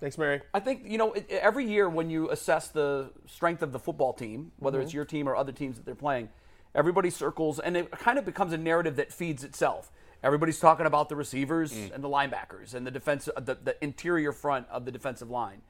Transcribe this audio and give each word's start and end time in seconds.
Thanks, 0.00 0.18
Mary. 0.18 0.42
I 0.52 0.60
think 0.60 0.82
you 0.84 0.98
know 0.98 1.14
every 1.30 1.64
year 1.66 1.88
when 1.88 2.10
you 2.10 2.30
assess 2.30 2.68
the 2.68 3.10
strength 3.26 3.62
of 3.62 3.72
the 3.72 3.78
football 3.78 4.12
team, 4.12 4.52
whether 4.58 4.78
Mm-hmm. 4.78 4.84
it's 4.84 4.94
your 4.94 5.04
team 5.04 5.28
or 5.28 5.34
other 5.36 5.52
teams 5.52 5.76
that 5.76 5.86
they're 5.86 5.94
playing, 5.94 6.28
everybody 6.74 7.08
circles, 7.10 7.58
and 7.58 7.76
it 7.76 7.90
kind 7.92 8.18
of 8.18 8.24
becomes 8.24 8.52
a 8.52 8.58
narrative 8.58 8.96
that 8.96 9.12
feeds 9.12 9.42
itself. 9.42 9.90
Everybody's 10.22 10.60
talking 10.60 10.86
about 10.86 11.08
the 11.08 11.16
receivers 11.16 11.72
Mm. 11.72 11.94
and 11.94 12.04
the 12.04 12.08
linebackers 12.08 12.74
and 12.74 12.86
the 12.86 12.90
defense, 12.90 13.28
the, 13.36 13.54
the 13.54 13.76
interior 13.82 14.32
front 14.32 14.66
of 14.68 14.84
the 14.84 14.90
defensive 14.92 15.30
line, 15.30 15.62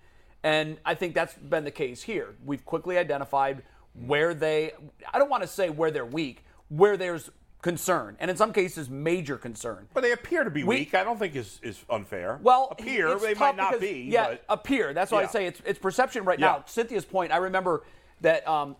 and 0.42 0.78
I 0.84 0.94
think 0.94 1.14
that's 1.14 1.34
been 1.34 1.64
the 1.64 1.70
case 1.70 2.02
here. 2.02 2.34
We've 2.44 2.64
quickly 2.64 2.98
identified 2.98 3.62
where 3.94 4.34
they. 4.34 4.72
I 5.12 5.18
don't 5.18 5.30
want 5.30 5.42
to 5.42 5.48
say 5.48 5.70
where 5.70 5.90
they're 5.90 6.04
weak, 6.04 6.44
where 6.68 6.96
there's 6.96 7.30
concern, 7.62 8.16
and 8.20 8.30
in 8.30 8.36
some 8.36 8.52
cases 8.52 8.88
major 8.88 9.36
concern. 9.36 9.88
But 9.94 10.02
they 10.02 10.12
appear 10.12 10.44
to 10.44 10.50
be 10.50 10.62
We- 10.62 10.76
weak. 10.76 10.94
I 10.94 11.02
don't 11.04 11.18
think 11.18 11.34
is 11.34 11.58
is 11.62 11.84
unfair. 11.90 12.38
Well, 12.42 12.68
appear 12.70 13.18
they 13.18 13.34
might 13.34 13.56
not 13.56 13.72
because- 13.72 13.80
be. 13.80 14.02
Yeah, 14.10 14.28
but- 14.28 14.44
appear. 14.48 14.92
That's 14.94 15.10
why 15.10 15.22
I 15.22 15.26
say 15.26 15.46
it's 15.46 15.60
it's 15.64 15.78
perception 15.78 16.24
right 16.24 16.38
Yeah. 16.38 16.46
now. 16.46 16.64
Cynthia's 16.66 17.04
point. 17.04 17.32
I 17.32 17.38
remember 17.38 17.82
that 18.20 18.46
um, 18.46 18.76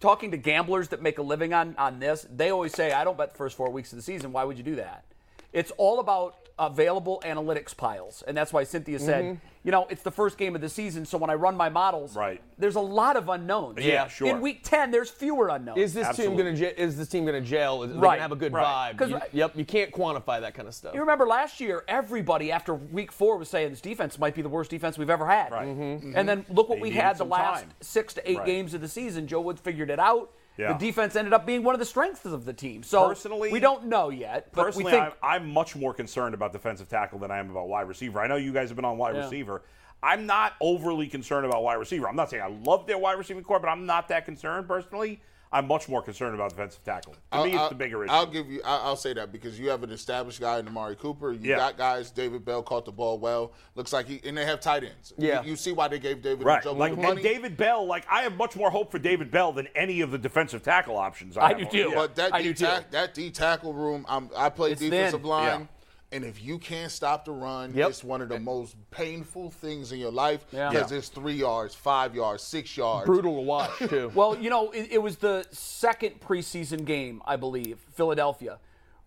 talking 0.00 0.30
to 0.30 0.36
gamblers 0.36 0.88
that 0.88 1.02
make 1.02 1.18
a 1.18 1.22
living 1.22 1.52
on 1.52 1.74
on 1.76 1.98
this. 1.98 2.26
They 2.30 2.50
always 2.50 2.72
say, 2.74 2.92
"I 2.92 3.04
don't 3.04 3.18
bet 3.18 3.30
the 3.32 3.36
first 3.36 3.56
four 3.56 3.70
weeks 3.70 3.92
of 3.92 3.96
the 3.96 4.02
season. 4.02 4.32
Why 4.32 4.44
would 4.44 4.56
you 4.56 4.64
do 4.64 4.76
that?" 4.76 5.04
It's 5.52 5.70
all 5.72 5.98
about 6.00 6.47
available 6.58 7.22
analytics 7.24 7.76
piles, 7.76 8.22
and 8.26 8.36
that's 8.36 8.52
why 8.52 8.64
Cynthia 8.64 8.98
said, 8.98 9.24
Mhm. 9.24 9.40
"You 9.62 9.70
know, 9.72 9.86
it's 9.90 10.02
the 10.02 10.10
first 10.10 10.36
game 10.38 10.54
of 10.54 10.60
the 10.60 10.68
season, 10.68 11.04
so 11.06 11.16
when 11.18 11.30
I 11.30 11.34
run 11.34 11.56
my 11.56 11.68
models, 11.68 12.16
Right. 12.16 12.40
there's 12.58 12.74
a 12.76 12.80
lot 12.80 13.16
of 13.16 13.28
unknowns. 13.28 13.78
Yeah, 13.84 14.08
sure. 14.08 14.28
In 14.28 14.40
week 14.40 14.60
ten, 14.64 14.90
there's 14.90 15.10
fewer 15.10 15.48
unknowns. 15.48 15.78
Is 15.78 15.94
this 15.94 16.06
Absolutely. 16.06 16.36
team 16.36 16.44
going 16.44 16.56
to 16.56 16.62
ja- 16.62 16.74
is 16.84 16.96
this 16.96 17.08
team 17.08 17.24
going 17.24 17.42
to 17.42 17.48
jail? 17.48 17.82
Is 17.84 17.92
they 17.92 17.98
Right, 17.98 18.10
gonna 18.16 18.22
have 18.22 18.32
a 18.32 18.36
good 18.36 18.52
right. 18.52 18.92
vibe? 18.94 18.98
'Cause- 18.98 19.10
You- 19.10 19.20
yep, 19.32 19.52
you 19.54 19.64
can't 19.64 19.92
quantify 19.92 20.40
that 20.40 20.54
kind 20.54 20.66
of 20.66 20.74
stuff. 20.74 20.94
You 20.94 21.00
remember 21.00 21.26
last 21.26 21.60
year, 21.60 21.84
everybody 21.86 22.50
after 22.50 22.74
week 22.74 23.12
four 23.12 23.36
was 23.36 23.48
saying 23.48 23.70
this 23.70 23.80
defense 23.80 24.18
might 24.18 24.34
be 24.34 24.42
the 24.42 24.48
worst 24.48 24.70
defense 24.70 24.98
we've 24.98 25.10
ever 25.10 25.26
had. 25.26 25.52
Right. 25.52 25.68
Mm-hmm. 25.68 26.12
And 26.16 26.28
then 26.28 26.44
look 26.48 26.68
what 26.68 26.76
They 26.76 26.82
we 26.82 26.90
had 26.90 27.18
the 27.18 27.24
last 27.24 27.60
time. 27.62 27.70
six 27.80 28.14
to 28.14 28.30
eight 28.30 28.38
Right. 28.38 28.46
games 28.46 28.74
of 28.74 28.80
the 28.80 28.88
season. 28.88 29.26
Joe 29.26 29.40
Woods 29.40 29.60
figured 29.60 29.90
it 29.90 29.98
out. 30.00 30.30
Yeah. 30.58 30.72
The 30.72 30.78
defense 30.86 31.14
ended 31.16 31.32
up 31.32 31.46
being 31.46 31.62
one 31.62 31.74
of 31.74 31.78
the 31.78 31.86
strengths 31.86 32.24
of 32.24 32.44
the 32.44 32.52
team. 32.52 32.82
So 32.82 33.06
Personally- 33.08 33.52
we 33.52 33.60
don't 33.60 33.86
know 33.86 34.10
yet. 34.10 34.48
But 34.52 34.64
Personally, 34.64 34.86
we 34.86 34.90
think 34.90 35.14
I'm, 35.22 35.42
I'm 35.42 35.50
much 35.50 35.76
more 35.76 35.94
concerned 35.94 36.34
about 36.34 36.52
defensive 36.52 36.88
tackle 36.88 37.20
than 37.20 37.30
I 37.30 37.38
am 37.38 37.48
about 37.50 37.68
wide 37.68 37.86
receiver. 37.88 38.20
I 38.20 38.26
know 38.26 38.36
you 38.36 38.52
guys 38.52 38.68
have 38.68 38.76
been 38.76 38.84
on 38.84 38.98
wide 38.98 39.14
Yeah. 39.14 39.22
receiver. 39.22 39.62
I'm 40.02 40.26
not 40.26 40.54
overly 40.60 41.06
concerned 41.06 41.46
about 41.46 41.62
wide 41.62 41.74
receiver. 41.74 42.08
I'm 42.08 42.16
not 42.16 42.28
saying 42.30 42.42
I 42.42 42.48
love 42.48 42.86
their 42.86 42.98
wide 42.98 43.18
receiving 43.18 43.42
core, 43.44 43.60
but 43.60 43.68
I'm 43.68 43.86
not 43.86 44.08
that 44.08 44.24
concerned 44.24 44.66
personally. 44.68 45.20
I'm 45.50 45.66
much 45.66 45.88
more 45.88 46.02
concerned 46.02 46.34
about 46.34 46.50
defensive 46.50 46.84
tackle. 46.84 47.14
To 47.14 47.18
I'll, 47.32 47.44
me, 47.44 47.50
it's 47.52 47.58
I'll- 47.58 47.68
the 47.70 47.74
bigger 47.74 48.04
issue. 48.04 48.12
I'll 48.12 48.26
give 48.26 48.50
you. 48.50 48.60
I'll, 48.64 48.80
I'll 48.88 48.96
say 48.96 49.12
that 49.14 49.32
because 49.32 49.58
you 49.58 49.70
have 49.70 49.82
an 49.82 49.90
established 49.90 50.40
guy 50.40 50.58
in 50.58 50.68
Amari 50.68 50.94
Cooper. 50.96 51.32
You 51.32 51.50
Yeah. 51.50 51.56
got 51.56 51.78
guys. 51.78 52.10
David 52.10 52.44
Bell 52.44 52.62
caught 52.62 52.84
the 52.84 52.92
ball 52.92 53.18
well. 53.18 53.52
Looks 53.74 53.92
like 53.92 54.06
he 54.06 54.20
and 54.24 54.36
they 54.36 54.44
have 54.44 54.60
tight 54.60 54.84
ends. 54.84 55.14
Yeah. 55.16 55.42
You, 55.42 55.50
you 55.50 55.56
see 55.56 55.72
why 55.72 55.88
they 55.88 55.98
gave 55.98 56.20
David 56.22 56.44
Right, 56.44 56.62
Njoku 56.62 56.76
like 56.76 56.94
the 56.96 57.08
and. 57.08 57.22
David 57.22 57.56
Bell. 57.56 57.86
Like 57.86 58.04
I 58.10 58.22
have 58.22 58.36
much 58.36 58.56
more 58.56 58.70
hope 58.70 58.90
for 58.90 58.98
David 58.98 59.30
Bell 59.30 59.52
than 59.52 59.68
any 59.74 60.00
of 60.02 60.10
the 60.10 60.18
defensive 60.18 60.62
tackle 60.62 60.96
options. 60.98 61.36
I, 61.36 61.46
I 61.46 61.52
do 61.54 61.64
too. 61.64 61.78
Yeah. 61.90 61.94
But 61.94 62.14
that 62.16 62.34
I 62.34 62.42
D 62.42 62.48
do 62.48 62.54
too. 62.54 62.66
that 62.90 63.14
D 63.14 63.30
tackle 63.30 63.72
room, 63.72 64.04
I'm, 64.08 64.28
I 64.36 64.50
play 64.50 64.72
It's 64.72 64.80
defensive 64.82 65.20
thin. 65.22 65.28
line, 65.30 65.60
Yeah. 65.60 65.66
And 66.10 66.24
if 66.24 66.42
you 66.42 66.58
can't 66.58 66.90
stop 66.90 67.24
the 67.24 67.32
run, 67.32 67.74
Yep. 67.74 67.90
it's 67.90 68.02
one 68.04 68.22
of 68.22 68.28
the 68.28 68.38
most 68.40 68.76
painful 68.90 69.50
things 69.50 69.92
in 69.92 69.98
your 69.98 70.10
life 70.10 70.44
because 70.50 70.90
Yeah. 70.90 70.96
it's 70.98 71.08
three 71.08 71.34
yards, 71.34 71.74
five 71.74 72.14
yards, 72.14 72.42
six 72.42 72.76
yards. 72.76 73.06
Brutal 73.06 73.34
to 73.36 73.40
watch 73.42 73.70
too. 73.88 74.10
Well, 74.14 74.36
you 74.38 74.48
know, 74.50 74.70
it, 74.70 74.88
it 74.92 74.98
was 75.02 75.16
the 75.16 75.46
second 75.50 76.20
preseason 76.20 76.84
game, 76.84 77.22
I 77.26 77.36
believe, 77.36 77.78
Philadelphia, 77.94 78.58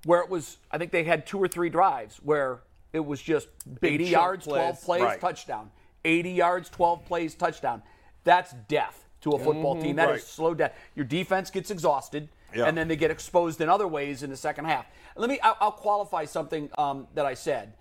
where 0.06 0.22
it 0.22 0.29
was. 0.29 0.57
I 0.69 0.78
think 0.78 0.91
they 0.91 1.03
had 1.03 1.25
two 1.25 1.40
or 1.40 1.47
three 1.47 1.69
drives 1.69 2.17
where 2.17 2.61
it 2.94 3.06
was 3.06 3.22
just 3.22 3.47
80 3.81 4.06
yards, 4.06 4.45
plays. 4.45 4.61
12 4.61 4.81
plays, 4.81 5.01
Right. 5.01 5.22
touchdown. 5.22 5.72
80 6.06 6.31
yards, 6.31 6.69
12 6.69 7.06
plays, 7.06 7.35
touchdown. 7.35 7.81
That's 8.23 8.53
death 8.67 9.06
to 9.22 9.31
a 9.31 9.40
football 9.40 9.75
mm-hmm. 9.75 9.84
team. 9.84 9.95
That 9.95 10.09
is 10.09 10.13
Right. 10.13 10.22
slow 10.22 10.53
death. 10.53 10.73
Your 10.95 11.06
defense 11.06 11.50
gets 11.50 11.72
exhausted, 11.72 12.29
Yeah. 12.53 12.66
and 12.66 12.78
then 12.78 12.88
they 12.88 12.95
get 12.95 13.12
exposed 13.12 13.62
in 13.62 13.69
other 13.69 13.88
ways 13.88 14.23
in 14.23 14.29
the 14.29 14.38
second 14.38 14.66
half. 14.66 14.85
Let 15.16 15.29
me. 15.29 15.39
I'll, 15.41 15.57
I'll 15.59 15.72
qualify 15.72 16.25
something 16.25 16.69
um, 16.78 17.07
that 17.16 17.25
I 17.25 17.34
said. 17.34 17.73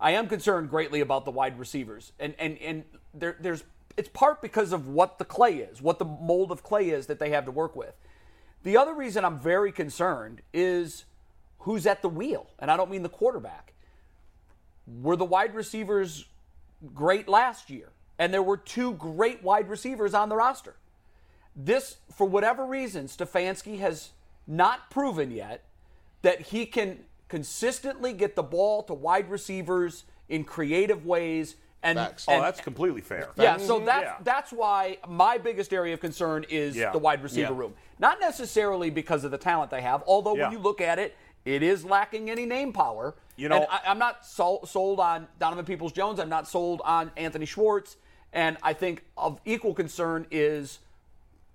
I 0.00 0.12
am 0.12 0.28
concerned 0.28 0.70
greatly 0.70 1.00
about 1.00 1.24
the 1.24 1.30
wide 1.30 1.58
receivers, 1.58 2.12
and 2.18 2.34
and 2.38 2.58
and 2.58 2.84
there, 3.14 3.36
there's 3.40 3.64
it's 3.96 4.08
part 4.08 4.40
because 4.40 4.72
of 4.72 4.88
what 4.88 5.18
the 5.18 5.24
clay 5.24 5.56
is, 5.56 5.82
what 5.82 5.98
the 5.98 6.04
mold 6.04 6.52
of 6.52 6.62
clay 6.62 6.90
is 6.90 7.06
that 7.06 7.18
they 7.18 7.30
have 7.30 7.44
to 7.46 7.50
work 7.50 7.74
with. 7.74 7.94
The 8.62 8.76
other 8.76 8.94
reason 8.94 9.24
I'm 9.24 9.38
very 9.38 9.72
concerned 9.72 10.40
is 10.52 11.04
who's 11.60 11.86
at 11.86 12.02
the 12.02 12.08
wheel, 12.08 12.46
and 12.58 12.70
I 12.70 12.76
don't 12.76 12.90
mean 12.90 13.02
the 13.02 13.08
quarterback. 13.08 13.72
Were 14.86 15.16
the 15.16 15.24
wide 15.24 15.54
receivers 15.54 16.26
great 16.94 17.28
last 17.28 17.70
year? 17.70 17.90
And 18.20 18.32
there 18.32 18.42
were 18.42 18.56
two 18.56 18.94
great 18.94 19.42
wide 19.42 19.68
receivers 19.68 20.14
on 20.14 20.28
the 20.28 20.36
roster. 20.36 20.76
This, 21.54 21.96
for 22.14 22.26
whatever 22.26 22.64
reason, 22.64 23.06
Stefanski 23.06 23.78
has 23.80 24.10
not 24.48 24.90
proven 24.90 25.30
yet 25.30 25.64
that 26.22 26.40
he 26.40 26.66
can 26.66 27.04
consistently 27.28 28.12
get 28.12 28.34
the 28.34 28.42
ball 28.42 28.82
to 28.84 28.94
wide 28.94 29.30
receivers 29.30 30.04
in 30.28 30.42
creative 30.42 31.04
ways. 31.06 31.56
And, 31.82 31.96
Facts. 31.96 32.24
oh, 32.26 32.40
that's 32.40 32.60
completely 32.60 33.02
fair. 33.02 33.28
yeah, 33.36 33.56
so 33.56 33.76
mm-hmm. 33.76 33.86
that's 33.86 34.04
Yeah. 34.04 34.16
that's 34.24 34.50
why 34.52 34.98
my 35.06 35.38
biggest 35.38 35.72
area 35.72 35.94
of 35.94 36.00
concern 36.00 36.44
is 36.48 36.74
Yeah. 36.74 36.90
the 36.90 36.98
wide 36.98 37.22
receiver 37.22 37.52
Yeah. 37.52 37.58
room. 37.58 37.74
Not 38.00 38.18
necessarily 38.18 38.90
because 38.90 39.22
of 39.22 39.30
the 39.30 39.38
talent 39.38 39.70
they 39.70 39.82
have, 39.82 40.02
although 40.06 40.34
Yeah. 40.34 40.44
when 40.44 40.52
you 40.52 40.58
look 40.58 40.80
at 40.80 40.98
it, 40.98 41.14
it 41.44 41.62
is 41.62 41.84
lacking 41.84 42.30
any 42.30 42.46
name 42.46 42.72
power. 42.72 43.14
You 43.36 43.48
know- 43.48 43.56
and 43.56 43.66
I, 43.70 43.80
I'm 43.86 43.98
not 43.98 44.26
sol- 44.26 44.66
sold 44.66 44.98
on 44.98 45.28
Donovan 45.38 45.64
Peoples 45.64 45.92
Jones. 45.92 46.18
I'm 46.18 46.28
not 46.28 46.48
sold 46.48 46.82
on 46.84 47.12
Anthony 47.16 47.46
Schwartz, 47.46 47.96
and 48.32 48.56
I 48.62 48.72
think 48.72 49.04
of 49.16 49.40
equal 49.44 49.72
concern 49.72 50.26
is 50.32 50.80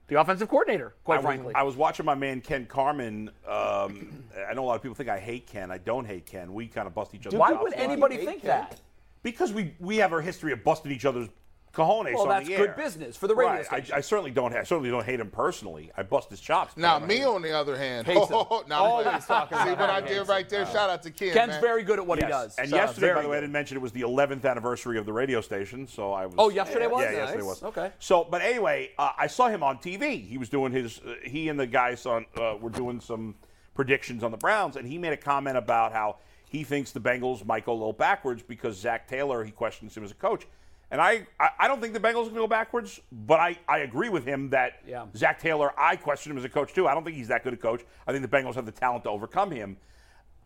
the 0.08 0.20
offensive 0.20 0.50
coordinator. 0.50 0.94
Quite 1.04 1.16
I 1.16 1.18
was, 1.18 1.26
frankly, 1.26 1.56
I 1.56 1.64
was 1.64 1.76
watching 1.76 2.06
my 2.06 2.16
man 2.16 2.42
Ken 2.42 2.66
Carman. 2.66 3.30
Um, 3.48 4.24
I 4.50 4.54
know 4.54 4.64
a 4.64 4.68
lot 4.68 4.76
of 4.76 4.82
people 4.82 4.96
think 4.96 5.10
I 5.10 5.20
hate 5.20 5.48
Ken. 5.48 5.72
I 5.72 5.78
don't 5.78 6.06
hate 6.06 6.26
Ken. 6.26 6.54
We 6.54 6.68
kind 6.68 6.88
of 6.88 6.94
bust 6.94 7.14
each 7.16 7.28
other. 7.28 7.38
why 7.38 7.52
would 7.52 7.74
anybody 7.74 8.18
think 8.18 8.42
Ken? 8.42 8.48
that? 8.48 8.82
Because 9.22 9.54
we 9.54 9.74
we 9.80 9.98
have 9.98 10.12
our 10.12 10.22
history 10.22 10.52
of 10.52 10.64
busting 10.64 10.92
each 10.92 11.06
other's 11.06 11.30
cojones 11.74 12.14
Well, 12.14 12.24
on 12.24 12.30
that's 12.30 12.48
the 12.48 12.56
good 12.56 12.76
business 12.76 13.18
for 13.18 13.28
the 13.28 13.36
radio 13.36 13.54
right. 13.54 13.66
station. 13.66 13.94
I, 13.94 13.98
I 13.98 14.02
certainly 14.02 14.32
don't. 14.32 14.54
I 14.54 14.64
certainly 14.64 14.92
don't 14.92 15.04
hate 15.06 15.20
him 15.20 15.30
personally. 15.32 15.92
I 15.98 16.04
bust 16.04 16.30
his 16.30 16.40
chops. 16.40 16.78
Now, 16.78 17.00
me 17.00 17.18
hate 17.18 17.26
on 17.26 17.42
the 17.42 17.52
other 17.52 17.76
hand, 17.76 18.06
Hates 18.06 18.30
him. 18.30 18.46
now, 18.68 18.84
Always 18.84 19.26
talking 19.26 19.58
See 19.58 19.70
about 19.70 19.80
what 19.80 19.90
I 19.90 20.02
did 20.02 20.28
right 20.28 20.48
there? 20.48 20.66
Shout 20.68 20.90
out 20.90 21.02
to 21.04 21.12
Ken. 21.12 21.34
Ken's 21.34 21.50
man. 21.54 21.62
very 21.62 21.84
good 21.84 21.98
at 22.00 22.06
what 22.06 22.20
Yes. 22.20 22.28
he 22.28 22.32
does. 22.32 22.56
And 22.58 22.70
So, 22.70 22.76
yesterday, 22.76 23.14
by 23.16 23.22
the 23.24 23.30
way, 23.30 23.38
I 23.38 23.42
didn't 23.42 23.54
mention 23.54 23.76
it 23.78 23.82
was 23.82 23.92
the 23.92 24.02
11th 24.02 24.46
anniversary 24.46 24.98
of 25.00 25.06
the 25.06 25.14
radio 25.14 25.42
station, 25.42 25.88
so 25.88 26.14
I 26.14 26.28
was. 26.28 26.36
Oh, 26.38 26.50
yesterday 26.50 26.88
was? 26.88 27.04
Yeah, 27.04 27.12
yesterday 27.12 27.44
was. 27.44 27.64
Okay. 27.64 27.92
So, 28.00 28.24
but 28.30 28.42
anyway, 28.42 28.92
uh, 29.00 29.12
I 29.18 29.28
saw 29.28 29.48
him 29.50 29.64
on 29.64 29.78
TV. 29.80 30.28
He 30.28 30.38
was 30.38 30.50
doing 30.50 30.72
his. 30.72 31.00
Uh, 31.00 31.16
he 31.24 31.50
and 31.50 31.60
the 31.60 31.68
guys 31.68 32.06
on 32.06 32.26
uh, 32.40 32.56
were 32.60 32.70
doing 32.70 33.00
some 33.02 33.36
predictions 33.74 34.24
on 34.24 34.30
the 34.32 34.38
Browns, 34.38 34.76
and 34.76 34.88
he 34.88 35.00
made 35.00 35.14
a 35.14 35.18
comment 35.18 35.58
about 35.58 35.92
how 35.92 36.18
he 36.48 36.64
thinks 36.64 36.92
the 36.92 37.00
Bengals 37.00 37.44
might 37.46 37.66
go 37.66 37.72
a 37.72 37.74
little 37.74 37.94
backwards 37.94 38.44
because 38.44 38.78
Zac 38.78 39.08
Taylor. 39.08 39.44
He 39.44 39.50
questions 39.52 39.98
him 39.98 40.04
as 40.04 40.12
a 40.12 40.16
coach. 40.16 40.46
And 40.94 41.02
I, 41.02 41.26
I, 41.40 41.50
I 41.62 41.68
don't 41.68 41.82
think 41.82 41.94
the 41.94 42.00
Bengals 42.00 42.28
are 42.28 42.30
going 42.30 42.36
to 42.36 42.42
go 42.42 42.48
backwards, 42.48 43.02
but 43.12 43.40
I, 43.40 43.58
I 43.68 43.80
agree 43.80 44.10
with 44.10 44.26
him 44.26 44.52
that 44.52 44.74
Yeah. 44.88 45.08
Zac 45.16 45.40
Taylor, 45.40 45.74
I 45.76 45.96
question 45.96 46.32
him 46.32 46.38
as 46.38 46.44
a 46.44 46.50
coach 46.50 46.72
too. 46.72 46.88
I 46.88 46.94
don't 46.94 47.04
think 47.04 47.18
he's 47.18 47.30
that 47.30 47.44
good 47.44 47.54
a 47.54 47.58
coach. 47.58 47.82
I 48.06 48.12
think 48.12 48.22
the 48.22 48.38
Bengals 48.38 48.54
have 48.54 48.68
the 48.68 48.72
talent 48.72 49.04
to 49.06 49.10
overcome 49.10 49.50
him. 49.50 49.76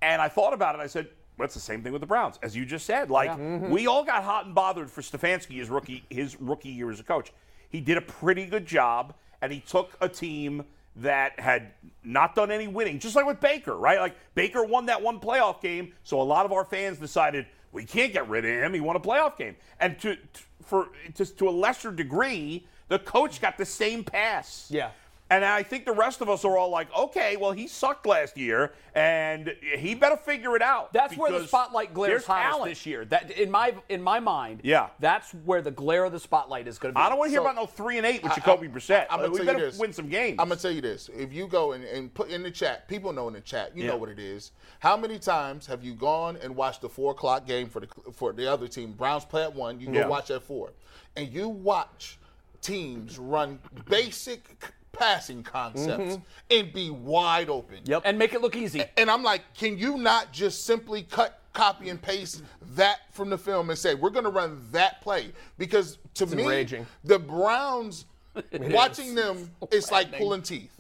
And 0.02 0.22
I 0.22 0.30
thought 0.30 0.54
about 0.54 0.76
it. 0.76 0.80
I 0.80 0.88
said, 0.88 1.10
well, 1.38 1.44
it's 1.44 1.54
the 1.54 1.60
same 1.60 1.84
thing 1.84 1.92
with 1.92 2.00
the 2.00 2.08
Browns, 2.08 2.40
as 2.42 2.56
you 2.56 2.66
just 2.66 2.86
said. 2.86 3.12
Like 3.12 3.32
mm-hmm. 3.32 3.70
we 3.70 3.88
all 3.88 4.06
got 4.06 4.24
hot 4.24 4.46
and 4.46 4.56
bothered 4.56 4.90
for 4.90 5.02
Stefanski 5.02 5.58
his 5.58 5.70
rookie 5.70 6.06
his 6.10 6.40
rookie 6.40 6.70
year 6.70 6.90
as 6.92 7.02
a 7.02 7.04
coach. 7.04 7.34
He 7.68 7.82
did 7.82 7.98
a 7.98 8.02
pretty 8.02 8.46
good 8.46 8.66
job, 8.66 9.16
and 9.42 9.52
he 9.52 9.60
took 9.60 9.98
a 10.00 10.08
team 10.08 10.64
that 10.96 11.38
had 11.40 11.74
not 12.06 12.36
done 12.36 12.52
any 12.52 12.70
winning, 12.70 13.00
just 13.00 13.18
like 13.18 13.26
with 13.26 13.42
Baker, 13.42 13.76
right? 13.76 14.00
Like 14.00 14.16
Baker 14.34 14.64
won 14.64 14.86
that 14.86 15.02
one 15.02 15.20
playoff 15.20 15.62
game, 15.62 15.94
so 16.04 16.22
a 16.22 16.24
lot 16.24 16.46
of 16.46 16.54
our 16.54 16.64
fans 16.64 16.98
decided 17.00 17.46
we 17.72 17.86
can't 17.86 18.14
get 18.14 18.28
rid 18.30 18.46
of 18.46 18.52
him. 18.52 18.74
He 18.74 18.80
won 18.80 18.96
a 18.96 19.00
playoff 19.00 19.38
game, 19.38 19.56
and 19.80 20.00
to, 20.00 20.16
to 20.16 20.42
for 20.64 20.90
to, 21.16 21.26
to 21.26 21.50
a 21.50 21.52
lesser 21.52 21.92
degree, 21.92 22.68
the 22.88 23.00
coach 23.00 23.42
got 23.42 23.58
the 23.58 23.66
same 23.66 24.04
pass. 24.04 24.68
Yeah. 24.70 24.92
And 25.30 25.44
I 25.44 25.62
think 25.62 25.84
the 25.84 25.92
rest 25.92 26.22
of 26.22 26.30
us 26.30 26.46
are 26.46 26.56
all 26.58 26.70
like, 26.70 26.88
okay, 26.98 27.36
well, 27.36 27.52
he 27.52 27.68
sucked 27.68 28.06
last 28.06 28.38
year, 28.38 28.72
and 28.96 29.54
he 29.78 29.94
better 29.94 30.16
figure 30.16 30.56
it 30.56 30.62
out. 30.62 30.94
That's 30.94 31.18
where 31.18 31.32
the 31.34 31.46
spotlight 31.46 31.94
glares 31.94 32.12
there's 32.12 32.26
hottest 32.26 32.50
talent. 32.50 32.72
this 32.72 32.86
year. 32.86 33.04
That 33.04 33.32
in 33.32 33.52
my 33.52 33.74
in 33.90 34.02
my 34.02 34.22
mind, 34.22 34.62
Yeah. 34.64 34.88
that's 35.00 35.32
where 35.44 35.62
the 35.62 35.70
glare 35.72 36.06
of 36.06 36.14
the 36.14 36.20
spotlight 36.20 36.66
is 36.66 36.80
going 36.80 36.94
to 36.94 36.98
be. 36.98 37.04
I 37.04 37.10
don't 37.10 37.18
want 37.18 37.28
to 37.28 37.32
hear 37.32 37.40
So- 37.40 37.44
about 37.46 37.56
no 37.56 37.66
three 37.66 37.98
and 37.98 38.06
eight 38.06 38.24
with 38.24 38.36
Jacoby 38.36 38.70
Brissett. 38.70 39.06
I'm 39.10 39.20
gonna 39.20 39.32
we 39.32 39.38
tell 39.40 39.46
better 39.48 39.60
you 39.60 39.66
this. 39.66 39.78
win 39.78 39.92
some 39.92 40.08
games. 40.08 40.38
I'm 40.40 40.48
gonna 40.48 40.62
tell 40.62 40.72
you 40.72 40.80
this. 40.82 41.10
If 41.10 41.34
you 41.34 41.48
go 41.48 41.74
and, 41.74 41.84
and 41.84 42.14
put 42.14 42.30
in 42.30 42.42
the 42.42 42.52
chat, 42.52 42.88
people 42.88 43.12
know 43.12 43.28
in 43.28 43.34
the 43.34 43.42
chat, 43.42 43.76
you 43.76 43.84
Yeah. 43.84 43.90
know 43.92 43.98
what 43.98 44.08
it 44.10 44.20
is. 44.20 44.54
How 44.80 44.96
many 44.96 45.20
times 45.20 45.66
have 45.68 45.84
you 45.84 45.94
gone 45.94 46.38
and 46.42 46.56
watched 46.56 46.80
the 46.82 46.90
four 46.90 47.12
o'clock 47.12 47.46
game 47.46 47.68
for 47.68 47.82
the 47.82 47.88
for 48.14 48.32
the 48.32 48.50
other 48.50 48.70
team? 48.70 48.94
Browns 48.94 49.26
play 49.26 49.44
at 49.44 49.54
one. 49.54 49.82
You 49.82 49.88
go 49.88 49.94
Yeah. 50.00 50.08
watch 50.08 50.32
at 50.32 50.42
four, 50.42 50.72
and 51.18 51.28
you 51.28 51.50
watch 51.50 52.18
teams 52.62 53.20
run 53.20 53.60
basic 53.90 54.48
c- 54.64 54.70
passing 54.98 55.44
concepts 55.44 56.18
and 56.52 56.74
be 56.74 56.90
wide 56.90 57.50
open. 57.50 57.80
Yep. 57.86 58.04
And 58.06 58.18
make 58.18 58.34
it 58.34 58.42
look 58.42 58.56
easy. 58.56 58.84
And 58.98 59.10
I'm 59.10 59.24
like, 59.24 59.42
can 59.54 59.78
you 59.78 59.98
not 59.98 60.32
just 60.32 60.66
simply 60.66 61.04
cut, 61.04 61.40
copy, 61.54 61.90
and 61.90 62.02
paste 62.02 62.44
that 62.76 63.00
from 63.12 63.30
the 63.30 63.38
film 63.38 63.70
and 63.70 63.78
say 63.78 63.96
we're 63.96 64.10
going 64.10 64.26
to 64.26 64.32
run 64.32 64.60
that 64.72 65.02
play? 65.02 65.32
Because 65.58 65.98
to 66.16 66.26
me, 66.26 66.44
enraging. 66.44 66.86
the 67.04 67.20
Browns, 67.20 68.06
watching 68.54 69.16
them, 69.16 69.50
it's 69.72 69.92
like 69.92 70.18
pulling 70.18 70.42
teeth. 70.42 70.74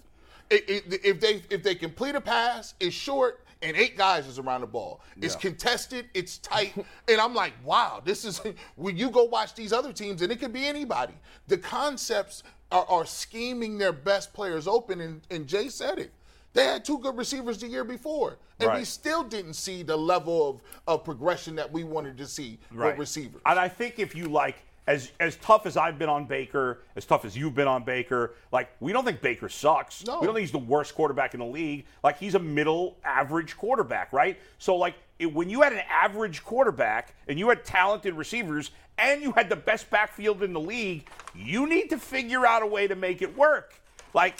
It- 0.49 0.69
it- 0.69 1.05
if 1.05 1.19
they 1.19 1.41
if 1.49 1.61
they 1.63 1.75
complete 1.75 2.15
a 2.15 2.21
pass, 2.21 2.73
it's 2.79 2.95
short. 2.95 3.41
And 3.63 3.75
eight 3.75 3.97
guys 3.97 4.27
is 4.27 4.37
around 4.37 4.61
the 4.61 4.67
ball. 4.67 5.01
It's 5.19 5.35
contested. 5.35 6.05
It's 6.13 6.37
tight. 6.37 6.75
and 7.07 7.19
I'm 7.19 7.33
like, 7.33 7.53
wow, 7.65 8.03
this 8.05 8.23
is 8.23 8.39
when 8.75 8.95
you 8.95 9.09
go 9.09 9.23
watch 9.23 9.55
these 9.55 9.73
other 9.73 9.91
teams, 9.91 10.21
and 10.21 10.31
it 10.31 10.39
could 10.39 10.53
be 10.53 10.63
anybody. 10.67 11.15
The 11.47 11.57
concepts 11.57 12.43
are, 12.71 12.85
are 12.85 13.05
scheming 13.05 13.77
their 13.77 13.93
best 13.93 14.33
players 14.33 14.67
open, 14.67 15.01
and, 15.01 15.21
and 15.29 15.47
Jay 15.47 15.69
said 15.69 15.99
it. 15.99 16.11
They 16.53 16.63
had 16.65 16.83
two 16.83 16.97
good 16.99 17.17
receivers 17.17 17.59
the 17.59 17.67
year 17.67 17.83
before, 17.83 18.37
and 18.59 18.73
we 18.73 18.83
still 18.83 19.23
didn't 19.23 19.53
see 19.53 19.83
the 19.83 19.95
level 19.95 20.49
of, 20.49 20.61
of 20.87 21.03
progression 21.03 21.55
that 21.55 21.71
we 21.71 21.83
wanted 21.83 22.17
to 22.17 22.25
see 22.25 22.57
with 22.73 22.97
receivers. 22.97 23.41
And 23.45 23.59
I 23.59 23.67
think 23.67 23.99
if 23.99 24.15
you 24.15 24.27
like, 24.27 24.55
as 24.87 25.11
as 25.19 25.35
tough 25.37 25.65
as 25.65 25.77
I've 25.77 25.99
been 25.99 26.09
on 26.09 26.25
Baker, 26.25 26.79
as 26.95 27.05
tough 27.05 27.25
as 27.25 27.37
you've 27.37 27.53
been 27.53 27.67
on 27.67 27.83
Baker, 27.83 28.33
like 28.51 28.69
we 28.79 28.93
don't 28.93 29.05
think 29.05 29.21
Baker 29.21 29.49
sucks. 29.49 30.05
No. 30.05 30.19
We 30.19 30.25
don't 30.25 30.33
think 30.33 30.43
he's 30.43 30.51
the 30.51 30.57
worst 30.57 30.95
quarterback 30.95 31.33
in 31.33 31.41
the 31.41 31.45
league. 31.45 31.85
Like 32.03 32.17
he's 32.17 32.35
a 32.35 32.39
middle 32.39 32.97
average 33.03 33.57
quarterback, 33.57 34.13
right? 34.13 34.39
So 34.57 34.77
like 34.77 34.95
it, 35.19 35.31
when 35.31 35.49
you 35.49 35.61
had 35.61 35.73
an 35.73 35.83
average 35.89 36.43
quarterback 36.43 37.13
and 37.27 37.37
you 37.37 37.49
had 37.49 37.65
talented 37.65 38.13
receivers 38.13 38.71
and 38.97 39.21
you 39.21 39.31
had 39.31 39.49
the 39.49 39.55
best 39.55 39.89
backfield 39.89 40.43
in 40.43 40.53
the 40.53 40.59
league, 40.59 41.07
you 41.35 41.67
need 41.67 41.89
to 41.89 41.97
figure 41.97 42.45
out 42.45 42.63
a 42.63 42.67
way 42.67 42.87
to 42.87 42.95
make 42.95 43.21
it 43.21 43.37
work. 43.37 43.75
Like, 44.13 44.35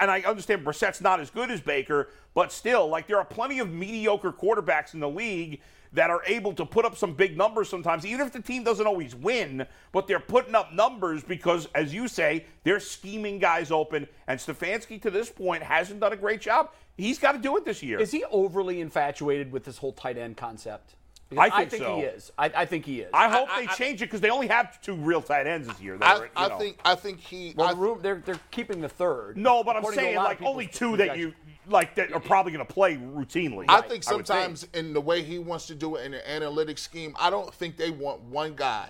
and 0.00 0.10
I, 0.10 0.22
understand 0.22 0.64
Brissett's 0.64 1.00
not 1.00 1.20
as 1.20 1.30
good 1.30 1.50
as 1.50 1.60
Baker, 1.60 2.08
but 2.34 2.52
still, 2.52 2.88
like, 2.88 3.06
there 3.06 3.18
are 3.18 3.24
plenty 3.24 3.58
of 3.58 3.70
mediocre 3.70 4.32
quarterbacks 4.32 4.94
in 4.94 5.00
the 5.00 5.08
league 5.08 5.60
that 5.92 6.10
are 6.10 6.22
able 6.26 6.52
to 6.54 6.64
put 6.64 6.84
up 6.84 6.96
some 6.96 7.14
big 7.14 7.36
numbers 7.36 7.68
sometimes, 7.68 8.06
even 8.06 8.26
if 8.26 8.32
the 8.32 8.40
team 8.40 8.62
doesn't 8.62 8.86
always 8.86 9.14
win, 9.14 9.66
but 9.92 10.06
they're 10.06 10.20
putting 10.20 10.54
up 10.54 10.72
numbers 10.72 11.22
because, 11.22 11.68
as 11.74 11.92
you 11.92 12.06
say, 12.08 12.46
they're 12.64 12.80
scheming 12.80 13.38
guys 13.38 13.70
open. 13.70 14.06
And 14.26 14.38
Stefanski, 14.38 15.02
to 15.02 15.10
this 15.10 15.30
point, 15.30 15.62
hasn't 15.62 16.00
done 16.00 16.12
a 16.12 16.16
great 16.16 16.40
job. 16.40 16.70
He's 16.96 17.18
got 17.18 17.32
to 17.32 17.38
do 17.38 17.56
it 17.56 17.64
this 17.64 17.82
year. 17.82 17.98
Is 17.98 18.12
he 18.12 18.24
overly 18.30 18.80
infatuated 18.80 19.50
with 19.50 19.64
this 19.64 19.78
whole 19.78 19.92
tight 19.92 20.16
end 20.16 20.36
concept? 20.36 20.94
I 21.38 21.64
think 21.64 21.82
so. 21.82 21.96
he 21.96 22.02
is. 22.02 22.32
I, 22.36 22.46
I 22.54 22.64
think 22.66 22.84
he 22.84 23.00
is. 23.00 23.10
I 23.14 23.28
hope 23.28 23.48
I- 23.50 23.62
they 23.62 23.68
I- 23.68 23.74
change 23.74 24.02
it 24.02 24.06
because 24.06 24.20
they 24.20 24.30
only 24.30 24.48
have 24.48 24.80
two 24.80 24.94
real 24.94 25.22
tight 25.22 25.46
ends 25.46 25.68
this 25.68 25.80
year. 25.80 25.96
that 25.98 26.04
I, 26.08 26.18
are, 26.18 26.24
you 26.24 26.30
I 26.36 26.48
know. 26.48 26.58
think 26.58 26.78
I 26.84 26.94
think 26.94 27.20
he. 27.20 27.54
well, 27.56 27.68
I, 27.68 27.74
the 27.74 27.78
room, 27.78 27.98
they're 28.02 28.22
they're 28.24 28.40
keeping 28.50 28.80
the 28.80 28.88
third. 28.88 29.36
No, 29.36 29.62
but 29.62 29.76
I'm 29.76 29.82
according 29.82 29.98
to 30.00 30.04
a 30.04 30.08
saying 30.08 30.16
like 30.16 30.42
only 30.42 30.66
two 30.66 30.96
that 30.96 31.16
you 31.16 31.34
like 31.66 31.94
that 31.94 32.12
are 32.12 32.20
probably 32.20 32.52
going 32.52 32.66
to 32.66 32.72
play 32.72 32.96
routinely. 32.96 33.66
I 33.68 33.80
think 33.80 33.90
would 34.10 34.26
sometimes 34.26 34.66
in 34.74 34.92
the 34.92 35.00
way 35.00 35.22
he 35.22 35.38
wants 35.38 35.66
to 35.68 35.74
do 35.74 35.96
it 35.96 36.04
in 36.04 36.12
the 36.12 36.18
analytics 36.18 36.80
scheme, 36.80 37.14
I 37.18 37.30
don't 37.30 37.52
think 37.54 37.76
they 37.76 37.90
want 37.90 38.20
one 38.22 38.54
guy 38.54 38.88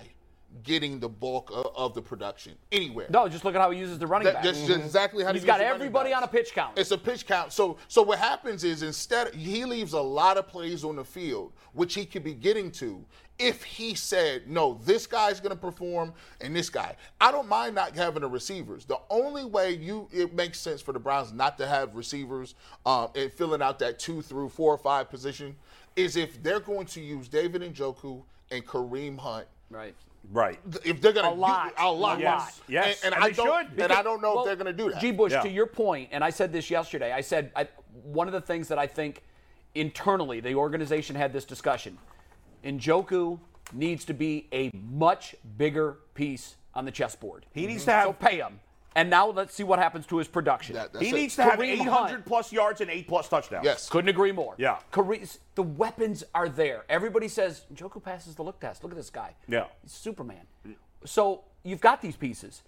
getting 0.63 0.99
the 0.99 1.09
bulk 1.09 1.49
of, 1.53 1.67
of 1.75 1.93
the 1.93 2.01
production 2.01 2.53
anywhere. 2.71 3.07
No, 3.09 3.27
just 3.27 3.45
look 3.45 3.55
at 3.55 3.61
how 3.61 3.71
he 3.71 3.79
uses 3.79 3.97
the 3.99 4.07
running 4.07 4.25
That- 4.25 4.35
back. 4.35 4.43
that's 4.43 4.59
just 4.65 4.79
exactly 4.79 5.23
how 5.23 5.33
He's 5.33 5.41
he 5.43 5.47
got 5.47 5.59
uses 5.59 5.73
everybody 5.73 6.09
backs. 6.11 6.17
on 6.17 6.23
a 6.23 6.27
pitch 6.27 6.53
count. 6.53 6.77
It's 6.77 6.91
a 6.91 6.97
pitch 6.97 7.25
count. 7.25 7.51
So 7.53 7.77
so 7.87 8.01
what 8.01 8.19
happens 8.19 8.63
is 8.63 8.83
instead 8.83 9.33
he 9.33 9.65
leaves 9.65 9.93
a 9.93 10.01
lot 10.01 10.37
of 10.37 10.47
plays 10.47 10.83
on 10.83 10.95
the 10.97 11.03
field, 11.05 11.53
which 11.73 11.93
he 11.93 12.05
could 12.05 12.23
be 12.23 12.33
getting 12.33 12.71
to 12.73 13.03
if 13.39 13.63
he 13.63 13.95
said, 13.95 14.47
no, 14.47 14.79
this 14.85 15.07
guy's 15.07 15.39
gonna 15.39 15.55
perform 15.55 16.13
and 16.41 16.55
this 16.55 16.69
guy. 16.69 16.95
I 17.19 17.31
don't 17.31 17.47
mind 17.47 17.73
not 17.73 17.95
having 17.95 18.21
the 18.21 18.29
receivers. 18.29 18.85
The 18.85 18.99
only 19.09 19.45
way 19.45 19.71
you 19.71 20.07
it 20.11 20.33
makes 20.35 20.59
sense 20.59 20.81
for 20.81 20.91
the 20.91 20.99
Browns 20.99 21.31
not 21.33 21.57
to 21.57 21.67
have 21.67 21.95
receivers 21.95 22.55
um, 22.85 23.09
and 23.15 23.31
filling 23.31 23.61
out 23.61 23.79
that 23.79 23.97
two 23.99 24.21
through 24.21 24.49
four 24.49 24.73
or 24.73 24.77
five 24.77 25.09
position 25.09 25.55
is 25.95 26.15
if 26.15 26.41
they're 26.43 26.59
going 26.59 26.85
to 26.87 27.01
use 27.01 27.27
David 27.27 27.61
Njoku 27.63 28.21
and 28.51 28.65
Kareem 28.65 29.17
Hunt 29.17 29.47
right. 29.69 29.95
Right. 30.31 30.59
if 30.83 31.01
they're 31.01 31.13
going 31.13 31.25
to 31.25 31.31
A 31.31 31.33
lot. 31.33 31.73
a 31.77 31.91
lot, 31.91 32.19
A 32.21 32.23
lot. 32.23 32.53
Yes. 32.67 33.01
and, 33.03 33.13
and 33.13 33.15
And 33.15 33.23
I 33.23 33.29
they 33.29 33.33
don't, 33.35 33.69
should. 33.69 33.79
and 33.81 33.91
I 33.91 34.03
don't 34.03 34.21
know 34.21 34.35
Well, 34.35 34.39
if 34.41 34.45
they're 34.47 34.55
going 34.55 34.75
to 34.75 34.83
do 34.83 34.91
that. 34.91 35.01
G. 35.01 35.11
Bush, 35.11 35.31
Yeah. 35.31 35.41
to 35.41 35.49
your 35.49 35.65
point, 35.67 36.09
and 36.11 36.23
I 36.23 36.29
said 36.29 36.51
this 36.51 36.69
yesterday. 36.69 37.11
I 37.11 37.21
said 37.21 37.51
I, 37.55 37.67
one 38.03 38.27
of 38.27 38.33
the 38.33 38.41
things 38.41 38.67
that 38.69 38.77
I 38.79 38.87
think 38.87 39.23
internally 39.75 40.39
the 40.39 40.55
organization 40.55 41.15
had 41.15 41.31
this 41.33 41.45
discussion. 41.45 41.97
Njoku 42.63 43.39
needs 43.73 44.05
to 44.05 44.13
be 44.13 44.47
a 44.51 44.69
much 44.73 45.35
bigger 45.57 45.97
piece 46.13 46.55
on 46.73 46.85
the 46.85 46.91
chessboard. 46.91 47.45
He 47.53 47.65
needs 47.67 47.85
to 47.85 47.91
have- 47.91 48.05
so 48.07 48.13
pay 48.13 48.37
him. 48.37 48.59
And 48.95 49.09
now 49.09 49.29
let's 49.29 49.53
see 49.53 49.63
what 49.63 49.79
happens 49.79 50.05
to 50.07 50.17
his 50.17 50.27
production. 50.27 50.75
That- 50.75 50.95
He 50.99 51.09
it. 51.09 51.15
needs 51.15 51.35
to 51.37 51.43
have 51.43 51.61
800 51.61 51.89
Hunt. 51.91 52.25
plus 52.25 52.51
yards 52.51 52.81
and 52.81 52.89
eight 52.89 53.07
plus 53.07 53.29
touchdowns. 53.29 53.63
Yes. 53.63 53.87
Couldn't 53.89 54.09
agree 54.09 54.33
more. 54.33 54.55
Yeah. 54.57 54.79
Kareem, 54.91 55.37
the 55.55 55.63
weapons 55.63 56.23
are 56.35 56.49
there. 56.49 56.83
Everybody 56.89 57.27
says 57.29 57.65
Njoku 57.73 58.03
passes 58.03 58.35
the 58.35 58.43
look 58.43 58.59
test. 58.59 58.83
Look 58.83 58.91
at 58.91 58.97
this 58.97 59.09
guy. 59.09 59.35
Yeah. 59.47 59.65
He's 59.81 59.93
Superman. 59.93 60.41
So 61.05 61.43
you've 61.63 61.79
got 61.81 62.01
these 62.01 62.15
pieces. 62.17 62.63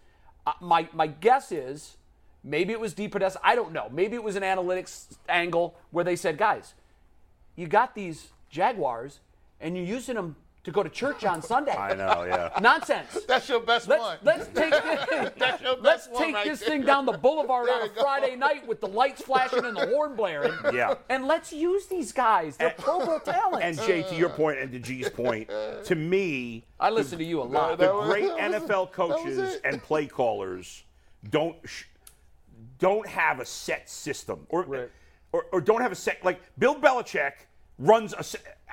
Uh, 0.48 0.54
my 0.62 0.88
my 0.94 1.08
guess 1.08 1.52
is 1.52 1.98
maybe 2.44 2.72
it 2.74 2.80
was 2.80 2.94
DePodesta. 2.94 3.38
I 3.44 3.56
don't 3.56 3.72
know. 3.74 3.90
Maybe 3.92 4.16
it 4.16 4.24
was 4.24 4.36
an 4.36 4.44
analytics 4.44 5.06
angle 5.28 5.76
where 5.92 6.04
they 6.06 6.16
said, 6.16 6.38
guys, 6.38 6.74
you 7.56 7.68
got 7.68 7.96
these 7.96 8.30
Jaguars 8.50 9.20
and 9.60 9.76
you're 9.78 9.86
using 9.86 10.16
them 10.16 10.36
to 10.64 10.72
go 10.72 10.82
to 10.82 10.90
church 10.90 11.26
on 11.26 11.42
Sunday. 11.54 11.74
I 11.74 11.94
know, 11.94 12.24
yeah. 12.24 12.50
Nonsense. 12.62 13.18
That's 13.28 13.48
your 13.50 13.60
best 13.60 13.88
Let's, 13.88 14.02
one. 14.02 14.18
let's 14.24 14.48
take 14.48 14.72
That's 15.38 15.62
your 15.62 15.76
let's 15.78 16.08
best 16.08 16.12
one 16.12 16.24
take 16.24 16.36
right 16.36 16.46
this 16.48 16.60
there. 16.62 16.70
thing 16.70 16.82
down 16.84 17.06
the 17.06 17.12
boulevard 17.18 17.68
There 17.68 17.76
on 17.82 17.90
a 17.90 17.94
go. 17.94 18.02
Friday 18.02 18.36
night 18.36 18.66
with 18.68 18.80
the 18.80 18.88
lights 18.88 19.22
flashing 19.22 19.66
and 19.66 19.76
the 19.76 19.88
horn 19.88 20.16
blaring. 20.16 20.54
Yeah. 20.74 20.96
And 21.10 21.26
let's 21.26 21.52
use 21.52 21.88
these 21.88 22.12
guys. 22.12 22.56
They're 22.58 22.70
Pro 22.78 23.06
Bowl 23.06 23.20
talents. 23.20 23.64
And 23.66 23.78
Jay, 23.88 24.04
to 24.04 24.16
your 24.16 24.30
point 24.30 24.60
and 24.60 24.72
to 24.72 24.80
G's 24.80 25.10
point, 25.10 25.50
to 25.86 25.96
me, 25.96 26.64
I 26.80 26.90
listen 26.90 27.18
to 27.18 27.26
you 27.26 27.42
a 27.42 27.44
lot. 27.44 27.78
the 27.78 27.94
was- 27.94 28.08
great 28.10 28.24
was- 28.26 28.40
NFL 28.62 28.92
coaches 28.94 29.60
and 29.64 29.82
play 29.84 30.08
callers 30.08 30.84
don't 31.30 31.56
sh- 31.66 31.86
don't 32.80 33.08
have 33.08 33.40
a 33.40 33.46
set 33.46 33.90
system 33.90 34.46
or, 34.50 34.90
or 35.32 35.46
or 35.52 35.62
don't 35.62 35.82
have 35.82 35.92
a 35.92 35.96
set 35.96 36.24
like 36.26 36.42
Bill 36.58 36.76
Belichick 36.76 37.32
runs 37.84 38.14
a. 38.14 38.24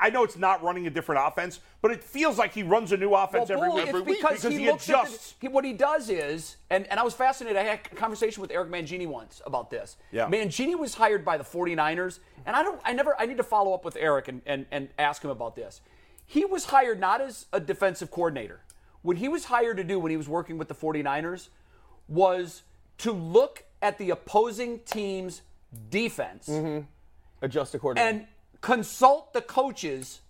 I 0.03 0.09
know 0.09 0.25
it's 0.25 0.39
not 0.39 0.63
running 0.63 0.87
a 0.87 0.91
different 0.91 1.21
offense, 1.27 1.61
but 1.83 1.91
it 1.91 2.03
feels 2.03 2.39
like 2.39 2.55
he 2.55 2.63
runs 2.63 2.93
a 2.93 2.97
new 2.97 3.13
offense 3.13 3.51
every 3.51 3.69
Bull, 3.69 3.77
week 3.77 3.89
every 3.89 4.01
week 4.01 4.19
because, 4.21 4.37
because 4.37 4.53
he, 4.53 4.61
he 4.61 4.71
looks 4.71 4.89
at 4.89 4.97
the, 4.97 5.03
adjusts. 5.03 5.35
he, 5.41 5.49
what 5.49 5.65
he 5.65 5.75
does 5.75 6.09
is, 6.09 6.57
and, 6.71 6.87
and 6.87 6.99
I 6.99 7.03
was 7.03 7.13
fascinated. 7.13 7.59
I 7.59 7.65
had 7.65 7.81
a 7.93 7.95
conversation 7.97 8.41
with 8.41 8.51
Eric 8.51 8.71
Mangini 8.71 9.07
once 9.07 9.43
about 9.45 9.71
this. 9.71 9.97
Yeah. 10.11 10.27
Mangini 10.27 10.79
was 10.79 10.95
hired 10.95 11.23
by 11.23 11.37
the 11.37 11.45
49ers, 11.45 12.21
and 12.47 12.57
I 12.57 12.63
don't, 12.63 12.81
I 12.83 12.95
never, 12.95 13.15
I 13.21 13.27
need 13.27 13.37
to 13.37 13.43
follow 13.43 13.75
up 13.75 13.85
with 13.85 13.97
Eric 13.97 14.29
and, 14.29 14.41
and, 14.47 14.65
and 14.71 14.89
ask 14.99 15.23
him 15.23 15.31
about 15.31 15.55
this. 15.55 15.83
He 16.25 16.47
was 16.47 16.67
hired 16.67 16.99
not 16.99 17.21
as 17.21 17.47
a 17.53 17.61
defensive 17.61 18.11
coordinator. 18.11 18.61
What 19.03 19.19
he 19.19 19.29
was 19.29 19.47
hired 19.47 19.77
to 19.79 19.85
do 19.85 19.99
when 19.99 20.11
he 20.11 20.17
was 20.17 20.29
working 20.29 20.57
with 20.57 20.69
the 20.69 20.75
49ers 20.75 21.49
was 22.09 22.63
to 22.99 23.13
look 23.13 23.65
at 23.83 23.99
the 23.99 24.11
opposing 24.11 24.79
team's 24.81 25.43
defense 25.89 26.49
mm-hmm. 26.49 26.85
Adjust 27.43 27.75
accordingly. 27.75 28.09
and 28.09 28.27
consult 28.61 29.33
the 29.33 29.41
coaches 29.43 30.21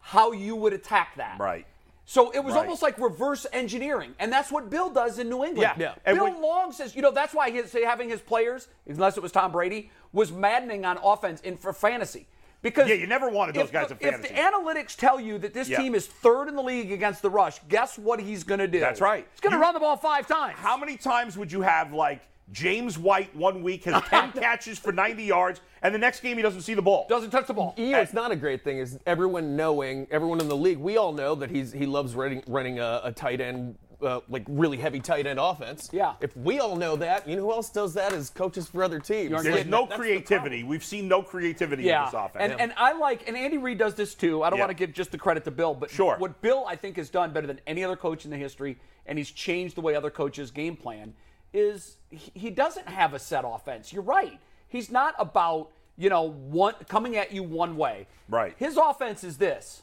how 0.00 0.32
you 0.32 0.56
would 0.56 0.72
attack 0.72 1.14
that. 1.16 1.38
Right. 1.38 1.66
So 2.04 2.30
it 2.32 2.40
was 2.40 2.54
Right. 2.54 2.62
almost 2.62 2.82
like 2.82 2.98
reverse 2.98 3.46
engineering, 3.52 4.14
and 4.18 4.32
that's 4.32 4.50
what 4.50 4.68
Bill 4.68 4.90
does 4.90 5.18
in 5.18 5.28
New 5.28 5.44
England. 5.44 5.58
Yeah. 5.60 5.74
Yeah. 5.78 5.94
And 6.04 6.16
Bill 6.16 6.24
when- 6.24 6.42
Long 6.42 6.72
says, 6.72 6.96
you 6.96 7.00
know, 7.02 7.12
that's 7.12 7.32
why 7.32 7.50
his, 7.50 7.72
having 7.72 8.08
his 8.10 8.20
players, 8.20 8.68
unless 8.86 9.16
it 9.16 9.22
was 9.22 9.30
Tom 9.32 9.52
Brady, 9.52 9.90
was 10.12 10.32
maddening 10.32 10.84
on 10.84 10.98
offense 11.02 11.40
in 11.42 11.56
for 11.56 11.72
fantasy. 11.72 12.26
Because 12.60 12.88
Yeah, 12.88 12.94
you 12.94 13.06
never 13.08 13.28
wanted 13.28 13.54
those 13.56 13.64
if 13.66 13.72
guys 13.72 13.90
in 13.90 13.96
fantasy. 13.96 14.28
If 14.28 14.36
the 14.36 14.40
analytics 14.40 14.94
tell 14.96 15.18
you 15.18 15.38
that 15.38 15.52
this 15.54 15.68
Yeah. 15.68 15.78
team 15.78 15.94
is 15.96 16.06
third 16.06 16.48
in 16.48 16.54
the 16.54 16.62
league 16.62 16.92
against 16.92 17.22
the 17.22 17.30
rush, 17.30 17.58
guess 17.68 17.98
what 17.98 18.20
he's 18.20 18.44
going 18.44 18.60
to 18.60 18.68
do? 18.68 18.78
That's 18.78 19.00
right. 19.00 19.26
He's 19.32 19.40
going 19.40 19.52
to 19.52 19.58
run 19.58 19.74
the 19.74 19.80
ball 19.80 19.96
five 19.96 20.26
times. 20.28 20.58
How 20.58 20.76
many 20.76 20.96
times 20.96 21.36
would 21.38 21.50
you 21.50 21.62
have 21.62 21.92
like 21.92 22.20
James 22.52 22.98
White 22.98 23.34
one 23.34 23.62
week 23.62 23.84
has 23.84 24.02
10 24.08 24.32
catches 24.32 24.78
for 24.78 24.92
90 24.92 25.22
yards, 25.24 25.60
and 25.82 25.94
the 25.94 25.98
next 25.98 26.20
game 26.20 26.36
he 26.36 26.42
doesn't 26.42 26.60
see 26.62 26.74
the 26.74 26.82
ball? 26.82 27.06
Doesn't 27.08 27.30
touch 27.30 27.46
the 27.46 27.54
ball. 27.54 27.74
you 27.76 27.90
know, 27.90 28.00
it's 28.00 28.12
not 28.12 28.30
a 28.30 28.36
great 28.36 28.62
thing. 28.62 28.78
Is 28.78 28.98
everyone 29.06 29.56
knowing, 29.56 30.06
everyone 30.10 30.40
in 30.40 30.48
the 30.48 30.56
league, 30.56 30.78
we 30.78 30.96
all 30.98 31.12
know 31.12 31.34
that 31.34 31.50
he's 31.50 31.72
he 31.72 31.86
loves 31.86 32.14
running 32.14 32.42
running 32.46 32.78
a, 32.78 33.00
a 33.04 33.12
tight 33.12 33.40
end 33.40 33.76
uh, 34.02 34.18
like 34.28 34.42
really 34.48 34.76
heavy 34.76 34.98
tight 34.98 35.26
end 35.28 35.38
offense. 35.38 35.88
Yeah. 35.92 36.14
If 36.20 36.36
we 36.36 36.58
all 36.58 36.74
know 36.74 36.96
that, 36.96 37.26
you 37.28 37.36
know 37.36 37.42
who 37.42 37.52
else 37.52 37.70
does 37.70 37.94
that 37.94 38.12
is 38.12 38.30
coaches 38.30 38.66
for 38.66 38.82
other 38.82 38.98
teams. 38.98 39.30
There's 39.30 39.44
getting- 39.44 39.70
no 39.70 39.82
That's 39.86 39.92
the 39.92 39.96
creativity. 40.02 40.64
We've 40.64 40.84
seen 40.84 41.06
no 41.06 41.22
creativity 41.22 41.88
in 41.88 42.04
this 42.04 42.12
offense. 42.12 42.50
and 42.52 42.60
and 42.60 42.72
I 42.76 42.92
like 42.94 43.28
and 43.28 43.36
Andy 43.36 43.58
Reid 43.58 43.78
does 43.78 43.94
this 43.94 44.14
too. 44.14 44.42
I 44.42 44.50
don't 44.50 44.58
Yeah. 44.58 44.64
want 44.66 44.76
to 44.76 44.86
give 44.86 44.92
just 44.92 45.12
the 45.12 45.18
credit 45.18 45.44
to 45.44 45.50
Bill, 45.52 45.72
but 45.74 45.88
Sure. 45.90 46.16
what 46.18 46.42
Bill 46.42 46.64
I 46.68 46.74
think 46.76 46.96
has 46.96 47.10
done 47.10 47.32
better 47.32 47.46
than 47.46 47.60
any 47.66 47.84
other 47.84 47.96
coach 47.96 48.24
in 48.24 48.30
the 48.32 48.36
history, 48.36 48.76
and 49.06 49.16
he's 49.18 49.30
changed 49.30 49.76
the 49.76 49.80
way 49.82 49.94
other 49.94 50.10
coaches 50.10 50.50
game 50.50 50.76
plan. 50.76 51.14
Is 51.52 51.96
he 52.10 52.30
he 52.34 52.50
doesn't 52.50 52.88
have 52.88 53.12
a 53.14 53.18
set 53.18 53.44
offense. 53.46 53.92
You're 53.92 54.02
right. 54.02 54.38
He's 54.68 54.90
not 54.90 55.14
about 55.18 55.70
you 55.98 56.08
know 56.08 56.22
one 56.30 56.74
coming 56.88 57.16
at 57.16 57.32
you 57.32 57.42
one 57.42 57.76
way. 57.76 58.06
Right. 58.28 58.54
His 58.56 58.76
offense 58.76 59.22
is 59.22 59.36
this. 59.38 59.82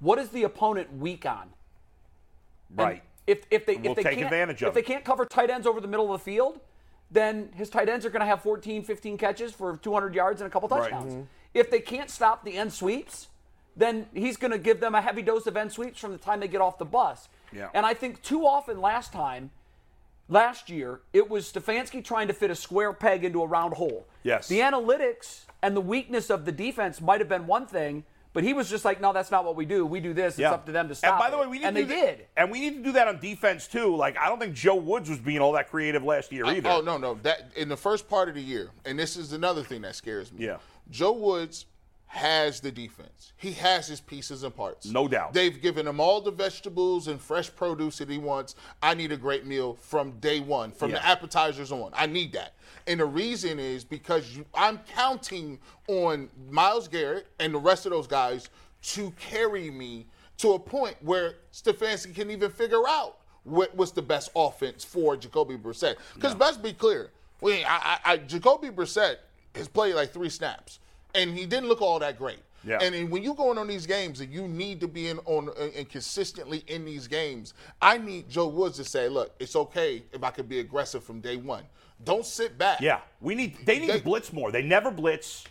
What 0.00 0.18
is 0.18 0.28
the 0.28 0.42
opponent 0.42 0.94
weak 0.98 1.24
on? 1.24 1.48
And 2.70 2.78
right. 2.78 3.02
If 3.26 3.44
if 3.50 3.66
they 3.66 3.76
We'll 3.76 3.92
if 3.92 3.96
they 3.96 4.02
take 4.02 4.14
can't, 4.14 4.24
advantage 4.24 4.62
of 4.62 4.68
if 4.68 4.74
they 4.74 4.82
can't 4.82 5.04
cover 5.04 5.24
tight 5.24 5.50
ends 5.50 5.66
over 5.66 5.80
the 5.80 5.88
middle 5.88 6.12
of 6.12 6.20
the 6.20 6.24
field, 6.24 6.60
then 7.10 7.50
his 7.54 7.70
tight 7.70 7.88
ends 7.88 8.04
are 8.04 8.10
going 8.10 8.20
to 8.20 8.26
have 8.26 8.42
14, 8.42 8.82
15 8.84 9.16
catches 9.18 9.52
for 9.52 9.76
200 9.78 10.14
yards 10.14 10.40
and 10.40 10.48
a 10.48 10.50
couple 10.50 10.68
Right. 10.68 10.82
touchdowns. 10.90 11.12
Mm-hmm. 11.14 11.22
If 11.54 11.70
they 11.70 11.80
can't 11.80 12.10
stop 12.10 12.44
the 12.44 12.56
end 12.56 12.72
sweeps, 12.72 13.28
then 13.76 14.06
he's 14.14 14.36
going 14.36 14.50
to 14.50 14.58
give 14.58 14.80
them 14.80 14.94
a 14.94 15.00
heavy 15.00 15.22
dose 15.22 15.46
of 15.46 15.56
end 15.56 15.72
sweeps 15.72 15.98
from 15.98 16.12
the 16.12 16.18
time 16.18 16.40
they 16.40 16.48
get 16.48 16.60
off 16.60 16.78
the 16.78 16.84
bus. 16.84 17.28
Yeah. 17.52 17.68
And 17.74 17.86
I 17.86 17.94
think 17.94 18.22
too 18.22 18.46
often 18.46 18.80
last 18.80 19.12
time, 19.12 19.50
last 20.28 20.68
year, 20.70 21.00
it 21.12 21.28
was 21.30 21.50
Stefanski 21.52 22.04
trying 22.04 22.28
to 22.28 22.34
fit 22.34 22.50
a 22.50 22.54
square 22.54 22.92
peg 22.92 23.24
into 23.24 23.42
a 23.42 23.46
round 23.46 23.74
hole. 23.74 24.06
Yes. 24.22 24.48
The 24.48 24.60
analytics 24.60 25.44
and 25.62 25.76
the 25.76 25.80
weakness 25.80 26.30
of 26.30 26.44
the 26.44 26.52
defense 26.52 27.00
might 27.00 27.20
have 27.20 27.28
been 27.28 27.46
one 27.46 27.66
thing, 27.66 28.04
but 28.32 28.44
he 28.44 28.52
was 28.52 28.68
just 28.68 28.84
like, 28.84 29.00
no, 29.00 29.12
that's 29.14 29.30
not 29.30 29.44
what 29.46 29.56
we 29.56 29.64
do. 29.64 29.86
We 29.86 29.98
do 30.00 30.12
this. 30.12 30.38
Yeah. 30.38 30.48
It's 30.48 30.54
up 30.54 30.66
to 30.66 30.72
them 30.72 30.88
to 30.88 30.94
stop. 30.94 31.12
And 31.12 31.18
by 31.18 31.30
the 31.30 31.38
it." 31.38 31.40
way, 31.40 31.46
we 31.46 31.58
need 31.60 31.64
and 31.64 31.76
to 31.76 31.84
they 31.84 31.88
do 31.94 32.00
that- 32.00 32.16
did. 32.18 32.26
And 32.36 32.50
we 32.50 32.60
need 32.60 32.76
to 32.76 32.82
do 32.82 32.92
that 32.92 33.08
on 33.08 33.18
defense 33.18 33.66
too. 33.66 33.96
Like 33.96 34.18
I 34.18 34.28
don't 34.28 34.38
think 34.38 34.54
Joe 34.54 34.74
Woods 34.76 35.08
was 35.08 35.18
being 35.18 35.38
all 35.40 35.52
that 35.52 35.70
creative 35.70 36.02
last 36.04 36.30
year 36.32 36.44
either. 36.46 36.68
Oh 36.68 36.80
no, 36.82 36.98
no. 36.98 37.14
That 37.22 37.52
in 37.56 37.68
the 37.68 37.76
first 37.76 38.08
part 38.08 38.28
of 38.28 38.34
the 38.34 38.42
year, 38.42 38.70
and 38.84 38.98
this 38.98 39.16
is 39.16 39.32
another 39.32 39.62
thing 39.62 39.80
that 39.82 39.94
scares 39.96 40.32
me. 40.32 40.44
Yeah. 40.44 40.58
Joe 40.90 41.12
Woods 41.12 41.64
has 42.16 42.60
the 42.60 42.72
defense. 42.72 43.32
He 43.36 43.52
has 43.52 43.86
his 43.86 44.00
pieces 44.00 44.42
and 44.42 44.54
parts. 44.56 44.86
No 44.86 45.06
doubt. 45.06 45.34
They've 45.34 45.60
given 45.60 45.86
him 45.86 46.00
all 46.00 46.20
the 46.20 46.30
vegetables 46.30 47.08
and 47.08 47.20
fresh 47.20 47.54
produce 47.54 47.98
that 47.98 48.08
he 48.08 48.18
wants. 48.18 48.54
I 48.82 48.94
need 48.94 49.12
a 49.12 49.16
great 49.16 49.46
meal 49.46 49.74
from 49.74 50.12
day 50.12 50.40
one, 50.40 50.72
from 50.72 50.90
the 50.90 51.04
appetizers 51.04 51.70
on. 51.70 51.92
I 51.94 52.06
need 52.06 52.32
that. 52.32 52.54
And 52.86 53.00
the 53.00 53.04
reason 53.04 53.58
is 53.58 53.84
because 53.84 54.34
you, 54.34 54.46
I'm 54.54 54.78
counting 54.94 55.58
on 55.88 56.30
Myles 56.50 56.88
Garrett 56.88 57.26
and 57.38 57.52
the 57.52 57.58
rest 57.58 57.84
of 57.84 57.92
those 57.92 58.06
guys 58.06 58.48
to 58.82 59.10
carry 59.12 59.70
me 59.70 60.06
to 60.38 60.52
a 60.52 60.58
point 60.58 60.96
where 61.02 61.34
Stefanski 61.52 62.14
can 62.14 62.30
even 62.30 62.50
figure 62.50 62.86
out 62.88 63.18
what 63.44 63.76
was 63.76 63.92
the 63.92 64.02
best 64.02 64.30
offense 64.34 64.84
for 64.84 65.16
Jacoby 65.16 65.56
Brissett. 65.56 65.96
Because 66.14 66.34
let's 66.36 66.56
be 66.56 66.72
clear, 66.72 67.10
we, 67.40 67.64
I, 67.64 67.76
I, 67.76 67.98
I, 68.04 68.16
Jacoby 68.18 68.70
Brissett 68.70 69.16
has 69.54 69.68
played 69.68 69.94
like 69.94 70.12
three 70.12 70.28
snaps, 70.28 70.78
and 71.16 71.36
he 71.36 71.46
didn't 71.46 71.68
look 71.68 71.82
all 71.82 71.98
that 71.98 72.18
great. 72.18 72.38
Yeah. 72.64 72.78
And, 72.82 72.94
and 72.94 73.10
when 73.10 73.22
you're 73.22 73.34
going 73.34 73.58
on 73.58 73.68
these 73.68 73.86
games 73.86 74.20
and 74.20 74.32
you 74.32 74.48
need 74.48 74.80
to 74.80 74.88
be 74.88 75.08
in 75.08 75.18
on 75.24 75.48
uh, 75.50 75.68
and 75.76 75.88
consistently 75.88 76.64
in 76.66 76.84
these 76.84 77.06
games, 77.06 77.54
I 77.80 77.96
need 77.98 78.28
Joe 78.28 78.48
Woods 78.48 78.76
to 78.78 78.84
say, 78.84 79.08
"Look, 79.08 79.34
it's 79.38 79.54
okay 79.56 80.02
if 80.12 80.22
I 80.24 80.30
could 80.30 80.48
be 80.48 80.58
aggressive 80.60 81.04
from 81.04 81.20
day 81.20 81.36
one. 81.36 81.62
Don't 82.04 82.26
sit 82.26 82.58
back." 82.58 82.80
Yeah, 82.80 83.00
we 83.20 83.34
need. 83.34 83.64
They 83.64 83.78
need 83.78 83.90
They- 83.90 83.98
to 83.98 84.04
blitz 84.04 84.32
more. 84.32 84.50
They 84.50 84.62
never 84.62 84.90
blitz. 84.90 85.44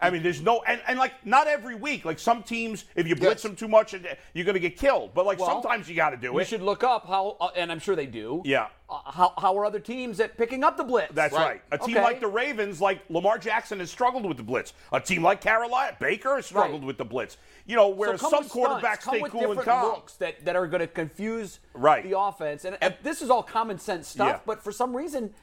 I 0.00 0.10
mean, 0.10 0.22
there's 0.22 0.40
no 0.40 0.62
and, 0.62 0.80
and 0.86 0.96
like 0.98 1.12
not 1.26 1.48
every 1.48 1.74
week. 1.74 2.04
Like 2.04 2.20
some 2.20 2.42
teams, 2.44 2.84
if 2.94 3.08
you 3.08 3.16
blitz 3.16 3.42
Yes. 3.42 3.42
them 3.42 3.56
too 3.56 3.66
much, 3.66 3.94
you're 4.32 4.44
going 4.44 4.54
to 4.54 4.60
get 4.60 4.76
killed. 4.78 5.12
But 5.12 5.26
like 5.26 5.38
Well, 5.40 5.48
sometimes 5.48 5.88
you 5.88 5.96
got 5.96 6.10
to 6.10 6.16
do 6.16 6.32
We 6.32 6.42
it. 6.42 6.44
You 6.44 6.48
should 6.50 6.62
look 6.62 6.84
up 6.84 7.06
how, 7.06 7.36
uh, 7.40 7.50
and 7.56 7.72
I'm 7.72 7.80
sure 7.80 7.96
they 7.96 8.06
do. 8.06 8.40
Yeah. 8.44 8.68
Uh, 8.88 9.00
how, 9.10 9.34
how 9.36 9.58
are 9.58 9.66
other 9.66 9.80
teams 9.80 10.20
at 10.20 10.38
picking 10.38 10.62
up 10.62 10.76
the 10.76 10.84
blitz? 10.84 11.12
That's 11.12 11.34
right. 11.34 11.46
Right. 11.48 11.62
A 11.72 11.78
team 11.78 11.96
Okay. 11.96 12.04
like 12.04 12.20
the 12.20 12.28
Ravens, 12.28 12.80
like 12.80 13.00
Lamar 13.10 13.38
Jackson, 13.38 13.80
has 13.80 13.90
struggled 13.90 14.24
with 14.24 14.36
the 14.36 14.42
blitz. 14.44 14.72
A 14.92 15.00
team 15.00 15.22
like 15.24 15.40
Carolina, 15.40 15.96
Baker 15.98 16.36
has 16.36 16.46
struggled 16.46 16.82
Right. 16.82 16.86
with 16.86 16.96
the 16.98 17.04
blitz. 17.04 17.36
You 17.66 17.74
know, 17.74 17.88
where 17.88 18.16
So 18.16 18.30
some 18.30 18.44
quarterbacks 18.44 19.02
stay 19.02 19.20
cool 19.28 19.50
and 19.52 19.60
calm. 19.60 19.86
looks 19.94 20.14
that, 20.14 20.44
that 20.44 20.54
are 20.54 20.68
going 20.68 20.80
to 20.80 20.86
confuse 20.86 21.58
Right. 21.74 22.08
the 22.08 22.16
offense. 22.18 22.64
And, 22.64 22.78
and 22.80 22.94
this 23.02 23.20
is 23.20 23.30
all 23.30 23.42
common 23.42 23.78
sense 23.80 24.06
stuff, 24.08 24.28
Yeah. 24.28 24.40
but 24.46 24.62
for 24.62 24.70
some 24.72 24.96
reason, 24.96 25.34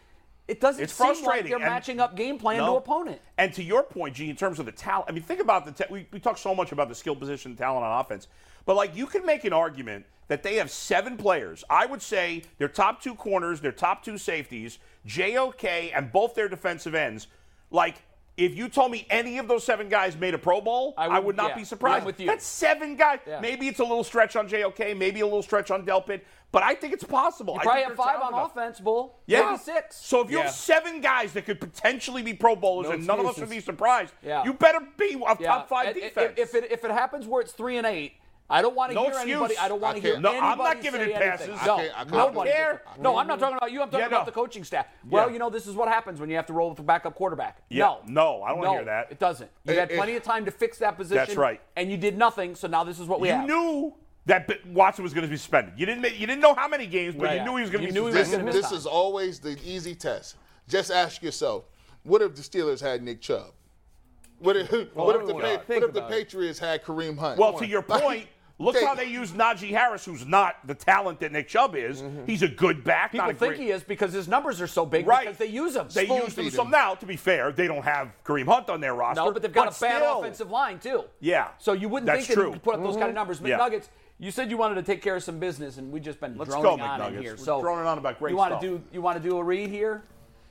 it 0.47 0.61
doesn't 0.61 0.83
It's 0.83 0.93
seem 0.93 1.07
like 1.07 1.15
frustrating, 1.17 1.49
they're 1.49 1.57
and- 1.57 1.65
matching 1.65 1.99
up 1.99 2.15
game 2.15 2.37
plan 2.37 2.59
to 2.59 2.71
opponent. 2.73 3.19
And 3.37 3.53
to 3.53 3.63
your 3.63 3.83
point, 3.83 4.15
G, 4.15 4.29
in 4.29 4.35
terms 4.35 4.59
of 4.59 4.65
the 4.65 4.71
talent, 4.71 5.09
I 5.09 5.11
mean, 5.13 5.23
think 5.23 5.41
about 5.41 5.65
the 5.65 5.71
ta- 5.71 5.89
we, 5.91 6.07
we 6.11 6.19
talk 6.19 6.37
so 6.37 6.53
much 6.53 6.71
about 6.71 6.87
the 6.89 6.95
skill 6.95 7.15
position 7.15 7.55
talent 7.55 7.83
on 7.85 7.99
offense, 7.99 8.27
but 8.65 8.75
like 8.75 8.95
you 8.95 9.07
can 9.07 9.25
make 9.25 9.43
an 9.43 9.53
argument 9.53 10.05
that 10.27 10.41
they 10.43 10.55
have 10.55 10.71
seven 10.71 11.17
players. 11.17 11.63
I 11.69 11.85
would 11.85 12.01
say 12.01 12.43
their 12.57 12.67
top 12.67 13.01
two 13.01 13.15
corners, 13.15 13.61
their 13.61 13.71
top 13.71 14.03
two 14.03 14.17
safeties, 14.17 14.79
JOK, 15.05 15.91
and 15.95 16.11
both 16.11 16.35
their 16.35 16.49
defensive 16.49 16.95
ends. 16.95 17.27
Like, 17.71 17.95
if 18.37 18.55
you 18.55 18.67
told 18.67 18.91
me 18.91 19.07
any 19.09 19.37
of 19.37 19.47
those 19.47 19.63
seven 19.63 19.87
guys 19.87 20.17
made 20.17 20.33
a 20.33 20.37
Pro 20.37 20.59
Bowl, 20.61 20.93
I 20.97 21.05
I 21.05 21.19
would- 21.19 21.25
would, 21.27 21.37
not 21.37 21.49
yeah, 21.51 21.55
be 21.57 21.63
surprised. 21.63 22.05
With 22.05 22.19
you. 22.19 22.25
That's 22.27 22.45
seven 22.45 22.95
guys. 22.95 23.19
Yeah. 23.25 23.39
Maybe 23.39 23.67
it's 23.67 23.79
a 23.79 23.83
little 23.83 24.03
stretch 24.03 24.35
on 24.35 24.47
JOK, 24.47 24.93
maybe 24.97 25.21
a 25.21 25.25
little 25.25 25.41
stretch 25.43 25.71
on 25.71 25.85
Delpit, 25.85 26.21
but 26.55 26.63
I 26.63 26.74
think 26.74 26.93
it's 26.93 27.03
possible. 27.03 27.55
You 27.55 27.59
I 27.59 27.63
probably 27.63 27.81
think 27.81 27.97
have 27.97 27.97
five 27.97 28.21
on 28.21 28.33
enough. 28.33 28.51
offense, 28.55 28.79
Bull. 28.79 29.19
Yeah. 29.25 29.41
Maybe 29.41 29.57
six. 29.57 29.97
So 29.97 30.21
if 30.21 30.31
you 30.31 30.38
Yeah. 30.38 30.43
have 30.45 30.53
seven 30.53 31.01
guys 31.01 31.33
that 31.33 31.45
could 31.45 31.59
potentially 31.59 32.24
be 32.24 32.33
Pro 32.33 32.55
Bowlers 32.55 32.88
No 32.88 32.93
and 32.93 33.05
none 33.05 33.19
of 33.19 33.25
us 33.25 33.38
would 33.38 33.50
be 33.50 33.59
surprised, 33.59 34.13
Yeah. 34.24 34.45
you 34.45 34.53
better 34.53 34.79
be 34.97 35.15
a 35.15 35.35
Yeah. 35.38 35.47
top 35.47 35.67
five 35.67 35.88
And- 35.88 35.95
defense. 35.95 36.33
If, 36.38 36.55
if 36.55 36.63
it, 36.63 36.71
if 36.71 36.85
it 36.85 36.91
happens 36.91 37.27
where 37.27 37.41
it's 37.41 37.51
three 37.51 37.75
and 37.75 37.85
eight, 37.85 38.13
I 38.50 38.62
don't 38.62 38.74
want 38.75 38.91
to 38.91 38.95
No 38.95 39.01
hear 39.05 39.12
excuse. 39.12 39.31
anybody. 39.35 39.57
I 39.57 39.67
don't 39.67 39.81
want 39.81 39.95
to 39.97 40.01
hear 40.01 40.12
can't- 40.13 40.21
No, 40.24 40.39
I'm 40.39 40.57
not 40.57 40.79
giving 40.81 41.01
say 41.01 41.12
it 41.12 41.15
anything. 41.19 41.29
passes. 41.31 41.65
No, 41.65 41.74
I 41.75 41.81
can't- 41.81 41.91
I 41.93 41.97
can't- 42.03 42.12
nobody. 42.12 42.51
care. 42.51 42.83
No, 43.00 43.17
I'm 43.17 43.27
not 43.27 43.39
talking 43.39 43.57
about 43.57 43.71
you. 43.74 43.81
I'm 43.81 43.88
talking 43.89 44.00
Yeah, 44.00 44.05
about 44.05 44.19
no. 44.21 44.25
the 44.25 44.31
coaching 44.31 44.63
staff. 44.63 44.85
Well, 45.09 45.27
Yeah. 45.27 45.33
you 45.33 45.39
know, 45.39 45.50
this 45.50 45.67
is 45.67 45.75
what 45.75 45.89
happens 45.89 46.21
when 46.21 46.29
you 46.29 46.38
have 46.38 46.45
to 46.45 46.53
roll 46.53 46.69
with 46.69 46.79
a 46.79 46.83
backup 46.83 47.15
quarterback. 47.15 47.57
Yeah. 47.67 47.85
No, 47.85 48.00
No, 48.05 48.43
I 48.43 48.50
don't 48.50 48.59
wanna 48.59 48.71
hear 48.71 48.83
that. 48.85 49.07
It 49.12 49.19
doesn't. 49.19 49.51
You 49.65 49.74
It- 49.74 49.79
had 49.79 49.91
it- 49.91 49.97
plenty 49.97 50.15
of 50.15 50.24
time 50.24 50.45
to 50.45 50.51
fix 50.51 50.77
that 50.77 50.95
position. 50.95 51.17
That's 51.25 51.35
right. 51.35 51.59
And 51.75 51.91
you 51.91 51.97
did 51.97 52.17
nothing. 52.17 52.55
So 52.55 52.69
now 52.69 52.85
this 52.85 52.97
is 53.00 53.07
what 53.09 53.19
we 53.19 53.27
you 53.27 53.33
have. 53.33 53.50
You 53.50 53.55
knew 53.55 53.93
that 54.25 54.48
B- 54.48 54.55
Watson 54.72 55.03
was 55.03 55.13
going 55.13 55.24
to 55.25 55.29
be 55.29 55.38
suspended. 55.38 55.74
You 55.77 55.86
didn't. 55.86 56.01
ma- 56.01 56.08
You 56.08 56.25
didn't 56.27 56.41
know 56.41 56.53
how 56.55 56.67
many 56.67 56.88
games, 56.88 57.15
but 57.15 57.25
Right. 57.25 57.39
you 57.39 57.46
knew 57.46 57.55
he 57.58 57.62
was 57.62 57.70
going 57.70 57.86
to 57.86 57.88
be 57.88 57.94
knew 58.00 58.12
suspended. 58.12 58.53
This, 58.53 58.70
this 58.70 58.79
is 58.79 58.86
always 58.86 59.39
the 59.39 59.58
easy 59.63 59.96
test. 59.96 60.36
Just 60.67 60.91
ask 60.91 61.22
yourself, 61.22 61.65
what 62.03 62.22
if 62.22 62.36
the 62.36 62.41
Steelers 62.41 62.82
had 62.82 63.03
Nick 63.03 63.22
Chubb? 63.22 63.51
What 64.39 64.58
if, 64.58 64.70
what 64.96 65.15
if 65.15 65.27
the, 65.27 65.34
Pa- 65.34 65.39
what 65.39 65.53
if 65.53 65.67
the 65.67 66.00
about 66.00 66.12
it. 66.12 66.17
Patriots 66.17 66.60
had 66.60 66.84
Kareem 66.84 67.17
Hunt? 67.17 67.38
Well, 67.39 67.53
to 67.60 67.67
your 67.67 67.82
point, 67.84 68.27
look 68.58 68.75
how 68.82 68.96
they 68.96 69.05
use 69.05 69.32
Najee 69.32 69.70
Harris, 69.70 70.03
who's 70.05 70.25
not 70.25 70.55
the 70.65 70.74
talent 70.74 71.20
that 71.20 71.32
Nick 71.32 71.48
Chubb 71.48 71.75
is. 71.75 72.01
Mm-hmm. 72.01 72.25
He's 72.25 72.41
a 72.41 72.48
good 72.48 72.84
back. 72.84 73.12
People 73.12 73.27
not 73.27 73.38
think 73.38 73.55
great, 73.55 73.62
he 73.62 73.70
is 73.70 73.84
because 73.84 74.12
his 74.12 74.27
numbers 74.27 74.60
are 74.60 74.67
so 74.67 74.86
big 74.86 75.05
Right. 75.08 75.25
because 75.25 75.38
they 75.38 75.46
use 75.46 75.75
him. 75.75 75.88
They 75.94 76.08
use 76.08 76.34
them 76.34 76.50
so 76.50 76.63
now. 76.63 76.96
To 76.96 77.05
be 77.05 77.15
fair, 77.15 77.51
they 77.51 77.67
don't 77.67 77.84
have 77.84 78.12
Kareem 78.25 78.46
Hunt 78.48 78.70
on 78.70 78.82
their 78.82 78.96
roster. 78.96 79.24
No, 79.24 79.32
but 79.32 79.41
they've 79.41 79.53
got 79.53 79.67
a 79.77 79.79
bad 79.79 80.01
still, 80.01 80.20
offensive 80.20 80.50
line 80.50 80.79
too. 80.79 81.03
Yeah, 81.20 81.50
So 81.60 81.74
you 81.74 81.88
wouldn't 81.89 82.08
that's 82.08 82.25
think 82.25 82.38
that 82.38 82.44
true. 82.44 82.51
could 82.53 82.63
put 82.63 82.75
up 82.75 82.82
those 82.84 82.96
kind 82.96 83.03
of 83.03 83.10
mm-hmm. 83.10 83.15
numbers. 83.15 83.39
Yeah. 83.41 83.58
McNuggets, 84.19 84.25
you 84.25 84.31
said 84.31 84.50
you 84.50 84.57
wanted 84.57 84.75
to 84.75 84.84
take 84.84 85.01
care 85.01 85.15
of 85.15 85.24
some 85.24 85.39
business, 85.39 85.77
and 85.77 85.91
we've 85.91 86.03
just 86.03 86.19
been 86.19 86.38
Let's 86.38 86.50
droning 86.51 86.77
go, 86.77 86.84
on 86.84 87.01
in 87.01 87.07
McNuggets. 87.17 87.22
here. 87.22 87.31
We're 87.34 87.38
so 87.43 87.62
droning 87.62 87.86
on 87.88 87.98
about 87.98 88.19
great 88.19 88.31
you 88.31 88.38
wanna 88.38 88.60
do 88.60 88.81
you 88.91 89.01
want 89.01 89.22
to 89.22 89.29
do 89.29 89.38
a 89.38 89.43
read 89.43 89.69
here? 89.69 90.03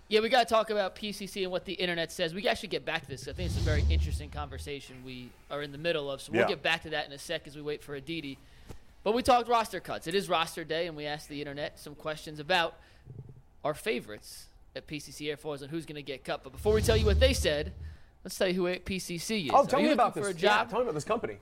Yeah, 0.09 0.21
we 0.21 0.29
got 0.29 0.47
to 0.47 0.55
talk 0.55 0.69
about 0.69 0.95
PCC 0.95 1.45
and 1.45 1.51
what 1.51 1.65
the 1.65 1.73
internet 1.73 2.13
says. 2.13 2.35
We 2.35 2.47
actually 2.47 2.69
get 2.69 2.85
back 2.85 3.03
to 3.03 3.09
this. 3.09 3.27
I 3.27 3.33
think 3.33 3.49
it's 3.51 3.57
a 3.59 3.63
very 3.63 3.83
interesting 3.89 4.29
conversation 4.29 4.97
we 5.03 5.31
are 5.51 5.63
in 5.63 5.73
the 5.73 5.79
middle 5.79 6.11
of. 6.11 6.21
So 6.21 6.31
we'll 6.31 6.43
Yeah. 6.43 6.49
get 6.49 6.63
back 6.63 6.83
to 6.83 6.91
that 6.91 7.07
in 7.07 7.13
a 7.13 7.19
sec 7.19 7.47
as 7.47 7.57
we 7.57 7.63
wait 7.63 7.83
for 7.83 7.95
Aditi. 7.95 8.39
But 9.03 9.13
we 9.13 9.23
talked 9.23 9.49
roster 9.49 9.81
cuts. 9.81 10.07
It 10.07 10.15
is 10.15 10.29
roster 10.29 10.63
day, 10.63 10.87
and 10.87 10.95
we 10.95 11.07
asked 11.07 11.31
the 11.31 11.41
internet 11.41 11.79
some 11.79 11.95
questions 11.95 12.39
about 12.39 12.77
our 13.65 13.73
favorites 13.73 14.49
at 14.77 14.87
PCC 14.87 15.35
Airfoils 15.35 15.63
and 15.63 15.71
who's 15.71 15.87
going 15.87 15.97
to 15.97 16.03
get 16.03 16.23
cut. 16.23 16.43
But 16.45 16.53
before 16.53 16.75
we 16.75 16.83
tell 16.83 16.99
you 16.99 17.07
what 17.07 17.19
they 17.19 17.33
said, 17.33 17.73
let's 18.25 18.37
tell 18.37 18.49
you 18.49 18.55
who 18.55 18.79
PCC 18.81 19.47
is. 19.47 19.51
Oh, 19.55 19.65
Are 19.65 19.67
tell 19.67 19.81
you 19.81 19.87
me 19.87 19.93
about 19.95 20.13
this. 20.15 20.23
for 20.23 20.29
a 20.31 20.35
job? 20.35 20.67
Yeah, 20.67 20.71
tell 20.71 20.81
me 20.81 20.83
about 20.85 20.95
this 20.97 21.05
company. 21.05 21.39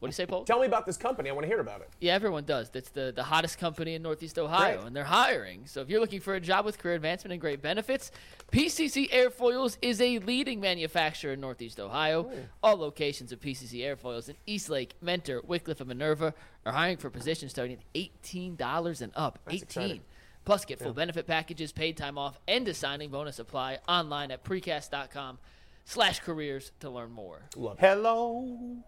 What 0.00 0.08
do 0.08 0.10
you 0.10 0.14
say, 0.14 0.24
Paul? 0.24 0.44
Tell 0.44 0.60
me 0.60 0.66
about 0.66 0.86
this 0.86 0.96
company. 0.96 1.28
I 1.28 1.32
want 1.34 1.44
to 1.44 1.48
hear 1.48 1.60
about 1.60 1.82
it. 1.82 1.90
Yeah, 2.00 2.14
everyone 2.14 2.44
does. 2.44 2.70
That's 2.70 2.88
the, 2.88 3.12
the 3.14 3.22
hottest 3.22 3.58
company 3.58 3.94
in 3.94 4.02
Northeast 4.02 4.38
Ohio, 4.38 4.78
Great. 4.78 4.86
and 4.86 4.96
they're 4.96 5.04
hiring. 5.04 5.66
So 5.66 5.82
if 5.82 5.90
you're 5.90 6.00
looking 6.00 6.20
for 6.20 6.34
a 6.34 6.40
job 6.40 6.64
with 6.64 6.78
career 6.78 6.94
advancement 6.94 7.32
and 7.32 7.40
great 7.40 7.60
benefits, 7.60 8.10
PCC 8.50 9.10
Airfoils 9.10 9.76
is 9.82 10.00
a 10.00 10.18
leading 10.20 10.58
manufacturer 10.58 11.34
in 11.34 11.40
Northeast 11.40 11.78
Ohio. 11.78 12.22
Hmm. 12.22 12.38
All 12.62 12.76
locations 12.76 13.30
of 13.30 13.40
PCC 13.40 13.80
Airfoils 13.80 14.30
in 14.30 14.36
Eastlake, 14.46 14.94
Mentor, 15.02 15.42
Wickliffe, 15.42 15.80
and 15.80 15.88
Minerva 15.88 16.32
are 16.64 16.72
hiring 16.72 16.96
for 16.96 17.10
positions 17.10 17.52
starting 17.52 17.76
at 17.76 17.92
$18 18.24 19.02
and 19.02 19.12
up. 19.14 19.38
18 19.48 19.62
exciting. 19.62 20.00
Plus, 20.46 20.64
get 20.64 20.78
full 20.78 20.94
benefit 20.94 21.26
packages, 21.26 21.72
paid 21.72 21.98
time 21.98 22.16
off, 22.16 22.40
and 22.48 22.66
a 22.66 22.72
signing 22.72 23.10
bonus 23.10 23.38
apply 23.38 23.80
online 23.86 24.30
at 24.30 24.42
precast.com 24.44 25.38
slash 25.84 26.20
careers 26.20 26.72
to 26.80 26.88
learn 26.88 27.12
more. 27.12 27.42
Hello. 27.78 28.78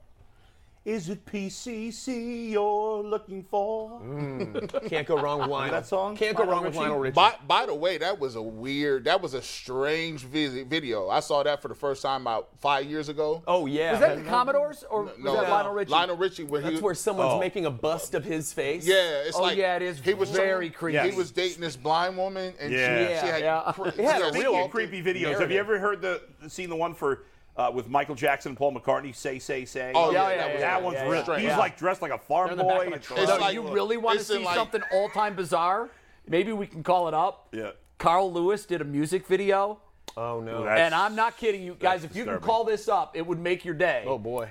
Is 0.85 1.09
it 1.09 1.25
PCC 1.25 2.51
you're 2.51 3.05
looking 3.05 3.45
for? 3.45 4.01
Mm. 4.01 4.89
Can't 4.91 5.07
go 5.07 5.17
wrong 5.17 5.39
with 5.43 5.49
Lionel. 5.49 5.71
that 5.75 5.87
song? 5.87 6.17
Can't 6.17 6.37
go 6.37 6.43
Lionel 6.43 6.55
wrong 6.55 6.65
with 6.65 6.73
Richie? 6.75 6.81
Lionel 6.81 6.99
Richie. 6.99 7.15
By, 7.15 7.35
by 7.47 7.67
the 7.67 7.75
way, 7.75 7.99
that 7.99 8.19
was 8.19 8.35
a 8.35 8.43
weird, 8.43 9.05
that 9.05 9.21
was 9.23 9.35
a 9.35 9.43
strange 9.43 10.23
vis- 10.25 10.67
video. 10.67 11.09
I 11.09 11.21
saw 11.21 11.45
that 11.45 11.63
for 11.63 11.69
the 11.69 11.75
first 11.77 12.03
time 12.03 12.23
about 12.23 12.49
five 12.59 12.87
years 12.87 13.09
ago. 13.09 13.45
oh 13.47 13.67
yeah. 13.67 13.93
Was 13.93 14.01
that 14.01 14.17
the 14.25 14.29
Commodores 14.29 14.83
or 14.91 15.05
was 15.05 15.13
that 15.17 15.49
Lionel 15.49 15.73
Richie? 15.73 15.91
Lionel 15.93 16.17
Richie, 16.17 16.43
when 16.45 16.63
That's 16.65 16.75
he, 16.77 16.81
where 16.81 16.95
someone's 16.95 17.35
Oh. 17.35 17.39
making 17.39 17.65
a 17.67 17.71
bust 17.71 18.15
of 18.15 18.25
his 18.25 18.53
face. 18.53 18.85
yeah, 18.85 19.23
it's 19.27 19.37
Oh, 19.37 19.43
like 19.43 19.57
yeah, 19.57 19.77
it 19.77 19.83
is 19.83 20.01
He 20.01 20.15
was 20.15 20.31
very 20.31 20.69
trying- 20.69 20.73
creepy. 20.99 21.11
He 21.11 21.17
was 21.17 21.31
dating 21.31 21.61
this 21.61 21.77
blind 21.77 22.17
woman, 22.17 22.55
and 22.59 22.73
Yeah. 22.73 22.99
she, 22.99 23.21
she 23.21 23.27
had, 23.29 23.41
Yeah, 23.43 23.63
yeah. 23.67 23.73
cre- 23.73 23.85
had 23.85 23.95
she 23.95 24.01
a 24.03 24.05
had 24.11 24.23
Speaking 24.33 24.41
real 24.53 24.69
creepy 24.69 24.99
him. 25.01 25.05
videos, 25.05 25.39
have 25.41 25.53
you 25.53 25.59
ever 25.61 25.79
heard 25.79 26.03
the 26.03 26.23
seen 26.49 26.69
the 26.71 26.75
one 26.77 26.93
for 26.93 27.23
uh, 27.57 27.71
with 27.73 27.89
Michael 27.89 28.15
Jackson 28.15 28.51
and 28.51 28.59
Paul 28.59 28.73
McCartney? 28.75 29.15
Say, 29.15 29.39
say, 29.39 29.65
say. 29.65 29.93
Oh, 29.95 30.11
Yeah, 30.11 30.23
yeah, 30.23 30.31
yeah, 30.31 30.37
that, 30.37 30.53
yeah, 30.55 30.61
that 30.61 30.83
one's 30.83 30.95
yeah, 30.97 31.09
real. 31.09 31.25
yeah. 31.29 31.39
He's 31.51 31.59
like 31.59 31.77
dressed 31.79 32.03
like 32.03 32.13
a 32.13 32.19
farm 32.19 32.57
the 32.57 32.63
boy. 32.63 32.85
of 32.87 32.91
the 32.91 32.97
It's 32.97 33.07
truck. 33.07 33.19
It's 33.21 33.31
So 33.31 33.39
like- 33.39 33.55
you 33.55 33.63
really 33.69 33.97
want 33.97 34.19
to 34.19 34.25
see 34.25 34.39
like- 34.45 34.55
something 34.57 34.83
all 34.93 35.09
time 35.11 35.35
bizarre? 35.37 35.91
Maybe 36.27 36.53
we 36.53 36.67
can 36.67 36.83
call 36.83 37.09
it 37.09 37.15
up. 37.15 37.49
Yeah. 37.53 37.73
Carl 37.99 38.33
Lewis 38.33 38.65
did 38.67 38.81
a 38.81 38.85
music 38.85 39.27
video, 39.27 39.79
Oh 40.17 40.41
no. 40.41 40.65
That's- 40.65 40.81
and 40.81 40.95
I'm 40.95 41.15
not 41.15 41.37
kidding 41.37 41.63
you 41.63 41.75
guys. 41.79 42.05
If 42.05 42.15
you 42.17 42.25
can 42.25 42.39
call 42.41 42.65
this 42.65 42.89
up, 42.89 43.17
it 43.17 43.27
would 43.27 43.39
make 43.39 43.65
your 43.65 43.75
day. 43.75 44.05
oh 44.07 44.19
boy. 44.19 44.51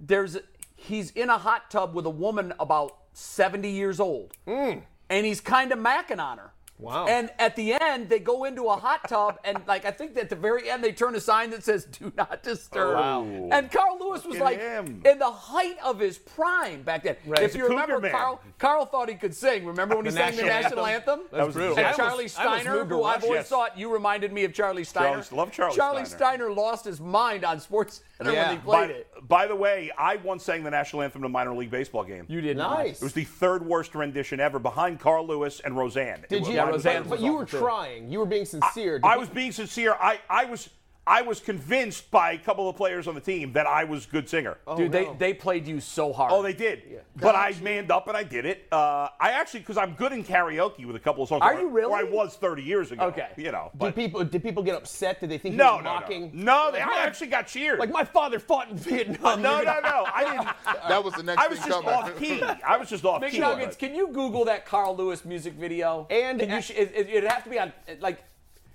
There's 0.00 0.38
he's 0.76 1.10
in 1.12 1.30
a 1.30 1.38
hot 1.38 1.70
tub 1.70 1.94
with 1.94 2.06
a 2.06 2.10
woman 2.10 2.52
about 2.58 2.96
70 3.12 3.70
years 3.70 4.00
old, 4.00 4.32
and 4.46 4.82
he's 5.08 5.40
kind 5.40 5.72
of 5.72 5.78
macking 5.78 6.18
on 6.20 6.38
her. 6.38 6.52
Wow. 6.84 7.06
And 7.06 7.30
at 7.38 7.56
the 7.56 7.74
end, 7.74 8.08
they 8.08 8.18
go 8.18 8.44
into 8.44 8.64
a 8.66 8.76
hot 8.76 9.08
tub, 9.08 9.38
and 9.44 9.58
like 9.66 9.84
I 9.84 9.90
think 9.90 10.16
at 10.16 10.28
the 10.28 10.36
very 10.36 10.70
end, 10.70 10.84
they 10.84 10.92
turn 10.92 11.14
a 11.14 11.20
sign 11.20 11.50
that 11.50 11.64
says 11.64 11.84
"Do 11.86 12.12
not 12.16 12.42
disturb." 12.42 12.96
Oh, 12.96 13.22
wow. 13.22 13.48
And 13.52 13.70
Carl 13.70 13.98
Lewis 14.00 14.24
was 14.24 14.38
like 14.38 14.58
him. 14.60 15.02
in 15.04 15.18
the 15.18 15.30
height 15.30 15.76
of 15.84 15.98
his 15.98 16.18
prime 16.18 16.82
back 16.82 17.04
then. 17.04 17.16
Right. 17.26 17.42
If 17.42 17.52
He's 17.52 17.60
you 17.62 17.68
remember, 17.68 17.98
man. 18.00 18.12
Carl, 18.12 18.40
Carl 18.58 18.86
thought 18.86 19.08
he 19.08 19.14
could 19.14 19.34
sing. 19.34 19.64
Remember 19.64 19.96
when 19.96 20.04
he 20.04 20.10
The 20.10 20.16
sang 20.18 20.36
the 20.36 20.42
national 20.42 20.84
national 20.84 20.86
anthem? 20.86 21.20
That 21.32 21.46
was 21.46 21.54
brutal. 21.54 21.78
And 21.78 21.96
Charlie 21.96 22.24
I 22.24 22.28
Steiner, 22.28 22.74
moved 22.74 22.90
to 22.90 22.96
who 22.96 23.04
I've 23.04 23.24
always 23.24 23.38
Yes. 23.38 23.48
thought 23.48 23.78
you 23.78 23.92
reminded 23.92 24.32
me 24.32 24.44
of 24.44 24.52
Charlie 24.52 24.84
Steiner. 24.84 25.22
Charlie- 25.22 25.36
love 25.38 25.52
Charlie 25.52 25.76
Charlie 25.76 26.04
Steiner. 26.04 26.16
Steiner 26.44 26.52
lost 26.52 26.84
his 26.84 27.00
mind 27.00 27.44
on 27.44 27.60
Sports 27.60 28.02
Center 28.18 28.32
Yeah. 28.32 28.48
when 28.48 28.56
he 28.58 28.62
played 28.62 28.88
By, 28.88 28.94
it. 28.94 29.28
by 29.28 29.46
the 29.46 29.56
way, 29.56 29.90
I 29.96 30.16
once 30.16 30.44
sang 30.44 30.62
the 30.64 30.70
national 30.70 31.02
anthem 31.02 31.22
in 31.22 31.26
a 31.26 31.28
minor 31.30 31.54
league 31.54 31.70
baseball 31.70 32.04
game. 32.04 32.26
You 32.28 32.40
did 32.40 32.56
Nice. 32.56 32.96
It 33.00 33.02
was 33.02 33.12
the 33.14 33.24
third 33.24 33.66
worst 33.66 33.94
rendition 33.94 34.40
ever, 34.40 34.58
behind 34.58 35.00
Carl 35.00 35.26
Lewis 35.26 35.60
and 35.60 35.76
Roseanne. 35.76 36.20
It 36.24 36.28
Did 36.28 36.40
was- 36.40 36.48
you? 36.50 36.56
But, 36.82 37.08
but 37.08 37.20
you 37.20 37.34
were 37.34 37.44
trying. 37.44 38.10
You 38.10 38.18
were 38.18 38.26
being 38.26 38.44
sincere. 38.44 38.98
Did 38.98 39.06
I 39.06 39.16
was 39.16 39.28
being 39.28 39.52
sincere. 39.52 39.94
I, 40.00 40.20
I 40.28 40.44
was 40.46 40.68
I 41.06 41.20
was 41.20 41.38
convinced 41.38 42.10
by 42.10 42.32
a 42.32 42.38
couple 42.38 42.66
of 42.68 42.76
players 42.76 43.06
on 43.06 43.14
the 43.14 43.20
team 43.20 43.52
that 43.52 43.66
I 43.66 43.84
was 43.84 44.06
a 44.06 44.08
good 44.08 44.26
singer. 44.28 44.56
Oh, 44.66 44.76
Dude, 44.76 44.90
no. 44.90 45.12
they, 45.12 45.18
they 45.18 45.34
played 45.34 45.66
you 45.66 45.78
so 45.80 46.12
hard. 46.14 46.32
Oh, 46.32 46.42
they 46.42 46.54
did. 46.54 46.82
But 47.16 47.34
I 47.34 47.54
manned 47.62 47.90
up 47.90 48.08
and 48.08 48.16
I 48.16 48.22
did 48.22 48.46
it. 48.46 48.66
Uh, 48.72 49.08
I 49.20 49.32
actually, 49.32 49.60
because 49.60 49.76
I'm 49.76 49.92
good 49.92 50.12
in 50.12 50.24
karaoke 50.24 50.86
with 50.86 50.96
a 50.96 51.00
couple 51.00 51.22
of 51.22 51.28
songs. 51.28 51.42
Are 51.42 51.60
you 51.60 51.68
really? 51.68 51.92
Or 51.92 51.96
I 51.98 52.04
was 52.04 52.36
30 52.36 52.62
years 52.62 52.90
ago. 52.90 53.04
Okay. 53.06 53.28
You 53.36 53.52
know. 53.52 53.70
Did 53.78 53.94
people 53.94 54.24
did 54.24 54.42
people 54.42 54.62
get 54.62 54.76
upset? 54.76 55.20
Did 55.20 55.28
they 55.30 55.38
think 55.38 55.56
no, 55.56 55.72
you 55.72 55.76
were 55.78 55.82
no, 55.82 55.94
no. 55.94 56.00
mocking? 56.00 56.30
No, 56.32 56.70
they, 56.72 56.78
Like, 56.78 56.88
I 56.88 57.02
actually 57.06 57.26
got 57.26 57.46
cheered. 57.48 57.78
Like 57.78 57.90
my 57.92 58.04
father 58.04 58.38
fought 58.38 58.70
in 58.70 58.76
Vietnam. 58.78 59.42
no, 59.42 59.60
no, 59.62 59.80
no. 59.80 60.06
I 60.12 60.24
didn't. 60.24 60.48
That 60.88 61.02
was 61.02 61.14
the 61.14 61.22
next 61.22 61.40
I 61.42 61.48
was 61.48 61.58
thing 61.58 61.68
just 61.68 61.84
coming. 61.84 61.94
off 61.94 62.18
key. 62.18 62.42
I 62.42 62.76
was 62.76 62.88
just 62.88 63.04
off 63.04 63.22
key. 63.22 63.38
McNuggets, 63.38 63.78
can 63.78 63.94
you 63.94 64.08
Google 64.08 64.44
that 64.46 64.64
Carl 64.66 64.94
Lewis 64.96 65.24
music 65.24 65.54
video? 65.54 66.06
And- 66.10 66.38
Can 66.40 66.50
you 66.50 66.60
sh- 66.60 66.70
it, 66.70 66.92
it, 66.94 67.08
it'd 67.08 67.30
have 67.30 67.44
to 67.44 67.50
be 67.50 67.58
on 67.58 67.72
like. 68.00 68.22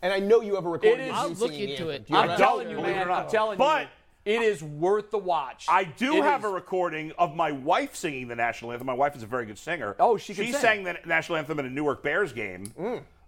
And 0.02 0.14
I 0.14 0.20
know 0.20 0.42
you 0.42 0.56
have 0.56 0.66
a 0.66 0.70
recording. 0.70 1.00
It 1.08 1.10
is- 1.10 1.10
of 1.10 1.16
you 1.16 1.22
I'll 1.22 1.30
look 1.30 1.52
singing 1.52 1.70
into 1.70 1.90
it. 1.90 2.06
Do 2.08 2.14
you 2.14 2.20
I'm 2.20 2.30
have 2.30 2.38
don't, 2.40 2.40
that? 2.40 2.46
telling 2.46 2.70
you, 2.70 2.76
believe 2.78 2.96
man. 2.96 3.08
not. 3.08 3.26
I'm 3.26 3.30
telling 3.32 3.52
you. 3.54 3.58
But- 3.58 3.82
you, 3.84 3.88
it 4.26 4.42
is 4.42 4.62
worth 4.62 5.12
the 5.12 5.18
watch. 5.18 5.66
I 5.70 5.86
do 5.86 6.18
It 6.18 6.24
have 6.24 6.42
is. 6.42 6.46
a 6.52 6.54
recording 6.54 7.14
of 7.18 7.36
my 7.36 7.52
wife 7.52 7.96
singing 7.96 8.28
the 8.28 8.36
national 8.36 8.72
anthem. 8.72 8.86
My 8.86 8.94
wife 8.94 9.16
is 9.16 9.24
a 9.24 9.26
very 9.26 9.46
good 9.46 9.58
singer. 9.58 9.96
Oh, 10.00 10.18
she 10.18 10.36
can 10.36 10.46
She 10.46 10.52
sing. 10.52 10.62
sang 10.62 10.84
the 10.84 10.98
national 11.06 11.38
anthem 11.38 11.58
in 11.60 11.66
a 11.66 11.70
Newark 11.70 12.04
Bears 12.04 12.32
game, 12.34 12.72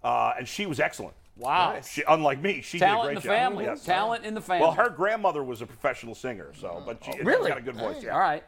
uh, 0.03 0.33
and 0.37 0.47
she 0.47 0.65
was 0.65 0.79
excellent. 0.79 1.15
Wow. 1.37 1.79
She, 1.81 2.03
unlike 2.07 2.39
me, 2.41 2.61
she 2.61 2.77
Talent 2.77 3.03
did 3.03 3.17
a 3.17 3.21
great 3.21 3.23
job. 3.23 3.31
family. 3.31 3.65
Yes. 3.65 3.83
Talent 3.83 4.25
in 4.25 4.35
the 4.35 4.41
family. 4.41 4.61
Well, 4.63 4.73
her 4.73 4.89
grandmother 4.89 5.43
was 5.43 5.61
a 5.61 5.65
professional 5.65 6.13
singer, 6.13 6.51
so 6.59 6.83
but 6.85 7.03
she, 7.03 7.13
she's 7.13 7.23
really 7.25 7.49
got 7.49 7.57
a 7.57 7.61
good 7.61 7.77
voice. 7.77 8.03
Yeah. 8.03 8.11
All 8.13 8.19
right. 8.19 8.43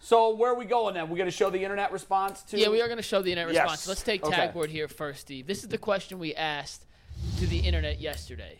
So 0.00 0.34
where 0.36 0.52
are 0.52 0.54
we 0.54 0.66
going 0.66 0.94
then? 0.94 1.08
We're 1.10 1.16
going 1.16 1.30
to 1.30 1.36
show 1.36 1.50
the 1.50 1.62
internet 1.62 1.90
response 1.92 2.42
to. 2.44 2.58
Yeah, 2.58 2.68
we 2.68 2.80
are 2.82 2.86
going 2.86 2.98
to 2.98 3.02
show 3.02 3.20
the 3.20 3.32
internet 3.32 3.54
Yes. 3.54 3.62
response. 3.64 3.88
Let's 3.88 4.02
take 4.02 4.22
Okay. 4.24 4.36
tag 4.36 4.52
board 4.52 4.70
here 4.70 4.86
first, 4.86 5.22
Steve. 5.22 5.46
This 5.46 5.62
is 5.64 5.68
the 5.70 5.78
question 5.78 6.18
we 6.18 6.34
asked 6.34 6.84
to 7.38 7.46
the 7.46 7.58
internet 7.58 8.00
yesterday. 8.00 8.58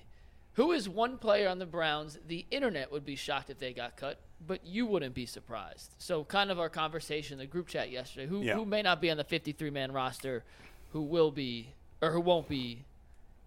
Who 0.54 0.72
is 0.72 0.88
one 0.88 1.16
player 1.18 1.48
on 1.48 1.58
the 1.58 1.66
Browns 1.66 2.18
the 2.26 2.44
internet 2.50 2.90
would 2.92 3.04
be 3.04 3.16
shocked 3.16 3.50
if 3.50 3.58
they 3.58 3.72
got 3.72 3.96
cut, 3.96 4.18
but 4.46 4.64
you 4.66 4.86
wouldn't 4.86 5.14
be 5.14 5.26
surprised? 5.26 5.94
So, 5.98 6.24
kind 6.24 6.50
of 6.50 6.58
our 6.58 6.68
conversation 6.68 7.34
in 7.34 7.38
the 7.38 7.46
group 7.46 7.68
chat 7.68 7.90
yesterday. 7.90 8.26
Who, 8.26 8.42
Yeah. 8.42 8.54
who 8.54 8.64
may 8.64 8.82
not 8.82 9.00
be 9.00 9.10
on 9.10 9.16
the 9.16 9.24
53 9.24 9.70
man 9.70 9.92
roster, 9.92 10.44
who 10.92 11.02
will 11.02 11.30
be, 11.30 11.74
or 12.02 12.10
who 12.10 12.20
won't 12.20 12.48
be 12.48 12.84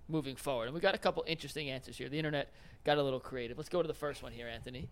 moving 0.07 0.35
forward? 0.35 0.65
And 0.65 0.73
we 0.73 0.79
got 0.79 0.95
a 0.95 0.99
couple 0.99 1.23
interesting 1.27 1.69
answers 1.69 1.97
here. 1.97 2.09
The 2.09 2.17
internet 2.17 2.51
got 2.83 2.97
a 2.97 3.03
little 3.03 3.19
creative. 3.19 3.57
Let's 3.57 3.69
go 3.69 3.81
to 3.81 3.87
the 3.87 3.93
first 3.93 4.23
one 4.23 4.31
here, 4.31 4.47
Anthony. 4.47 4.89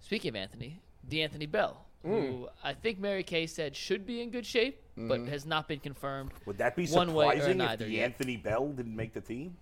Speaking 0.00 0.30
of 0.30 0.36
Anthony, 0.36 0.80
DeAnthony 1.08 1.50
Bell, 1.50 1.86
who 2.02 2.20
hmm. 2.20 2.44
I 2.62 2.72
think 2.72 2.98
Mary 2.98 3.22
Kay 3.22 3.46
said 3.46 3.74
should 3.74 4.06
be 4.06 4.20
in 4.20 4.30
good 4.30 4.46
shape, 4.46 4.80
but 4.96 5.20
mm-hmm. 5.20 5.28
has 5.28 5.46
not 5.46 5.68
been 5.68 5.80
confirmed. 5.80 6.32
Would 6.46 6.58
that 6.58 6.76
be 6.76 6.86
one 6.86 7.12
way 7.14 7.26
or 7.26 7.32
surprising 7.32 7.60
if 7.60 7.78
the. 7.78 8.00
Anthony 8.00 8.36
Bell 8.36 8.68
didn't 8.68 8.96
make 8.96 9.12
the 9.12 9.20
team? 9.20 9.56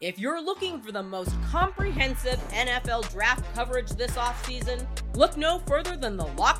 If 0.00 0.18
you're 0.18 0.42
looking 0.42 0.80
for 0.80 0.92
the 0.92 1.02
most 1.02 1.30
comprehensive 1.50 2.38
NFL 2.52 3.12
draft 3.12 3.44
coverage 3.54 3.90
this 3.90 4.12
offseason, 4.12 4.86
look 5.14 5.36
no 5.36 5.58
further 5.66 5.94
than 5.94 6.16
the 6.16 6.24
Locked 6.38 6.59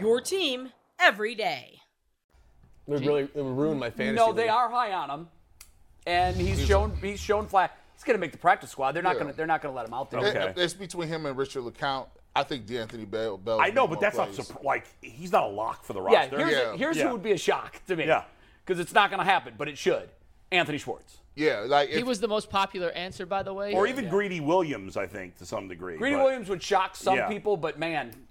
Your 0.00 0.20
team 0.20 0.70
every 0.98 1.34
day. 1.34 1.80
It 2.86 2.90
would 2.90 3.06
really 3.06 3.22
it 3.22 3.34
would 3.36 3.56
ruin 3.56 3.78
my 3.78 3.90
fantasy. 3.90 4.14
No, 4.16 4.32
they 4.32 4.48
are 4.48 4.68
high 4.70 4.92
on 4.92 5.10
him, 5.10 5.28
and 6.06 6.36
he's 6.36 6.64
shown 6.66 6.96
he's 7.02 7.20
shown 7.20 7.46
flat. 7.48 7.76
He's 7.94 8.04
going 8.04 8.14
to 8.16 8.20
make 8.20 8.32
the 8.32 8.38
practice 8.38 8.70
squad. 8.70 8.92
They're 8.92 9.02
not 9.02 9.14
Yeah. 9.16 9.20
going 9.22 9.30
to 9.32 9.36
they're 9.36 9.46
not 9.46 9.62
going 9.62 9.72
to 9.72 9.76
let 9.76 9.86
him 9.88 9.94
out 9.94 10.10
there. 10.10 10.20
Okay. 10.20 10.50
It- 10.50 10.58
It's 10.58 10.74
between 10.74 11.08
him 11.08 11.26
and 11.26 11.36
Richard 11.36 11.62
LeCounte. 11.64 12.08
I 12.34 12.42
think 12.42 12.66
D'Anthony 12.66 13.06
Bell. 13.06 13.38
Bell 13.38 13.58
I 13.60 13.70
know, 13.70 13.88
but 13.88 13.98
that's 13.98 14.16
not 14.18 14.30
plays. 14.30 14.50
surpri- 14.50 14.62
like 14.62 14.84
he's 15.00 15.32
not 15.32 15.44
a 15.44 15.48
lock 15.48 15.82
for 15.84 15.94
the 15.94 16.02
Yeah, 16.06 16.18
roster. 16.24 16.36
here's, 16.38 16.50
Yeah. 16.52 16.76
here's 16.76 16.96
Yeah. 16.98 17.04
who 17.06 17.12
would 17.12 17.22
be 17.22 17.32
a 17.32 17.38
shock 17.38 17.80
to 17.86 17.96
me. 17.96 18.06
Yeah. 18.06 18.24
Because 18.64 18.78
it's 18.78 18.92
not 18.92 19.08
going 19.10 19.20
to 19.20 19.24
happen, 19.24 19.54
but 19.56 19.68
it 19.68 19.78
should. 19.78 20.10
Anthony 20.52 20.76
Schwartz. 20.76 21.16
Yeah, 21.34 21.60
like 21.66 21.88
He 21.88 22.02
was 22.02 22.20
the 22.20 22.28
most 22.28 22.50
popular 22.50 22.90
answer, 22.90 23.24
by 23.26 23.42
the 23.42 23.54
way. 23.54 23.72
or 23.74 23.86
even 23.86 24.08
Greedy 24.10 24.40
Williams, 24.40 24.96
I 24.98 25.06
think, 25.06 25.36
to 25.38 25.46
some 25.46 25.66
degree. 25.66 25.96
Greedy 25.96 26.16
but- 26.16 26.24
Williams 26.24 26.48
would 26.50 26.62
shock 26.62 26.94
some 26.94 27.16
Yeah. 27.16 27.28
people, 27.28 27.56
but 27.56 27.78
man, 27.78 28.25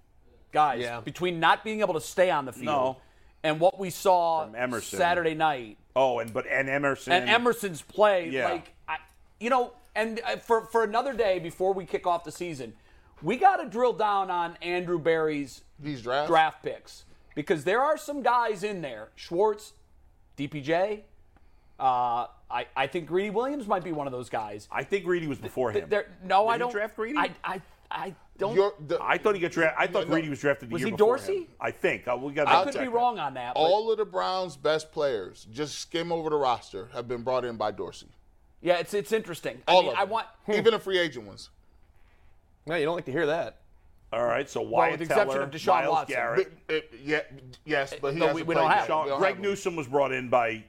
guys, 0.56 0.82
Yeah. 0.82 1.02
between 1.02 1.39
not 1.39 1.63
being 1.63 1.82
able 1.82 1.94
to 1.94 2.02
stay 2.02 2.32
on 2.32 2.46
the 2.46 2.54
field 2.54 2.65
No. 2.65 2.98
and 3.44 3.60
what 3.60 3.78
we 3.78 3.89
saw 3.91 4.50
Emerson. 4.52 4.98
Saturday 4.98 5.36
night 5.36 5.78
Oh, 5.96 6.20
and 6.20 6.34
but 6.34 6.48
and 6.48 6.68
Emerson 6.70 7.13
and 7.13 7.30
Emerson's 7.30 7.82
play, 7.82 8.30
Yeah. 8.30 8.50
like, 8.50 8.74
I, 8.88 8.98
you 9.39 9.50
know, 9.50 9.74
and 9.96 10.20
uh, 10.26 10.38
for 10.38 10.65
for 10.65 10.84
another 10.84 11.13
day 11.13 11.39
before 11.39 11.74
we 11.74 11.86
kick 11.86 12.08
off 12.08 12.24
the 12.24 12.32
season, 12.32 12.74
we 13.22 13.38
got 13.38 13.58
to 13.58 13.65
drill 13.70 13.94
down 13.94 14.30
on 14.32 14.58
Andrew 14.62 14.98
Berry's 15.00 15.63
these 15.80 16.02
drafts. 16.02 16.28
draft 16.30 16.63
picks 16.63 17.04
because 17.36 17.63
there 17.65 17.82
are 17.82 17.98
some 17.98 18.22
guys 18.24 18.63
in 18.63 18.82
there. 18.82 19.10
Schwartz, 19.15 19.74
DPJ. 20.38 21.02
Uh, 21.80 22.28
I, 22.50 22.68
I 22.76 22.88
think 22.88 23.08
Greedy 23.08 23.30
Williams 23.32 23.68
might 23.68 23.84
be 23.84 23.91
one 23.91 24.08
of 24.08 24.13
those 24.13 24.30
guys. 24.30 24.68
I 24.72 24.84
think 24.84 25.04
Greedy 25.06 25.28
was 25.28 25.39
before 25.39 25.72
him. 25.72 25.89
There, 25.89 26.08
no, 26.24 26.44
Did 26.44 26.50
I 26.50 26.54
he 26.54 26.60
don't 26.60 26.72
draft 26.72 26.96
Greedy? 26.96 27.18
I, 27.18 27.32
I, 27.44 27.62
I 27.91 28.04
don't. 28.06 28.08
You're, 28.08 28.15
the, 28.38 28.98
I 29.02 29.17
thought 29.17 29.36
he 29.36 29.41
got 29.41 29.52
drafted. 29.52 29.78
I 29.78 29.88
thought 29.88 30.08
No, 30.08 30.13
Greedy 30.13 30.30
was 30.30 30.39
drafted 30.39 30.69
the 30.69 30.74
Was 30.74 30.82
year 30.82 30.88
he 30.88 30.91
before 30.91 31.17
Dorsey? 31.17 31.38
him. 31.39 31.48
I 31.60 31.71
think. 31.71 32.08
Uh, 32.08 32.17
we 32.17 32.34
got. 32.34 32.48
I 32.48 32.63
could 32.69 32.80
be 32.80 32.88
wrong 32.88 33.17
on 33.19 33.34
that. 33.36 33.54
but- 33.54 33.60
all 33.60 33.91
of 33.91 33.98
the 33.98 34.06
Browns' 34.06 34.58
best 34.58 34.91
players, 34.91 35.48
just 35.52 35.80
skim 35.80 36.12
over 36.12 36.30
the 36.30 36.36
roster, 36.38 36.89
have 36.93 37.08
been 37.08 37.24
brought 37.24 37.45
in 37.45 37.56
by 37.58 37.71
Dorsey. 37.71 38.08
yeah, 38.62 38.76
it's 38.76 38.93
it's 38.93 39.12
interesting. 39.12 39.62
All 39.67 39.80
I 39.80 39.82
mean, 39.84 39.91
of 39.91 39.98
I 39.98 40.04
want. 40.04 40.28
even 40.54 40.71
the 40.74 40.80
free 40.80 41.00
agent 41.00 41.26
ones. 41.28 41.50
No, 42.65 42.76
you 42.76 42.86
don't 42.86 42.95
like 42.95 43.06
to 43.06 43.12
hear 43.12 43.28
that. 43.28 43.58
All 44.13 44.26
right, 44.26 44.50
so 44.50 44.62
Wyatt 44.62 44.91
with 45.00 45.00
the 45.00 45.06
exception 45.13 45.34
Teller, 45.34 45.43
of 45.43 45.52
Deshaun 45.52 45.67
Myles 45.67 45.91
Watson. 45.93 46.15
Garrett, 46.15 46.67
But, 46.67 46.76
uh, 46.76 46.80
yeah, 47.04 47.19
yes, 47.65 47.93
but 48.02 48.13
he 48.13 48.19
But 48.19 48.28
hasn't 48.28 48.36
we- 48.36 48.43
we 48.43 48.56
don't 48.56 48.69
have 48.71 48.88
yet. 48.88 49.04
We 49.04 49.10
don't 49.10 49.19
Greg 49.19 49.34
have. 49.36 49.43
Newsom 49.43 49.76
was 49.76 49.88
brought 49.88 50.12
in 50.13 50.30
by 50.30 50.63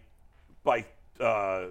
by 0.64 0.84
uh, 1.20 1.66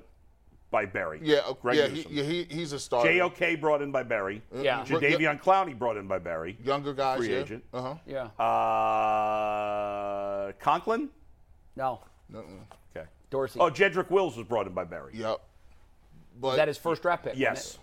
by 0.76 0.86
Berry. 0.86 1.22
Yeah, 1.24 1.38
uh, 1.38 1.54
Greg 1.54 1.78
yeah, 1.78 1.88
he, 1.88 2.06
yeah 2.10 2.24
he, 2.24 2.44
he's 2.50 2.74
a 2.74 2.80
star. 2.80 3.06
JOK 3.06 3.62
brought 3.62 3.82
in 3.82 3.94
by 3.94 4.04
Berry. 4.04 4.42
Yeah. 4.54 4.84
Jadeveon 4.84 5.42
Clowney 5.42 5.78
brought 5.78 5.96
in 5.96 6.06
by 6.06 6.20
Berry. 6.20 6.58
Younger 6.66 6.94
guys, 6.94 7.20
Free 7.20 7.32
yeah. 7.32 7.40
agent. 7.40 7.64
Uh-huh. 7.74 7.96
Yeah. 8.06 8.24
Uh, 8.44 10.52
Conklin? 10.60 11.08
No. 11.78 12.02
No. 12.30 12.44
Okay. 12.94 13.08
Dorsey. 13.30 13.58
Oh, 13.62 13.70
Jedrick 13.70 14.12
Wills 14.12 14.36
was 14.36 14.46
brought 14.46 14.68
in 14.68 14.74
by 14.74 14.84
Berry. 14.84 15.14
Yep. 15.14 15.40
But 16.42 16.50
Is 16.50 16.56
that 16.58 16.68
his 16.68 16.78
first 16.78 17.02
draft 17.02 17.24
pick? 17.24 17.38
Yes. 17.38 17.80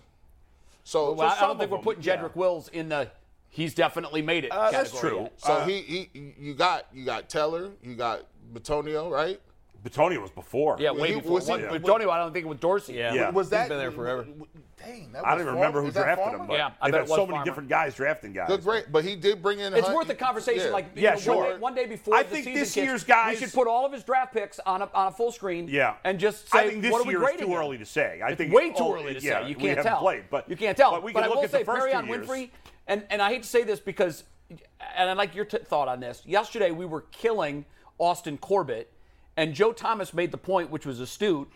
so, 0.83 1.13
Well, 1.13 1.31
I 1.31 1.39
some 1.39 1.47
don't 1.47 1.57
think 1.57 1.71
we're 1.71 1.77
them, 1.77 1.83
putting 1.83 2.03
yeah. 2.03 2.17
Jedrick 2.17 2.35
Wills 2.35 2.67
in 2.67 2.89
the 2.89 3.09
he's 3.49 3.73
definitely 3.73 4.21
made 4.21 4.45
it. 4.45 4.51
Uh, 4.51 4.69
that's 4.69 4.99
true. 4.99 5.21
yet. 5.21 5.33
so 5.37 5.53
uh, 5.53 5.65
he, 5.65 6.09
he 6.13 6.33
you 6.37 6.53
got 6.53 6.85
you 6.93 7.05
got 7.05 7.27
Teller, 7.27 7.71
you 7.81 7.95
got 7.95 8.27
Bitonio, 8.53 9.09
right? 9.09 9.41
Bitonio 9.83 10.21
was 10.21 10.31
before. 10.31 10.77
Yeah, 10.79 10.91
way 10.91 11.09
he- 11.09 11.15
before. 11.15 11.31
was 11.33 11.45
he- 11.45 11.51
What, 11.51 11.61
yeah. 11.61 11.67
Bitonio, 11.77 12.09
I 12.09 12.17
don't 12.17 12.31
think 12.33 12.45
it 12.45 12.49
was 12.49 12.57
Dorsey. 12.59 12.93
Yeah. 12.93 13.13
Yeah. 13.13 13.29
Was 13.31 13.49
that 13.49 13.67
been 13.69 13.77
there 13.77 13.91
forever. 13.91 14.25
Dang, 14.85 15.11
that 15.13 15.25
I 15.25 15.31
don't 15.31 15.41
even 15.41 15.53
remember 15.55 15.77
Farmer? 15.77 15.81
who 15.81 15.87
Is 15.87 15.93
that 15.93 16.03
drafted 16.03 16.23
Farmer? 16.25 16.39
him. 16.39 16.47
But 16.47 16.53
Yeah, 16.57 16.71
I 16.81 16.87
they've 16.87 16.91
bet 16.91 16.93
had 16.93 16.93
it 16.99 17.01
was 17.01 17.09
so 17.09 17.15
many 17.25 17.31
Farmer. 17.31 17.45
different 17.45 17.69
guys 17.69 17.95
drafting 17.95 18.33
guys. 18.33 18.47
Good, 18.49 18.63
great, 18.63 18.91
but 18.91 19.03
he 19.05 19.15
did 19.15 19.41
bring 19.41 19.59
in. 19.59 19.73
It's 19.73 19.85
Hunt- 19.87 19.95
worth 19.97 20.07
the 20.07 20.15
conversation. 20.15 20.67
Yeah. 20.67 20.71
Like 20.73 20.85
Yeah, 20.95 21.11
know, 21.13 21.19
sure. 21.19 21.35
One 21.35 21.45
day, 21.53 21.57
one 21.59 21.75
day 21.75 21.85
before 21.85 22.15
I 22.15 22.23
the 22.23 22.29
think 22.29 22.43
season 22.45 22.59
this 22.59 22.73
kicks, 22.73 22.85
year's 22.85 23.03
guys- 23.03 23.39
we 23.39 23.45
should 23.45 23.53
put 23.53 23.67
all 23.67 23.85
of 23.85 23.91
his 23.93 24.03
draft 24.03 24.33
picks 24.33 24.59
on 24.59 24.81
a, 24.81 24.89
on 24.93 25.07
a 25.07 25.11
full 25.11 25.31
screen. 25.31 25.67
Yeah. 25.69 25.95
and 26.03 26.19
just 26.19 26.49
say 26.51 26.59
I 26.59 26.69
think 26.69 26.81
this 26.81 26.91
what 26.91 27.01
are 27.01 27.07
we 27.07 27.15
is 27.15 27.19
grading 27.19 27.45
too 27.45 27.53
him? 27.53 27.59
early 27.59 27.77
to 27.77 27.85
say. 27.85 28.21
I 28.21 28.29
It's 28.29 28.37
think 28.37 28.53
way 28.53 28.71
too 28.71 28.93
early 28.93 29.13
to 29.13 29.19
yeah, 29.21 29.41
say. 29.43 29.49
You 29.49 29.55
can't 29.55 29.69
haven't 29.77 29.83
tell. 29.85 29.99
Played, 29.99 30.23
but 30.29 30.49
you 30.49 30.55
can't 30.57 30.77
tell. 30.77 30.91
But 30.91 31.03
we 31.03 31.13
can 31.13 31.23
I 31.23 31.27
look 31.27 31.37
will 31.37 31.43
at 31.45 31.51
say 31.51 31.59
the 31.59 31.65
first 31.65 31.79
Perry 31.87 31.91
two. 31.91 32.11
Winfrey, 32.11 32.49
and 32.87 33.05
and 33.09 33.21
I 33.21 33.29
hate 33.29 33.43
to 33.43 33.49
say 33.49 33.63
this 33.63 33.79
because, 33.79 34.23
and 34.97 35.09
I 35.09 35.13
like 35.13 35.33
your 35.35 35.45
thought 35.45 35.87
on 35.87 35.99
this. 36.01 36.23
Yesterday 36.25 36.71
we 36.71 36.85
were 36.85 37.01
killing 37.11 37.63
Austin 37.99 38.37
Corbett, 38.37 38.91
and 39.37 39.53
Joe 39.53 39.71
Thomas 39.71 40.13
made 40.13 40.31
the 40.31 40.37
point, 40.37 40.69
which 40.69 40.85
was 40.85 40.99
astute. 40.99 41.51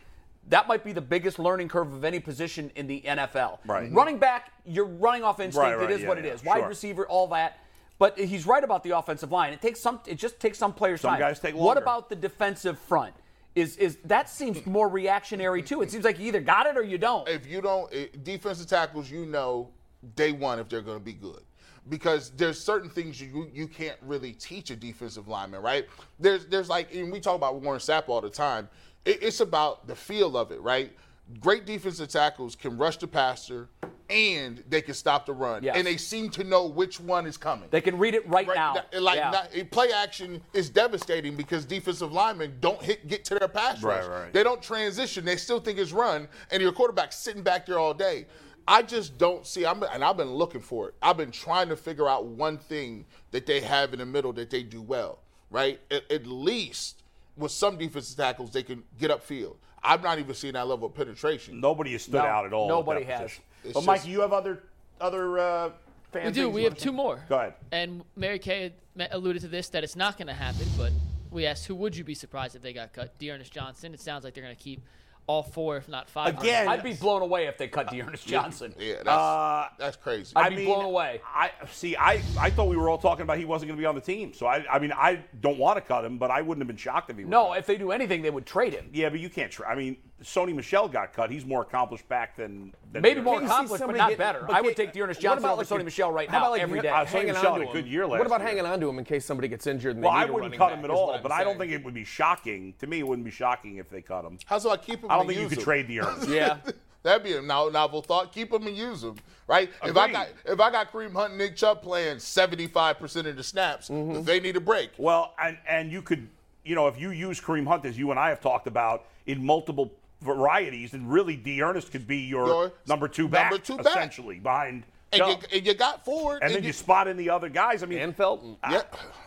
That 0.49 0.67
might 0.67 0.83
be 0.83 0.93
the 0.93 1.01
biggest 1.01 1.39
learning 1.39 1.67
curve 1.67 1.93
of 1.93 2.05
any 2.05 2.19
position 2.19 2.71
in 2.75 2.87
the 2.87 3.01
NFL. 3.01 3.59
Right. 3.65 3.91
Running 3.91 4.17
back, 4.17 4.51
you're 4.65 4.85
running 4.85 5.23
off 5.23 5.39
instinct. 5.39 5.63
Right, 5.63 5.75
right, 5.75 5.91
it 5.91 5.93
is 5.93 6.01
yeah, 6.01 6.07
what 6.07 6.17
it 6.17 6.25
yeah, 6.25 6.33
is. 6.33 6.43
Wide 6.43 6.59
sure. 6.59 6.69
receiver, 6.69 7.05
all 7.07 7.27
that. 7.27 7.59
But 7.99 8.17
he's 8.17 8.45
right 8.45 8.63
about 8.63 8.83
the 8.83 8.97
offensive 8.97 9.31
line. 9.31 9.53
It 9.53 9.61
takes 9.61 9.79
some. 9.79 9.99
It 10.05 10.15
just 10.15 10.39
takes 10.39 10.57
some 10.57 10.73
players 10.73 11.01
Some 11.01 11.11
time. 11.11 11.19
guys 11.19 11.39
take 11.39 11.55
longer. 11.55 11.65
What 11.65 11.77
about 11.77 12.09
the 12.09 12.15
defensive 12.15 12.79
front? 12.79 13.13
Is 13.55 13.75
is 13.77 13.97
that 14.05 14.29
seems 14.29 14.63
more 14.67 14.87
reactionary 14.87 15.63
too? 15.63 15.81
It 15.81 15.89
seems 15.89 16.05
like 16.05 16.19
you 16.19 16.27
either 16.27 16.41
got 16.41 16.67
it 16.67 16.77
or 16.77 16.83
you 16.83 16.99
don't. 16.99 17.27
if 17.27 17.47
you 17.47 17.59
don't 17.59 17.91
eh, 17.91 18.05
defensive 18.21 18.67
tackles, 18.67 19.09
you 19.09 19.25
know 19.25 19.71
day 20.15 20.31
one 20.31 20.59
if 20.59 20.69
they're 20.69 20.81
going 20.81 20.99
to 20.99 21.03
be 21.03 21.13
good. 21.13 21.41
Because 21.89 22.31
there's 22.31 22.59
certain 22.59 22.89
things 22.89 23.21
you 23.21 23.49
you 23.53 23.67
can't 23.67 23.97
really 24.01 24.33
teach 24.33 24.71
a 24.71 24.75
defensive 24.75 25.27
lineman, 25.27 25.61
right? 25.61 25.85
There's 26.19 26.45
there's 26.47 26.69
like 26.69 26.93
and 26.93 27.11
we 27.11 27.19
talk 27.19 27.35
about 27.35 27.61
Warren 27.61 27.79
Sapp 27.79 28.09
all 28.09 28.21
the 28.21 28.29
time. 28.29 28.67
It, 29.05 29.23
it's 29.23 29.39
about 29.39 29.87
the 29.87 29.95
feel 29.95 30.35
of 30.37 30.51
it, 30.51 30.61
right? 30.61 30.91
Great 31.39 31.65
defensive 31.65 32.09
tackles 32.09 32.55
can 32.55 32.77
rush 32.77 32.97
the 32.97 33.07
passer 33.07 33.69
and 34.09 34.63
they 34.69 34.81
can 34.81 34.93
stop 34.93 35.25
the 35.25 35.33
run, 35.33 35.61
Yes. 35.63 35.75
and 35.75 35.85
they 35.85 35.97
seem 35.97 36.29
to 36.29 36.45
know 36.45 36.65
which 36.65 36.97
one 36.97 37.25
is 37.25 37.35
coming. 37.35 37.67
They 37.69 37.81
can 37.81 37.97
read 37.97 38.13
it 38.15 38.25
right, 38.29 38.47
Right 38.47 38.55
now. 38.55 38.75
now, 38.93 38.99
like 39.01 39.17
Yeah. 39.17 39.31
not- 39.31 39.71
play 39.71 39.91
action 39.91 40.41
is 40.53 40.69
devastating 40.69 41.35
because 41.35 41.65
defensive 41.65 42.13
linemen 42.13 42.55
don't 42.61 42.81
hit 42.81 43.05
get 43.09 43.25
to 43.25 43.35
their 43.37 43.49
pass 43.49 43.83
Right, 43.83 43.99
rush. 43.99 44.07
right. 44.07 44.33
They 44.33 44.43
don't 44.43 44.61
transition. 44.61 45.25
They 45.25 45.35
still 45.35 45.59
think 45.59 45.77
it's 45.77 45.91
run, 45.91 46.29
and 46.51 46.61
your 46.61 46.71
quarterback's 46.71 47.17
sitting 47.17 47.43
back 47.43 47.65
there 47.65 47.77
all 47.79 47.93
day. 47.93 48.27
I 48.67 48.81
just 48.81 49.17
don't 49.17 49.45
see. 49.47 49.65
I'm, 49.65 49.81
and 49.83 50.03
I've 50.03 50.17
been 50.17 50.33
looking 50.33 50.61
for 50.61 50.89
it. 50.89 50.95
I've 51.01 51.17
been 51.17 51.31
trying 51.31 51.69
to 51.69 51.75
figure 51.77 52.09
out 52.09 52.25
one 52.25 52.57
thing 52.57 53.05
that 53.31 53.45
they 53.45 53.61
have 53.61 53.93
in 53.93 53.99
the 53.99 54.05
middle 54.05 54.33
that 54.33 54.49
they 54.49 54.63
do 54.63 54.81
well. 54.81 55.19
Right, 55.49 55.79
at, 55.89 56.11
at 56.11 56.27
least 56.27 57.03
with 57.37 57.53
some 57.53 57.77
defensive 57.77 58.17
tackles, 58.17 58.51
they 58.51 58.63
can 58.63 58.83
get 58.99 59.11
upfield. 59.11 59.55
I'm 59.81 60.01
not 60.01 60.19
even 60.19 60.35
seeing 60.35 60.55
that 60.55 60.67
level 60.67 60.87
of 60.87 60.93
penetration. 60.93 61.61
Nobody 61.61 61.93
has 61.93 62.01
stood 62.01 62.15
No, 62.15 62.19
out 62.25 62.45
at 62.45 62.51
all. 62.51 62.67
nobody 62.67 63.05
has. 63.05 63.21
position. 63.21 63.43
It's 63.63 63.73
But 63.73 63.83
Mike, 63.85 64.05
you 64.05 64.19
have 64.21 64.33
other 64.33 64.63
other 64.99 65.39
uh, 65.39 65.69
fan 66.11 66.25
We 66.25 66.31
do. 66.31 66.49
We 66.49 66.63
have 66.63 66.77
two 66.77 66.91
more. 66.91 67.23
Go 67.29 67.37
ahead. 67.37 67.53
And 67.71 68.03
Mary 68.17 68.39
Kay 68.39 68.73
had 68.97 69.09
alluded 69.11 69.41
to 69.43 69.47
this 69.47 69.69
that 69.69 69.85
it's 69.85 69.95
not 69.95 70.17
going 70.17 70.27
to 70.27 70.33
happen, 70.33 70.67
but 70.77 70.91
we 71.31 71.45
asked 71.45 71.65
who 71.67 71.75
would 71.75 71.95
you 71.95 72.03
be 72.03 72.13
surprised 72.13 72.57
if 72.57 72.61
they 72.61 72.73
got 72.73 72.91
cut? 72.91 73.17
D'Ernest 73.19 73.53
Johnson. 73.53 73.93
It 73.93 74.01
sounds 74.01 74.25
like 74.25 74.33
they're 74.33 74.43
going 74.43 74.55
to 74.55 74.61
keep 74.61 74.81
all 75.27 75.43
four, 75.43 75.77
if 75.77 75.87
not 75.89 76.09
five. 76.09 76.39
Again, 76.39 76.67
I'd 76.67 76.81
be 76.83 76.93
blown 76.93 77.21
away 77.21 77.47
if 77.47 77.57
they 77.57 77.67
cut 77.67 77.91
D'Ernest 77.91 78.25
Johnson. 78.25 78.73
Yeah, 78.79 78.95
that's 79.03 79.09
Uh, 79.09 79.67
that's 79.77 79.97
crazy. 79.97 80.31
I'd 80.35 80.55
be 80.55 80.65
blown 80.65 80.85
away. 80.85 81.21
I 81.25 81.51
see. 81.69 81.95
I, 81.97 82.21
I 82.39 82.49
thought 82.49 82.69
we 82.69 82.77
were 82.77 82.89
all 82.89 82.97
talking 82.97 83.23
about 83.23 83.37
he 83.37 83.45
wasn't 83.45 83.67
going 83.69 83.77
to 83.77 83.81
be 83.81 83.85
on 83.85 83.95
the 83.95 84.01
team. 84.01 84.33
So 84.33 84.45
I 84.47 84.65
I 84.71 84.79
mean 84.79 84.93
I 84.93 85.23
don't 85.41 85.59
want 85.59 85.77
to 85.77 85.81
cut 85.81 86.05
him, 86.05 86.17
but 86.17 86.31
I 86.31 86.41
wouldn't 86.41 86.61
have 86.61 86.67
been 86.67 86.77
shocked 86.77 87.09
if 87.09 87.17
he. 87.17 87.25
No, 87.25 87.53
if 87.53 87.65
they 87.65 87.77
do 87.77 87.91
anything, 87.91 88.21
they 88.21 88.29
would 88.29 88.45
trade 88.45 88.73
him. 88.73 88.89
yeah, 88.93 89.09
but 89.09 89.19
you 89.19 89.29
can't. 89.29 89.51
Try. 89.51 89.71
I 89.71 89.75
mean, 89.75 89.97
Sony 90.23 90.55
Michel 90.55 90.87
got 90.87 91.13
cut. 91.13 91.29
He's 91.29 91.45
more 91.45 91.61
accomplished 91.61 92.09
back 92.09 92.35
than. 92.35 92.73
than 92.91 93.03
Maybe 93.03 93.21
D'Ernest. 93.21 93.23
more 93.25 93.33
Can't 93.35 93.43
you 93.43 93.47
see 93.49 93.53
accomplished, 93.53 93.83
but 93.87 93.95
not 93.95 94.09
get- 94.09 94.17
better. 94.17 94.43
but 94.47 94.55
I 94.55 94.61
would 94.61 94.75
take 94.75 94.91
D'Ernest 94.91 95.19
what 95.19 95.23
Johnson 95.23 95.45
about 95.45 95.53
over 95.59 95.75
like 95.75 95.81
Sony 95.81 95.85
Michel 95.85 96.11
right 96.11 96.27
how 96.29 96.37
now 96.39 96.43
about 96.45 96.51
like 96.53 96.61
every 96.61 96.77
you- 96.77 96.81
day. 96.81 96.89
Uh, 96.89 97.05
Sony 97.05 97.07
hanging 97.07 97.27
Michelle 97.33 97.53
on 97.53 97.59
had 97.59 97.65
to 97.65 97.69
a 97.71 97.73
good 97.81 97.87
year 97.87 98.07
last 98.07 98.17
What 98.19 98.25
about 98.27 98.39
year. 98.39 98.47
hanging 98.49 98.65
on 98.65 98.79
to 98.79 98.89
him 98.89 98.97
in 98.99 99.05
case 99.05 99.25
somebody 99.25 99.47
gets 99.47 99.67
injured? 99.67 99.95
And 99.95 100.03
Well, 100.03 100.13
they 100.13 100.17
I 100.19 100.23
need 100.23 100.29
a 100.29 100.33
wouldn't 100.33 100.51
running 100.53 100.57
cut 100.59 100.69
back, 100.69 100.79
him 100.79 100.85
at 100.85 100.91
all, 100.91 101.11
I'm 101.11 101.21
but 101.21 101.31
I 101.31 101.43
don't 101.43 101.57
think 101.59 101.71
it 101.71 101.83
would 101.85 101.93
be 101.93 102.03
shocking. 102.03 102.73
To 102.79 102.87
me, 102.87 102.99
it 102.99 103.07
wouldn't 103.07 103.25
be 103.25 103.31
shocking 103.31 103.77
if 103.77 103.89
they 103.89 104.01
cut 104.01 104.25
him. 104.25 104.39
How's 104.47 104.65
about 104.65 104.81
keep 104.83 105.03
him? 105.03 105.11
I 105.11 105.15
don't 105.15 105.21
and 105.21 105.29
think 105.29 105.41
you 105.41 105.49
could 105.49 105.57
him? 105.59 105.63
trade 105.63 105.87
the 105.87 105.99
earnings. 106.01 106.27
Yeah. 106.29 106.57
That'd 107.03 107.23
be 107.23 107.33
a 107.33 107.41
novel 107.41 108.01
thought. 108.01 108.33
Keep 108.33 108.51
them 108.51 108.67
and 108.67 108.75
use 108.75 109.01
them, 109.01 109.15
right? 109.47 109.69
If 109.83 109.95
I 109.95 110.11
got 110.11 110.27
if 110.45 110.59
I 110.59 110.71
got 110.71 110.91
Kareem 110.91 111.13
Hunt 111.13 111.29
and 111.29 111.37
Nick 111.37 111.55
Chubb 111.55 111.81
playing 111.81 112.19
seventy 112.19 112.67
five 112.67 112.97
percent 112.99 113.27
of 113.27 113.37
the 113.37 113.43
snaps, 113.43 113.87
Mm-hmm. 113.87 114.23
they 114.23 114.39
need 114.41 114.57
a 114.57 114.59
break. 114.59 114.89
Well, 114.97 115.33
and 115.41 115.57
and 115.69 115.89
you 115.91 116.01
could, 116.01 116.27
you 116.65 116.75
know, 116.75 116.87
if 116.87 116.99
you 116.99 117.11
use 117.11 117.39
Kareem 117.39 117.65
Hunt 117.67 117.85
as 117.85 117.97
you 117.97 118.09
and 118.11 118.19
I 118.19 118.27
have 118.29 118.41
talked 118.41 118.67
about 118.67 119.05
in 119.25 119.45
multiple 119.45 119.93
varieties, 120.21 120.91
then 120.91 121.07
really 121.07 121.35
D'Ernest 121.35 121.91
could 121.91 122.07
be 122.07 122.17
your, 122.17 122.47
Your 122.47 122.71
number 122.87 123.07
two 123.07 123.27
back, 123.27 123.51
number 123.51 123.63
two 123.63 123.77
back. 123.77 123.87
essentially 123.87 124.39
behind. 124.39 124.83
And 125.13 125.21
you, 125.25 125.37
and 125.53 125.65
you 125.65 125.73
got 125.73 126.03
Ford. 126.03 126.39
and 126.43 126.53
then 126.53 126.65
you 126.65 126.73
spot 126.73 127.07
in 127.07 127.15
the 127.15 127.29
other 127.29 127.47
guys. 127.47 127.81
I 127.81 127.85
mean, 127.85 127.99
And 127.99 128.13
Felton. 128.13 128.57
yeah. 128.69 128.81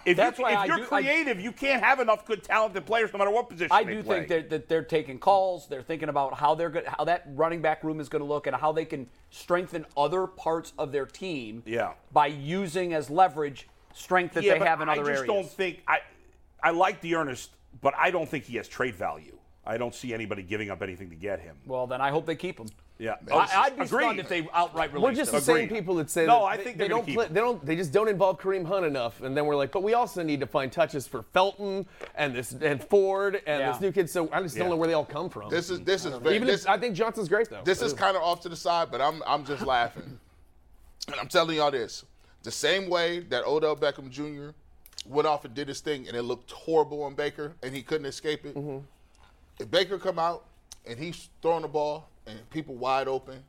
if, 0.04 0.14
That's 0.14 0.38
you, 0.38 0.42
why 0.44 0.52
if 0.52 0.58
I 0.58 0.64
you're 0.66 0.76
do- 0.76 0.82
I- 0.82 0.86
creative, 1.02 1.40
you 1.40 1.52
can't 1.52 1.82
have 1.82 2.00
enough 2.00 2.26
good, 2.26 2.44
talented 2.44 2.84
players 2.84 3.10
no 3.14 3.18
matter 3.18 3.30
what 3.30 3.48
position 3.48 3.70
I 3.72 3.84
they 3.84 3.94
do 3.94 4.02
play. 4.02 4.16
think 4.18 4.28
that, 4.28 4.50
that 4.50 4.68
they're 4.68 4.82
taking 4.84 5.18
calls. 5.18 5.68
They're 5.68 5.80
thinking 5.82 6.10
about 6.10 6.34
how 6.34 6.54
they're 6.54 6.68
good, 6.68 6.84
how 6.86 7.04
that 7.04 7.24
running 7.28 7.62
back 7.62 7.82
room 7.82 7.98
is 7.98 8.10
going 8.10 8.20
to 8.20 8.28
look, 8.28 8.46
and 8.46 8.54
how 8.54 8.72
they 8.72 8.84
can 8.84 9.06
strengthen 9.30 9.86
other 9.96 10.26
parts 10.26 10.74
of 10.76 10.92
their 10.92 11.06
team. 11.06 11.62
Yeah. 11.64 11.92
By 12.12 12.26
using 12.26 12.92
as 12.92 13.08
leverage 13.08 13.66
strength 13.94 14.34
that 14.34 14.44
yeah, 14.44 14.58
they 14.58 14.64
have 14.66 14.82
in 14.82 14.88
other 14.90 15.00
areas. 15.00 15.20
I 15.20 15.24
just 15.24 15.30
areas. 15.30 15.46
don't 15.46 15.56
think 15.56 15.82
I. 15.88 16.00
I 16.62 16.70
like 16.72 17.00
the 17.00 17.14
Ernest, 17.14 17.52
but 17.80 17.94
I 17.96 18.10
don't 18.10 18.28
think 18.28 18.44
he 18.44 18.56
has 18.58 18.68
trade 18.68 18.94
value. 18.96 19.38
I 19.66 19.76
don't 19.76 19.94
see 19.94 20.14
anybody 20.14 20.42
giving 20.42 20.70
up 20.70 20.82
anything 20.82 21.10
to 21.10 21.16
get 21.16 21.40
him. 21.40 21.54
well, 21.66 21.86
then 21.86 22.00
I 22.00 22.10
hope 22.10 22.26
they 22.26 22.34
keep 22.36 22.58
him. 22.58 22.68
Yeah, 22.98 23.14
I, 23.32 23.48
I'd 23.54 23.76
be 23.76 23.84
Agreed. 23.84 23.88
stunned 24.04 24.20
if 24.20 24.28
they 24.28 24.46
outright 24.52 24.92
released 24.92 25.04
We're 25.04 25.14
just 25.14 25.30
him. 25.32 25.36
the 25.40 25.44
same 25.44 25.56
Agreed. 25.64 25.70
people 25.78 25.94
that 25.96 26.10
say 26.10 26.26
No, 26.26 26.40
that 26.40 26.44
I 26.46 26.56
think 26.58 26.76
they 26.76 26.84
they're 26.86 26.88
don't 26.88 27.06
play, 27.06 27.28
they 27.28 27.40
don't 27.40 27.64
they 27.64 27.74
just 27.76 27.92
don't 27.92 28.08
involve 28.08 28.38
Kareem 28.38 28.66
Hunt 28.66 28.84
enough, 28.84 29.22
and 29.22 29.34
then 29.34 29.46
we're 29.46 29.56
like, 29.56 29.72
but 29.72 29.82
we 29.82 29.94
also 29.94 30.22
need 30.22 30.40
to 30.40 30.46
find 30.46 30.70
touches 30.70 31.06
for 31.06 31.22
Felton 31.32 31.86
and 32.14 32.34
this 32.34 32.52
and 32.52 32.82
Ford 32.84 33.36
and 33.46 33.60
Yeah. 33.60 33.72
this 33.72 33.80
new 33.80 33.90
kid. 33.92 34.10
So 34.10 34.28
I 34.32 34.42
just 34.42 34.54
Yeah. 34.54 34.64
don't 34.64 34.70
know 34.70 34.76
where 34.76 34.88
they 34.88 34.92
all 34.94 35.06
come 35.06 35.30
from. 35.30 35.48
This 35.48 35.70
is 35.70 35.80
this 35.80 36.04
is 36.04 36.14
very, 36.16 36.34
Even 36.34 36.46
this, 36.46 36.64
if, 36.64 36.68
I 36.68 36.76
think 36.78 36.94
Johnson's 36.94 37.28
great 37.30 37.48
though. 37.48 37.62
this 37.64 37.80
is 37.80 37.94
kind 37.94 38.16
of 38.18 38.22
off 38.22 38.42
to 38.42 38.50
the 38.50 38.56
side, 38.56 38.88
but 38.90 39.00
I'm 39.00 39.22
I'm 39.26 39.46
just 39.46 39.64
laughing. 39.66 40.18
And 41.06 41.16
I'm 41.18 41.28
telling 41.28 41.56
y'all 41.56 41.70
this: 41.70 42.04
the 42.42 42.50
same 42.50 42.90
way 42.90 43.20
that 43.20 43.46
Odell 43.46 43.76
Beckham 43.76 44.10
Jr. 44.10 44.50
went 45.06 45.26
off 45.26 45.46
and 45.46 45.54
did 45.54 45.68
his 45.68 45.80
thing, 45.80 46.06
and 46.06 46.14
it 46.16 46.22
looked 46.22 46.50
horrible 46.52 47.02
on 47.02 47.14
Baker, 47.14 47.54
and 47.62 47.74
he 47.74 47.80
couldn't 47.82 48.06
escape 48.06 48.44
it. 48.44 48.54
Mm-hmm. 48.54 48.84
If 49.60 49.70
Baker 49.70 49.98
come 49.98 50.18
out 50.18 50.44
and 50.86 50.98
he's 50.98 51.28
throwing 51.42 51.62
the 51.62 51.68
ball 51.68 52.08
and 52.26 52.48
people 52.50 52.74
wide 52.74 53.06
open, 53.08 53.42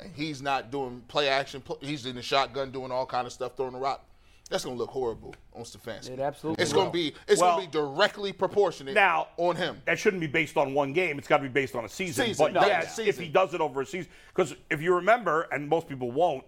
and 0.00 0.10
he's 0.14 0.40
not 0.40 0.70
doing 0.70 1.02
play 1.08 1.28
action, 1.28 1.62
he's 1.80 2.06
in 2.06 2.16
the 2.16 2.22
shotgun 2.22 2.70
doing 2.70 2.90
all 2.90 3.04
kind 3.04 3.26
of 3.26 3.32
stuff, 3.32 3.56
throwing 3.56 3.72
the 3.74 3.78
rock. 3.78 4.04
That's 4.48 4.64
gonna 4.64 4.76
look 4.76 4.88
horrible 4.88 5.34
on 5.54 5.64
Stefanski. 5.64 6.10
It 6.12 6.20
absolutely 6.20 6.62
It's 6.62 6.72
will. 6.72 6.82
gonna 6.82 6.90
be 6.92 7.12
it's 7.26 7.38
Well, 7.38 7.56
gonna 7.56 7.66
be 7.66 7.70
directly 7.70 8.32
proportionate 8.32 8.94
now 8.94 9.28
on 9.36 9.56
him. 9.56 9.82
That 9.84 9.98
shouldn't 9.98 10.22
be 10.22 10.26
based 10.26 10.56
on 10.56 10.72
one 10.72 10.94
game. 10.94 11.18
It's 11.18 11.28
got 11.28 11.36
to 11.38 11.42
be 11.42 11.48
based 11.50 11.74
on 11.74 11.84
a 11.84 11.88
season. 11.88 12.24
Season, 12.28 12.46
But 12.46 12.52
no, 12.58 12.66
yes, 12.66 12.98
yeah. 12.98 13.04
if 13.04 13.18
he 13.18 13.28
does 13.28 13.52
it 13.52 13.60
over 13.60 13.82
a 13.82 13.86
season, 13.86 14.10
because 14.34 14.54
if 14.70 14.80
you 14.80 14.94
remember, 14.94 15.48
and 15.52 15.68
most 15.68 15.86
people 15.86 16.10
won't, 16.10 16.44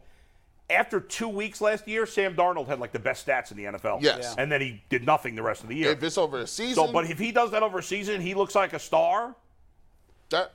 after 0.70 1.00
two 1.00 1.28
weeks 1.28 1.60
last 1.60 1.86
year, 1.88 2.06
Sam 2.06 2.34
Darnold 2.34 2.66
had 2.66 2.78
like 2.80 2.92
the 2.92 2.98
best 2.98 3.26
stats 3.26 3.50
in 3.50 3.56
the 3.56 3.64
NFL. 3.64 4.02
Yes. 4.02 4.18
Yeah. 4.36 4.42
and 4.42 4.50
then 4.50 4.60
he 4.60 4.82
did 4.88 5.04
nothing 5.04 5.34
the 5.34 5.42
rest 5.42 5.62
of 5.62 5.68
the 5.68 5.76
year. 5.76 5.92
If 5.92 6.02
it's 6.02 6.18
over 6.18 6.38
a 6.38 6.46
season, 6.46 6.86
so, 6.86 6.92
but 6.92 7.10
if 7.10 7.18
he 7.18 7.32
does 7.32 7.50
that 7.50 7.62
over 7.62 7.78
a 7.78 7.82
season, 7.82 8.20
he 8.20 8.34
looks 8.34 8.54
like 8.54 8.72
a 8.72 8.78
star. 8.78 9.34
that 10.30 10.52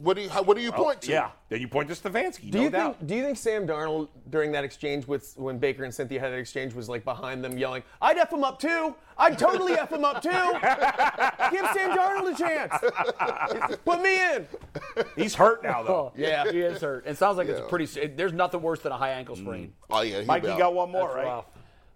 what 0.00 0.16
do 0.16 0.22
you 0.22 0.28
how, 0.28 0.42
what 0.42 0.56
do 0.56 0.62
you 0.62 0.72
point 0.72 1.00
to? 1.02 1.10
Yeah, 1.12 1.30
then 1.48 1.60
you 1.60 1.68
point 1.68 1.88
to 1.88 1.94
Stefanski. 1.94 2.50
Do 2.50 2.58
no 2.58 2.64
you 2.64 2.70
doubt. 2.70 2.96
think? 2.98 3.08
Do 3.08 3.14
you 3.14 3.22
think 3.22 3.38
Sam 3.38 3.66
Darnold 3.66 4.08
during 4.28 4.52
that 4.52 4.64
exchange 4.64 5.06
with 5.06 5.34
when 5.36 5.58
Baker 5.58 5.84
and 5.84 5.94
Cynthia 5.94 6.20
had 6.20 6.32
that 6.32 6.38
exchange 6.38 6.74
was 6.74 6.88
like 6.88 7.04
behind 7.04 7.42
them 7.44 7.56
yelling, 7.56 7.82
"I'd 8.00 8.18
f 8.18 8.32
him 8.32 8.44
up 8.44 8.58
too. 8.58 8.94
I'd 9.16 9.38
totally 9.38 9.74
f 9.74 9.90
him 9.92 10.04
up 10.04 10.20
too. 10.22 10.30
Give 11.50 11.66
Sam 11.72 11.96
Darnold 11.96 12.34
a 12.34 12.36
chance. 12.36 13.78
Put 13.84 14.02
me 14.02 14.34
in." 14.34 14.46
He's 15.16 15.34
hurt 15.34 15.62
now, 15.62 15.82
though. 15.82 16.12
Yeah, 16.16 16.50
he 16.50 16.60
is 16.60 16.80
hurt. 16.80 17.06
It 17.06 17.16
sounds 17.16 17.38
like 17.38 17.48
it's 17.48 17.60
a 17.60 17.64
pretty. 17.64 17.84
it- 18.00 18.16
There's 18.16 18.32
nothing 18.32 18.62
worse 18.62 18.80
than 18.80 18.92
a 18.92 18.96
high 18.98 19.10
ankle 19.10 19.36
sprain. 19.36 19.72
Oh 19.90 20.02
yeah, 20.02 20.18
he'll 20.18 20.26
Mike, 20.26 20.42
you 20.42 20.48
got 20.58 20.74
one 20.74 20.90
more, 20.90 21.04
That's 21.08 21.16
right? 21.16 21.24
rough. 21.26 21.46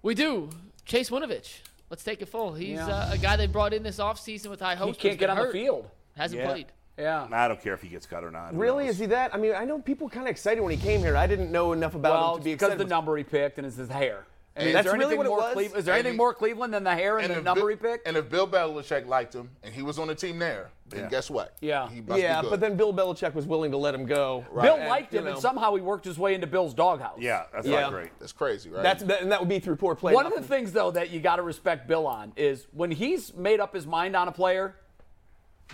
We 0.03 0.15
do. 0.15 0.51
Chase 0.85 1.11
Winovich. 1.11 1.59
Let's 1.91 2.05
take 2.05 2.23
it 2.23 2.27
full. 2.29 2.55
He's 2.55 2.77
Yeah. 2.77 2.87
uh, 2.89 3.13
a 3.15 3.19
guy 3.19 3.37
they 3.37 3.47
brought 3.49 3.73
in 3.75 3.83
this 3.83 3.99
offseason 3.99 4.49
with 4.51 4.61
high 4.61 4.75
hopes. 4.77 4.97
He 4.99 5.09
can't 5.09 5.19
get 5.19 5.29
been 5.29 5.39
on 5.39 5.47
the 5.47 5.53
field. 5.53 5.91
Hasn't 6.17 6.41
Yeah. 6.41 6.49
played. 6.49 6.67
Yeah. 6.99 7.27
I 7.31 7.47
don't 7.49 7.61
care 7.61 7.75
if 7.75 7.83
he 7.83 7.89
gets 7.89 8.07
cut 8.07 8.25
or 8.25 8.31
not. 8.31 8.57
Really? 8.57 8.87
Is 8.87 8.99
he 8.99 9.07
that? 9.07 9.35
I 9.35 9.39
mean, 9.39 9.55
I 9.55 9.65
know 9.65 9.79
people 9.79 10.09
kind 10.09 10.27
of 10.27 10.31
excited 10.31 10.61
when 10.63 10.71
he 10.71 10.79
came 10.79 11.01
here. 11.01 11.17
I 11.17 11.27
didn't 11.27 11.53
know 11.53 11.73
enough 11.73 11.95
about 11.95 12.13
Well, 12.15 12.33
him 12.35 12.39
to 12.41 12.45
be 12.45 12.53
because 12.55 12.69
excited. 12.69 12.83
of 12.83 12.89
the 12.89 12.95
number 12.95 13.17
he 13.17 13.25
picked 13.25 13.59
and 13.59 13.67
it's 13.67 13.77
his 13.77 13.89
hair. 13.91 14.25
I 14.57 14.61
mean, 14.61 14.69
is 14.69 14.73
That's 14.75 14.85
there 14.87 14.93
really 14.95 15.05
anything 15.05 15.19
what 15.19 15.27
it 15.27 15.29
more 15.29 15.39
was? 15.39 15.53
Cleve- 15.53 15.77
is 15.77 15.85
there 15.85 15.93
And 15.95 15.99
anything 16.01 16.13
he- 16.15 16.17
more 16.17 16.33
Cleveland 16.33 16.73
than 16.73 16.83
the 16.83 16.95
hair 16.95 17.19
and, 17.19 17.31
the 17.31 17.43
number 17.43 17.61
Bill, 17.61 17.69
he 17.69 17.77
picked? 17.77 18.09
And 18.09 18.17
if 18.17 18.31
Bill 18.31 18.49
Belichick 18.49 19.07
liked 19.07 19.35
him 19.35 19.51
and 19.63 19.75
he 19.75 19.83
was 19.83 19.99
on 19.99 20.09
the 20.09 20.15
team 20.15 20.39
there, 20.39 20.71
then 20.89 21.01
Yeah. 21.01 21.09
guess 21.11 21.29
what? 21.29 21.57
Yeah. 21.61 21.91
He 21.91 22.01
must 22.01 22.23
yeah, 22.23 22.37
be 22.41 22.45
good. 22.47 22.51
but 22.53 22.61
then 22.61 22.75
Bill 22.75 22.95
Belichick 22.95 23.35
was 23.35 23.45
willing 23.47 23.71
to 23.73 23.77
let 23.77 23.95
him 23.95 24.07
go. 24.07 24.47
Bill 24.59 24.77
And, 24.77 24.89
liked 24.89 25.13
you 25.13 25.19
him, 25.19 25.27
and 25.27 25.39
somehow 25.39 25.75
he 25.75 25.83
worked 25.83 26.07
his 26.07 26.19
way 26.19 26.33
into 26.35 26.47
Bill's 26.47 26.73
doghouse. 26.73 27.19
Yeah, 27.19 27.43
that's 27.53 27.67
Yeah. 27.67 27.81
not 27.83 27.91
great. 27.93 28.19
that's 28.19 28.33
crazy, 28.33 28.71
right? 28.71 28.83
That's 28.83 29.03
that, 29.03 29.21
and 29.21 29.31
that 29.31 29.41
would 29.41 29.49
be 29.51 29.59
through 29.59 29.77
poor 29.77 29.95
play. 29.95 30.15
One 30.15 30.25
of 30.25 30.35
the 30.35 30.41
things, 30.43 30.73
though, 30.73 30.91
that 30.93 31.11
you 31.11 31.21
got 31.21 31.37
to 31.37 31.43
respect 31.43 31.87
Bill 31.87 32.07
on 32.07 32.33
is 32.37 32.67
when 32.73 32.91
he's 32.91 33.35
made 33.35 33.61
up 33.61 33.75
his 33.75 33.87
mind 33.87 34.17
on 34.17 34.27
a 34.27 34.33
player, 34.33 34.75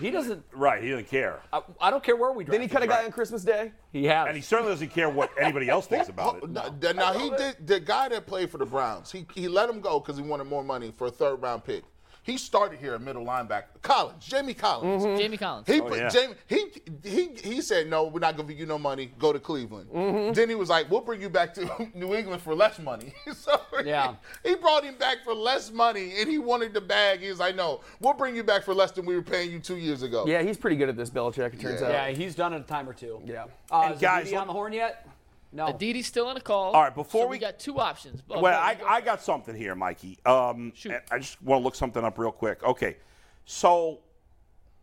he 0.00 0.10
doesn't. 0.10 0.44
Right, 0.52 0.82
he 0.82 0.90
doesn't 0.90 1.08
care. 1.08 1.40
I, 1.52 1.62
I 1.80 1.90
don't 1.90 2.02
care 2.02 2.16
where 2.16 2.32
we 2.32 2.44
draft. 2.44 2.52
Didn't 2.52 2.68
he 2.68 2.72
cut 2.72 2.82
a 2.82 2.84
him. 2.84 2.90
guy 2.90 3.04
on 3.04 3.12
Christmas 3.12 3.44
Day? 3.44 3.72
He 3.92 4.04
has. 4.06 4.26
And 4.26 4.36
he 4.36 4.42
certainly 4.42 4.72
doesn't 4.72 4.88
care 4.88 5.10
what 5.10 5.30
anybody 5.38 5.68
else 5.68 5.86
thinks 5.86 6.08
about 6.08 6.42
it. 6.42 6.50
Now, 6.50 6.74
now 6.92 7.12
he 7.12 7.30
did 7.30 7.66
the 7.66 7.80
guy 7.80 8.08
that 8.08 8.26
played 8.26 8.50
for 8.50 8.58
the 8.58 8.66
Browns. 8.66 9.12
He 9.12 9.26
he 9.34 9.48
let 9.48 9.68
him 9.68 9.80
go 9.80 10.00
because 10.00 10.16
he 10.16 10.22
wanted 10.22 10.44
more 10.44 10.64
money 10.64 10.92
for 10.96 11.08
a 11.08 11.10
third 11.10 11.36
round 11.36 11.64
pick. 11.64 11.84
He 12.24 12.38
started 12.38 12.78
here 12.78 12.94
at 12.94 13.00
middle 13.02 13.24
linebacker. 13.26 13.64
Collins, 13.82 14.24
Jamie 14.24 14.54
Collins. 14.54 15.02
Jamie 15.20 15.36
Collins. 15.36 15.66
He 15.66 15.80
Oh, 15.80 15.88
put 15.88 15.98
yeah. 15.98 16.08
Jamie. 16.08 16.34
He 16.46 16.66
he 17.04 17.30
he 17.42 17.60
said 17.60 17.88
no. 17.90 18.04
We're 18.04 18.20
not 18.20 18.36
gonna 18.36 18.48
give 18.48 18.60
you 18.60 18.66
no 18.66 18.78
money. 18.78 19.10
Go 19.18 19.32
to 19.32 19.40
Cleveland. 19.40 19.90
Mm-hmm. 19.90 20.32
Then 20.32 20.48
he 20.48 20.54
was 20.54 20.68
like, 20.68 20.88
"We'll 20.88 21.00
bring 21.00 21.20
you 21.20 21.28
back 21.28 21.52
to 21.54 21.88
New 21.94 22.14
England 22.14 22.40
for 22.40 22.54
less 22.54 22.78
money." 22.78 23.12
so 23.34 23.60
Yeah. 23.84 24.14
he, 24.44 24.50
he 24.50 24.54
brought 24.54 24.84
him 24.84 24.94
back 24.98 25.24
for 25.24 25.34
less 25.34 25.72
money, 25.72 26.12
and 26.20 26.30
he 26.30 26.38
wanted 26.38 26.74
the 26.74 26.80
bag. 26.80 27.20
He 27.20 27.28
was 27.28 27.40
like, 27.40 27.56
"No, 27.56 27.80
we'll 27.98 28.14
bring 28.14 28.36
you 28.36 28.44
back 28.44 28.62
for 28.62 28.72
less 28.72 28.92
than 28.92 29.04
we 29.04 29.16
were 29.16 29.22
paying 29.22 29.50
you 29.50 29.58
two 29.58 29.76
years 29.76 30.02
ago." 30.04 30.24
Yeah, 30.24 30.42
he's 30.42 30.56
pretty 30.56 30.76
good 30.76 30.88
at 30.88 30.96
this, 30.96 31.10
Belichick. 31.10 31.54
It 31.54 31.60
turns 31.60 31.80
Yeah. 31.80 31.86
out. 31.88 31.92
yeah, 31.92 32.08
he's 32.10 32.36
done 32.36 32.52
it 32.52 32.60
a 32.60 32.64
time 32.64 32.88
or 32.88 32.92
two. 32.94 33.20
Yeah. 33.24 33.46
Uh, 33.68 33.90
is 33.94 34.00
guys, 34.00 34.22
Aditi 34.22 34.36
on 34.36 34.46
the 34.46 34.52
horn 34.52 34.72
yet? 34.72 35.08
No. 35.52 35.66
Aditi's 35.66 36.06
still 36.06 36.26
on 36.26 36.36
a 36.36 36.40
call. 36.40 36.72
All 36.72 36.82
right, 36.82 36.94
before 36.94 37.22
so 37.24 37.26
we- 37.26 37.36
we 37.36 37.38
got 37.38 37.58
two 37.58 37.78
options. 37.78 38.22
Oh, 38.30 38.40
Well, 38.40 38.58
I, 38.58 38.74
go 38.74 38.86
I 38.86 39.00
got 39.02 39.20
something 39.22 39.54
here, 39.54 39.74
Mikey. 39.74 40.18
Um, 40.24 40.72
Shoot. 40.74 40.94
I 41.10 41.18
just 41.18 41.40
want 41.42 41.60
to 41.60 41.64
look 41.64 41.74
something 41.74 42.02
up 42.02 42.18
real 42.18 42.32
quick. 42.32 42.62
Okay, 42.64 42.96
so 43.44 43.98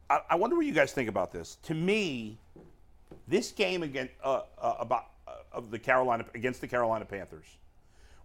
I, 0.09 0.19
I 0.29 0.35
wonder 0.35 0.55
what 0.55 0.65
you 0.65 0.71
guys 0.73 0.93
think 0.93 1.09
about 1.09 1.31
this. 1.31 1.57
To 1.63 1.73
me, 1.73 2.37
this 3.27 3.51
game 3.51 3.81
again 3.81 4.09
uh, 4.23 4.41
uh, 4.59 4.75
about 4.79 5.05
uh, 5.27 5.31
of 5.53 5.71
the 5.71 5.79
Carolina 5.79 6.25
against 6.35 6.61
the 6.61 6.67
Carolina 6.67 7.05
Panthers, 7.05 7.57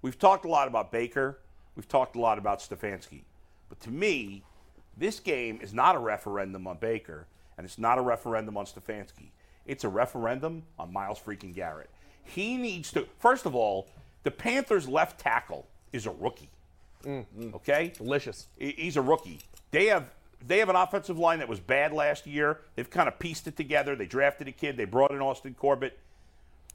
we've 0.03 0.19
talked 0.19 0.45
a 0.45 0.49
lot 0.49 0.69
about 0.69 0.93
Baker. 0.93 1.39
We've 1.77 1.89
talked 1.89 2.15
a 2.15 2.21
lot 2.21 2.37
about 2.39 2.61
Stefanski, 2.61 3.23
but 3.69 3.81
to 3.81 3.91
me, 3.91 4.45
this 4.97 5.19
game 5.19 5.59
is 5.63 5.73
not 5.75 5.97
a 5.97 5.99
referendum 5.99 6.67
on 6.67 6.77
Baker, 6.77 7.27
and 7.57 7.65
it's 7.65 7.79
not 7.79 7.99
a 7.99 8.03
referendum 8.03 8.57
on 8.57 8.67
Stefanski. 8.67 9.31
It's 9.67 9.83
a 9.83 9.89
referendum 9.89 10.63
on 10.79 10.93
Myles 10.93 11.19
freaking 11.19 11.55
Garrett. 11.55 11.91
He 12.25 12.57
needs 12.57 12.91
to. 12.93 13.07
First 13.19 13.47
of 13.47 13.55
all, 13.55 13.89
the 14.23 14.31
Panthers' 14.31 14.89
left 14.89 15.21
tackle 15.21 15.67
is 15.93 16.07
a 16.07 16.11
rookie. 16.11 16.51
Okay, 17.07 17.93
Delicious. 17.97 18.49
He's 18.57 18.97
a 18.97 19.03
rookie. 19.03 19.41
They 19.71 19.87
have 19.87 20.11
they 20.47 20.59
have 20.59 20.69
an 20.69 20.77
offensive 20.77 21.19
line 21.19 21.39
that 21.39 21.49
was 21.49 21.61
bad 21.61 21.93
last 21.93 22.27
year. 22.27 22.61
They've 22.77 22.89
kind 22.89 23.09
of 23.09 23.19
pieced 23.19 23.47
it 23.47 23.57
together. 23.57 23.97
They 23.97 24.07
drafted 24.07 24.49
a 24.49 24.53
kid. 24.53 24.77
They 24.77 24.85
brought 24.85 25.11
in 25.11 25.21
Austin 25.21 25.55
Corbett. 25.55 25.99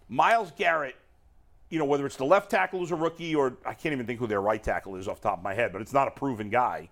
Myles 0.08 0.52
Garrett, 0.58 0.96
you 1.70 1.78
know, 1.78 1.86
whether 1.86 2.06
it's 2.06 2.16
the 2.16 2.26
left 2.26 2.50
tackle 2.50 2.80
who's 2.80 2.92
a 2.92 2.96
rookie 2.96 3.36
or 3.36 3.58
I 3.66 3.74
can't 3.74 3.94
even 3.94 4.06
think 4.06 4.20
who 4.20 4.28
their 4.28 4.42
right 4.42 4.62
tackle 4.62 4.96
is 4.96 5.08
off 5.08 5.22
the 5.22 5.30
top 5.30 5.38
of 5.40 5.44
my 5.44 5.54
head, 5.54 5.72
but 5.72 5.82
it's 5.82 5.94
not 5.94 6.08
a 6.08 6.12
proven 6.12 6.50
guy. 6.50 6.90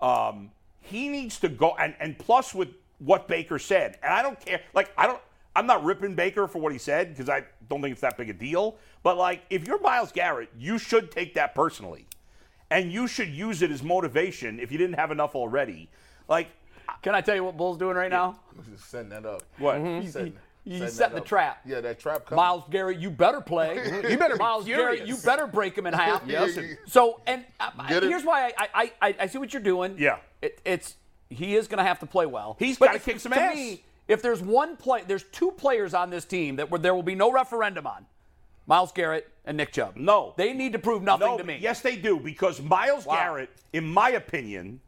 Um, 0.00 0.50
he 0.80 1.08
needs 1.08 1.38
to 1.40 1.48
go 1.48 1.74
and, 1.78 1.94
and 2.00 2.18
plus 2.18 2.54
with 2.54 2.68
what 2.98 3.26
Baker 3.28 3.58
said, 3.58 3.98
and 4.02 4.12
I 4.12 4.22
don't 4.22 4.38
care. 4.38 4.60
Like 4.74 4.92
I 4.96 5.06
don't. 5.06 5.20
I'm 5.54 5.66
not 5.66 5.84
ripping 5.84 6.14
Baker 6.14 6.46
for 6.48 6.58
what 6.60 6.72
he 6.72 6.78
said 6.78 7.10
because 7.10 7.28
I 7.28 7.44
don't 7.68 7.82
think 7.82 7.92
it's 7.92 8.00
that 8.00 8.16
big 8.16 8.30
a 8.30 8.32
deal. 8.32 8.76
But 9.02 9.16
like, 9.18 9.42
if 9.50 9.66
you're 9.66 9.80
Myles 9.80 10.12
Garrett, 10.12 10.50
you 10.58 10.78
should 10.78 11.10
take 11.10 11.34
that 11.34 11.54
personally, 11.54 12.06
and 12.70 12.90
you 12.92 13.06
should 13.06 13.28
use 13.28 13.60
it 13.62 13.70
as 13.70 13.82
motivation 13.82 14.58
if 14.60 14.72
you 14.72 14.78
didn't 14.78 14.96
have 14.96 15.10
enough 15.10 15.34
already. 15.34 15.90
Like, 16.28 16.48
Can 17.02 17.14
I 17.14 17.20
tell 17.20 17.34
you 17.34 17.44
what 17.44 17.56
Bull's 17.56 17.76
doing 17.78 17.96
right 17.96 18.10
now? 18.10 18.38
Just 18.70 18.88
setting 18.90 19.10
that 19.10 19.26
up. 19.26 19.42
what? 19.58 19.74
Setting- 19.76 20.02
He's 20.02 20.12
setting 20.12 20.34
setting 20.64 20.96
that 20.98 21.10
the 21.16 21.20
up. 21.22 21.26
trap. 21.26 21.60
Yeah, 21.66 21.80
that 21.80 21.98
trap. 21.98 22.24
Coming. 22.26 22.36
Myles 22.44 22.62
Garrett, 22.70 22.98
you 22.98 23.10
better 23.10 23.40
play. 23.40 23.74
you 24.08 24.16
better, 24.16 24.36
Myles 24.36 24.64
furious. 24.64 24.98
Garrett, 25.00 25.08
you 25.08 25.16
better 25.16 25.48
break 25.48 25.76
him 25.76 25.86
in 25.88 25.92
half. 25.92 26.22
Yes. 26.28 26.56
So, 26.86 27.20
and 27.26 27.44
uh, 27.58 27.70
here's 27.88 28.24
why 28.24 28.52
I, 28.56 28.68
I, 28.72 28.92
I, 29.02 29.16
I 29.22 29.26
see 29.26 29.38
what 29.38 29.52
you're 29.52 29.60
doing. 29.60 29.96
Yeah. 29.98 30.18
It, 30.40 30.60
it's 30.64 30.94
he 31.30 31.56
is 31.56 31.66
going 31.66 31.78
to 31.78 31.84
have 31.84 31.98
to 31.98 32.06
play 32.06 32.26
well. 32.26 32.54
He's 32.60 32.78
gotta 32.78 33.00
kick 33.00 33.18
some 33.18 33.32
to 33.32 33.40
ass. 33.40 33.54
Me, 33.56 33.82
if 34.08 34.22
there's 34.22 34.40
one 34.42 34.76
play, 34.76 35.02
there's 35.06 35.24
two 35.24 35.50
players 35.52 35.94
on 35.94 36.10
this 36.10 36.24
team 36.24 36.56
that 36.56 36.70
where 36.70 36.78
there 36.80 36.94
will 36.94 37.02
be 37.02 37.14
no 37.14 37.30
referendum 37.32 37.86
on. 37.86 38.06
Myles 38.66 38.92
Garrett 38.92 39.28
and 39.44 39.56
Nick 39.56 39.72
Chubb. 39.72 39.96
No. 39.96 40.34
they 40.36 40.52
need 40.52 40.72
to 40.72 40.78
prove 40.78 41.02
nothing 41.02 41.26
no, 41.26 41.38
to 41.38 41.44
me. 41.44 41.58
yes, 41.60 41.80
they 41.80 41.96
do 41.96 42.18
because 42.20 42.60
Myles 42.62 43.04
Wow. 43.06 43.14
Garrett, 43.16 43.50
in 43.72 43.84
my 43.84 44.10
opinion, 44.10 44.80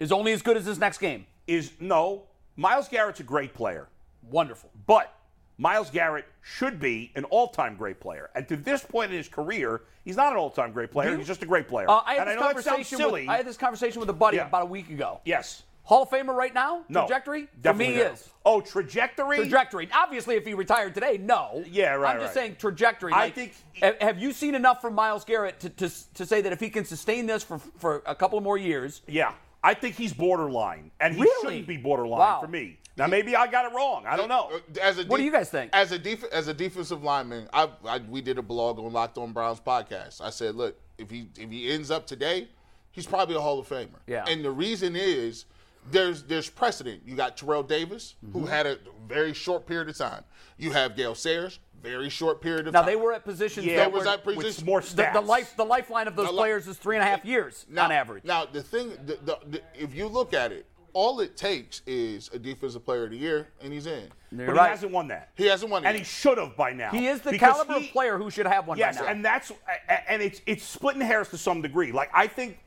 is 0.00 0.10
only 0.12 0.32
as 0.32 0.42
good 0.42 0.56
as 0.56 0.64
his 0.66 0.78
next 0.78 0.98
game. 0.98 1.26
is 1.46 1.72
no. 1.80 2.22
Myles 2.56 2.88
Garrett's 2.88 3.20
a 3.20 3.24
great 3.24 3.54
player. 3.54 3.88
Wonderful. 4.30 4.70
But 4.86 5.12
Myles 5.58 5.90
Garrett 5.90 6.26
should 6.42 6.80
be 6.80 7.12
an 7.14 7.24
all-time 7.24 7.76
great 7.76 8.00
player. 8.00 8.30
And 8.34 8.46
to 8.48 8.56
this 8.56 8.82
point 8.82 9.10
in 9.12 9.16
his 9.16 9.28
career, 9.28 9.82
he's 10.04 10.16
not 10.16 10.32
an 10.32 10.38
all-time 10.38 10.72
great 10.72 10.90
player. 10.90 11.16
He's 11.16 11.26
just 11.26 11.42
a 11.42 11.46
great 11.46 11.68
player. 11.68 11.88
Uh, 11.88 12.00
I 12.04 12.14
had 12.14 12.28
and 12.28 12.40
I 12.40 12.52
this 12.52 12.64
sounds 12.64 12.76
conversation. 12.76 12.98
silly. 12.98 13.20
With, 13.22 13.30
I 13.30 13.36
had 13.38 13.46
this 13.46 13.56
conversation 13.56 14.00
with 14.00 14.10
a 14.10 14.14
buddy 14.14 14.38
Yeah. 14.38 14.46
about 14.48 14.62
a 14.62 14.66
week 14.66 14.90
ago. 14.90 15.20
yes. 15.24 15.62
Hall 15.82 16.02
of 16.04 16.10
Famer 16.10 16.34
right 16.34 16.54
now? 16.54 16.84
No. 16.88 17.00
Trajectory? 17.06 17.48
For 17.62 17.74
me 17.74 17.96
not. 17.96 18.12
is. 18.12 18.28
Oh, 18.44 18.60
trajectory? 18.60 19.38
Trajectory. 19.38 19.88
Obviously, 19.92 20.36
if 20.36 20.46
he 20.46 20.54
retired 20.54 20.94
today, 20.94 21.18
no. 21.18 21.64
Yeah, 21.68 21.94
right, 21.94 22.14
I'm 22.14 22.20
just 22.20 22.36
right. 22.36 22.42
saying 22.44 22.56
trajectory. 22.58 23.12
I 23.12 23.30
think- 23.30 23.54
ha- 23.80 23.94
Have 24.00 24.18
you 24.18 24.32
seen 24.32 24.54
enough 24.54 24.80
from 24.80 24.94
Myles 24.94 25.24
Garrett 25.24 25.58
to, 25.60 25.70
to, 25.70 25.90
to 26.14 26.26
say 26.26 26.40
that 26.42 26.52
if 26.52 26.60
he 26.60 26.70
can 26.70 26.84
sustain 26.84 27.26
this 27.26 27.42
for, 27.42 27.58
for 27.78 28.02
a 28.06 28.14
couple 28.14 28.40
more 28.40 28.56
years, 28.58 29.02
Yeah. 29.08 29.32
I 29.62 29.74
think 29.74 29.94
he's 29.96 30.12
borderline. 30.14 30.90
And 31.00 31.14
he 31.14 31.20
Really? 31.22 31.46
shouldn't 31.56 31.66
be 31.66 31.76
borderline 31.76 32.18
Wow. 32.20 32.40
for 32.40 32.48
me. 32.48 32.78
Now, 32.96 33.06
maybe 33.06 33.34
I 33.36 33.46
got 33.46 33.64
it 33.70 33.74
wrong. 33.74 34.04
I 34.06 34.16
don't 34.16 34.28
know. 34.28 34.50
Uh, 34.54 34.80
As 34.80 34.98
a 34.98 35.04
What 35.04 35.16
do 35.18 35.22
you 35.22 35.30
guys 35.32 35.50
think? 35.50 35.70
As 35.74 35.92
a 35.92 35.98
def- 35.98 36.24
as 36.32 36.48
a 36.48 36.54
defensive 36.54 37.02
lineman, 37.02 37.48
I, 37.52 37.68
I 37.86 37.98
we 37.98 38.20
did 38.20 38.38
a 38.38 38.42
blog 38.42 38.78
on 38.78 38.92
Locked 38.92 39.16
On 39.18 39.32
Browns 39.32 39.60
podcast. 39.60 40.20
I 40.20 40.30
said, 40.30 40.54
look, 40.54 40.78
if 40.98 41.10
he 41.10 41.28
if 41.38 41.50
he 41.50 41.70
ends 41.70 41.90
up 41.90 42.06
today, 42.06 42.48
he's 42.90 43.06
probably 43.06 43.36
a 43.36 43.40
Hall 43.40 43.58
of 43.58 43.68
Famer. 43.68 44.00
Yeah. 44.06 44.24
And 44.28 44.44
the 44.44 44.50
reason 44.50 44.96
is 44.96 45.44
there's 45.90 46.22
there's 46.24 46.48
precedent. 46.50 47.02
You 47.04 47.16
got 47.16 47.36
Terrell 47.36 47.62
Davis, 47.62 48.14
Mm-hmm. 48.24 48.38
who 48.38 48.46
had 48.46 48.66
a 48.66 48.78
very 49.08 49.32
short 49.34 49.66
period 49.66 49.88
of 49.88 49.96
time. 49.96 50.24
You 50.58 50.72
have 50.72 50.94
Gale 50.96 51.14
Sayers, 51.14 51.58
very 51.82 52.08
short 52.10 52.40
period 52.40 52.66
of 52.66 52.72
now 52.74 52.80
time. 52.80 52.86
Now 52.86 52.90
they 52.92 52.96
were 52.96 53.12
at 53.12 53.24
positions 53.24 53.66
Yeah, 53.66 53.76
that 53.76 53.92
was 53.92 54.04
were 54.04 54.10
at 54.12 54.26
With 54.26 54.64
more 54.64 54.80
stats. 54.80 55.12
the 55.14 55.20
life 55.20 55.54
the 55.56 55.64
lifeline 55.64 56.06
of 56.08 56.16
those 56.16 56.26
The 56.26 56.32
li- 56.32 56.38
players 56.38 56.68
is 56.68 56.76
three 56.76 56.96
and 56.96 57.02
a 57.02 57.06
half 57.06 57.24
years 57.24 57.66
now, 57.68 57.84
on 57.84 57.92
average. 57.92 58.24
Now 58.24 58.44
the 58.46 58.62
thing, 58.62 58.90
the, 59.06 59.18
the, 59.24 59.38
the, 59.48 59.62
if 59.74 59.94
you 59.94 60.06
look 60.06 60.34
at 60.34 60.52
it, 60.52 60.66
all 60.92 61.20
it 61.20 61.36
takes 61.36 61.82
is 61.86 62.28
a 62.34 62.38
defensive 62.38 62.84
player 62.84 63.04
of 63.04 63.10
the 63.10 63.16
year, 63.16 63.46
and 63.62 63.72
he's 63.72 63.86
in. 63.86 64.08
but 64.32 64.48
right. 64.48 64.64
he 64.64 64.70
hasn't 64.70 64.90
won 64.92 65.06
that. 65.08 65.30
He 65.36 65.46
hasn't 65.46 65.70
won 65.70 65.84
it 65.84 65.88
And 65.88 65.96
he 65.96 66.02
should 66.02 66.36
have 66.36 66.56
by 66.56 66.72
now. 66.72 66.90
he 66.90 67.06
is 67.06 67.20
the 67.20 67.38
caliber 67.38 67.74
he- 67.78 67.86
of 67.86 67.92
player 67.92 68.18
who 68.18 68.28
should 68.30 68.46
have 68.46 68.66
one 68.66 68.76
Yes, 68.76 68.96
right 68.96 69.04
now. 69.06 69.10
and 69.12 69.24
that's 69.24 69.52
and 70.08 70.20
it's 70.20 70.40
it's 70.46 70.64
splitting 70.64 71.00
hairs 71.02 71.28
to 71.28 71.38
some 71.38 71.62
degree. 71.62 71.92
Like 71.92 72.10
I 72.12 72.26
think, 72.26 72.58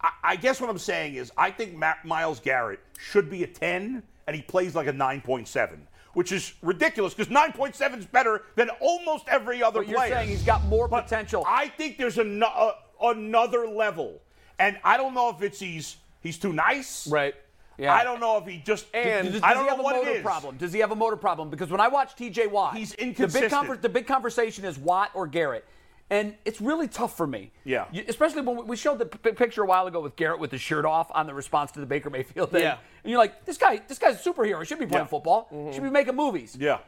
I, 0.00 0.10
I 0.24 0.36
guess 0.36 0.60
what 0.60 0.70
I'm 0.70 0.78
saying 0.78 1.14
is 1.14 1.32
I 1.36 1.50
think 1.50 1.76
Myles 2.04 2.40
Garrett 2.40 2.80
should 2.98 3.30
be 3.30 3.42
a 3.42 3.46
10, 3.46 4.02
and 4.26 4.36
he 4.36 4.42
plays 4.42 4.74
like 4.74 4.86
a 4.86 4.92
9.7, 4.92 5.78
which 6.14 6.32
is 6.32 6.52
ridiculous 6.62 7.14
because 7.14 7.32
9.7 7.32 7.98
is 7.98 8.06
better 8.06 8.42
than 8.56 8.70
almost 8.80 9.28
every 9.28 9.62
other 9.62 9.80
but 9.80 9.88
you're 9.88 9.98
player. 9.98 10.14
saying 10.14 10.28
he's 10.28 10.42
got 10.42 10.64
more 10.66 10.88
But 10.88 11.02
potential. 11.04 11.44
I 11.46 11.68
think 11.68 11.98
there's 11.98 12.18
an, 12.18 12.42
uh, 12.42 12.72
another 13.02 13.66
level, 13.68 14.20
and 14.58 14.78
I 14.84 14.96
don't 14.96 15.14
know 15.14 15.30
if 15.30 15.42
it's 15.42 15.58
he's 15.60 15.96
he's 16.20 16.38
too 16.38 16.52
nice. 16.52 17.06
Right. 17.06 17.34
Yeah. 17.78 17.94
I 17.94 18.04
don't 18.04 18.20
know 18.20 18.38
if 18.38 18.46
he 18.46 18.56
just 18.58 18.86
And- 18.94 19.32
Does, 19.32 19.42
I 19.42 19.52
don't 19.52 19.64
he 19.64 19.68
have 19.68 19.76
know 19.78 19.82
a 19.82 19.84
what 19.84 20.06
motor 20.06 20.22
problem? 20.22 20.56
Does 20.56 20.72
he 20.72 20.78
have 20.80 20.92
a 20.92 20.96
motor 20.96 21.16
problem? 21.16 21.50
Because 21.50 21.70
when 21.70 21.80
I 21.80 21.88
watch 21.88 22.14
T.J. 22.16 22.46
Watt, 22.46 22.74
He's 22.74 22.92
The 22.92 22.96
big, 22.96 23.06
inconsistent. 23.08 23.52
conver- 23.52 23.80
the 23.82 23.88
big 23.90 24.06
conversation 24.06 24.64
is 24.64 24.78
Watt 24.78 25.10
or 25.12 25.26
Garrett, 25.26 25.62
and 26.10 26.34
it's 26.44 26.60
really 26.60 26.86
tough 26.88 27.16
for 27.16 27.26
me. 27.26 27.50
Yeah. 27.64 27.86
You- 27.90 28.04
especially 28.08 28.42
when 28.42 28.56
we- 28.58 28.62
we 28.64 28.76
showed 28.76 28.98
the 28.98 29.06
p- 29.06 29.32
picture 29.32 29.62
a 29.62 29.66
while 29.66 29.86
ago 29.86 30.00
with 30.00 30.14
Garrett 30.16 30.38
with 30.38 30.52
his 30.52 30.60
shirt 30.60 30.84
off 30.84 31.10
on 31.14 31.26
the 31.26 31.34
response 31.34 31.72
to 31.72 31.80
the 31.80 31.86
Baker 31.86 32.10
Mayfield 32.10 32.50
thing. 32.52 32.62
Yeah. 32.62 32.78
And 33.02 33.10
you're 33.10 33.18
like, 33.18 33.44
this 33.44 33.58
guy, 33.58 33.80
this 33.88 33.98
guy's 33.98 34.24
a 34.24 34.30
superhero. 34.30 34.60
He 34.60 34.66
should 34.66 34.78
be 34.78 34.86
playing 34.86 35.04
Yeah. 35.06 35.08
football. 35.08 35.48
Should 35.72 35.82
be 35.82 35.90
making 35.90 36.14
movies. 36.16 36.56
Yeah. 36.58 36.78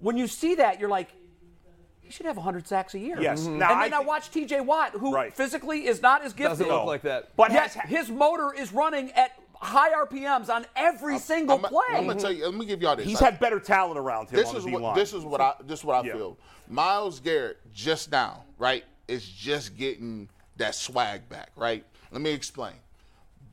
When 0.00 0.16
you 0.16 0.26
see 0.26 0.56
that, 0.56 0.80
you're 0.80 0.88
like. 0.90 1.08
He 2.00 2.10
should 2.10 2.26
have 2.26 2.36
100 2.36 2.68
sacks 2.68 2.92
a 2.92 2.98
year. 2.98 3.18
Yes. 3.18 3.40
Mhm. 3.44 3.46
And 3.46 3.58
Now, 3.60 3.80
then 3.80 3.94
I 3.94 3.96
I, 3.96 4.00
watch 4.00 4.30
T.J. 4.30 4.60
Watt, 4.60 4.90
who 4.92 5.14
Right. 5.14 5.32
physically 5.32 5.86
is 5.86 6.02
not 6.02 6.20
as 6.22 6.34
gifted. 6.34 6.58
Doesn't 6.58 6.68
look 6.68 6.84
like 6.84 7.00
that. 7.02 7.34
But 7.34 7.50
Yet 7.50 7.72
has, 7.72 7.88
his 7.88 8.10
motor 8.10 8.52
is 8.52 8.74
running 8.74 9.10
at 9.12 9.32
high 9.60 9.92
RPMs 10.04 10.48
on 10.48 10.66
every 10.76 11.18
single 11.18 11.56
I'm, 11.56 11.62
play. 11.62 11.82
I'm 11.96 12.06
gonna 12.06 12.20
tell 12.20 12.32
you. 12.32 12.46
Let 12.46 12.54
me 12.54 12.66
give 12.66 12.82
y'all 12.82 12.96
this. 12.96 13.06
he's 13.06 13.20
had 13.20 13.38
better 13.40 13.58
talent 13.60 13.98
around 13.98 14.28
him 14.30 14.36
this 14.36 14.48
on 14.50 14.56
is 14.56 14.64
the 14.64 14.70
what 14.72 14.94
this 14.94 15.12
is 15.12 15.24
what 15.24 15.40
I 15.40 15.54
this 15.66 15.80
is 15.80 15.84
what 15.84 16.04
I 16.04 16.06
Yeah. 16.06 16.14
feel. 16.14 16.38
Myles 16.68 17.20
Garrett 17.20 17.58
just 17.72 18.10
now, 18.10 18.44
right, 18.58 18.84
is 19.08 19.26
just 19.28 19.76
getting 19.76 20.28
that 20.56 20.74
swag 20.74 21.28
back, 21.28 21.50
right? 21.56 21.84
Let 22.10 22.20
me 22.22 22.30
explain. 22.30 22.74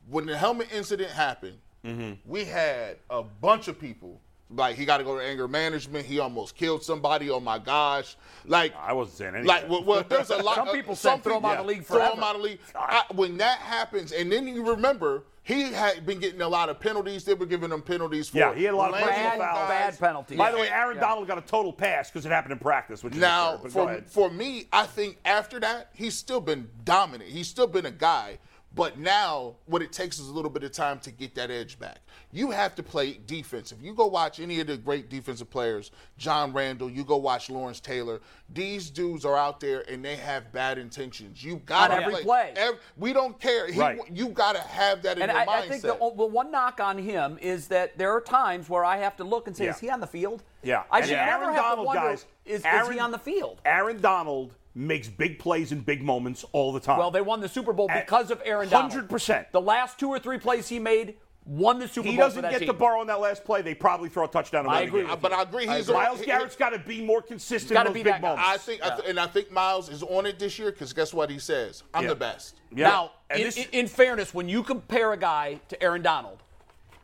When 0.08 0.26
the 0.26 0.36
helmet 0.36 0.68
incident 0.72 1.10
happened, 1.10 1.58
Mm-hmm. 1.84 2.12
we 2.24 2.44
had 2.44 2.98
a 3.10 3.24
bunch 3.24 3.66
of 3.66 3.76
people 3.76 4.20
like 4.54 4.76
he 4.76 4.84
got 4.84 4.98
to 4.98 5.04
go 5.04 5.18
to 5.18 5.24
anger 5.24 5.48
management. 5.48 6.06
He 6.06 6.20
almost 6.20 6.54
killed 6.54 6.84
somebody. 6.84 7.28
Oh 7.28 7.40
my 7.40 7.58
gosh! 7.58 8.16
Like 8.46 8.72
I 8.76 8.92
wasn't 8.92 9.16
saying 9.18 9.34
anything. 9.34 9.48
like 9.48 9.68
well, 9.68 9.82
well 9.82 10.04
there's 10.08 10.30
a 10.30 10.36
lot. 10.36 10.54
Some 10.54 10.68
of- 10.68 10.74
people 10.74 10.94
said 10.94 11.24
throw 11.24 11.38
him 11.38 11.44
out 11.44 11.58
of 11.58 11.66
the 11.66 11.72
yeah, 11.72 11.78
league 11.78 11.86
Throw 11.86 12.12
him 12.12 12.22
out 12.22 12.36
of 12.36 12.42
the 12.42 12.48
league. 12.48 12.60
I, 12.76 13.02
when 13.14 13.36
that 13.38 13.58
happens, 13.58 14.12
and 14.12 14.30
then 14.30 14.46
you 14.46 14.64
remember 14.64 15.24
he 15.44 15.72
had 15.72 16.06
been 16.06 16.20
getting 16.20 16.40
a 16.40 16.48
lot 16.48 16.68
of 16.68 16.78
penalties. 16.78 17.24
They 17.24 17.34
were 17.34 17.46
giving 17.46 17.72
him 17.72 17.82
penalties 17.82 18.28
for 18.28 18.38
Yeah, 18.38 18.54
he 18.54 18.64
had 18.64 18.74
a 18.74 18.76
lot 18.76 18.88
of 18.88 18.94
landing 18.94 19.12
personal 19.12 19.38
Bad, 19.38 19.54
fouls. 19.54 19.68
bad 19.68 19.98
penalties. 19.98 20.38
By 20.38 20.52
the 20.52 20.58
way, 20.58 20.68
Aaron 20.68 20.98
Donald 20.98 21.26
got 21.26 21.38
a 21.38 21.42
total 21.42 21.72
pass 21.72 22.10
because 22.10 22.24
it 22.24 22.30
happened 22.30 22.52
in 22.52 22.58
practice, 22.58 23.02
which 23.02 23.14
is 23.14 23.20
Now, 23.20 23.54
absurd, 23.56 24.04
for, 24.06 24.28
for 24.28 24.30
me, 24.30 24.68
I 24.72 24.86
think 24.86 25.18
after 25.24 25.58
that, 25.60 25.90
he's 25.94 26.16
still 26.16 26.40
been 26.40 26.68
dominant. 26.84 27.28
He's 27.30 27.48
still 27.48 27.66
been 27.66 27.86
a 27.86 27.90
guy. 27.90 28.38
But 28.74 28.98
now, 28.98 29.56
what 29.66 29.82
it 29.82 29.92
takes 29.92 30.18
is 30.18 30.28
a 30.28 30.32
little 30.32 30.50
bit 30.50 30.62
of 30.64 30.72
time 30.72 30.98
to 31.00 31.10
get 31.10 31.34
that 31.34 31.50
edge 31.50 31.78
back. 31.78 31.98
You 32.32 32.50
have 32.50 32.74
to 32.76 32.82
play 32.82 33.20
defense. 33.26 33.70
If 33.70 33.82
you 33.82 33.92
go 33.92 34.06
watch 34.06 34.40
any 34.40 34.60
of 34.60 34.66
the 34.66 34.78
great 34.78 35.10
defensive 35.10 35.50
players, 35.50 35.90
John 36.16 36.54
Randle, 36.54 36.88
you 36.90 37.04
go 37.04 37.18
watch 37.18 37.50
Lawrence 37.50 37.80
Taylor, 37.80 38.20
these 38.54 38.88
dudes 38.88 39.26
are 39.26 39.36
out 39.36 39.60
there 39.60 39.84
and 39.90 40.02
they 40.02 40.16
have 40.16 40.50
bad 40.52 40.78
intentions. 40.78 41.44
You 41.44 41.56
got 41.66 41.88
to 41.88 41.96
every 42.02 42.22
play. 42.22 42.54
Ev- 42.56 42.78
we 42.96 43.12
don't 43.12 43.38
care. 43.38 43.70
He, 43.70 43.78
Right. 43.78 43.98
You 44.10 44.28
got 44.28 44.54
to 44.54 44.62
have 44.62 45.02
that 45.02 45.18
in 45.18 45.24
And 45.24 45.32
your 45.32 45.40
I, 45.40 45.44
mindset. 45.46 45.50
I 45.50 45.68
think 45.68 45.82
the, 45.82 45.94
the 45.98 46.26
one 46.26 46.50
knock 46.50 46.80
on 46.80 46.96
him 46.96 47.36
is 47.42 47.68
that 47.68 47.98
there 47.98 48.12
are 48.16 48.20
times 48.22 48.70
where 48.70 48.86
I 48.86 48.96
have 48.96 49.16
to 49.16 49.24
look 49.24 49.48
and 49.48 49.54
say, 49.56 49.64
Yeah. 49.64 49.70
is 49.72 49.80
he 49.80 49.90
on 49.90 50.00
the 50.00 50.06
field? 50.06 50.42
Yeah. 50.62 50.84
I 50.90 51.00
And 51.00 51.08
should 51.08 51.16
Aaron 51.18 51.40
never 51.40 51.52
have 51.52 51.62
Donald, 51.62 51.78
to 51.78 51.86
wonder, 51.88 52.00
guys, 52.02 52.26
is, 52.46 52.60
is 52.60 52.64
Aaron- 52.64 52.92
he 52.92 52.98
on 53.00 53.10
the 53.10 53.18
field? 53.18 53.60
Aaron 53.66 54.00
Donald 54.00 54.54
makes 54.74 55.08
big 55.08 55.38
plays 55.38 55.72
in 55.72 55.80
big 55.80 56.02
moments 56.02 56.44
all 56.52 56.72
the 56.72 56.80
time. 56.80 56.98
Well, 56.98 57.10
they 57.10 57.20
won 57.20 57.40
the 57.40 57.48
Super 57.48 57.72
Bowl 57.72 57.90
At 57.90 58.06
because 58.06 58.30
of 58.30 58.40
Aaron 58.44 58.68
Donald. 58.68 58.92
100%. 59.08 59.46
The 59.52 59.60
last 59.60 59.98
two 59.98 60.08
or 60.08 60.18
three 60.18 60.38
plays 60.38 60.68
he 60.68 60.78
made 60.78 61.14
won 61.44 61.78
the 61.78 61.88
Super 61.88 62.08
he 62.08 62.16
Bowl 62.16 62.24
He 62.24 62.28
doesn't 62.28 62.36
for 62.38 62.42
that 62.42 62.50
get 62.52 62.58
team. 62.60 62.66
the 62.68 62.72
bar 62.74 62.96
on 62.96 63.06
that 63.08 63.20
last 63.20 63.44
play. 63.44 63.62
They 63.62 63.74
probably 63.74 64.08
throw 64.08 64.24
a 64.24 64.28
touchdown. 64.28 64.64
and 64.64 64.74
I 64.74 64.82
agree 64.82 65.04
game. 65.04 65.16
but 65.20 65.32
I 65.32 65.42
agree. 65.42 65.66
He's 65.66 65.88
a, 65.88 65.92
Myles 65.92 66.20
he- 66.20 66.26
Garrett's 66.26 66.56
got 66.56 66.70
to 66.70 66.78
be 66.78 67.04
more 67.04 67.20
consistent 67.20 67.72
Gotta 67.74 67.88
in 67.88 67.92
those 67.92 68.00
be 68.00 68.04
big 68.04 68.12
that 68.14 68.20
moments. 68.22 68.44
I 68.48 68.56
think, 68.58 68.82
I 68.82 68.96
th- 68.96 69.08
and 69.08 69.18
I 69.20 69.26
think 69.26 69.50
Myles 69.50 69.88
is 69.88 70.02
on 70.04 70.24
it 70.24 70.38
this 70.38 70.58
year 70.58 70.70
because 70.70 70.92
guess 70.92 71.12
what 71.12 71.28
he 71.30 71.38
says? 71.38 71.82
I'm 71.92 72.04
Yeah. 72.04 72.08
the 72.10 72.14
best. 72.16 72.60
Yeah. 72.74 72.88
Now, 72.88 73.10
in, 73.34 73.42
this- 73.42 73.56
in- 73.56 73.68
in 73.72 73.86
fairness, 73.88 74.32
when 74.32 74.48
you 74.48 74.62
compare 74.62 75.12
a 75.12 75.16
guy 75.18 75.60
to 75.68 75.82
Aaron 75.82 76.02
Donald, 76.02 76.42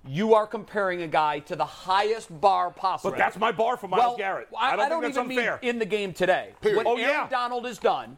you 0.09 0.35
are 0.35 0.47
comparing 0.47 1.03
a 1.03 1.07
guy 1.07 1.39
to 1.41 1.55
the 1.55 1.65
highest 1.65 2.41
bar 2.41 2.71
possible. 2.71 3.11
But 3.11 3.19
that's 3.19 3.37
my 3.37 3.53
bar 3.53 3.77
for 3.77 3.89
Myles 3.89 4.03
well, 4.03 4.17
Garrett. 4.17 4.49
I, 4.59 4.73
I 4.73 4.77
don't 4.77 4.79
think 4.79 4.91
don't 4.91 5.03
that's 5.03 5.17
even 5.19 5.31
unfair. 5.39 5.59
mean 5.63 5.71
in 5.71 5.79
the 5.79 5.85
game 5.85 6.13
today. 6.15 6.55
Period. 6.63 6.79
What 6.79 6.87
Oh, 6.87 6.97
Aaron 6.97 7.11
yeah. 7.11 7.29
Donald 7.29 7.67
has 7.67 7.79
done, 7.79 8.17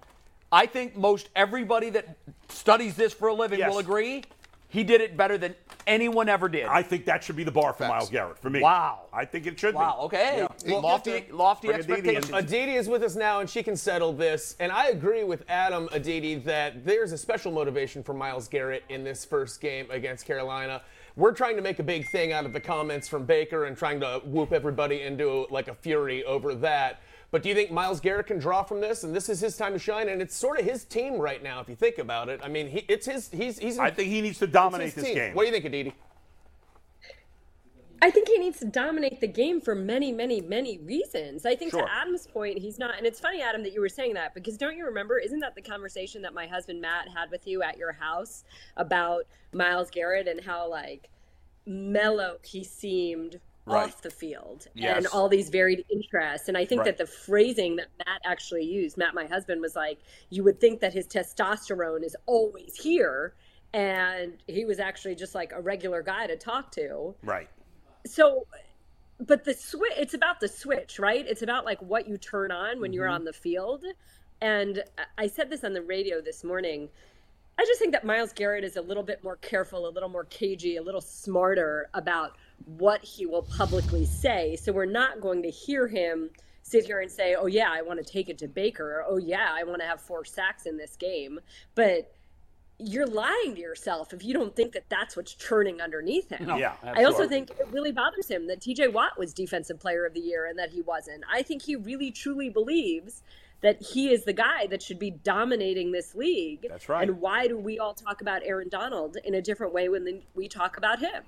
I 0.53 0.67
think 0.67 0.97
most 0.97 1.29
everybody 1.35 1.91
that 1.91 2.17
studies 2.49 2.95
this 2.95 3.13
for 3.13 3.29
a 3.29 3.35
living 3.35 3.59
Yes. 3.59 3.71
will 3.71 3.79
agree. 3.79 4.23
He 4.69 4.85
did 4.85 5.01
it 5.01 5.17
better 5.17 5.37
than 5.37 5.57
anyone 5.85 6.29
ever 6.29 6.49
did. 6.49 6.67
I 6.67 6.83
think 6.85 7.05
that 7.07 7.25
should 7.25 7.35
be 7.35 7.43
the 7.43 7.51
bar 7.51 7.73
for 7.73 7.81
Facts. 7.81 7.91
Myles 7.91 8.11
Garrett 8.11 8.39
for 8.39 8.51
me. 8.51 8.61
Wow. 8.61 9.09
I 9.13 9.25
think 9.25 9.47
it 9.49 9.59
should 9.59 9.75
wow. 9.75 9.97
be. 9.99 10.05
Okay. 10.17 10.47
He- 10.65 10.73
Lofty, 10.73 11.25
lofty 11.33 11.67
Bring 11.69 11.79
expectations. 11.81 12.31
Aditi 12.33 12.75
is 12.77 12.89
with 12.89 13.03
us 13.03 13.17
now, 13.17 13.41
and 13.41 13.51
she 13.51 13.65
can 13.65 13.75
settle 13.77 14.13
this. 14.13 14.55
And 14.61 14.71
I 14.71 14.89
agree 14.91 15.25
with 15.25 15.43
Adam 15.49 15.89
Aditi 15.91 16.37
that 16.37 16.85
there's 16.85 17.11
a 17.11 17.19
special 17.19 17.51
motivation 17.51 18.05
for 18.05 18.15
Myles 18.15 18.47
Garrett 18.47 18.85
in 18.89 19.03
this 19.03 19.25
first 19.25 19.61
game 19.61 19.91
against 19.91 20.25
Carolina. 20.25 20.83
We're 21.17 21.33
trying 21.33 21.57
to 21.57 21.63
make 21.63 21.79
a 21.79 21.83
big 21.83 22.09
thing 22.09 22.33
out 22.33 22.47
of 22.47 22.53
the 22.53 22.61
comments 22.61 23.09
from 23.09 23.25
Baker 23.25 23.65
and 23.65 23.77
trying 23.77 24.01
to 24.01 24.21
whoop 24.25 24.53
everybody 24.53 25.03
into 25.03 25.47
like 25.51 25.69
a 25.69 25.75
fury 25.75 26.25
over 26.25 26.55
that. 26.57 27.01
But 27.31 27.43
do 27.43 27.49
you 27.49 27.55
think 27.55 27.71
Myles 27.71 28.01
Garrett 28.01 28.27
can 28.27 28.39
draw 28.39 28.63
from 28.63 28.81
this? 28.81 29.05
And 29.05 29.15
this 29.15 29.29
is 29.29 29.41
his 29.41 29.57
time 29.57 29.73
to 29.73 29.79
shine, 29.79 30.09
and 30.09 30.21
it's 30.21 30.35
sort 30.35 30.59
of 30.59 30.65
his 30.65 30.85
team 30.85 31.15
right 31.17 31.43
now, 31.43 31.61
if 31.61 31.69
you 31.69 31.77
think 31.77 31.99
about 31.99 32.29
it. 32.29 32.41
I 32.43 32.49
mean, 32.49 32.69
he, 32.69 32.85
it's 32.89 33.07
his. 33.07 33.29
He's 33.31 33.59
he's. 33.59 33.79
I 33.79 33.91
think 33.91 34.09
he 34.09 34.21
needs 34.21 34.39
to 34.41 34.47
dominate 34.47 34.95
this 34.95 35.05
team. 35.05 35.15
game. 35.15 35.35
What 35.35 35.43
do 35.43 35.47
you 35.47 35.53
think, 35.53 35.65
Aditi? 35.65 35.95
I 38.03 38.11
think 38.11 38.29
he 38.29 38.39
needs 38.39 38.59
to 38.61 38.65
dominate 38.65 39.21
the 39.21 39.27
game 39.29 39.61
for 39.61 39.75
many, 39.75 40.11
many, 40.13 40.41
many 40.41 40.79
reasons. 40.79 41.45
I 41.45 41.55
think 41.55 41.73
Sure. 41.73 41.83
to 41.83 41.93
Adam's 41.93 42.27
point, 42.27 42.59
he's 42.59 42.79
not. 42.79 42.97
And 42.97 43.07
it's 43.07 43.21
funny, 43.21 43.43
Adam, 43.43 43.63
that 43.63 43.73
you 43.73 43.81
were 43.81 43.89
saying 43.91 44.15
that 44.15 44.33
because 44.35 44.57
don't 44.57 44.77
you 44.77 44.87
remember? 44.87 45.19
Isn't 45.19 45.41
that 45.41 45.55
the 45.55 45.63
conversation 45.63 46.23
that 46.23 46.33
my 46.33 46.47
husband 46.47 46.81
Matt 46.81 47.09
had 47.09 47.31
with 47.31 47.47
you 47.47 47.63
at 47.63 47.77
your 47.77 47.93
house 47.93 48.45
about 48.77 49.25
Myles 49.53 49.91
Garrett 49.91 50.29
and 50.29 50.41
how 50.41 50.69
like 50.69 51.11
mellow 51.67 52.39
he 52.43 52.65
seemed 52.65 53.41
Right. 53.67 53.85
off 53.85 54.01
the 54.03 54.11
field 54.11 54.67
Yes. 54.75 54.97
and 54.97 55.07
all 55.09 55.29
these 55.29 55.51
varied 55.51 55.85
interests. 55.91 56.49
And 56.49 56.57
I 56.57 56.65
think 56.65 56.81
Right. 56.81 56.87
that 56.87 56.97
the 56.97 57.07
phrasing 57.07 57.77
that 57.77 57.89
Matt 57.99 58.23
actually 58.25 58.65
used, 58.65 58.97
Matt, 58.97 59.15
my 59.15 59.27
husband, 59.27 59.61
was 59.61 59.77
like, 59.77 59.99
you 60.31 60.43
would 60.43 60.59
think 60.59 60.81
that 60.81 60.95
his 60.95 61.07
testosterone 61.07 62.03
is 62.03 62.17
always 62.27 62.77
here. 62.77 63.35
And 63.73 64.43
he 64.49 64.65
was 64.65 64.81
actually 64.81 65.15
just 65.15 65.35
like 65.35 65.53
a 65.53 65.61
regular 65.61 66.03
guy 66.03 66.27
to 66.27 66.37
talk 66.37 66.73
to 66.73 67.15
Right. 67.23 67.49
So 68.07 68.47
but 69.19 69.45
the 69.45 69.53
switch 69.55 69.93
it's 69.99 70.15
about 70.15 70.41
the 70.41 70.49
switch 70.49 70.99
right? 70.99 71.25
It's 71.27 71.43
about 71.43 71.65
like 71.65 71.81
what 71.83 72.09
you 72.09 72.17
turn 72.19 72.51
on 72.51 72.81
when 72.81 72.93
you're 72.93 73.07
Mm-hmm. 73.07 73.15
on 73.15 73.25
the 73.25 73.33
field. 73.33 73.85
And 74.41 74.83
I- 74.99 75.25
i 75.25 75.27
said 75.27 75.51
this 75.51 75.65
on 75.65 75.73
the 75.75 75.83
radio 75.83 76.21
this 76.21 76.43
morning. 76.45 76.89
I 77.59 77.65
just 77.65 77.79
think 77.79 77.93
that 77.93 78.05
myles 78.05 78.33
garrett 78.33 78.65
is 78.65 78.77
a 78.77 78.83
little 78.83 79.03
bit 79.03 79.23
more 79.23 79.37
careful 79.37 79.87
a 79.87 79.91
little 79.91 80.09
more 80.09 80.25
cagey 80.25 80.77
a 80.77 80.83
little 80.83 81.03
smarter 81.03 81.89
about 81.95 82.37
what 82.65 83.03
he 83.05 83.27
will 83.27 83.43
publicly 83.43 84.07
say. 84.07 84.57
So 84.57 84.73
we're 84.73 84.87
not 84.87 85.21
going 85.21 85.43
to 85.43 85.51
hear 85.51 85.87
him 85.89 86.31
sit 86.63 86.85
here 86.85 87.01
and 87.01 87.11
say 87.11 87.35
oh 87.35 87.47
yeah 87.47 87.69
i 87.73 87.83
want 87.83 87.99
to 87.99 88.05
take 88.13 88.29
it 88.29 88.39
to 88.39 88.47
baker 88.47 89.01
or 89.01 89.05
oh 89.09 89.17
yeah 89.17 89.49
i 89.53 89.65
want 89.65 89.81
to 89.81 89.87
have 89.87 90.01
four 90.01 90.25
sacks 90.25 90.67
in 90.67 90.77
this 90.77 90.97
game. 90.97 91.39
But 91.75 92.13
you're 92.81 93.07
lying 93.07 93.55
to 93.55 93.61
yourself 93.61 94.13
if 94.13 94.25
you 94.25 94.33
don't 94.33 94.55
think 94.57 94.73
that 94.73 94.85
that's 94.89 95.17
what's 95.17 95.35
churning 95.35 95.81
underneath 95.81 96.31
him. 96.31 96.51
Yeah. 96.59 96.75
I 96.83 97.05
also 97.05 97.29
think 97.29 97.51
it 97.51 97.69
really 97.71 97.93
bothers 97.93 98.29
him 98.29 98.47
that 98.49 98.61
TJ 98.61 98.93
Watt 98.93 99.19
was 99.19 99.33
defensive 99.35 99.79
player 99.79 100.07
of 100.07 100.15
the 100.15 100.21
year 100.21 100.47
and 100.47 100.59
that 100.59 100.71
he 100.71 100.83
wasn't. 100.83 101.25
I 101.31 101.43
think 101.43 101.63
he 101.63 101.77
really 101.77 102.11
truly 102.11 102.49
believes 102.49 103.23
that 103.61 103.83
he 103.83 104.11
is 104.11 104.25
the 104.25 104.33
guy 104.33 104.67
that 104.69 104.83
should 104.83 104.99
be 104.99 105.11
dominating 105.11 105.93
this 105.93 106.15
league. 106.15 106.67
That's 106.69 106.89
right. 106.89 107.07
And 107.09 107.21
why 107.21 107.47
do 107.47 107.59
we 107.59 107.79
all 107.79 107.93
talk 107.93 108.23
about 108.23 108.43
Aaron 108.45 108.69
Donald 108.71 109.19
in 109.25 109.35
a 109.35 109.43
different 109.43 109.75
way 109.75 109.89
when 109.89 110.23
we 110.35 110.49
talk 110.49 110.77
about 110.77 111.01
him? 111.01 111.25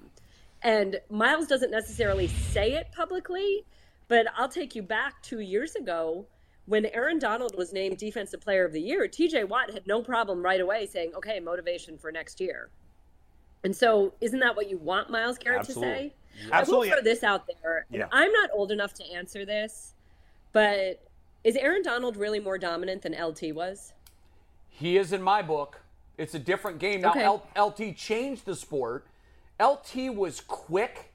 And 0.62 1.00
Myles 1.10 1.46
doesn't 1.46 1.70
necessarily 1.70 2.28
say 2.28 2.72
it 2.72 2.86
publicly, 2.94 3.64
but 4.08 4.26
I'll 4.36 4.48
take 4.48 4.74
you 4.74 4.82
back 4.82 5.22
two 5.22 5.40
years 5.40 5.74
ago 5.74 6.26
when 6.66 6.86
Aaron 6.86 7.18
Donald 7.18 7.56
was 7.56 7.72
named 7.72 7.98
Defensive 7.98 8.40
Player 8.40 8.64
of 8.64 8.72
the 8.72 8.80
Year. 8.80 9.08
TJ 9.08 9.48
Watt 9.48 9.72
had 9.72 9.86
no 9.86 10.02
problem 10.02 10.42
right 10.42 10.60
away 10.60 10.86
saying, 10.86 11.12
okay, 11.16 11.40
motivation 11.40 11.98
for 11.98 12.12
next 12.12 12.40
year. 12.40 12.70
And 13.64 13.74
so, 13.74 14.12
isn't 14.20 14.40
that 14.40 14.56
what 14.56 14.68
you 14.68 14.78
want 14.78 15.10
Myles 15.10 15.38
Garrett 15.38 15.60
Absolutely. 15.60 15.88
to 15.92 15.98
say? 15.98 16.14
Absolutely. 16.50 16.88
I 16.90 16.94
will 16.94 16.96
throw 17.02 17.04
this 17.04 17.22
out 17.22 17.46
there. 17.62 17.86
Yeah. 17.90 18.06
I'm 18.10 18.32
not 18.32 18.50
old 18.52 18.72
enough 18.72 18.94
to 18.94 19.04
answer 19.12 19.44
this, 19.44 19.94
but 20.52 21.00
is 21.44 21.56
Aaron 21.56 21.82
Donald 21.82 22.16
really 22.16 22.40
more 22.40 22.58
dominant 22.58 23.02
than 23.02 23.12
LT 23.12 23.54
was? 23.54 23.92
He 24.68 24.96
is 24.96 25.12
in 25.12 25.22
my 25.22 25.42
book. 25.42 25.80
It's 26.18 26.34
a 26.34 26.38
different 26.38 26.78
game. 26.78 27.02
Now, 27.02 27.10
Okay. 27.10 27.24
L- 27.24 27.46
LT 27.56 27.96
changed 27.96 28.46
the 28.46 28.56
sport. 28.56 29.06
LT 29.60 30.12
was 30.14 30.40
quick. 30.40 31.11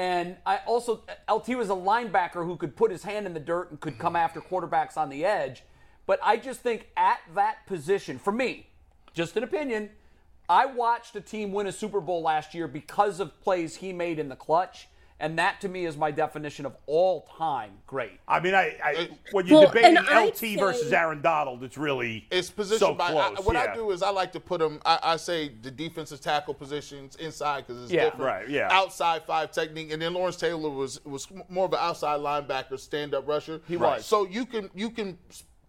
And 0.00 0.38
I 0.46 0.60
also, 0.66 1.02
LT 1.30 1.48
was 1.58 1.68
a 1.68 1.74
linebacker 1.74 2.46
who 2.46 2.56
could 2.56 2.74
put 2.74 2.90
his 2.90 3.02
hand 3.02 3.26
in 3.26 3.34
the 3.34 3.40
dirt 3.40 3.70
and 3.70 3.78
could 3.78 3.98
come 3.98 4.16
after 4.16 4.40
quarterbacks 4.40 4.96
on 4.96 5.10
the 5.10 5.26
edge. 5.26 5.62
But 6.06 6.18
I 6.22 6.38
just 6.38 6.60
think 6.60 6.88
at 6.96 7.18
that 7.34 7.66
position, 7.66 8.18
for 8.18 8.32
me, 8.32 8.68
just 9.12 9.36
an 9.36 9.42
opinion, 9.42 9.90
I 10.48 10.64
watched 10.64 11.16
a 11.16 11.20
team 11.20 11.52
win 11.52 11.66
a 11.66 11.72
Super 11.72 12.00
Bowl 12.00 12.22
last 12.22 12.54
year 12.54 12.66
because 12.66 13.20
of 13.20 13.38
plays 13.42 13.76
he 13.76 13.92
made 13.92 14.18
in 14.18 14.30
the 14.30 14.36
clutch. 14.36 14.88
And 15.20 15.38
that 15.38 15.60
to 15.60 15.68
me 15.68 15.84
is 15.84 15.96
my 15.98 16.10
definition 16.10 16.64
of 16.66 16.76
all 16.86 17.28
time 17.38 17.72
great. 17.86 18.18
I 18.26 18.40
mean, 18.40 18.54
I, 18.54 18.76
I 18.82 19.08
when 19.32 19.46
you're 19.46 19.58
Well, 19.60 19.68
debating 19.68 19.98
and 19.98 20.08
I'd 20.08 20.28
LT 20.28 20.58
versus 20.58 20.92
Aaron 20.92 21.20
Donald, 21.20 21.62
it's 21.62 21.76
really 21.76 22.26
It's 22.30 22.50
position 22.50 22.78
so 22.78 22.94
by 22.94 23.10
close. 23.10 23.38
I, 23.38 23.40
what 23.42 23.54
yeah. 23.54 23.70
I 23.70 23.74
do 23.74 23.90
is 23.90 24.02
I 24.02 24.10
like 24.10 24.32
to 24.32 24.40
put 24.40 24.60
them. 24.60 24.80
I, 24.84 24.98
I 25.02 25.16
say 25.16 25.52
the 25.60 25.70
defensive 25.70 26.20
tackle 26.20 26.54
positions 26.54 27.16
inside 27.16 27.66
because 27.66 27.82
it's 27.82 27.92
Yeah, 27.92 28.04
different. 28.04 28.24
right, 28.24 28.48
yeah. 28.48 28.68
Outside 28.70 29.22
five 29.24 29.52
technique, 29.52 29.92
and 29.92 30.00
then 30.00 30.14
Lawrence 30.14 30.36
Taylor 30.36 30.70
was 30.70 31.04
was 31.04 31.28
more 31.48 31.66
of 31.66 31.72
an 31.74 31.78
outside 31.80 32.20
linebacker, 32.20 32.78
stand 32.78 33.14
up 33.14 33.28
rusher. 33.28 33.60
He 33.68 33.76
was. 33.76 34.06
So 34.06 34.26
you 34.26 34.46
can 34.46 34.70
you 34.74 34.90
can 34.90 35.18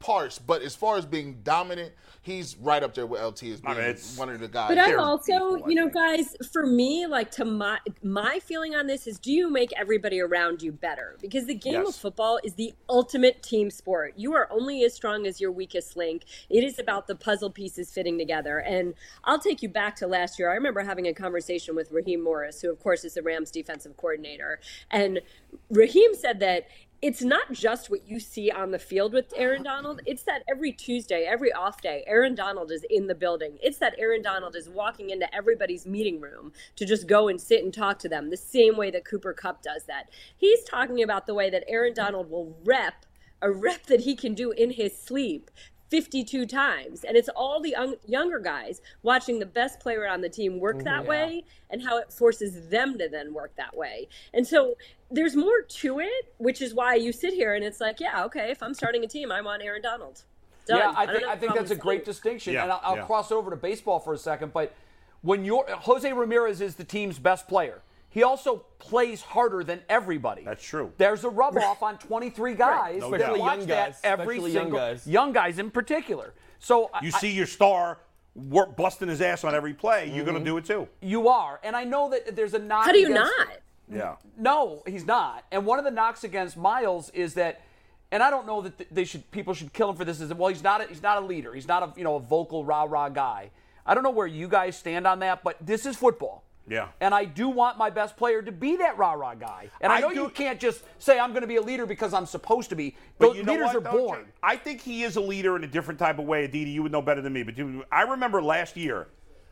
parse, 0.02 0.40
but 0.40 0.62
as 0.62 0.76
far 0.76 0.98
as 0.98 1.06
being 1.06 1.40
dominant, 1.44 1.94
he's 2.22 2.56
right 2.58 2.84
up 2.84 2.94
there 2.94 3.06
with 3.06 3.22
LT 3.22 3.44
as 3.44 3.62
I 3.66 3.74
mean, 3.74 3.96
one 4.16 4.30
of 4.30 4.40
the 4.40 4.48
guys. 4.48 4.70
But 4.70 4.80
I'm 4.80 5.00
also, 5.00 5.34
equal, 5.34 5.64
I 5.66 5.70
you 5.70 5.76
know, 5.76 5.90
guys, 5.90 6.36
for 6.52 6.66
me, 6.66 7.08
like 7.08 7.32
to 7.32 7.46
my 7.46 7.80
my 8.04 8.40
feeling 8.40 8.76
on 8.76 8.88
this 8.88 9.08
is 9.08 9.20
do 9.20 9.32
you 9.32 9.50
make 9.50 9.72
everybody 9.78 10.20
around 10.20 10.62
you 10.62 10.72
better? 10.72 11.18
Because 11.22 11.46
the 11.46 11.56
game 11.56 11.86
of 11.86 11.96
football 11.96 12.40
is 12.44 12.54
the 12.56 12.74
ultimate 12.90 13.42
team 13.42 13.70
sport. 13.70 14.14
You 14.16 14.34
are 14.34 14.48
only 14.52 14.84
as 14.84 14.94
strong 14.94 15.26
as 15.26 15.42
your 15.42 15.52
weakest 15.52 15.96
link. 15.96 16.24
It 16.50 16.64
is 16.64 16.80
about 16.80 17.08
the 17.08 17.16
puzzle 17.16 17.50
pieces 17.50 17.92
fitting 17.92 18.18
together. 18.18 18.60
And 18.60 18.94
I'll 19.24 19.40
take 19.40 19.62
you 19.62 19.70
back 19.70 19.96
to 19.98 20.08
last 20.08 20.38
year. 20.38 20.52
I 20.52 20.56
remember 20.56 20.82
having 20.82 21.08
a 21.08 21.14
conversation 21.14 21.76
with 21.76 21.92
Raheem 21.92 22.24
Morris, 22.24 22.62
who 22.62 22.72
of 22.72 22.80
course 22.80 23.04
is 23.04 23.16
the 23.16 23.24
Rams 23.24 23.52
defensive 23.52 23.98
coordinator. 23.98 24.60
And 24.90 25.22
Raheem 25.70 26.14
said 26.16 26.40
that 26.40 26.68
it's 27.02 27.24
not 27.24 27.52
just 27.52 27.90
what 27.90 28.08
you 28.08 28.20
see 28.20 28.52
on 28.52 28.70
the 28.70 28.78
field 28.78 29.14
with 29.14 29.34
Aaron 29.36 29.64
Donald. 29.64 30.02
It's 30.06 30.22
that 30.24 30.44
every 30.48 30.72
Tuesday, 30.72 31.24
every 31.24 31.52
off 31.52 31.82
day, 31.82 32.04
Aaron 32.06 32.36
Donald 32.36 32.72
is 32.72 32.86
in 32.92 33.08
the 33.08 33.16
building. 33.16 33.58
It's 33.62 33.80
that 33.80 33.96
Aaron 33.98 34.22
Donald 34.22 34.56
is 34.56 34.70
walking 34.70 35.10
into 35.10 35.34
everybody's 35.34 35.88
meeting 35.88 36.22
room 36.22 36.54
to 36.76 36.86
just 36.86 37.08
go 37.08 37.28
and 37.28 37.42
sit 37.42 37.64
and 37.64 37.74
talk 37.74 37.98
to 38.00 38.10
them 38.10 38.30
the 38.30 38.38
same 38.38 38.78
way 38.78 38.92
that 38.92 39.04
Cooper 39.04 39.34
Kupp 39.34 39.64
does 39.64 39.86
that. 39.86 40.10
He's 40.38 40.64
talking 40.64 41.02
about 41.02 41.26
the 41.26 41.34
way 41.34 41.50
that 41.50 41.64
Aaron 41.68 41.96
Donald 41.96 42.30
will 42.30 42.56
rep 42.64 43.06
a 43.42 43.52
rep 43.52 43.88
that 43.88 44.02
he 44.02 44.16
can 44.16 44.36
do 44.36 44.52
in 44.52 44.72
his 44.72 44.96
sleep 44.96 45.50
52 45.92 46.46
times. 46.46 47.04
And 47.04 47.16
it's 47.18 47.30
all 47.36 47.62
the 47.62 47.72
young, 47.72 47.96
younger 48.08 48.40
guys 48.40 48.82
watching 49.04 49.40
the 49.40 49.46
best 49.46 49.80
player 49.80 50.08
on 50.08 50.22
the 50.22 50.30
team 50.30 50.60
work 50.60 50.78
mm-hmm. 50.78 50.86
that 50.86 51.04
yeah. 51.04 51.10
way 51.10 51.44
and 51.70 51.84
how 51.84 51.98
it 51.98 52.12
forces 52.12 52.70
them 52.70 52.98
to 52.98 53.10
then 53.10 53.34
work 53.34 53.56
that 53.58 53.76
way. 53.76 54.08
And 54.34 54.48
so 54.48 54.76
there's 55.12 55.36
more 55.36 55.62
to 55.62 56.00
it, 56.00 56.34
which 56.38 56.62
is 56.62 56.74
why 56.74 56.96
you 56.96 57.12
sit 57.12 57.34
here 57.34 57.54
and 57.54 57.64
it's 57.64 57.82
like, 57.82 58.00
yeah, 58.00 58.24
okay, 58.26 58.50
if 58.50 58.64
I'm 58.64 58.74
starting 58.74 59.04
a 59.04 59.08
team, 59.08 59.32
I 59.32 59.42
want 59.42 59.62
Aaron 59.62 59.82
Donald. 59.82 60.24
Done. 60.66 60.78
Yeah, 60.78 60.94
I 60.96 61.06
don't 61.06 61.16
think, 61.16 61.28
have 61.28 61.38
I 61.38 61.40
think 61.40 61.54
that's 61.56 61.72
a 61.72 61.76
great 61.76 62.00
saying- 62.00 62.06
distinction. 62.06 62.54
Yeah, 62.54 62.64
and 62.64 62.72
I'll, 62.72 62.82
I'll 62.84 62.96
yeah. 62.96 63.06
cross 63.06 63.32
over 63.32 63.50
to 63.50 63.58
baseball 63.58 64.00
for 64.00 64.14
a 64.14 64.18
second. 64.18 64.54
But 64.54 64.74
when 65.22 65.44
you're 65.44 65.66
Jose 65.70 66.12
Ramirez 66.12 66.62
is 66.62 66.76
the 66.76 66.84
team's 66.84 67.20
best 67.20 67.48
player, 67.48 67.82
he 68.12 68.22
also 68.24 68.58
plays 68.78 69.22
harder 69.22 69.64
than 69.64 69.82
everybody. 69.90 70.44
That's 70.44 70.64
true. 70.64 70.92
There's 70.98 71.24
a 71.24 71.30
rub 71.30 71.58
off 71.58 71.82
on 71.82 71.98
23 71.98 72.54
guys. 72.70 73.00
No 73.02 73.10
that 73.12 73.18
doubt. 73.20 73.40
watch 73.40 73.58
Young 73.60 73.68
that 73.68 73.88
guys, 73.94 74.00
every 74.04 74.36
especially 74.36 74.52
young 74.52 74.64
single 74.66 74.80
guys. 74.80 75.08
young 75.08 75.34
guys 75.34 75.58
in 75.60 75.72
particular. 75.72 76.34
So 76.60 76.92
You 77.02 77.08
I- 77.14 77.20
see 77.20 77.32
your 77.32 77.48
star 77.48 77.98
work, 78.36 78.78
busting 78.78 79.08
his 79.10 79.20
ass 79.22 79.44
on 79.44 79.56
every 79.56 79.74
play, 79.74 80.06
you're 80.06 80.18
Mm-hmm. 80.18 80.26
going 80.26 80.40
to 80.40 80.46
do 80.46 80.58
it 80.58 80.66
too. 80.66 80.88
you 81.02 81.28
are, 81.28 81.60
and 81.64 81.76
I 81.76 81.84
know 81.84 82.10
that 82.12 82.36
there's 82.36 82.54
a 82.54 82.60
knock. 82.60 82.86
How 82.86 82.92
do 82.94 83.00
you 83.00 83.08
against- 83.08 83.34
not? 83.38 83.48
Yeah. 83.92 84.16
No, 84.38 84.84
he's 84.88 85.06
not. 85.06 85.44
And 85.52 85.66
one 85.66 85.80
of 85.80 85.84
the 85.86 85.92
knocks 85.92 86.24
against 86.24 86.56
Myles 86.56 87.10
is 87.10 87.34
that, 87.34 87.62
and 88.10 88.24
I 88.24 88.30
don't 88.30 88.46
know 88.48 88.62
that 88.62 88.94
they 88.94 89.04
should 89.04 89.30
people 89.32 89.54
should 89.54 89.74
kill 89.74 89.90
him 89.90 89.96
for 89.98 90.06
this. 90.06 90.22
Is 90.22 90.30
that, 90.30 90.38
well, 90.38 90.48
he's 90.48 90.64
not 90.64 90.80
a, 90.82 90.86
he's 90.88 91.02
not 91.02 91.22
a 91.22 91.26
leader. 91.26 91.54
He's 91.54 91.68
not 91.68 91.84
a 91.84 91.94
you 91.98 92.06
know 92.06 92.16
a 92.16 92.20
vocal 92.22 92.64
rah 92.64 92.84
rah 92.88 93.10
guy. 93.10 93.52
I 93.86 93.94
don't 93.94 94.04
know 94.04 94.12
where 94.12 94.28
you 94.28 94.48
guys 94.48 94.78
stand 94.78 95.06
on 95.08 95.20
that, 95.20 95.44
but 95.44 95.58
this 95.60 95.86
is 95.86 95.98
football. 95.98 96.44
Yeah. 96.68 96.90
And 97.00 97.14
I 97.14 97.26
do 97.26 97.50
want 97.50 97.78
my 97.78 97.90
best 97.90 98.16
player 98.16 98.42
to 98.42 98.52
be 98.52 98.78
that 98.78 98.98
rah 98.98 99.14
rah 99.14 99.36
guy. 99.36 99.70
And 99.82 99.92
I, 99.92 99.98
I 99.98 100.00
know 100.00 100.10
do- 100.10 100.16
you 100.16 100.30
can't 100.30 100.60
just 100.60 100.84
say 101.00 101.20
I'm 101.20 101.32
going 101.32 101.42
to 101.42 101.48
be 101.48 101.58
a 101.58 101.62
leader 101.62 101.86
because 101.86 102.14
I'm 102.14 102.26
supposed 102.26 102.70
to 102.70 102.76
be. 102.76 102.96
But 103.18 103.36
you 103.36 103.44
know 103.44 103.54
leaders 103.54 103.68
what, 103.68 103.76
are 103.78 103.92
born. 103.92 104.24
Jay? 104.26 104.32
I 104.44 104.56
think 104.56 104.82
he 104.82 105.04
is 105.04 105.16
a 105.16 105.22
leader 105.22 105.56
in 105.56 105.64
a 105.64 105.68
different 105.68 106.00
type 106.00 106.20
of 106.20 106.26
way. 106.26 106.46
Aditi, 106.46 106.72
you 106.72 106.84
would 106.84 106.92
know 106.92 107.02
better 107.02 107.22
than 107.22 107.34
me. 107.34 107.44
But 107.44 107.56
I 107.92 108.04
remember 108.04 108.42
last 108.42 108.78
year, 108.78 109.08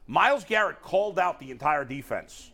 Myles 0.08 0.44
Garrett 0.44 0.82
called 0.82 1.20
out 1.20 1.40
the 1.40 1.52
entire 1.52 1.86
defense. 1.86 2.52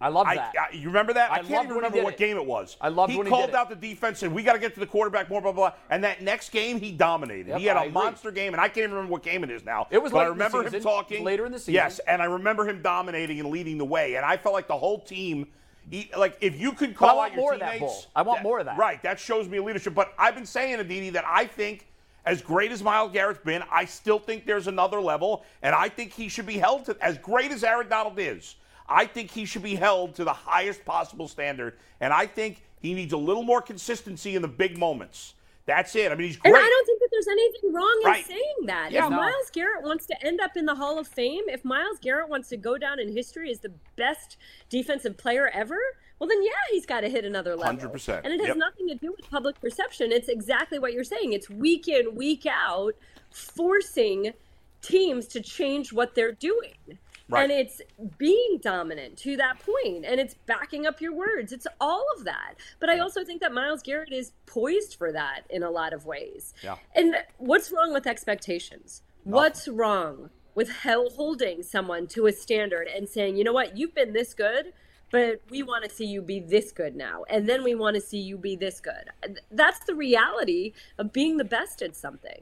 I 0.00 0.08
love 0.08 0.26
that. 0.26 0.54
I- 0.56 0.74
you 0.74 0.86
remember 0.86 1.12
that? 1.14 1.30
I, 1.30 1.36
I 1.36 1.38
can't 1.42 1.64
even 1.64 1.76
remember 1.76 2.02
what 2.02 2.14
it. 2.14 2.18
game 2.18 2.36
it 2.36 2.46
was. 2.46 2.76
I 2.80 2.88
loved 2.88 3.12
he 3.12 3.18
when 3.18 3.26
he 3.26 3.30
called 3.30 3.54
out 3.54 3.68
the 3.68 3.76
defense 3.76 4.22
and 4.22 4.32
we 4.32 4.42
got 4.42 4.52
to 4.52 4.58
get 4.58 4.74
to 4.74 4.80
the 4.80 4.86
quarterback 4.86 5.28
more, 5.28 5.40
blah, 5.40 5.52
blah, 5.52 5.70
blah. 5.70 5.78
And 5.90 6.04
that 6.04 6.22
next 6.22 6.50
game, 6.50 6.78
he 6.78 6.92
dominated. 6.92 7.48
Yep, 7.48 7.58
he 7.58 7.66
had 7.66 7.76
I 7.76 7.86
a 7.86 7.90
monster 7.90 8.30
game, 8.30 8.54
and 8.54 8.60
I 8.60 8.68
can't 8.68 8.78
even 8.78 8.92
remember 8.92 9.12
what 9.12 9.22
game 9.22 9.42
it 9.42 9.50
is 9.50 9.64
now. 9.64 9.88
It 9.90 10.00
was 10.02 10.12
but 10.12 10.18
I 10.20 10.28
remember 10.28 10.62
him 10.62 10.80
talking. 10.80 11.24
Later 11.24 11.46
in 11.46 11.52
the 11.52 11.58
season. 11.58 11.74
Yes, 11.74 11.98
and 12.00 12.22
I 12.22 12.26
remember 12.26 12.68
him 12.68 12.80
dominating 12.80 13.40
and 13.40 13.50
leading 13.50 13.78
the 13.78 13.84
way. 13.84 14.14
And 14.14 14.24
I 14.24 14.36
felt 14.36 14.54
like 14.54 14.68
the 14.68 14.78
whole 14.78 15.00
team. 15.00 15.48
He, 15.90 16.10
like 16.16 16.36
if 16.42 16.60
you 16.60 16.72
could 16.72 16.94
call 16.94 17.18
out 17.18 17.32
your 17.32 17.40
more 17.40 17.54
of 17.54 17.60
that, 17.60 17.78
teammates, 17.78 18.08
I 18.14 18.20
want 18.20 18.42
more 18.42 18.58
of 18.58 18.66
that. 18.66 18.76
Right, 18.76 19.02
that 19.02 19.18
shows 19.18 19.48
me 19.48 19.58
leadership. 19.58 19.94
But 19.94 20.12
I've 20.18 20.34
been 20.34 20.44
saying, 20.44 20.78
Aditi, 20.78 21.08
that 21.10 21.24
I 21.26 21.46
think 21.46 21.86
as 22.26 22.42
great 22.42 22.72
as 22.72 22.82
Myles 22.82 23.10
Garrett's 23.10 23.40
been, 23.42 23.62
I 23.72 23.86
still 23.86 24.18
think 24.18 24.44
there's 24.44 24.66
another 24.66 25.00
level, 25.00 25.44
and 25.62 25.74
I 25.74 25.88
think 25.88 26.12
he 26.12 26.28
should 26.28 26.44
be 26.44 26.58
held 26.58 26.84
to 26.84 26.96
as 27.00 27.16
great 27.16 27.50
as 27.52 27.64
Aaron 27.64 27.88
Donald 27.88 28.18
is. 28.18 28.56
I 28.88 29.04
think 29.06 29.30
he 29.30 29.44
should 29.44 29.62
be 29.62 29.74
held 29.74 30.14
to 30.16 30.24
the 30.24 30.32
highest 30.32 30.84
possible 30.84 31.28
standard, 31.28 31.76
and 32.00 32.12
I 32.12 32.26
think 32.26 32.62
he 32.80 32.94
needs 32.94 33.12
a 33.12 33.18
little 33.18 33.42
more 33.42 33.60
consistency 33.60 34.34
in 34.36 34.42
the 34.42 34.48
big 34.48 34.78
moments. 34.78 35.34
That's 35.66 35.94
it. 35.96 36.10
I 36.10 36.14
mean, 36.14 36.28
he's 36.28 36.38
great. 36.38 36.54
And. 36.54 36.56
I 36.64 36.66
don't 36.66 36.86
think 36.86 37.00
that 37.00 37.08
there's 37.12 37.28
anything 37.28 37.72
wrong 37.74 38.02
Right. 38.02 38.20
in 38.20 38.24
saying 38.24 38.54
that. 38.66 38.90
Yeah. 38.90 39.04
if 39.04 39.10
No. 39.10 39.16
Myles 39.16 39.50
Garrett 39.52 39.82
wants 39.84 40.06
to 40.06 40.26
end 40.26 40.40
up 40.40 40.56
in 40.56 40.64
the 40.64 40.74
Hall 40.74 40.98
of 40.98 41.06
Fame, 41.06 41.42
if 41.48 41.62
Myles 41.62 41.98
Garrett 42.00 42.30
wants 42.30 42.48
to 42.48 42.56
go 42.56 42.78
down 42.78 42.98
in 42.98 43.12
history 43.14 43.50
as 43.50 43.58
the 43.60 43.72
best 43.96 44.38
defensive 44.70 45.18
player 45.18 45.48
ever, 45.52 45.78
well, 46.18 46.26
then 46.26 46.42
yeah, 46.42 46.52
he's 46.70 46.86
got 46.86 47.02
to 47.02 47.10
hit 47.10 47.26
another 47.26 47.54
level. 47.54 47.90
100%. 47.90 48.22
And 48.24 48.32
it 48.32 48.40
has 48.40 48.48
Yep. 48.48 48.56
nothing 48.56 48.88
to 48.88 48.94
do 48.94 49.12
with 49.12 49.28
public 49.30 49.60
perception. 49.60 50.10
It's 50.10 50.28
exactly 50.28 50.78
what 50.78 50.94
you're 50.94 51.04
saying. 51.04 51.34
It's 51.34 51.50
week 51.50 51.86
in, 51.86 52.14
week 52.14 52.46
out, 52.46 52.94
forcing 53.30 54.32
teams 54.80 55.26
to 55.28 55.40
change 55.42 55.92
what 55.92 56.14
they're 56.14 56.32
doing. 56.32 56.98
Right. 57.30 57.42
And 57.42 57.52
it's 57.52 57.82
being 58.16 58.58
dominant 58.62 59.18
to 59.18 59.36
that 59.36 59.58
point, 59.58 60.06
and 60.06 60.18
it's 60.18 60.34
backing 60.46 60.86
up 60.86 61.00
your 61.00 61.12
words. 61.12 61.52
It's 61.52 61.66
all 61.78 62.06
of 62.16 62.24
that. 62.24 62.54
But 62.80 62.88
I 62.88 63.00
also 63.00 63.22
think 63.22 63.42
that 63.42 63.52
Myles 63.52 63.82
Garrett 63.82 64.12
is 64.12 64.32
poised 64.46 64.96
for 64.96 65.12
that 65.12 65.42
in 65.50 65.62
a 65.62 65.70
lot 65.70 65.92
of 65.92 66.06
ways. 66.06 66.54
Yeah. 66.62 66.76
And 66.94 67.16
what's 67.36 67.70
wrong 67.70 67.92
with 67.92 68.06
expectations? 68.06 69.02
What's 69.24 69.68
wrong 69.68 70.30
with 70.54 70.70
holding 70.82 71.62
someone 71.62 72.06
to 72.08 72.26
a 72.26 72.32
standard 72.32 72.88
and 72.88 73.06
saying, 73.06 73.36
you 73.36 73.44
know 73.44 73.52
what, 73.52 73.76
you've 73.76 73.94
been 73.94 74.14
this 74.14 74.32
good, 74.32 74.72
but 75.10 75.42
we 75.50 75.62
want 75.62 75.84
to 75.84 75.90
see 75.90 76.06
you 76.06 76.22
be 76.22 76.40
this 76.40 76.72
good 76.72 76.96
now. 76.96 77.24
And 77.28 77.46
then 77.48 77.62
we 77.62 77.74
want 77.74 77.94
to 77.96 78.00
see 78.00 78.18
you 78.18 78.38
be 78.38 78.56
this 78.56 78.80
good. 78.80 79.10
That's 79.50 79.80
the 79.80 79.94
reality 79.94 80.72
of 80.96 81.12
being 81.12 81.36
the 81.36 81.44
best 81.44 81.82
at 81.82 81.94
something. 81.94 82.40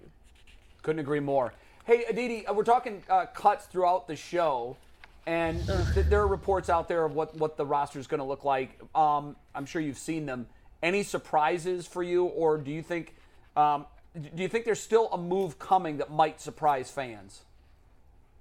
Couldn't 0.83 1.01
agree 1.01 1.21
more. 1.21 1.53
Hey, 1.87 2.03
Aditi, 2.09 2.45
uh, 2.45 2.53
we're 2.53 2.65
talking 2.65 3.01
uh, 3.09 3.27
cuts 3.27 3.67
throughout 3.67 4.09
the 4.09 4.17
show, 4.17 4.77
and 5.25 5.65
th- 5.95 6.07
there 6.07 6.21
are 6.21 6.27
reports 6.27 6.69
out 6.69 6.89
there 6.89 7.05
of 7.05 7.15
what, 7.15 7.37
what 7.37 7.57
the 7.57 7.65
roster 7.65 8.01
is 8.01 8.09
going 8.09 8.19
to 8.19 8.25
look 8.25 8.45
like. 8.45 8.77
Um, 8.93 9.37
I'm 9.55 9.67
sure 9.67 9.81
you've 9.81 9.97
seen 9.97 10.27
them. 10.27 10.49
Any 10.83 11.05
surprises 11.05 11.87
for 11.87 12.03
you, 12.03 12.25
or 12.25 12.59
do 12.59 12.73
you 12.73 12.83
think 12.83 13.15
um, 13.57 13.87
do 14.17 14.43
you 14.43 14.49
think 14.49 14.65
there's 14.65 14.81
still 14.81 15.09
a 15.13 15.17
move 15.17 15.61
coming 15.61 15.99
that 15.99 16.11
might 16.11 16.41
surprise 16.41 16.91
fans? 16.91 17.43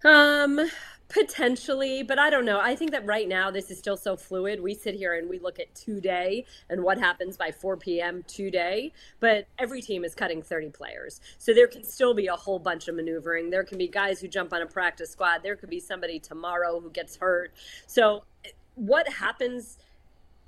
Um, 0.04 0.60
potentially, 1.08 2.04
but 2.04 2.18
I 2.18 2.30
don't 2.30 2.46
know. 2.46 2.60
I 2.60 2.76
think 2.76 2.92
that 2.92 3.06
right 3.06 3.28
now 3.28 3.52
this 3.52 3.70
is 3.70 3.78
still 3.78 3.98
so 3.98 4.18
fluid. 4.18 4.62
We 4.62 4.74
sit 4.74 4.96
here 4.96 5.14
and 5.14 5.30
we 5.30 5.40
look 5.40 5.60
at 5.60 5.74
today 5.76 6.46
and 6.70 6.84
what 6.84 6.98
happens 6.98 7.38
by 7.38 7.52
4 7.52 7.78
p.m. 7.78 8.24
today, 8.28 8.92
but 9.20 9.48
every 9.60 9.82
team 9.82 10.04
is 10.04 10.16
cutting 10.16 10.42
30 10.42 10.70
players. 10.70 11.22
So 11.38 11.54
there 11.54 11.68
can 11.68 11.84
still 11.84 12.14
be 12.14 12.28
a 12.28 12.36
whole 12.36 12.60
bunch 12.60 12.88
of 12.88 12.96
maneuvering. 12.96 13.50
There 13.50 13.64
can 13.64 13.78
be 13.78 13.88
guys 13.88 14.20
who 14.20 14.28
jump 14.28 14.54
on 14.54 14.62
a 14.62 14.68
practice 14.68 15.12
squad. 15.12 15.44
There 15.44 15.56
could 15.56 15.70
be 15.70 15.80
somebody 15.80 16.20
tomorrow 16.20 16.80
who 16.80 16.90
gets 16.90 17.18
hurt. 17.18 17.54
So 17.88 18.24
eh, 18.44 18.50
what 18.76 19.08
happens 19.08 19.78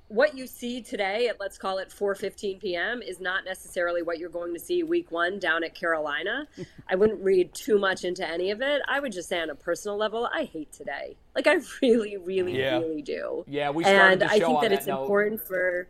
what 0.08 0.34
you 0.36 0.46
see 0.46 0.80
today 0.80 1.28
at 1.28 1.38
let's 1.38 1.58
call 1.58 1.78
it 1.78 1.90
4:15 1.90 2.60
p.m. 2.60 3.02
is 3.02 3.20
not 3.20 3.44
necessarily 3.44 4.02
what 4.02 4.18
you're 4.18 4.30
going 4.30 4.54
to 4.54 4.60
see 4.60 4.82
week 4.82 5.10
1 5.10 5.38
down 5.38 5.62
at 5.62 5.74
Carolina. 5.74 6.46
I 6.88 6.94
wouldn't 6.94 7.22
read 7.22 7.54
too 7.54 7.78
much 7.78 8.04
into 8.04 8.28
any 8.28 8.50
of 8.50 8.62
it. 8.62 8.82
I 8.88 9.00
would 9.00 9.12
just 9.12 9.28
say 9.28 9.40
on 9.40 9.50
a 9.50 9.54
personal 9.54 9.96
level, 9.96 10.28
I 10.32 10.44
hate 10.44 10.72
today. 10.72 11.16
Like 11.34 11.46
I 11.46 11.58
really 11.82 12.16
really 12.16 12.58
Yeah. 12.58 12.78
really 12.78 13.02
do. 13.02 13.44
Yeah, 13.46 13.70
we 13.70 13.84
started 13.84 14.12
and 14.12 14.20
the 14.22 14.26
I 14.26 14.38
think 14.38 14.60
that 14.60 14.70
that 14.70 14.72
it's 14.72 14.86
note. 14.86 15.02
important 15.02 15.40
for 15.40 15.88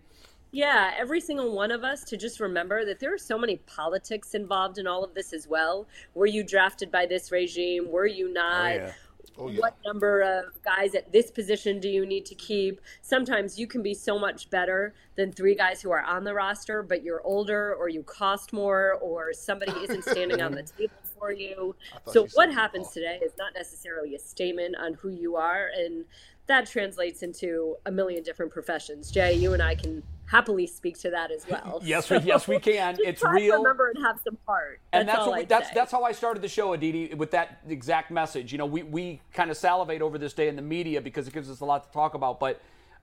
yeah, 0.50 0.92
every 0.96 1.20
single 1.20 1.54
one 1.54 1.70
of 1.70 1.84
us 1.84 2.04
to 2.04 2.16
just 2.16 2.40
remember 2.40 2.84
that 2.86 3.00
there 3.00 3.12
are 3.12 3.18
so 3.18 3.36
many 3.36 3.56
politics 3.58 4.34
involved 4.34 4.78
in 4.78 4.86
all 4.86 5.04
of 5.04 5.14
this 5.14 5.34
as 5.34 5.46
well. 5.46 5.86
Were 6.14 6.26
you 6.26 6.42
drafted 6.42 6.90
by 6.90 7.04
this 7.04 7.30
regime? 7.30 7.90
Were 7.90 8.06
you 8.06 8.28
oh, 8.30 8.32
not? 8.32 8.74
yeah. 8.74 8.92
Oh, 9.38 9.48
yeah. 9.48 9.60
what 9.60 9.76
number 9.84 10.20
of 10.20 10.60
guys 10.62 10.94
at 10.94 11.12
this 11.12 11.30
position 11.30 11.80
do 11.80 11.88
you 11.88 12.04
need 12.04 12.26
to 12.26 12.34
keep? 12.34 12.80
Sometimes 13.02 13.58
you 13.58 13.66
can 13.66 13.82
be 13.82 13.94
so 13.94 14.18
much 14.18 14.50
better 14.50 14.94
than 15.16 15.32
three 15.32 15.54
guys 15.54 15.80
who 15.80 15.90
are 15.90 16.02
on 16.02 16.24
the 16.24 16.34
roster, 16.34 16.82
but 16.82 17.02
you're 17.02 17.22
older 17.22 17.74
or 17.74 17.88
you 17.88 18.02
cost 18.02 18.52
more 18.52 18.94
or 18.94 19.32
somebody 19.32 19.72
isn't 19.72 20.02
standing 20.04 20.42
on 20.42 20.52
the 20.52 20.62
table 20.78 20.92
for 21.18 21.32
you. 21.32 21.74
So 22.06 22.24
you 22.24 22.30
what 22.34 22.52
happens 22.52 22.90
today 22.90 23.20
is 23.24 23.32
not 23.38 23.54
necessarily 23.54 24.14
a 24.14 24.18
statement 24.18 24.76
on 24.76 24.94
who 24.94 25.10
you 25.10 25.36
are 25.36 25.70
and 25.76 26.04
that 26.48 26.66
translates 26.66 27.22
into 27.22 27.76
a 27.86 27.90
million 27.90 28.22
different 28.22 28.50
professions. 28.50 29.10
Jay, 29.10 29.34
you 29.34 29.52
and 29.52 29.62
I 29.62 29.74
can 29.74 30.02
happily 30.30 30.66
speak 30.66 30.98
to 31.00 31.10
that 31.10 31.30
as 31.30 31.46
well. 31.48 31.80
Yes, 31.84 32.10
we- 32.10 32.18
yes, 32.18 32.46
we 32.46 32.58
can. 32.58 32.96
just 32.96 33.08
It's 33.08 33.20
try 33.20 33.30
to 33.30 33.36
real. 33.44 33.56
remember 33.62 33.88
and 33.94 34.04
have 34.04 34.20
some 34.22 34.36
heart. 34.46 34.80
and 34.92 35.08
that's 35.08 35.26
what 35.26 35.38
we, 35.38 35.44
that's 35.44 35.68
say. 35.68 35.72
that's 35.74 35.90
how 35.92 36.04
I 36.04 36.12
started 36.12 36.42
the 36.42 36.48
show, 36.48 36.72
Aditi, 36.72 37.14
with 37.14 37.30
that 37.32 37.58
exact 37.68 38.10
message. 38.10 38.52
You 38.52 38.58
know, 38.58 38.66
we 38.66 38.82
we 38.82 39.20
kind 39.32 39.50
of 39.50 39.56
salivate 39.56 40.02
over 40.02 40.18
this 40.18 40.32
day 40.34 40.48
in 40.48 40.56
the 40.56 40.62
media 40.62 41.00
because 41.00 41.26
it 41.26 41.34
gives 41.34 41.50
us 41.50 41.60
a 41.60 41.64
lot 41.64 41.84
to 41.84 41.90
talk 41.92 42.14
about, 42.14 42.38
but. 42.40 42.60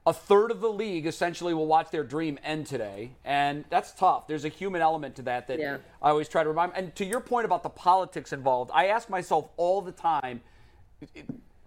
A 0.08 0.14
third 0.14 0.52
of 0.52 0.62
the 0.62 0.70
league 0.70 1.08
essentially 1.08 1.56
will 1.56 1.66
watch 1.66 1.90
their 1.90 2.04
dream 2.04 2.38
end 2.44 2.68
today, 2.68 3.14
and 3.26 3.66
that's 3.72 3.92
tough. 3.92 4.28
There's 4.28 4.46
a 4.46 4.50
human 4.50 4.80
element 4.84 5.16
to 5.16 5.24
that 5.24 5.48
that 5.48 5.58
Yeah. 5.58 5.78
I 6.00 6.12
always 6.12 6.30
try 6.30 6.44
to 6.44 6.50
remind. 6.50 6.74
And 6.76 6.96
to 6.98 7.06
your 7.06 7.20
point 7.20 7.46
about 7.46 7.64
the 7.64 7.72
politics 7.72 8.32
involved, 8.32 8.70
I 8.72 8.86
ask 8.90 9.10
myself 9.10 9.50
all 9.58 9.82
the 9.82 9.92
time. 9.92 10.42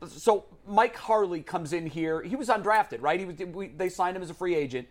So 0.06 0.44
Mike 0.68 0.94
Harley 0.94 1.42
comes 1.42 1.72
in 1.72 1.86
here. 1.86 2.22
He 2.22 2.36
was 2.36 2.46
undrafted, 2.48 2.98
right? 3.00 3.18
He 3.18 3.26
was. 3.26 3.36
We, 3.38 3.68
they 3.68 3.88
signed 3.88 4.16
him 4.16 4.22
as 4.22 4.30
a 4.30 4.34
free 4.34 4.54
agent. 4.54 4.86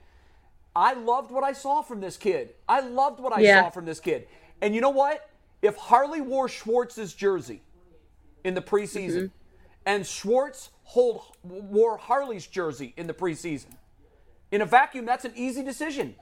I 0.78 0.94
loved 0.94 1.32
what 1.32 1.44
I 1.44 1.54
saw 1.54 1.82
from 1.82 2.02
this 2.02 2.18
kid. 2.18 2.54
I 2.70 2.82
loved 2.82 3.20
what 3.20 3.34
I 3.34 3.40
Yeah. 3.40 3.64
saw 3.64 3.70
from 3.72 3.86
this 3.86 4.00
kid. 4.00 4.28
And 4.62 4.76
you 4.76 4.82
know 4.82 4.92
what? 4.92 5.28
If 5.64 5.76
Harley 5.76 6.22
wore 6.22 6.48
Schwartz's 6.48 7.14
jersey 7.16 7.64
in 8.44 8.54
the 8.54 8.62
preseason, 8.62 9.24
mm-hmm. 9.24 9.60
and 9.88 10.06
Schwartz 10.06 10.70
hold, 10.84 11.24
wore 11.44 11.98
Harley's 11.98 12.46
jersey 12.46 12.94
in 12.96 13.08
the 13.08 13.14
preseason, 13.14 13.76
in 14.52 14.62
a 14.62 14.66
vacuum, 14.68 15.04
that's 15.06 15.26
an 15.26 15.34
easy 15.36 15.64
decision. 15.64 16.16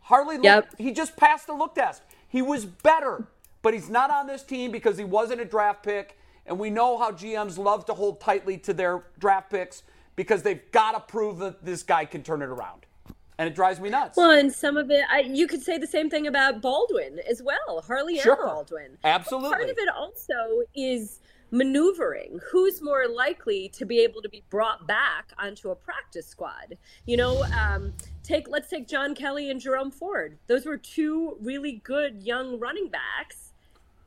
Harley, 0.00 0.34
looked, 0.38 0.44
Yep. 0.44 0.74
he 0.76 0.90
just 0.90 1.16
passed 1.16 1.46
the 1.46 1.54
look 1.54 1.76
test. 1.76 2.02
He 2.28 2.42
was 2.42 2.64
better, 2.66 3.28
but 3.62 3.74
he's 3.74 3.88
not 3.88 4.10
on 4.10 4.26
this 4.26 4.42
team 4.42 4.72
because 4.72 4.98
he 4.98 5.04
wasn't 5.04 5.40
a 5.40 5.44
draft 5.44 5.84
pick. 5.84 6.18
And 6.46 6.58
we 6.58 6.68
know 6.68 6.98
how 6.98 7.12
GMs 7.12 7.58
love 7.58 7.86
to 7.86 7.94
hold 7.94 8.20
tightly 8.20 8.58
to 8.58 8.74
their 8.74 9.04
draft 9.20 9.50
picks 9.50 9.84
because 10.16 10.42
they've 10.42 10.70
got 10.72 10.92
to 10.92 11.00
prove 11.00 11.38
that 11.38 11.64
this 11.64 11.84
guy 11.84 12.04
can 12.04 12.24
turn 12.24 12.42
it 12.42 12.48
around. 12.48 12.86
And 13.38 13.48
it 13.48 13.54
drives 13.54 13.80
me 13.80 13.90
nuts. 13.90 14.16
Well, 14.16 14.30
and 14.30 14.52
some 14.52 14.76
of 14.76 14.90
it, 14.90 15.04
I, 15.10 15.20
you 15.20 15.46
could 15.48 15.62
say 15.62 15.76
the 15.76 15.86
same 15.86 16.08
thing 16.08 16.26
about 16.26 16.62
Baldwin 16.62 17.18
as 17.28 17.42
well, 17.42 17.82
Harley 17.86 18.18
Sure. 18.18 18.34
and 18.34 18.42
Baldwin. 18.44 18.98
Absolutely. 19.02 19.50
Part 19.50 19.70
of 19.70 19.76
it 19.76 19.88
also 19.88 20.62
is 20.74 21.20
maneuvering. 21.50 22.38
Who's 22.50 22.80
more 22.82 23.06
likely 23.08 23.68
to 23.70 23.84
be 23.84 24.00
able 24.00 24.22
to 24.22 24.28
be 24.28 24.44
brought 24.50 24.86
back 24.86 25.32
onto 25.38 25.70
a 25.70 25.74
practice 25.74 26.26
squad? 26.26 26.76
You 27.06 27.16
know, 27.16 27.44
um, 27.58 27.92
take 28.22 28.48
let's 28.48 28.68
take 28.68 28.86
John 28.88 29.14
Kelly 29.14 29.50
and 29.50 29.60
Jerome 29.60 29.90
Ford. 29.90 30.38
Those 30.46 30.66
were 30.66 30.76
two 30.76 31.36
really 31.40 31.80
good 31.84 32.22
young 32.22 32.58
running 32.60 32.88
backs. 32.88 33.52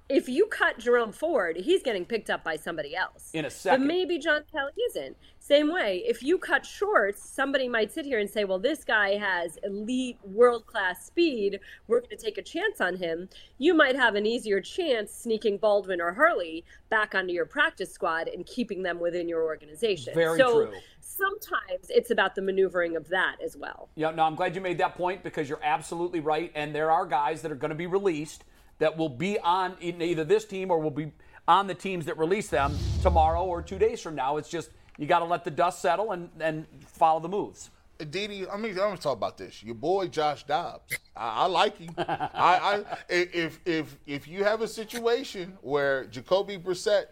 If 0.09 0.29
you 0.29 0.45
cut 0.45 0.79
Jerome 0.79 1.11
Ford, 1.11 1.57
he's 1.57 1.83
getting 1.83 2.05
picked 2.05 2.29
up 2.29 2.43
by 2.43 2.55
somebody 2.55 2.95
else. 2.95 3.29
In 3.33 3.43
a 3.43 3.49
second. 3.49 3.81
But 3.81 3.87
maybe 3.87 4.17
John 4.19 4.43
Kelly 4.51 4.71
isn't. 4.89 5.17
Same 5.39 5.71
way, 5.71 6.03
if 6.05 6.23
you 6.23 6.37
cut 6.37 6.65
Schwartz, 6.65 7.23
somebody 7.23 7.69
might 7.69 7.91
sit 7.91 8.05
here 8.05 8.19
and 8.19 8.29
say, 8.29 8.43
well, 8.43 8.59
this 8.59 8.83
guy 8.83 9.15
has 9.17 9.57
elite 9.63 10.17
world 10.23 10.65
class 10.65 11.05
speed. 11.05 11.59
We're 11.87 12.01
going 12.01 12.17
to 12.17 12.17
take 12.17 12.37
a 12.37 12.41
chance 12.41 12.81
on 12.81 12.97
him. 12.97 13.29
You 13.57 13.73
might 13.73 13.95
have 13.95 14.15
an 14.15 14.25
easier 14.25 14.59
chance 14.59 15.13
sneaking 15.13 15.59
Baldwin 15.59 16.01
or 16.01 16.13
Harley 16.13 16.65
back 16.89 17.15
onto 17.15 17.33
your 17.33 17.45
practice 17.45 17.93
squad 17.93 18.27
and 18.27 18.45
keeping 18.45 18.83
them 18.83 18.99
within 18.99 19.29
your 19.29 19.43
organization. 19.43 20.13
Very 20.13 20.37
so 20.37 20.65
true. 20.65 20.75
sometimes 20.99 21.89
it's 21.89 22.11
about 22.11 22.35
the 22.35 22.41
maneuvering 22.41 22.97
of 22.97 23.07
that 23.09 23.37
as 23.43 23.55
well. 23.55 23.89
Yeah, 23.95 24.11
no, 24.11 24.23
I'm 24.23 24.35
glad 24.35 24.53
you 24.53 24.61
made 24.61 24.77
that 24.79 24.95
point 24.95 25.23
because 25.23 25.47
you're 25.47 25.63
absolutely 25.63 26.19
right. 26.19 26.51
And 26.55 26.75
there 26.75 26.91
are 26.91 27.05
guys 27.05 27.41
that 27.41 27.51
are 27.51 27.55
going 27.55 27.69
to 27.69 27.75
be 27.75 27.87
released 27.87 28.43
that 28.79 28.97
will 28.97 29.09
be 29.09 29.39
on 29.39 29.75
in 29.79 30.01
either 30.01 30.23
this 30.23 30.45
team 30.45 30.71
or 30.71 30.79
will 30.79 30.91
be 30.91 31.11
on 31.47 31.67
the 31.67 31.73
teams 31.75 32.05
that 32.05 32.17
release 32.17 32.47
them 32.49 32.77
tomorrow 33.01 33.43
or 33.43 33.61
two 33.61 33.79
days 33.79 34.01
from 34.01 34.15
now. 34.15 34.37
It's 34.37 34.49
just 34.49 34.69
you 34.97 35.05
got 35.07 35.19
to 35.19 35.25
let 35.25 35.43
the 35.43 35.51
dust 35.51 35.81
settle 35.81 36.11
and, 36.11 36.29
and 36.39 36.65
follow 36.85 37.19
the 37.19 37.29
moves. 37.29 37.69
Didi, 38.11 38.47
I 38.47 38.57
mean, 38.57 38.71
I'm 38.71 38.77
gonna 38.77 38.97
talk 38.97 39.17
about 39.17 39.39
this. 39.39 39.63
Your 39.63 39.73
boy 39.73 40.07
Josh 40.07 40.43
Dobbs, 40.43 40.93
I, 41.15 41.29
I 41.29 41.45
like 41.47 41.77
him. 41.77 41.89
I, 41.97 42.03
I, 42.35 42.83
if 43.09 43.59
if 43.65 43.97
if 44.05 44.27
you 44.27 44.43
have 44.43 44.61
a 44.61 44.67
situation 44.67 45.57
where 45.61 46.05
Jacoby 46.05 46.59
Brissett 46.59 47.05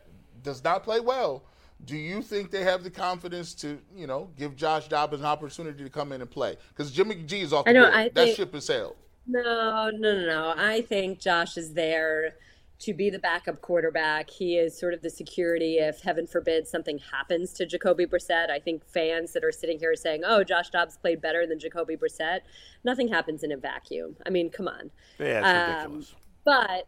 does 0.43 0.63
not 0.63 0.83
play 0.83 0.99
well, 0.99 1.43
do 1.85 1.97
you 1.97 2.21
think 2.21 2.51
they 2.51 2.63
have 2.63 2.83
the 2.83 2.91
confidence 2.91 3.55
to, 3.55 3.79
you 3.95 4.05
know, 4.05 4.29
give 4.37 4.55
Josh 4.55 4.87
Dobbs 4.87 5.19
an 5.19 5.25
opportunity 5.25 5.83
to 5.83 5.89
come 5.89 6.11
in 6.11 6.21
and 6.21 6.29
play? 6.29 6.55
Because 6.69 6.91
Jimmy 6.91 7.15
G 7.15 7.41
is 7.41 7.51
off 7.51 7.65
the 7.65 7.71
I 7.71 7.73
know, 7.73 7.81
board. 7.85 7.93
I 7.95 8.03
that 8.03 8.13
think- 8.13 8.35
ship 8.37 8.53
has 8.53 8.65
sailed. 8.65 8.95
No, 9.27 9.89
no, 9.91 10.15
no, 10.15 10.25
no. 10.25 10.53
I 10.55 10.81
think 10.81 11.19
Josh 11.19 11.57
is 11.57 11.73
there 11.73 12.35
to 12.77 12.93
be 12.93 13.09
the 13.09 13.19
backup 13.19 13.61
quarterback. 13.61 14.29
He 14.29 14.57
is 14.57 14.77
sort 14.77 14.93
of 14.93 15.01
the 15.01 15.09
security 15.09 15.77
if, 15.77 16.01
heaven 16.01 16.27
forbid, 16.27 16.67
something 16.67 16.99
happens 16.99 17.53
to 17.53 17.65
Jacoby 17.65 18.05
Brissett. 18.05 18.49
I 18.49 18.59
think 18.59 18.85
fans 18.85 19.33
that 19.33 19.43
are 19.43 19.51
sitting 19.51 19.79
here 19.79 19.95
saying, 19.95 20.23
oh, 20.25 20.43
Josh 20.43 20.69
Dobbs 20.69 20.97
played 20.97 21.21
better 21.21 21.47
than 21.47 21.57
Jacoby 21.57 21.95
Brissett, 21.95 22.41
nothing 22.83 23.07
happens 23.07 23.43
in 23.43 23.51
a 23.51 23.57
vacuum. 23.57 24.17
I 24.25 24.29
mean, 24.29 24.49
come 24.49 24.67
on. 24.67 24.91
Yeah, 25.19 25.39
it's 25.39 25.47
Um, 25.47 25.91
ridiculous. 25.93 26.15
But 26.43 26.87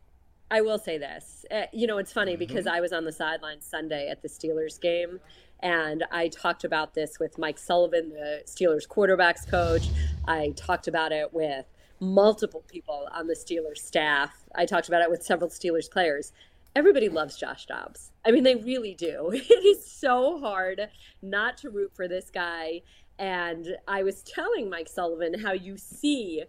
I 0.51 0.61
will 0.61 0.77
say 0.77 0.97
this. 0.97 1.45
Uh, 1.49 1.63
you 1.73 1.87
know, 1.87 1.97
it's 1.97 2.13
funny 2.13 2.35
because 2.35 2.67
I 2.67 2.79
was 2.81 2.93
on 2.93 3.05
the 3.05 3.11
sideline 3.11 3.61
Sunday 3.61 4.09
at 4.09 4.21
the 4.21 4.27
Steelers 4.27 4.79
game, 4.79 5.19
and 5.61 6.03
I 6.11 6.27
talked 6.27 6.63
about 6.65 6.93
this 6.93 7.17
with 7.19 7.37
Mike 7.37 7.57
Sullivan, 7.57 8.09
the 8.09 8.43
Steelers 8.45 8.87
quarterbacks 8.87 9.49
coach. 9.49 9.87
I 10.27 10.53
talked 10.55 10.87
about 10.87 11.11
it 11.11 11.33
with 11.33 11.65
multiple 11.99 12.63
people 12.67 13.07
on 13.11 13.27
the 13.27 13.33
Steelers 13.33 13.79
staff. 13.79 14.43
I 14.55 14.65
talked 14.65 14.87
about 14.87 15.01
it 15.01 15.09
with 15.09 15.23
several 15.23 15.49
Steelers 15.49 15.89
players. 15.89 16.31
Everybody 16.75 17.09
loves 17.09 17.37
Josh 17.37 17.65
Dobbs. 17.65 18.11
I 18.25 18.31
mean, 18.31 18.43
they 18.43 18.55
really 18.55 18.93
do. 18.93 19.31
It 19.33 19.65
is 19.65 19.85
so 19.85 20.39
hard 20.39 20.89
not 21.21 21.57
to 21.59 21.69
root 21.69 21.91
for 21.95 22.07
this 22.07 22.29
guy. 22.29 22.81
And 23.17 23.77
I 23.87 24.03
was 24.03 24.21
telling 24.21 24.69
Mike 24.69 24.87
Sullivan 24.87 25.39
how 25.39 25.53
you 25.53 25.77
see 25.77 26.43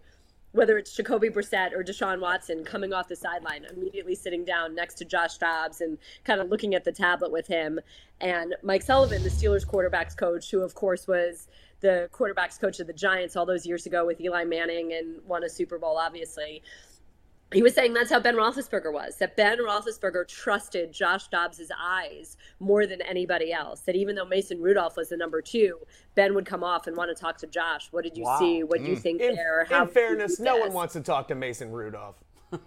whether 0.51 0.77
it's 0.77 0.95
Jacoby 0.95 1.29
Brissett 1.29 1.73
or 1.73 1.83
Deshaun 1.83 2.19
Watson 2.19 2.63
coming 2.63 2.91
off 2.91 3.07
the 3.07 3.15
sideline, 3.15 3.65
immediately 3.65 4.15
sitting 4.15 4.43
down 4.43 4.73
next 4.73 4.95
to 4.95 5.05
Josh 5.05 5.37
Dobbs 5.37 5.81
and 5.81 5.97
kind 6.23 6.41
of 6.41 6.49
looking 6.49 6.73
at 6.73 6.83
the 6.83 6.91
tablet 6.91 7.31
with 7.31 7.47
him. 7.47 7.79
And 8.19 8.55
Mike 8.63 8.81
Sullivan, 8.81 9.23
the 9.23 9.29
Steelers 9.29 9.65
quarterbacks 9.65 10.17
coach, 10.17 10.49
who 10.49 10.61
of 10.61 10.73
course 10.73 11.07
was 11.07 11.47
the 11.81 12.09
quarterbacks 12.13 12.59
coach 12.59 12.79
of 12.79 12.87
the 12.87 12.93
Giants 12.93 13.35
all 13.35 13.45
those 13.45 13.65
years 13.65 13.85
ago 13.85 14.05
with 14.05 14.19
Eli 14.21 14.43
Manning 14.43 14.93
and 14.93 15.21
won 15.25 15.43
a 15.43 15.49
Super 15.49 15.77
Bowl, 15.77 15.97
obviously. 15.97 16.61
He 17.51 17.63
was 17.63 17.73
saying 17.73 17.93
that's 17.93 18.11
how 18.11 18.19
Ben 18.19 18.35
Roethlisberger 18.35 18.93
was. 18.93 19.15
That 19.15 19.35
Ben 19.35 19.57
Roethlisberger 19.57 20.27
trusted 20.27 20.91
Josh 20.91 21.29
Dobbs' 21.29 21.71
eyes 21.81 22.37
more 22.59 22.85
than 22.85 23.01
anybody 23.01 23.51
else. 23.51 23.79
That 23.81 23.95
even 23.95 24.15
though 24.15 24.25
Mason 24.25 24.61
Rudolph 24.61 24.95
was 24.97 25.09
the 25.09 25.17
number 25.17 25.41
two, 25.41 25.79
Ben 26.13 26.35
would 26.35 26.45
come 26.45 26.63
off 26.63 26.85
and 26.85 26.95
want 26.95 27.15
to 27.15 27.19
talk 27.19 27.39
to 27.39 27.47
Josh. 27.47 27.87
What 27.91 28.03
did 28.03 28.15
you 28.15 28.23
Wow. 28.25 28.37
see? 28.39 28.63
What 28.63 28.79
do 28.79 28.85
you 28.85 28.97
mm. 28.97 29.01
think 29.01 29.21
In, 29.21 29.33
there? 29.33 29.65
in 29.71 29.87
fairness, 29.87 30.39
no 30.39 30.57
one 30.57 30.73
wants 30.73 30.93
to 30.93 31.01
talk 31.01 31.27
to 31.29 31.35
Mason 31.35 31.71
Rudolph. 31.71 32.17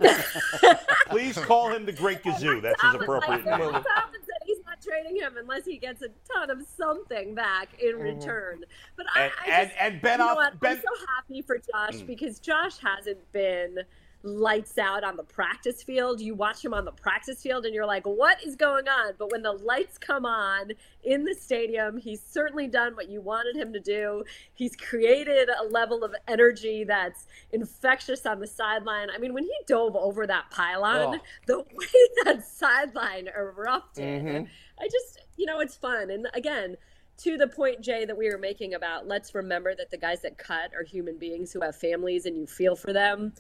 Please 1.11 1.37
call 1.39 1.69
him 1.71 1.85
the 1.87 1.93
Great 1.93 2.23
Kazoo. 2.23 2.61
That's 2.63 2.81
his 2.83 2.95
appropriate 3.01 3.45
name. 3.45 3.59
Tom 3.73 3.83
said 3.83 4.43
he's 4.47 4.59
not 4.65 4.72
trading 4.83 5.17
him 5.17 5.37
unless 5.39 5.65
he 5.65 5.79
gets 5.79 6.03
a 6.03 6.09
ton 6.33 6.51
of 6.51 6.63
something 6.77 7.35
back 7.35 7.69
in 7.81 7.95
mm-hmm. 7.95 8.03
return. 8.03 8.65
But 8.97 9.07
I, 9.15 9.23
And- 9.23 9.33
I 9.41 9.65
just, 9.65 9.77
and 9.81 10.03
Ben 10.03 10.19
you 10.21 10.27
know 10.27 10.39
off- 10.39 10.61
Ben- 10.61 10.77
I'm 10.77 10.83
so 10.83 11.07
happy 11.17 11.43
for 11.43 11.59
Josh 11.59 12.01
mm. 12.03 12.07
because 12.07 12.39
Josh 12.41 12.79
hasn't 12.79 13.31
been 13.33 13.79
lights 14.25 14.79
out 14.79 15.03
on 15.05 15.17
the 15.17 15.23
practice 15.25 15.83
field. 15.83 16.21
You 16.21 16.35
watch 16.35 16.65
him 16.65 16.73
on 16.75 16.85
the 16.85 16.93
practice 16.93 17.43
field 17.43 17.65
and 17.65 17.75
you're 17.75 17.87
like, 17.87 18.07
what 18.07 18.39
is 18.45 18.57
going 18.57 18.89
on? 18.89 19.15
But 19.19 19.33
when 19.33 19.43
the 19.43 19.53
lights 19.53 19.99
come 19.99 20.25
on 20.25 20.73
in 21.03 21.25
the 21.25 21.35
stadium, 21.35 21.97
he's 21.97 22.23
certainly 22.25 22.69
done 22.69 22.95
what 22.95 23.09
you 23.09 23.21
wanted 23.21 23.57
him 23.57 23.73
to 23.73 23.81
do. 23.81 24.23
He's 24.55 24.77
created 24.77 25.49
a 25.49 25.65
level 25.65 26.05
of 26.05 26.15
energy 26.29 26.85
that's 26.85 27.27
infectious 27.53 28.25
on 28.25 28.39
the 28.39 28.47
sideline. 28.47 29.09
I 29.11 29.19
mean, 29.19 29.35
when 29.35 29.45
he 29.45 29.55
dove 29.67 29.97
over 29.97 30.27
that 30.27 30.51
pylon, 30.51 30.93
Oh. 31.19 31.19
the 31.47 31.59
way 31.59 31.87
that 32.25 32.47
sideline 32.47 33.29
erupted, 33.29 34.23
mm-hmm. 34.25 34.45
I 34.83 34.89
just, 34.89 35.21
you 35.37 35.47
know, 35.47 35.61
it's 35.61 35.77
fun. 35.77 36.11
And 36.11 36.29
again, 36.35 36.77
to 37.19 37.37
the 37.37 37.47
point, 37.47 37.81
Jay, 37.81 38.05
that 38.05 38.17
we 38.17 38.29
were 38.29 38.39
making 38.39 38.75
about 38.75 39.07
let's 39.07 39.35
remember 39.35 39.75
that 39.75 39.91
the 39.91 39.97
guys 39.97 40.23
that 40.23 40.39
cut 40.39 40.73
are 40.75 40.83
human 40.83 41.19
beings 41.19 41.53
who 41.53 41.61
have 41.61 41.77
families 41.77 42.27
and 42.27 42.37
you 42.37 42.47
feel 42.47 42.75
for 42.75 42.93
them. 42.93 43.33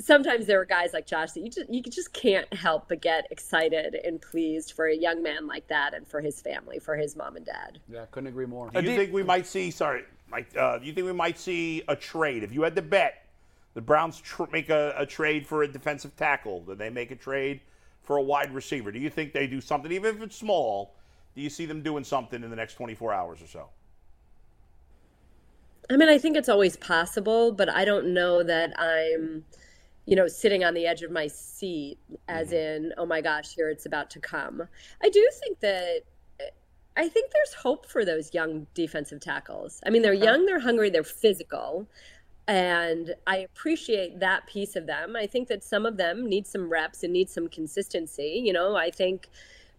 Sometimes 0.00 0.46
there 0.46 0.60
are 0.60 0.64
guys 0.64 0.92
like 0.92 1.06
Josh 1.06 1.32
that 1.32 1.40
you 1.40 1.50
just 1.50 1.72
you 1.72 1.82
just 1.82 2.12
can't 2.12 2.52
help 2.52 2.88
but 2.88 3.00
get 3.00 3.26
excited 3.30 3.94
and 3.94 4.20
pleased 4.20 4.72
for 4.72 4.86
a 4.86 4.96
young 4.96 5.22
man 5.22 5.46
like 5.46 5.68
that 5.68 5.94
and 5.94 6.06
for 6.06 6.20
his 6.20 6.40
family, 6.40 6.78
for 6.78 6.96
his 6.96 7.16
mom 7.16 7.36
and 7.36 7.46
dad. 7.46 7.78
Yeah, 7.88 8.04
couldn't 8.10 8.28
agree 8.28 8.46
more. 8.46 8.70
Do 8.70 8.82
you 8.82 8.96
think 8.96 9.12
we 9.12 9.22
might 9.22 9.46
see? 9.46 9.70
Sorry, 9.70 10.04
Mike. 10.28 10.48
Uh, 10.56 10.78
do 10.78 10.86
you 10.86 10.92
think 10.92 11.06
we 11.06 11.12
might 11.12 11.38
see 11.38 11.82
a 11.86 11.94
trade? 11.94 12.42
If 12.42 12.52
you 12.52 12.62
had 12.62 12.74
to 12.74 12.82
bet, 12.82 13.26
the 13.74 13.80
Browns 13.80 14.20
tr- 14.20 14.44
make 14.50 14.68
a, 14.68 14.94
a 14.96 15.06
trade 15.06 15.46
for 15.46 15.62
a 15.62 15.68
defensive 15.68 16.16
tackle. 16.16 16.60
Did 16.64 16.78
they 16.78 16.90
make 16.90 17.12
a 17.12 17.16
trade 17.16 17.60
for 18.04 18.18
a 18.18 18.22
wide 18.22 18.54
receiver? 18.54 18.92
Do 18.92 18.98
you 18.98 19.10
think 19.10 19.32
they 19.32 19.46
do 19.46 19.60
something, 19.60 19.90
even 19.90 20.16
if 20.16 20.22
it's 20.22 20.36
small? 20.36 20.94
Do 21.34 21.42
you 21.42 21.50
see 21.50 21.66
them 21.66 21.82
doing 21.82 22.04
something 22.04 22.42
in 22.42 22.50
the 22.50 22.56
next 22.56 22.74
24 22.74 23.12
hours 23.12 23.42
or 23.42 23.46
so? 23.46 23.68
I 25.90 25.96
mean, 25.96 26.08
I 26.08 26.18
think 26.18 26.36
it's 26.36 26.48
always 26.48 26.76
possible, 26.76 27.52
but 27.52 27.68
I 27.68 27.84
don't 27.84 28.14
know 28.14 28.42
that 28.42 28.72
I'm, 28.78 29.44
you 30.06 30.16
know, 30.16 30.28
sitting 30.28 30.64
on 30.64 30.74
the 30.74 30.86
edge 30.86 31.02
of 31.02 31.10
my 31.10 31.26
seat, 31.26 31.98
as 32.28 32.48
mm-hmm. 32.48 32.84
in, 32.84 32.92
oh 32.96 33.06
my 33.06 33.20
gosh, 33.20 33.54
here 33.54 33.68
it's 33.68 33.84
about 33.84 34.10
to 34.10 34.20
come. 34.20 34.62
I 35.02 35.08
do 35.08 35.28
think 35.40 35.60
that. 35.60 36.02
I 36.96 37.08
think 37.08 37.32
there's 37.32 37.54
hope 37.54 37.86
for 37.86 38.04
those 38.04 38.32
young 38.32 38.68
defensive 38.72 39.18
tackles. 39.18 39.80
I 39.84 39.90
mean, 39.90 40.02
they're 40.02 40.14
young, 40.14 40.46
they're 40.46 40.60
hungry, 40.60 40.90
they're 40.90 41.02
physical, 41.02 41.88
and 42.46 43.14
I 43.26 43.38
appreciate 43.38 44.20
that 44.20 44.46
piece 44.46 44.76
of 44.76 44.86
them. 44.86 45.16
I 45.16 45.26
think 45.26 45.48
that 45.48 45.64
some 45.64 45.86
of 45.86 45.96
them 45.96 46.26
need 46.26 46.46
some 46.46 46.70
reps 46.70 47.02
and 47.02 47.12
need 47.12 47.30
some 47.30 47.48
consistency. 47.48 48.42
You 48.44 48.52
know, 48.52 48.76
I 48.76 48.90
think 48.90 49.28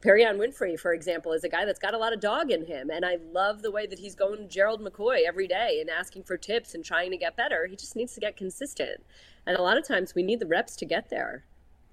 Perrion 0.02 0.38
Winfrey, 0.38 0.80
for 0.80 0.94
example, 0.94 1.32
is 1.34 1.44
a 1.44 1.50
guy 1.50 1.66
that's 1.66 1.80
got 1.80 1.94
a 1.94 1.98
lot 1.98 2.14
of 2.14 2.20
dog 2.20 2.52
in 2.52 2.66
him. 2.66 2.90
And 2.90 3.06
I 3.06 3.18
love 3.34 3.62
the 3.62 3.72
way 3.72 3.86
that 3.88 4.00
he's 4.00 4.16
going 4.16 4.38
to 4.38 4.48
Gerald 4.48 4.82
McCoy 4.82 5.22
every 5.28 5.48
day 5.48 5.80
and 5.80 5.90
asking 5.90 6.24
for 6.24 6.38
tips 6.38 6.74
and 6.74 6.84
trying 6.84 7.12
to 7.12 7.18
get 7.18 7.36
better. 7.36 7.68
He 7.68 7.76
just 7.76 7.96
needs 7.96 8.14
to 8.14 8.20
get 8.20 8.36
consistent. 8.36 9.04
And 9.46 9.58
a 9.58 9.62
lot 9.62 9.78
of 9.78 9.88
times 9.88 10.16
we 10.16 10.24
need 10.24 10.40
the 10.40 10.48
reps 10.48 10.76
to 10.78 10.86
get 10.86 11.10
there. 11.10 11.44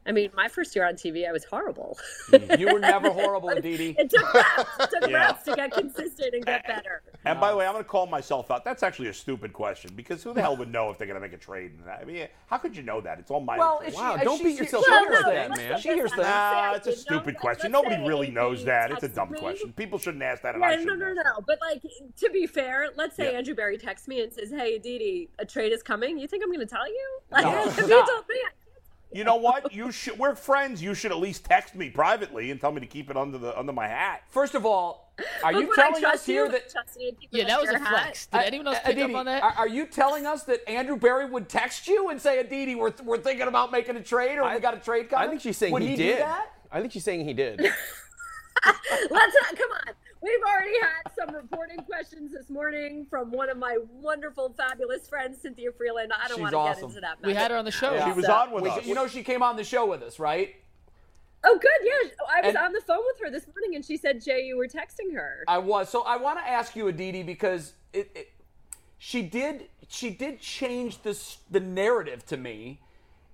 I 0.04 0.10
mean, 0.12 0.30
my 0.34 0.48
first 0.48 0.74
year 0.74 0.86
on 0.86 0.94
TV, 0.94 1.28
I 1.28 1.32
was 1.32 1.44
horrible. 1.44 1.96
Mm. 2.30 2.58
You 2.58 2.72
were 2.72 2.78
never 2.92 3.10
horrible, 3.10 3.50
Aditi. 3.50 3.94
It 3.98 4.10
took 4.10 4.34
reps. 4.34 4.70
It 4.80 4.90
took 5.00 5.10
Yeah. 5.10 5.26
reps 5.26 5.44
to 5.44 5.54
get 5.54 5.70
consistent 5.72 6.34
and 6.34 6.44
get 6.44 6.66
better. 6.66 7.02
And 7.24 7.38
by 7.38 7.52
the 7.52 7.56
way, 7.56 7.66
I'm 7.66 7.72
going 7.72 7.84
to 7.84 7.88
call 7.88 8.06
myself 8.06 8.50
out. 8.50 8.64
That's 8.64 8.82
actually 8.82 9.08
a 9.08 9.14
stupid 9.14 9.52
question 9.52 9.92
because 9.94 10.22
who 10.24 10.32
the 10.34 10.40
hell 10.40 10.56
would 10.56 10.72
know 10.72 10.90
if 10.90 10.98
they're 10.98 11.06
going 11.06 11.20
to 11.20 11.26
make 11.26 11.32
a 11.32 11.38
trade? 11.38 11.72
in 11.78 11.84
that? 11.86 12.00
I 12.00 12.04
mean, 12.04 12.26
how 12.46 12.58
could 12.58 12.76
you 12.76 12.82
know 12.82 13.00
that? 13.00 13.20
It's 13.20 13.30
all 13.30 13.40
my. 13.40 13.56
Well, 13.56 13.80
if 13.86 13.94
she, 13.94 14.00
Wow, 14.00 14.16
don't 14.16 14.38
she- 14.38 14.44
beat 14.44 14.56
she- 14.58 14.64
yourself 14.64 14.84
she 14.86 14.92
up 14.92 15.02
hears 15.04 15.18
for 15.22 15.30
that, 15.30 15.50
man. 15.56 15.78
She 15.80 15.88
hears 15.90 16.10
things. 16.10 16.22
Nah, 16.26 16.72
it's 16.74 16.86
a 16.88 16.92
say 16.92 16.96
know 17.10 17.18
stupid 17.18 17.38
question. 17.38 17.70
Nobody 17.70 17.96
really 18.04 18.30
knows 18.30 18.64
that. 18.64 18.90
It's 18.90 19.04
a 19.04 19.08
dumb 19.08 19.30
me. 19.30 19.38
question. 19.38 19.72
People 19.74 19.98
shouldn't 20.00 20.22
ask 20.24 20.42
that. 20.42 20.56
And 20.56 20.64
I 20.64 20.70
Yeah, 20.70 20.76
no, 20.78 20.82
shouldn't 20.82 20.98
no, 21.00 21.06
ask 21.06 21.16
no. 21.38 21.44
But 21.46 21.58
like, 21.60 21.82
to 21.82 22.30
be 22.30 22.46
fair, 22.48 22.88
let's 22.96 23.14
say 23.14 23.30
Yeah. 23.30 23.38
Andrew 23.38 23.54
Berry 23.54 23.78
texts 23.78 24.08
me 24.08 24.20
and 24.22 24.32
says, 24.32 24.50
"Hey, 24.50 24.74
Aditi, 24.76 25.28
a 25.38 25.46
trade 25.46 25.70
is 25.72 25.82
coming." 25.82 26.18
You 26.18 26.26
think 26.26 26.42
I'm 26.42 26.48
going 26.50 26.58
to 26.60 26.66
tell 26.66 26.88
you? 26.88 27.08
Like, 27.30 27.44
No. 27.44 27.64
if 27.66 27.76
you 27.78 27.88
told 27.88 28.28
me, 28.28 28.34
I 28.36 28.50
You 29.14 29.24
know 29.24 29.36
what? 29.36 29.72
You 29.72 29.92
should. 29.92 30.18
We're 30.18 30.34
friends. 30.34 30.82
You 30.82 30.94
should 30.94 31.10
at 31.12 31.18
least 31.18 31.44
text 31.44 31.74
me 31.74 31.90
privately 31.90 32.50
and 32.50 32.60
tell 32.60 32.72
me 32.72 32.80
to 32.80 32.86
keep 32.86 33.10
it 33.10 33.16
under 33.16 33.38
the 33.38 33.58
under 33.58 33.72
my 33.72 33.86
hat. 33.86 34.22
First 34.30 34.54
of 34.54 34.64
all, 34.64 35.12
are 35.44 35.52
you 35.52 35.60
Look, 35.60 35.68
would 35.68 35.76
telling 35.76 36.04
us 36.04 36.24
here 36.24 36.46
you? 36.46 36.52
that 36.52 36.74
you 36.98 37.10
to 37.10 37.16
keep 37.16 37.28
it 37.32 37.36
Yeah, 37.38 37.44
that 37.46 37.60
was 37.60 37.68
a 37.68 37.72
your 37.72 37.80
hat? 37.80 38.02
flex. 38.04 38.26
Did 38.26 38.40
anyone 38.42 38.66
else 38.68 38.78
pick 38.84 38.96
Aditi, 38.96 39.12
up 39.12 39.18
on 39.20 39.26
that? 39.26 39.42
Are, 39.42 39.52
are 39.52 39.68
you 39.68 39.86
telling 39.86 40.26
us 40.26 40.44
that 40.44 40.68
Andrew 40.68 40.96
Berry 40.96 41.26
would 41.26 41.48
text 41.48 41.86
you 41.86 42.08
and 42.08 42.20
say, 42.20 42.38
Aditi, 42.38 42.74
we're, 42.74 42.92
we're 43.04 43.18
thinking 43.18 43.48
about 43.48 43.70
making 43.70 43.96
a 43.96 44.02
trade 44.02 44.38
or 44.38 44.52
we 44.52 44.60
got 44.60 44.74
a 44.74 44.80
trade 44.80 45.10
coming? 45.10 45.26
I 45.26 45.30
think 45.30 45.42
she's 45.42 45.56
saying 45.58 45.72
would 45.72 45.82
he, 45.82 45.88
he 45.88 45.96
did. 45.96 46.24
I 46.70 46.80
think 46.80 46.92
she's 46.92 47.04
saying 47.04 47.26
he 47.26 47.34
did. 47.34 47.60
Let's 49.10 49.36
not, 49.42 49.56
come 49.56 49.70
on. 49.86 49.94
We've 50.22 50.40
already 50.48 50.72
had 50.80 51.10
some 51.18 51.34
reporting 51.34 51.78
questions 51.78 52.32
this 52.32 52.48
morning 52.48 53.06
from 53.10 53.32
one 53.32 53.50
of 53.50 53.56
my 53.58 53.76
wonderful, 53.90 54.54
fabulous 54.56 55.08
friends, 55.08 55.38
Cynthia 55.42 55.70
Frelund. 55.70 56.10
I 56.16 56.28
don't 56.28 56.36
She's 56.36 56.42
want 56.42 56.52
to 56.52 56.58
awesome. 56.58 56.80
get 56.82 56.88
into 56.90 57.00
that. 57.00 57.16
we 57.26 57.34
had 57.34 57.50
her 57.50 57.56
on 57.56 57.64
the 57.64 57.72
show. 57.72 57.98
She 58.04 58.12
was 58.12 58.26
So- 58.26 58.32
on 58.32 58.52
with 58.52 58.62
We- 58.62 58.70
us. 58.70 58.86
you 58.86 58.94
know, 58.94 59.08
she 59.08 59.24
came 59.24 59.42
on 59.42 59.56
the 59.56 59.64
show 59.64 59.84
with 59.84 60.00
us, 60.02 60.20
right? 60.20 60.54
Oh, 61.44 61.58
good. 61.58 61.70
Yeah, 61.82 62.10
I 62.30 62.40
was 62.40 62.48
And- 62.54 62.56
on 62.56 62.72
the 62.72 62.80
phone 62.82 63.02
with 63.04 63.18
her 63.20 63.30
this 63.30 63.48
morning, 63.48 63.74
and 63.74 63.84
she 63.84 63.96
said, 63.96 64.20
"Jay, 64.22 64.42
you 64.42 64.56
were 64.56 64.68
texting 64.68 65.12
her." 65.14 65.42
I 65.48 65.58
was. 65.58 65.88
So 65.88 66.02
I 66.02 66.16
want 66.16 66.38
to 66.38 66.48
ask 66.48 66.76
you, 66.76 66.86
Aditi, 66.86 67.24
because 67.24 67.72
it, 67.92 68.12
it, 68.14 68.32
she 68.98 69.22
did 69.22 69.68
she 69.88 70.10
did 70.10 70.38
change 70.40 71.02
this 71.02 71.38
the 71.50 71.58
narrative 71.58 72.24
to 72.26 72.36
me, 72.36 72.80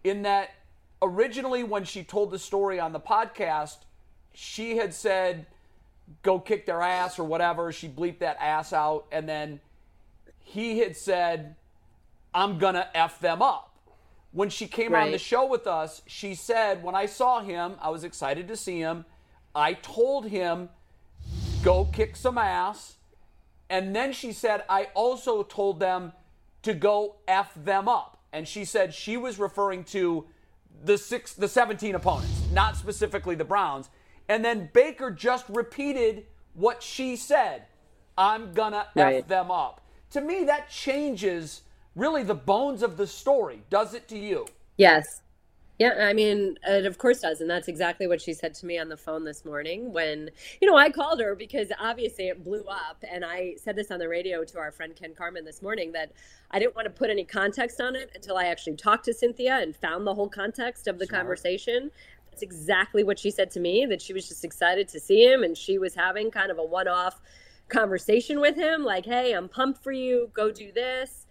in 0.05 0.23
that 0.23 0.53
originally 1.03 1.63
when 1.63 1.85
she 1.85 2.03
told 2.03 2.31
the 2.31 2.39
story 2.39 2.81
on 2.81 2.93
the 2.93 2.99
podcast, 3.01 3.77
she 4.33 4.79
had 4.79 4.95
said, 4.95 5.47
"Go 6.23 6.39
kick 6.39 6.67
their 6.67 6.83
ass" 6.83 7.19
or 7.19 7.25
whatever. 7.25 7.73
She 7.73 7.89
bleeped 7.89 8.21
that 8.21 8.37
ass 8.41 8.73
out, 8.73 9.07
and 9.13 9.29
then 9.29 9.61
he 10.39 10.79
had 10.79 10.97
said, 10.97 11.57
"I'm 12.35 12.59
gonna 12.59 12.89
f 12.95 13.21
them 13.21 13.43
up." 13.43 13.65
When 14.33 14.51
she 14.51 14.69
came 14.69 14.95
on 14.95 15.11
the 15.11 15.19
show 15.19 15.47
with 15.47 15.67
us, 15.67 16.03
she 16.07 16.35
said, 16.35 16.83
"When 16.83 16.95
I 16.95 17.07
saw 17.07 17.41
him, 17.41 17.77
I 17.81 17.91
was 17.91 18.05
excited 18.05 18.49
to 18.49 18.57
see 18.57 18.81
him. 18.81 19.05
I 19.55 19.75
told 19.75 20.27
him." 20.27 20.71
go 21.63 21.85
kick 21.85 22.17
some 22.17 22.39
ass. 22.39 22.97
And 23.71 23.95
then 23.95 24.13
she 24.13 24.33
said, 24.33 24.65
I 24.69 24.89
also 24.95 25.43
told 25.43 25.81
them 25.81 26.13
to 26.63 26.75
go 26.75 27.17
F 27.27 27.53
them 27.55 27.89
up. 27.89 28.19
And 28.33 28.47
she 28.47 28.65
said 28.65 28.95
she 28.95 29.17
was 29.17 29.39
referring 29.39 29.85
to 29.85 30.27
the 30.85 30.97
six 30.97 31.35
the 31.35 31.49
17 31.49 31.95
opponents, 31.95 32.43
not 32.53 32.77
specifically 32.77 33.35
the 33.35 33.45
Browns. 33.45 33.91
And 34.29 34.45
then 34.45 34.71
Baker 34.73 35.11
just 35.11 35.49
repeated 35.49 36.27
what 36.55 36.83
she 36.83 37.17
said. 37.17 37.65
I'm 38.17 38.53
gonna 38.53 38.89
Right. 38.95 39.23
F 39.23 39.29
them 39.29 39.51
up. 39.51 39.81
To 40.11 40.21
me, 40.21 40.45
that 40.45 40.69
changes 40.69 41.63
really 41.95 42.23
the 42.23 42.35
bones 42.35 42.83
of 42.83 42.97
the 42.97 43.07
story. 43.07 43.63
Does 43.71 43.95
it 43.95 44.09
to 44.09 44.19
you? 44.19 44.47
Yes. 44.77 45.23
Yeah, 45.79 45.95
I 46.01 46.13
mean, 46.13 46.59
it 46.67 46.87
of 46.87 46.99
course 46.99 47.21
does. 47.21 47.41
And 47.41 47.49
that's 47.49 47.69
exactly 47.69 48.09
what 48.09 48.21
she 48.21 48.33
said 48.35 48.53
to 48.55 48.67
me 48.67 48.79
on 48.79 48.89
the 48.89 48.97
phone 48.97 49.25
this 49.25 49.45
morning 49.45 49.93
when, 49.93 50.31
you 50.61 50.69
know, 50.69 50.77
I 50.77 50.91
called 50.91 51.21
her 51.21 51.37
because 51.37 51.69
obviously 51.79 52.27
it 52.29 52.43
blew 52.43 52.65
up. 52.65 53.05
And 53.09 53.25
I 53.25 53.55
said 53.63 53.77
this 53.77 53.93
on 53.93 54.01
the 54.01 54.09
radio 54.09 54.43
to 54.45 54.59
our 54.59 54.73
friend 54.73 54.97
Ken 54.97 55.15
Carman 55.15 55.45
this 55.45 55.63
morning 55.63 55.93
that 55.93 56.11
I 56.51 56.59
didn't 56.59 56.75
want 56.75 56.87
to 56.87 56.91
put 56.91 57.11
any 57.11 57.25
context 57.25 57.81
on 57.81 57.95
it 57.95 58.11
until 58.17 58.37
I 58.37 58.47
actually 58.47 58.75
talked 58.75 59.05
to 59.05 59.15
Cynthia 59.15 59.59
and 59.59 59.77
found 59.77 60.05
the 60.05 60.15
whole 60.15 60.29
context 60.29 60.89
of 60.89 60.99
the 60.99 61.07
conversation. 61.07 61.93
Exactly 62.43 63.05
what 63.05 63.19
she 63.19 63.31
said 63.31 63.51
to 63.53 63.61
me 63.61 63.87
that 63.87 64.03
she 64.03 64.13
was 64.13 64.29
just 64.29 64.45
excited 64.45 64.89
to 64.89 65.01
see 65.01 65.25
him 65.25 65.43
and 65.43 65.57
she 65.57 65.79
was 65.79 65.95
having 65.95 66.31
kind 66.31 66.51
of 66.51 66.59
a 66.59 66.65
one 66.65 66.89
off 66.89 67.21
conversation 67.69 68.41
with 68.41 68.57
him 68.57 68.83
like, 68.85 69.05
hey, 69.05 69.33
I'm 69.33 69.49
pumped 69.49 69.83
for 69.83 69.93
you, 69.93 70.31
go 70.33 70.51
do 70.51 70.73
this. 70.73 71.27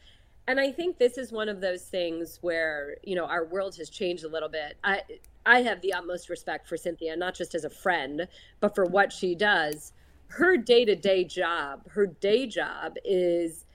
And 0.48 0.60
I 0.60 0.72
think 0.72 0.98
this 0.98 1.18
is 1.18 1.32
one 1.32 1.50
of 1.50 1.60
those 1.60 1.84
things 1.84 2.40
where, 2.42 2.98
you 3.04 3.16
know, 3.16 3.26
our 3.26 3.46
world 3.46 3.76
has 3.78 3.90
changed 3.90 4.24
a 4.24 4.30
little 4.30 4.50
bit. 4.50 4.78
I 4.84 5.02
I 5.46 5.62
have 5.62 5.82
the 5.82 5.94
utmost 5.94 6.30
respect 6.30 6.68
for 6.68 6.76
Cynthia, 6.76 7.16
not 7.16 7.34
just 7.34 7.56
as 7.56 7.64
a 7.64 7.70
friend, 7.70 8.28
but 8.60 8.76
for 8.76 8.86
what 8.86 9.14
she 9.14 9.34
does. 9.34 9.94
Her 10.28 10.58
day-to-day 10.58 11.24
job, 11.24 11.90
her 11.90 12.06
day 12.06 12.48
job 12.48 12.96
is 13.06 13.66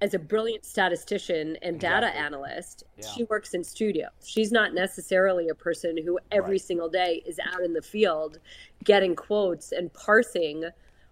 as 0.00 0.14
a 0.14 0.18
brilliant 0.18 0.64
statistician 0.64 1.56
and 1.62 1.78
data 1.78 2.06
analyst, 2.16 2.84
she 3.14 3.24
works 3.24 3.52
in 3.52 3.62
studio. 3.62 4.08
She's 4.24 4.50
not 4.50 4.72
necessarily 4.72 5.48
a 5.48 5.54
person 5.54 5.96
who 6.02 6.18
every 6.30 6.58
single 6.58 6.88
day 6.88 7.22
is 7.26 7.38
out 7.52 7.62
in 7.62 7.74
the 7.74 7.82
field 7.82 8.38
getting 8.84 9.14
quotes 9.14 9.72
and 9.72 9.92
parsing 9.92 10.64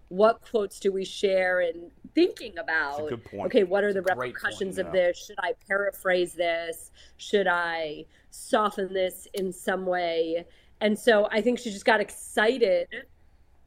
what 0.07 0.41
quotes 0.41 0.79
do 0.79 0.91
we 0.91 1.05
share 1.05 1.59
and 1.59 1.91
thinking 2.15 2.57
about 2.57 3.11
okay 3.35 3.63
what 3.63 3.83
are 3.83 3.93
the 3.93 4.01
Great 4.01 4.15
point, 4.17 4.33
repercussions 4.33 4.79
of 4.79 4.91
this? 4.91 5.23
Should 5.27 5.37
i 5.37 5.53
paraphrase 5.67 6.33
this? 6.33 6.89
Should 7.17 7.45
i 7.45 8.05
soften 8.31 8.91
this 8.91 9.27
in 9.35 9.53
some 9.53 9.85
way? 9.85 10.45
And 10.81 10.97
so 10.97 11.27
i 11.31 11.41
think 11.41 11.59
she 11.59 11.69
just 11.69 11.85
got 11.85 11.99
excited 12.01 12.87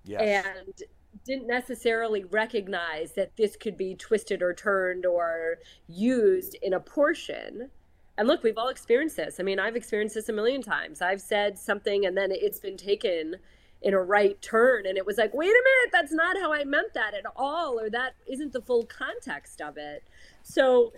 Yes. 0.05 0.45
and 0.45 0.83
didn't 1.25 1.47
necessarily 1.47 2.25
recognize 2.25 3.13
that 3.13 3.37
this 3.37 3.57
could 3.57 3.77
be 3.77 3.95
twisted 3.95 4.43
or 4.43 4.55
turned 4.55 5.07
or 5.07 5.59
used 5.89 6.57
in 6.63 6.73
a 6.73 6.81
portion. 6.81 7.71
And 8.19 8.29
look, 8.29 8.43
we've 8.43 8.59
all 8.59 8.69
experienced 8.69 9.17
this. 9.17 9.41
I 9.41 9.43
mean, 9.43 9.59
I've 9.59 9.77
experienced 9.77 10.15
this 10.15 10.29
a 10.29 10.33
million 10.33 10.63
times. 10.63 11.01
I've 11.01 11.21
said 11.21 11.59
something 11.59 12.05
and 12.05 12.17
then 12.17 12.31
it's 12.31 12.61
been 12.61 12.77
taken 12.77 13.37
in 13.81 13.95
a 13.95 14.01
right 14.01 14.41
turn 14.41 14.87
and 14.87 14.97
it 14.97 15.07
was 15.07 15.19
like, 15.19 15.35
wait 15.35 15.49
a 15.49 15.65
minute, 15.65 15.93
that's 15.93 16.13
not 16.13 16.39
how 16.39 16.53
I 16.53 16.65
meant 16.65 16.95
that 16.95 17.15
at 17.15 17.25
all, 17.35 17.79
or 17.81 17.91
that 17.91 18.15
isn't 18.27 18.53
the 18.53 18.61
full 18.61 18.85
context 18.85 19.61
of 19.61 19.77
it. 19.77 20.05
So 20.43 20.93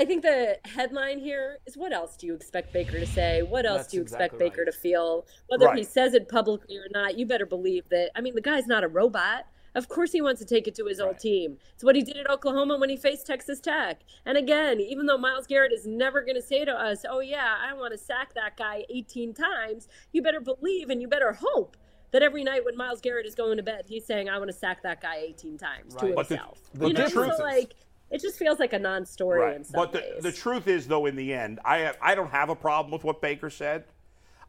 I 0.00 0.06
think 0.06 0.22
the 0.22 0.58
headline 0.64 1.18
here 1.18 1.58
is 1.66 1.76
what 1.76 1.92
else 1.92 2.16
do 2.16 2.26
you 2.26 2.34
expect 2.34 2.72
Baker 2.72 2.98
to 2.98 3.06
say? 3.06 3.42
What 3.42 3.66
else 3.66 3.80
That's 3.80 3.90
do 3.90 3.96
you 3.98 4.02
expect 4.02 4.32
exactly 4.32 4.48
Baker 4.48 4.62
right. 4.62 4.72
to 4.72 4.78
feel? 4.78 5.26
Whether 5.48 5.74
he 5.74 5.84
says 5.84 6.14
it 6.14 6.26
publicly 6.26 6.78
or 6.78 6.86
not, 6.90 7.18
you 7.18 7.26
better 7.26 7.44
believe 7.44 7.86
that. 7.90 8.10
I 8.16 8.22
mean, 8.22 8.34
the 8.34 8.40
guy's 8.40 8.66
not 8.66 8.82
a 8.82 8.88
robot. 8.88 9.44
Of 9.74 9.88
course, 9.88 10.10
he 10.10 10.22
wants 10.22 10.40
to 10.40 10.46
take 10.46 10.66
it 10.66 10.74
to 10.76 10.86
his 10.86 11.00
old 11.00 11.18
team. 11.18 11.58
It's 11.74 11.84
what 11.84 11.96
he 11.96 12.02
did 12.02 12.16
at 12.16 12.30
Oklahoma 12.30 12.78
when 12.78 12.88
he 12.88 12.96
faced 12.96 13.26
Texas 13.26 13.60
Tech. 13.60 14.00
And 14.24 14.38
again, 14.38 14.80
even 14.80 15.04
though 15.04 15.18
Myles 15.18 15.46
Garrett 15.46 15.70
is 15.70 15.86
never 15.86 16.22
going 16.22 16.34
to 16.34 16.42
say 16.42 16.64
to 16.64 16.72
us, 16.72 17.04
"Oh 17.06 17.20
yeah, 17.20 17.56
I 17.60 17.74
want 17.74 17.92
to 17.92 17.98
sack 17.98 18.32
that 18.36 18.56
guy 18.56 18.86
18 18.88 19.34
times," 19.34 19.86
you 20.12 20.22
better 20.22 20.40
believe 20.40 20.88
and 20.88 21.02
you 21.02 21.08
better 21.08 21.34
hope 21.38 21.76
that 22.12 22.22
every 22.22 22.42
night 22.42 22.64
when 22.64 22.74
Myles 22.74 23.02
Garrett 23.02 23.26
is 23.26 23.34
going 23.34 23.58
to 23.58 23.62
bed, 23.62 23.84
he's 23.86 24.06
saying, 24.06 24.30
"I 24.30 24.38
want 24.38 24.50
to 24.50 24.56
sack 24.56 24.82
that 24.82 25.02
guy 25.02 25.16
18 25.18 25.58
times 25.58 25.94
Right. 25.94 26.08
to 26.08 26.14
But 26.14 26.28
the- 26.28 26.36
himself." 26.36 26.58
you 26.74 26.80
the 26.80 26.92
know, 26.94 27.08
so 27.08 27.44
like 27.44 27.74
it 28.10 28.20
just 28.20 28.38
feels 28.38 28.58
like 28.58 28.72
a 28.72 28.78
non-story 28.78 29.54
in 29.54 29.64
some 29.64 29.72
But 29.74 29.92
the, 29.92 29.98
ways. 30.00 30.22
the 30.22 30.32
truth 30.32 30.66
is, 30.66 30.86
though, 30.86 31.06
in 31.06 31.16
the 31.16 31.32
end, 31.32 31.60
I 31.64 31.78
have, 31.78 31.96
I 32.02 32.14
don't 32.14 32.30
have 32.30 32.48
a 32.48 32.56
problem 32.56 32.90
with 32.92 33.04
what 33.04 33.20
Baker 33.20 33.50
said. 33.50 33.84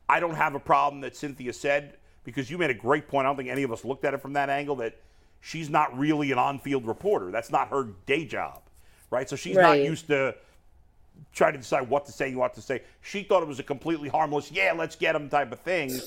I 0.09 0.19
don't 0.19 0.35
have 0.35 0.55
a 0.55 0.59
problem 0.59 1.01
that 1.01 1.15
Cynthia 1.15 1.53
said 1.53 1.97
because 2.23 2.49
you 2.49 2.57
made 2.57 2.69
a 2.69 2.75
great 2.75 3.07
point. 3.07 3.25
I 3.25 3.29
don't 3.29 3.37
think 3.37 3.49
any 3.49 3.63
of 3.63 3.71
us 3.71 3.85
looked 3.85 4.03
at 4.05 4.13
it 4.13 4.21
from 4.21 4.33
that 4.33 4.49
angle 4.49 4.75
that 4.77 4.97
she's 5.39 5.69
not 5.69 5.97
really 5.97 6.31
an 6.31 6.37
on-field 6.37 6.85
reporter. 6.85 7.31
That's 7.31 7.51
not 7.51 7.69
her 7.69 7.89
day 8.05 8.25
job, 8.25 8.61
right? 9.09 9.29
So 9.29 9.35
she's 9.35 9.55
not 9.57 9.79
used 9.79 10.07
to 10.07 10.35
trying 11.33 11.53
to 11.53 11.59
decide 11.59 11.87
what 11.87 12.05
to 12.07 12.11
say 12.11 12.29
and 12.29 12.37
what 12.37 12.53
to 12.55 12.61
say. 12.61 12.81
She 13.01 13.23
thought 13.23 13.43
it 13.43 13.47
was 13.47 13.59
a 13.59 13.63
completely 13.63 14.09
harmless, 14.09 14.51
yeah, 14.51 14.73
let's 14.75 14.95
get 14.95 15.15
him 15.15 15.29
type 15.29 15.51
of 15.51 15.59
thing. 15.59 16.01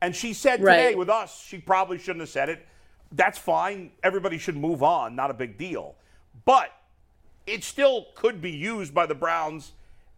And 0.00 0.14
she 0.14 0.32
said 0.32 0.58
today 0.58 0.86
Right. 0.88 0.98
with 0.98 1.10
us, 1.10 1.42
she 1.44 1.58
probably 1.58 1.98
shouldn't 1.98 2.20
have 2.20 2.28
said 2.28 2.48
it. 2.48 2.66
That's 3.12 3.36
fine. 3.36 3.90
Everybody 4.02 4.38
should 4.38 4.56
move 4.56 4.82
on. 4.82 5.16
Not 5.16 5.30
a 5.30 5.34
big 5.34 5.58
deal. 5.58 5.96
But 6.44 6.70
it 7.46 7.64
still 7.64 8.06
could 8.14 8.40
be 8.40 8.50
used 8.50 8.94
by 8.94 9.06
the 9.06 9.14
Browns 9.14 9.72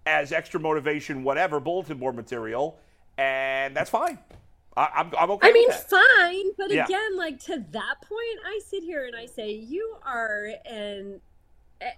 as 0.07 0.33
extra 0.33 0.59
motivation, 0.61 1.23
whatever, 1.25 1.61
bulletin 1.61 1.99
board 1.99 2.17
material, 2.17 2.79
and 3.19 3.77
that's 3.77 3.91
fine. 3.91 4.19
I, 4.77 4.89
I'm, 4.97 5.13
I'm 5.19 5.31
okay 5.33 5.49
I 5.49 5.53
mean, 5.53 5.69
that. 5.69 5.91
fine, 5.91 6.47
but 6.57 6.71
Yeah. 6.71 6.85
again, 6.85 7.17
like 7.17 7.39
to 7.45 7.59
that 7.71 7.97
point, 8.03 8.39
I 8.47 8.61
sit 8.67 8.83
here 8.83 9.05
and 9.07 9.15
I 9.15 9.27
say, 9.27 9.53
you 9.53 9.97
are 10.05 10.49
an, 10.65 11.21
eh, 11.81 11.91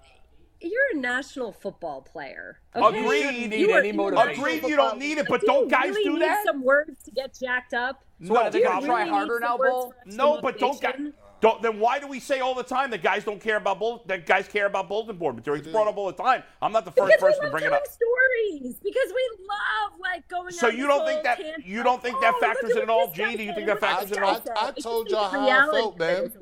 you're 0.61 0.83
a 0.93 0.97
national 0.97 1.53
football 1.53 2.03
player. 2.03 2.59
Okay? 2.75 2.99
Agreed. 2.99 3.23
Shouldn't 3.23 3.51
need 3.51 3.53
You 3.61 3.75
any 3.75 3.89
you're 3.89 3.97
motivation. 3.97 4.29
national 4.29 4.45
Agreed, 4.47 4.71
you 4.71 4.77
don't 4.77 4.99
need 4.99 5.13
it, 5.13 5.17
leader. 5.19 5.29
but 5.31 5.41
Do 5.41 5.47
don't 5.47 5.65
you 5.65 5.71
guys 5.71 5.89
really 5.91 6.05
do 6.05 6.13
need 6.15 6.23
that? 6.23 6.45
Some 6.47 6.63
words 6.65 7.03
to 7.05 7.11
get 7.13 7.35
jacked 7.39 7.75
up. 7.75 8.05
So 8.23 8.35
what, 8.35 8.47
are 8.47 8.51
they 8.51 8.61
No, 8.61 8.69
going 8.71 8.81
to 8.81 8.87
try 8.87 9.05
harder 9.07 9.41
now, 9.41 9.57
Bull? 9.57 9.95
No, 10.05 10.39
but 10.41 10.59
don't, 10.59 10.81
guys, 10.81 10.95
motivation? 10.95 11.15
Don't. 11.45 11.63
Then 11.63 11.79
why 11.79 11.99
do 11.99 12.07
we 12.09 12.21
say 12.21 12.41
all 12.41 12.55
the 12.55 12.63
time 12.63 12.91
that 12.91 13.03
guys 13.03 13.25
don't 13.25 13.41
care 13.41 13.57
about 13.57 13.79
bull, 13.79 14.03
that 14.07 14.27
guys 14.27 14.49
care 14.49 14.67
about 14.67 14.89
bulletin 14.89 15.17
board 15.17 15.37
material? 15.37 15.63
It's 15.63 15.71
brought 15.71 15.87
up 15.89 15.97
all 15.97 16.07
the 16.07 16.23
time. 16.23 16.43
I'm 16.63 16.73
not 16.73 16.85
the 16.85 16.91
first 16.91 17.13
Because 17.17 17.21
person 17.21 17.45
to 17.45 17.51
bring 17.51 17.65
it 17.65 17.69
telling 17.69 17.81
up. 17.83 17.87
Stories 17.87 18.75
because 18.83 19.13
we 19.15 19.31
love 19.49 19.99
like 20.01 20.27
going. 20.29 20.53
So 20.53 20.69
you 20.69 20.87
don't 20.87 21.07
think 21.07 21.23
that 21.25 21.39
tangent, 21.39 21.67
you 21.67 21.83
don't 21.83 22.03
think 22.03 22.21
that 22.21 22.35
oh, 22.37 22.41
factors 22.41 22.71
in 22.73 22.77
at 22.79 22.83
at 22.85 22.89
all, 22.91 23.07
what 23.07 23.15
G? 23.15 23.37
Do 23.37 23.43
you 23.43 23.55
think 23.55 23.67
that 23.67 23.81
factors 23.81 24.11
in 24.13 24.19
at 24.19 24.23
all? 24.25 24.35
this 24.41 24.49
I- 24.57 24.69
I 24.69 24.71
told 24.73 25.09
y'all 25.11 25.29
how 25.31 25.49
I 25.49 25.71
felt, 25.73 25.99
man. 25.99 26.33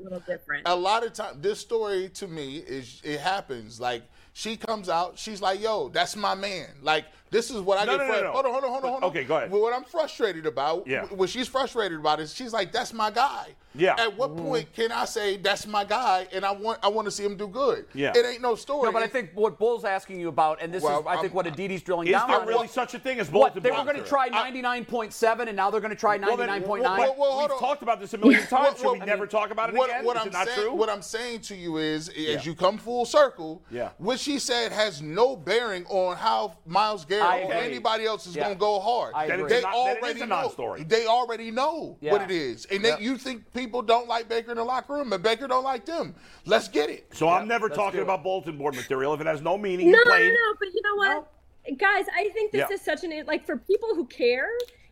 a 0.67 0.73
a 0.73 0.77
lot 0.77 1.05
of 1.05 1.13
time 1.13 1.41
this 1.41 1.59
story 1.61 2.09
to 2.11 2.27
me 2.29 2.57
is 2.59 3.01
it 3.05 3.21
happens 3.21 3.81
like 3.81 4.03
she 4.33 4.57
comes 4.57 4.89
out 4.89 5.19
she's 5.19 5.43
like 5.43 5.61
yo 5.61 5.89
that's 5.91 6.17
my 6.17 6.35
man 6.35 6.67
like 6.81 7.05
this 7.31 7.51
is 7.51 7.61
what 7.61 7.79
i 7.79 7.85
No, 7.85 7.99
get 7.99 8.07
no, 8.09 8.15
no, 8.15 8.23
no. 8.23 8.33
hold 8.33 8.47
on 8.47 8.53
hold 8.53 8.65
on 8.65 8.71
hold 8.71 8.85
on 8.85 8.91
hold 8.91 9.05
on 9.05 9.11
Okay, 9.11 9.25
go 9.25 9.37
ahead. 9.37 9.51
what 9.51 9.75
i'm 9.75 9.85
frustrated 9.85 10.47
about 10.47 10.87
Yeah. 10.87 11.05
what 11.07 11.29
she's 11.29 11.49
frustrated 11.49 11.99
about 11.99 12.21
is 12.21 12.35
she's 12.35 12.53
like 12.53 12.73
that's 12.73 12.93
my 12.95 13.11
guy 13.11 13.49
Yeah. 13.75 13.95
at 13.99 14.17
what 14.17 14.31
mm-hmm. 14.31 14.45
point 14.47 14.73
can 14.75 14.93
i 14.93 15.05
say 15.05 15.37
that's 15.37 15.67
my 15.67 15.85
guy 15.85 16.27
and 16.33 16.45
i 16.45 16.51
want 16.51 16.79
i 16.83 16.89
want 16.89 17.07
to 17.07 17.11
see 17.11 17.25
him 17.25 17.37
do 17.37 17.49
good 17.49 17.87
Yeah. 17.95 18.13
it 18.15 18.25
ain't 18.25 18.43
no 18.43 18.55
story 18.55 18.87
No, 18.87 18.93
but 18.93 19.03
I 19.03 19.07
think 19.07 19.31
what 19.35 19.59
Bull's 19.59 19.85
asking 19.85 20.21
you 20.21 20.29
about, 20.29 20.61
and 20.63 20.73
this 20.73 20.83
Well, 20.83 21.01
is, 21.01 21.07
I 21.07 21.13
think, 21.17 21.27
I'm- 21.27 21.35
what 21.35 21.47
Aditi's 21.47 21.83
drilling 21.83 22.11
down 22.11 22.15
Is 22.15 22.21
down 22.21 22.29
there 22.31 22.41
on. 22.41 22.47
really 22.47 22.65
is 22.67 22.73
such 22.73 22.95
a 22.95 22.99
thing 22.99 23.19
as 23.21 23.31
what 23.31 23.55
bulletin 23.55 23.63
they 23.63 23.71
were 23.71 23.85
going 23.85 24.03
to 24.03 24.09
try 24.09 24.29
99.7, 24.29 25.49
and 25.49 25.57
now 25.57 25.71
they're 25.71 25.81
going 25.81 25.91
to 25.91 25.97
try 25.97 26.17
Well, 26.19 26.37
then, 26.37 26.49
99.9. 26.49 26.83
well, 26.99 27.15
well, 27.19 27.33
hold 27.33 27.43
We've 27.45 27.53
on. 27.53 27.59
talked 27.59 27.83
about 27.83 28.01
this 28.01 28.15
a 28.15 28.19
million 28.19 28.47
times. 28.47 28.77
Should 28.79 28.85
Well, 28.85 28.93
we 28.95 28.99
well, 29.01 29.07
never 29.07 29.27
talk 29.27 29.51
about 29.51 29.71
it 29.71 29.77
what, 29.77 29.91
again? 29.91 30.05
What 30.05 30.17
is 30.17 30.23
I'm 30.23 30.29
it 30.29 30.33
not 30.33 30.47
saying, 30.49 30.61
true? 30.61 30.75
What 30.75 30.89
I'm 30.89 31.03
saying 31.03 31.41
to 31.43 31.55
you 31.55 31.77
is, 31.79 32.11
Yeah. 32.15 32.37
as 32.37 32.47
you 32.47 32.55
come 32.55 32.79
full 32.79 33.05
circle, 33.05 33.63
Yeah. 33.71 33.91
what 33.99 34.19
she 34.19 34.39
said 34.39 34.73
has 34.73 35.01
no 35.03 35.37
bearing 35.37 35.87
on 35.87 36.17
how 36.17 36.55
Myles 36.67 37.05
Garrett 37.05 37.47
or 37.47 37.53
anybody 37.53 38.05
else 38.05 38.27
is 38.27 38.35
Yeah. 38.37 38.45
going 38.45 38.55
to 38.57 38.61
go 38.61 38.81
hard. 38.81 39.13
I 39.15 39.27
agree. 39.27 39.49
They 39.49 39.59
a 39.59 39.63
non- 39.63 39.73
it 39.73 39.91
is 39.91 40.03
already 40.03 40.21
a 40.21 40.27
know. 40.27 40.41
non-story. 40.43 40.83
They 40.85 41.07
already 41.07 41.51
know 41.51 41.97
what 42.01 42.23
it 42.23 42.31
is, 42.31 42.67
and 42.67 42.85
you 43.01 43.17
think 43.17 43.53
people 43.53 43.62
don't 43.67 44.09
like 44.09 44.29
Baker 44.29 44.51
in 44.53 44.57
the 44.57 44.65
locker 44.65 44.95
room, 44.95 45.13
and 45.13 45.23
Baker 45.23 45.47
don't 45.47 45.65
like 45.65 45.85
them. 45.87 46.15
Let's 46.47 46.69
get 46.69 46.91
it. 46.91 47.07
so 47.13 47.29
I'm 47.29 47.47
never 47.49 47.69
talking 47.69 48.01
about 48.01 48.23
bulletin 48.23 48.59
board 48.59 48.75
material 48.75 49.15
if 49.15 49.21
it 49.21 49.27
has 49.27 49.43
no 49.43 49.57
meaning. 49.59 49.91
No, 49.91 49.99
you 49.99 50.05
no, 50.05 50.11
no, 50.19 50.29
no. 50.29 50.55
But 50.59 50.69
you 50.75 50.83
know 50.83 50.97
what, 50.97 51.79
guys? 51.79 52.07
I 52.15 52.29
think 52.31 52.53
this 52.53 52.67
Yeah. 52.69 52.75
is 52.75 52.81
such 52.83 53.05
an 53.05 53.25
like 53.27 53.45
for 53.47 53.57
people 53.57 53.95
who 53.95 54.07
care. 54.07 54.49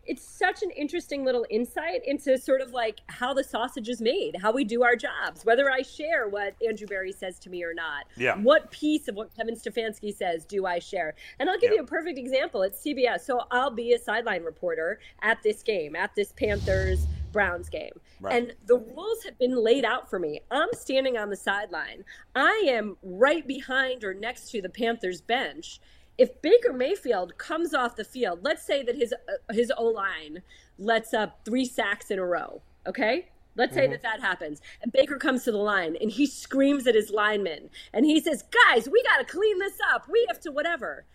It's 0.06 0.24
such 0.24 0.62
an 0.62 0.70
interesting 0.70 1.24
little 1.24 1.46
insight 1.50 2.00
into 2.06 2.36
sort 2.38 2.60
of 2.60 2.72
like 2.72 3.00
how 3.06 3.34
the 3.34 3.44
sausage 3.44 3.88
is 3.88 4.00
made, 4.00 4.36
how 4.40 4.50
we 4.50 4.64
do 4.64 4.82
our 4.82 4.96
jobs, 4.96 5.44
whether 5.44 5.70
I 5.70 5.82
share 5.82 6.28
what 6.28 6.54
Andrew 6.66 6.86
Berry 6.86 7.12
says 7.12 7.38
to 7.40 7.50
me 7.50 7.62
or 7.62 7.74
not. 7.74 8.06
Yeah. 8.16 8.36
What 8.36 8.70
piece 8.70 9.08
of 9.08 9.14
what 9.14 9.34
Kevin 9.36 9.54
Stefanski 9.54 10.14
says 10.14 10.44
do 10.46 10.66
I 10.66 10.78
share? 10.78 11.14
And 11.38 11.48
I'll 11.50 11.58
give 11.58 11.70
Yeah. 11.70 11.76
you 11.78 11.82
a 11.82 11.86
perfect 11.86 12.18
example. 12.18 12.62
It's 12.62 12.80
CBS. 12.82 13.24
So 13.24 13.42
I'll 13.50 13.70
be 13.70 13.92
a 13.92 13.98
sideline 13.98 14.42
reporter 14.42 15.00
at 15.22 15.42
this 15.42 15.62
game, 15.62 15.94
at 15.94 16.14
this 16.14 16.32
Panthers 16.32 17.06
Browns 17.32 17.68
game. 17.68 17.92
Right. 18.20 18.34
And 18.42 18.56
the 18.66 18.76
rules 18.78 19.22
have 19.24 19.38
been 19.38 19.54
laid 19.54 19.84
out 19.84 20.10
for 20.10 20.18
me. 20.18 20.40
I'm 20.50 20.68
standing 20.72 21.16
on 21.16 21.30
the 21.30 21.36
sideline. 21.36 22.04
I 22.34 22.64
am 22.66 22.96
right 23.02 23.46
behind 23.46 24.02
or 24.02 24.14
next 24.14 24.50
to 24.50 24.60
the 24.60 24.68
Panthers 24.68 25.20
bench. 25.20 25.80
If 26.20 26.42
Baker 26.42 26.74
Mayfield 26.74 27.38
comes 27.38 27.72
off 27.72 27.96
the 27.96 28.04
field, 28.04 28.40
let's 28.42 28.62
say 28.62 28.82
that 28.82 28.94
his 28.94 29.14
uh, 29.14 29.54
his 29.54 29.72
O 29.78 29.86
line 29.86 30.42
lets 30.78 31.14
up 31.14 31.40
three 31.46 31.64
sacks 31.64 32.10
in 32.10 32.18
a 32.18 32.26
row. 32.26 32.60
Okay, 32.86 33.28
let's 33.56 33.72
say 33.74 33.86
that 33.86 34.02
that 34.02 34.20
happens, 34.20 34.60
and 34.82 34.92
Baker 34.92 35.16
comes 35.16 35.44
to 35.44 35.50
the 35.50 35.56
line 35.56 35.96
and 35.98 36.10
he 36.10 36.26
screams 36.26 36.86
at 36.86 36.94
his 36.94 37.08
linemen 37.10 37.70
and 37.94 38.04
he 38.04 38.20
says, 38.20 38.44
"Guys, 38.66 38.86
we 38.86 39.02
got 39.02 39.16
to 39.16 39.24
clean 39.24 39.58
this 39.60 39.78
up. 39.94 40.10
We 40.10 40.26
have 40.28 40.38
to 40.40 40.52
whatever." 40.52 41.06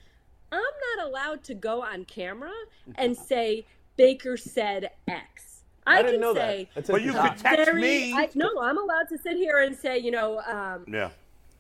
I'm 0.52 0.60
not 0.98 1.08
allowed 1.08 1.44
to 1.46 1.54
go 1.54 1.84
on 1.84 2.06
camera 2.06 2.54
and 2.96 3.16
say 3.30 3.68
Baker 3.98 4.38
said 4.38 4.90
X. 5.08 5.62
I, 5.86 6.00
I 6.00 6.02
didn't 6.02 6.14
can 6.14 6.22
know 6.22 6.34
say 6.34 6.70
That's 6.74 6.90
But 6.90 7.04
you 7.04 7.10
interesting. 7.10 7.36
could 7.36 7.44
text 7.44 7.66
very, 7.66 7.82
me. 7.82 8.14
I, 8.14 8.30
no, 8.34 8.60
I'm 8.60 8.80
allowed 8.80 9.08
to 9.10 9.20
sit 9.20 9.38
here 9.38 9.60
and 9.60 9.76
say, 9.76 10.00
you 10.00 10.10
know, 10.10 10.40
um, 10.42 10.86
yeah. 10.88 11.12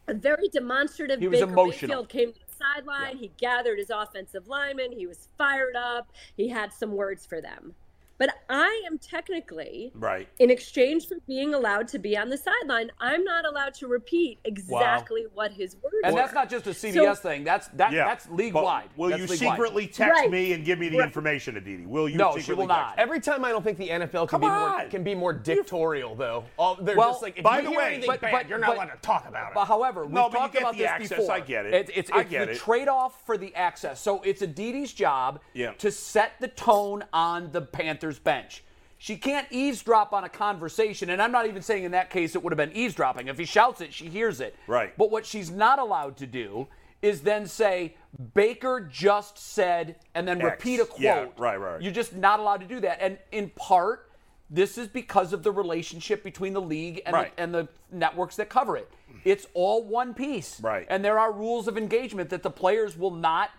a 0.08 0.16
very 0.16 0.50
demonstrative. 0.50 1.20
He 1.20 1.28
was 1.28 1.41
Baker 1.41 1.52
emotional. 1.52 1.89
Mayfield 1.89 2.10
came 2.10 2.34
to 2.34 2.39
sideline. 2.58 3.18
He 3.18 3.32
gathered 3.38 3.80
his 3.80 3.89
offensive 3.89 4.47
linemen. 4.47 4.91
He 4.91 5.08
was 5.08 5.30
fired 5.38 5.76
up. 5.76 6.12
He 6.36 6.49
had 6.49 6.74
some 6.74 6.91
words 6.91 7.26
for 7.26 7.41
them. 7.41 7.76
But 8.18 8.30
I 8.49 8.84
am 8.88 8.97
technically, 8.97 9.91
Right. 9.93 10.28
in 10.39 10.49
exchange 10.49 11.07
for 11.07 11.18
being 11.28 11.53
allowed 11.53 11.88
to 11.89 11.99
be 11.99 12.18
on 12.18 12.30
the 12.30 12.38
sideline, 12.38 12.89
I'm 12.99 13.24
not 13.26 13.45
allowed 13.45 13.74
to 13.76 13.88
repeat 13.88 14.39
exactly 14.45 15.26
what 15.34 15.51
his 15.51 15.76
words 15.76 15.95
are. 16.03 16.07
and 16.07 16.13
were. 16.16 16.22
that's 16.22 16.34
not 16.34 16.49
just 16.49 16.66
a 16.68 16.74
CBS 16.74 17.18
So- 17.22 17.30
thing. 17.30 17.43
That's 17.43 17.68
that, 17.70 17.91
Yeah. 17.91 18.05
that's 18.07 18.30
league 18.30 18.53
wide. 18.53 18.89
Will 18.95 19.09
That's 19.09 19.22
you 19.22 19.28
secretly 19.28 19.88
text 19.88 20.20
Right. 20.22 20.32
me 20.32 20.53
and 20.53 20.63
give 20.63 20.80
me 20.80 20.88
the 20.89 20.99
Right. 20.99 21.05
information, 21.07 21.57
Aditi? 21.57 21.86
Will 21.86 22.07
you? 22.07 22.18
No, 22.18 22.38
she 22.38 22.53
will 22.53 22.68
not. 22.68 22.95
me? 22.95 23.01
Every 23.03 23.20
time 23.20 23.43
I 23.43 23.49
don't 23.49 23.63
think 23.63 23.78
the 23.78 23.89
NFL 23.91 24.28
can 24.28 24.39
Come 24.39 24.41
be 24.41 24.47
more, 24.47 24.89
can 24.89 25.03
be 25.03 25.16
more 25.16 25.34
dictatorial 25.34 26.16
though. 26.16 26.45
All, 26.57 26.76
they're 26.76 26.95
Well, 26.95 27.11
just 27.11 27.22
like 27.24 27.38
if 27.38 27.43
by 27.43 27.59
the 27.61 27.72
way- 27.72 27.95
anything 27.95 28.07
but- 28.07 28.22
bad, 28.22 28.32
but- 28.32 28.47
you're 28.49 28.59
not 28.59 28.68
but- 28.68 28.76
allowed 28.78 28.93
to 28.93 28.97
talk 29.01 29.28
about 29.28 29.49
it. 29.49 29.55
But 29.55 29.66
however, 29.66 30.03
we've 30.05 30.13
No, 30.13 30.30
but 30.30 30.34
you 30.34 30.39
talked 30.39 30.53
get 30.53 30.61
about 30.61 30.74
the 30.74 30.80
this 30.80 30.88
access. 30.89 31.18
before. 31.18 31.32
I 31.36 31.39
get 31.41 31.66
it. 31.66 31.74
It's, 31.74 31.91
it's, 31.95 32.11
I 32.11 32.22
it's 32.22 32.30
the 32.30 32.51
it. 32.51 32.57
trade-off 32.57 33.26
for 33.26 33.38
the 33.38 33.53
access. 33.55 33.99
So 33.99 34.22
it's 34.24 34.41
Aditi's 34.41 34.93
job 34.93 35.41
Yeah. 35.53 35.72
to 35.74 35.91
set 35.91 36.34
the 36.39 36.47
tone 36.47 37.03
on 37.11 37.51
the 37.51 37.61
Panthers 37.61 38.05
bench. 38.20 38.64
She 38.97 39.18
can't 39.18 39.47
eavesdrop 39.51 40.14
on 40.14 40.24
a 40.24 40.30
conversation, 40.30 41.10
and 41.10 41.22
I'm 41.22 41.32
not 41.32 41.47
even 41.47 41.62
saying 41.62 41.84
in 41.84 41.91
that 41.91 42.10
case 42.10 42.34
it 42.36 42.41
would 42.43 42.51
have 42.51 42.58
been 42.58 42.76
eavesdropping. 42.76 43.28
If 43.28 43.38
he 43.38 43.45
shouts 43.45 43.82
it, 43.82 43.93
she 43.93 44.06
hears 44.08 44.39
it. 44.39 44.56
Right. 44.68 44.97
But 44.97 45.12
what 45.12 45.26
she's 45.26 45.51
not 45.51 45.80
allowed 45.80 46.18
to 46.18 46.28
do 46.28 46.68
is 47.01 47.22
then 47.22 47.45
say 47.45 47.95
Baker 48.34 48.80
just 48.91 49.38
said 49.38 49.97
and 50.16 50.28
then 50.28 50.41
X. 50.41 50.51
repeat 50.51 50.80
a 50.80 50.86
quote. 50.86 50.99
Yeah, 51.01 51.28
right, 51.38 51.58
right. 51.58 51.82
You're 51.82 51.91
just 51.91 52.16
not 52.16 52.39
allowed 52.39 52.62
to 52.62 52.68
do 52.68 52.80
that. 52.80 52.99
And 53.01 53.18
in 53.32 53.49
part, 53.51 54.10
this 54.49 54.78
is 54.78 54.88
because 54.88 55.34
of 55.34 55.43
the 55.43 55.51
relationship 55.51 56.24
between 56.24 56.53
the 56.53 56.62
league 56.62 57.01
and, 57.06 57.14
Right. 57.14 57.36
the, 57.36 57.43
and 57.43 57.53
the 57.53 57.68
networks 57.91 58.38
that 58.38 58.49
cover 58.49 58.78
it. 58.78 58.89
It's 59.24 59.45
all 59.53 59.84
one 59.84 60.14
piece. 60.14 60.60
Right. 60.62 60.86
And 60.89 61.03
there 61.03 61.20
are 61.20 61.32
rules 61.32 61.68
of 61.68 61.78
engagement 61.78 62.30
that 62.30 62.43
the 62.43 62.49
players 62.51 62.97
will 62.97 63.12
not 63.12 63.49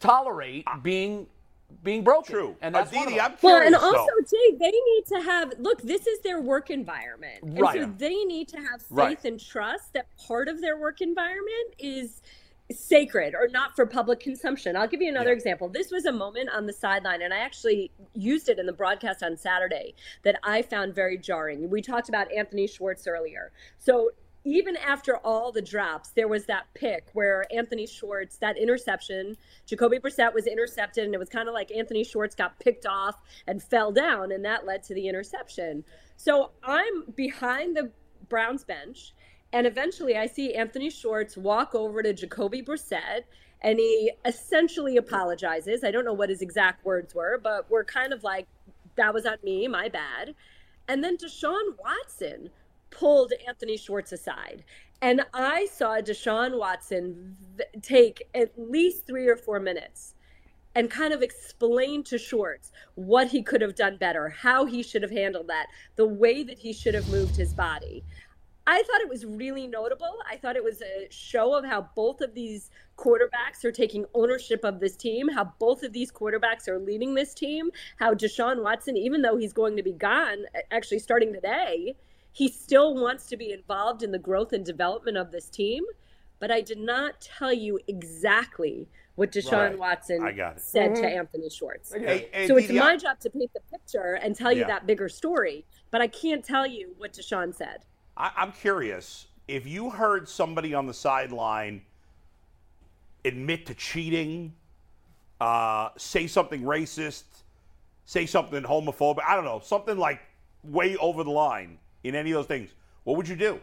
tolerate 0.00 0.66
being 0.82 1.26
being 1.82 2.04
broken. 2.04 2.34
True. 2.34 2.56
And 2.62 2.74
that's 2.74 2.92
one 2.92 3.02
of 3.06 3.12
Aditi. 3.12 3.20
I'm 3.20 3.36
Well, 3.42 3.62
and 3.62 3.74
also, 3.74 3.92
though. 3.92 4.24
Jay, 4.30 4.56
they 4.58 4.70
need 4.70 5.04
to 5.08 5.20
have 5.22 5.54
look. 5.58 5.82
This 5.82 6.06
is 6.06 6.20
their 6.20 6.40
work 6.40 6.70
environment, 6.70 7.42
and 7.42 7.58
Right. 7.58 7.82
so 7.82 7.86
they 7.98 8.24
need 8.24 8.48
to 8.48 8.56
have 8.58 8.80
faith 8.82 8.90
Right. 8.90 9.24
and 9.24 9.40
trust 9.40 9.92
that 9.94 10.06
part 10.16 10.48
of 10.48 10.60
their 10.60 10.76
work 10.78 11.00
environment 11.00 11.74
is 11.78 12.22
sacred 12.72 13.34
or 13.34 13.46
not 13.48 13.76
for 13.76 13.84
public 13.84 14.20
consumption. 14.20 14.74
I'll 14.74 14.88
give 14.88 15.02
you 15.02 15.10
another 15.10 15.30
Yeah. 15.30 15.36
example. 15.36 15.68
This 15.68 15.90
was 15.90 16.06
a 16.06 16.12
moment 16.12 16.48
on 16.48 16.64
the 16.66 16.72
sideline, 16.72 17.20
and 17.20 17.34
I 17.34 17.38
actually 17.38 17.90
used 18.14 18.48
it 18.48 18.58
in 18.58 18.64
the 18.64 18.72
broadcast 18.72 19.22
on 19.22 19.36
Saturday 19.36 19.94
that 20.22 20.38
I 20.42 20.62
found 20.62 20.94
very 20.94 21.18
jarring. 21.18 21.68
We 21.68 21.82
talked 21.82 22.08
about 22.08 22.32
Anthony 22.32 22.66
Schwartz 22.66 23.06
earlier, 23.06 23.52
so. 23.78 24.12
Even 24.46 24.76
after 24.76 25.16
all 25.18 25.52
the 25.52 25.62
drops, 25.62 26.10
there 26.10 26.28
was 26.28 26.44
that 26.44 26.66
pick 26.74 27.08
where 27.14 27.46
Anthony 27.50 27.86
Schwartz, 27.86 28.36
that 28.38 28.58
interception, 28.58 29.38
Jacoby 29.64 29.98
Brissett 29.98 30.34
was 30.34 30.46
intercepted, 30.46 31.04
and 31.04 31.14
it 31.14 31.18
was 31.18 31.30
kind 31.30 31.48
of 31.48 31.54
like 31.54 31.72
Anthony 31.72 32.04
Schwartz 32.04 32.34
got 32.34 32.60
picked 32.60 32.84
off 32.84 33.16
and 33.46 33.62
fell 33.62 33.90
down, 33.90 34.32
and 34.32 34.44
that 34.44 34.66
led 34.66 34.82
to 34.84 34.94
the 34.94 35.08
interception. 35.08 35.82
So 36.18 36.50
I'm 36.62 37.04
behind 37.16 37.74
the 37.74 37.90
Browns 38.28 38.64
bench, 38.64 39.14
and 39.54 39.66
eventually 39.66 40.16
I 40.16 40.26
see 40.26 40.54
Anthony 40.54 40.90
Schwartz 40.90 41.38
walk 41.38 41.74
over 41.74 42.02
to 42.02 42.12
Jacoby 42.12 42.60
Brissett, 42.60 43.22
and 43.62 43.78
he 43.78 44.12
essentially 44.26 44.98
apologizes. 44.98 45.84
I 45.84 45.90
don't 45.90 46.04
know 46.04 46.12
what 46.12 46.28
his 46.28 46.42
exact 46.42 46.84
words 46.84 47.14
were, 47.14 47.40
but 47.42 47.70
we're 47.70 47.84
kind 47.84 48.12
of 48.12 48.22
like, 48.22 48.46
that 48.96 49.14
was 49.14 49.24
on 49.24 49.38
me, 49.42 49.68
my 49.68 49.88
bad. 49.88 50.34
And 50.86 51.02
then 51.02 51.16
Deshaun 51.16 51.78
Watson 51.82 52.50
pulled 52.94 53.32
Anthony 53.46 53.76
Schwartz 53.76 54.12
aside. 54.12 54.64
And 55.02 55.26
I 55.34 55.66
saw 55.66 56.00
Deshaun 56.00 56.58
Watson 56.58 57.36
take 57.82 58.28
at 58.34 58.52
least 58.56 59.06
three 59.06 59.28
or 59.28 59.36
four 59.36 59.60
minutes 59.60 60.14
and 60.74 60.90
kind 60.90 61.12
of 61.12 61.22
explain 61.22 62.02
to 62.04 62.18
Schwartz 62.18 62.72
what 62.94 63.28
he 63.28 63.42
could 63.42 63.60
have 63.60 63.76
done 63.76 63.96
better, 63.96 64.28
how 64.28 64.64
he 64.64 64.82
should 64.82 65.02
have 65.02 65.10
handled 65.10 65.48
that, 65.48 65.66
the 65.96 66.06
way 66.06 66.42
that 66.42 66.58
he 66.58 66.72
should 66.72 66.94
have 66.94 67.08
moved 67.10 67.36
his 67.36 67.52
body. 67.52 68.02
I 68.66 68.82
thought 68.82 69.02
it 69.02 69.08
was 69.10 69.26
really 69.26 69.66
notable. 69.66 70.16
I 70.28 70.36
thought 70.36 70.56
it 70.56 70.64
was 70.64 70.80
a 70.80 71.06
show 71.10 71.54
of 71.54 71.66
how 71.66 71.90
both 71.94 72.22
of 72.22 72.34
these 72.34 72.70
quarterbacks 72.96 73.62
are 73.64 73.72
taking 73.72 74.06
ownership 74.14 74.64
of 74.64 74.80
this 74.80 74.96
team, 74.96 75.28
how 75.28 75.52
both 75.58 75.82
of 75.82 75.92
these 75.92 76.10
quarterbacks 76.10 76.66
are 76.66 76.78
leading 76.78 77.14
this 77.14 77.34
team, 77.34 77.70
how 77.98 78.14
Deshaun 78.14 78.62
Watson, 78.62 78.96
even 78.96 79.20
though 79.20 79.36
he's 79.36 79.52
going 79.52 79.76
to 79.76 79.82
be 79.82 79.92
gone, 79.92 80.46
actually 80.70 80.98
starting 80.98 81.32
today, 81.32 81.94
he 82.34 82.48
still 82.48 82.94
wants 82.94 83.26
to 83.26 83.36
be 83.36 83.52
involved 83.52 84.02
in 84.02 84.10
the 84.10 84.18
growth 84.18 84.52
and 84.52 84.64
development 84.66 85.16
of 85.16 85.30
this 85.30 85.48
team. 85.48 85.84
But 86.40 86.50
I 86.50 86.60
did 86.62 86.78
not 86.78 87.20
tell 87.20 87.52
you 87.52 87.78
exactly 87.86 88.88
what 89.14 89.30
Deshaun 89.30 89.70
Right. 89.70 89.78
Watson 89.78 90.20
I 90.22 90.32
got 90.32 90.56
it. 90.56 90.60
said 90.62 90.96
to 90.96 91.06
Anthony 91.06 91.48
Schwartz. 91.48 91.94
Hey, 91.94 92.28
hey, 92.32 92.48
So 92.48 92.56
it's 92.56 92.64
Aditi, 92.64 92.78
my 92.80 92.96
job 92.96 93.20
to 93.20 93.30
paint 93.30 93.52
the 93.54 93.60
picture 93.70 94.18
and 94.20 94.34
tell 94.34 94.52
you 94.52 94.62
Yeah. 94.62 94.66
that 94.66 94.84
bigger 94.84 95.08
story, 95.08 95.64
but 95.92 96.00
I 96.00 96.08
can't 96.08 96.44
tell 96.44 96.66
you 96.66 96.94
what 96.98 97.12
Deshaun 97.12 97.54
said. 97.54 97.84
I, 98.16 98.32
I'm 98.36 98.50
curious 98.50 99.28
if 99.46 99.64
you 99.64 99.90
heard 99.90 100.28
somebody 100.28 100.74
on 100.74 100.86
the 100.86 100.94
sideline 100.94 101.82
admit 103.24 103.66
to 103.66 103.74
cheating, 103.74 104.54
uh, 105.40 105.90
say 105.96 106.26
something 106.26 106.62
racist, 106.62 107.24
say 108.06 108.26
something 108.26 108.64
homophobic. 108.64 109.20
I 109.26 109.36
don't 109.36 109.44
know, 109.44 109.60
something 109.60 109.96
like 109.96 110.20
way 110.64 110.96
over 110.96 111.22
the 111.22 111.30
line 111.30 111.78
in 112.04 112.14
any 112.14 112.30
of 112.30 112.36
those 112.36 112.46
things. 112.46 112.70
What 113.02 113.16
would 113.16 113.28
you 113.28 113.36
do? 113.36 113.60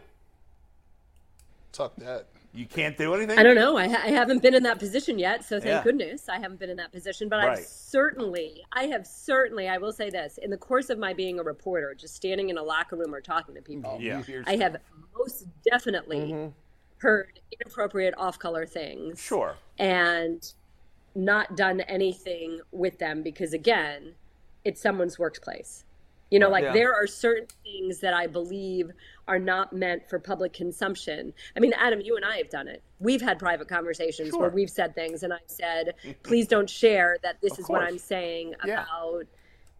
Tuck 1.72 1.94
that. 1.96 2.26
You 2.54 2.66
can't 2.66 2.98
do 2.98 3.14
anything. 3.14 3.38
I 3.38 3.42
don't 3.42 3.54
know. 3.54 3.78
I, 3.78 3.88
ha- 3.88 4.02
I 4.04 4.08
haven't 4.08 4.42
been 4.42 4.52
in 4.54 4.62
that 4.64 4.78
position 4.78 5.18
yet, 5.18 5.42
so 5.42 5.58
thank 5.58 5.70
Yeah. 5.70 5.82
goodness 5.82 6.28
I 6.28 6.38
haven't 6.38 6.60
been 6.60 6.68
in 6.68 6.76
that 6.76 6.92
position. 6.92 7.30
But 7.30 7.36
Right. 7.46 7.58
I've 7.60 7.64
certainly, 7.64 8.62
I 8.72 8.84
have 8.88 9.06
certainly, 9.06 9.68
I 9.68 9.78
will 9.78 9.92
say 9.92 10.10
this: 10.10 10.36
in 10.36 10.50
the 10.50 10.58
course 10.58 10.90
of 10.90 10.98
my 10.98 11.14
being 11.14 11.38
a 11.40 11.42
reporter, 11.42 11.94
just 11.94 12.14
standing 12.14 12.50
in 12.50 12.58
a 12.58 12.62
locker 12.62 12.96
room 12.96 13.14
or 13.14 13.22
talking 13.22 13.54
to 13.54 13.62
people, 13.62 13.96
Yeah. 13.98 14.22
I 14.46 14.56
have 14.56 14.76
most 15.18 15.46
definitely 15.64 16.18
Mm-hmm. 16.18 16.48
heard 16.98 17.40
inappropriate 17.58 18.12
off-color 18.18 18.66
things. 18.66 19.18
Sure. 19.20 19.56
and 19.78 20.52
not 21.14 21.56
done 21.56 21.80
anything 21.82 22.60
with 22.70 22.98
them 22.98 23.22
because 23.22 23.52
again 23.52 24.14
it's 24.64 24.80
someone's 24.80 25.18
workplace 25.18 25.84
you 26.32 26.38
know 26.38 26.48
like 26.48 26.64
Yeah. 26.64 26.72
there 26.72 26.94
are 26.94 27.06
certain 27.06 27.46
things 27.62 27.98
that 28.00 28.14
i 28.14 28.26
believe 28.26 28.90
are 29.28 29.38
not 29.38 29.72
meant 29.74 30.08
for 30.08 30.18
public 30.18 30.52
consumption 30.54 31.32
i 31.56 31.60
mean 31.60 31.72
adam 31.76 32.00
you 32.00 32.16
and 32.16 32.24
i 32.24 32.38
have 32.38 32.48
done 32.48 32.66
it 32.68 32.82
we've 32.98 33.20
had 33.20 33.38
private 33.38 33.68
conversations 33.68 34.34
where 34.34 34.48
we've 34.48 34.70
said 34.70 34.94
things 34.94 35.22
and 35.22 35.32
i've 35.32 35.40
said 35.46 35.92
please 36.22 36.48
don't 36.48 36.70
share 36.70 37.18
that 37.22 37.36
this 37.42 37.58
is 37.58 37.68
what 37.68 37.82
i'm 37.82 37.98
saying 37.98 38.54
Yeah. 38.64 38.84
about 38.84 39.24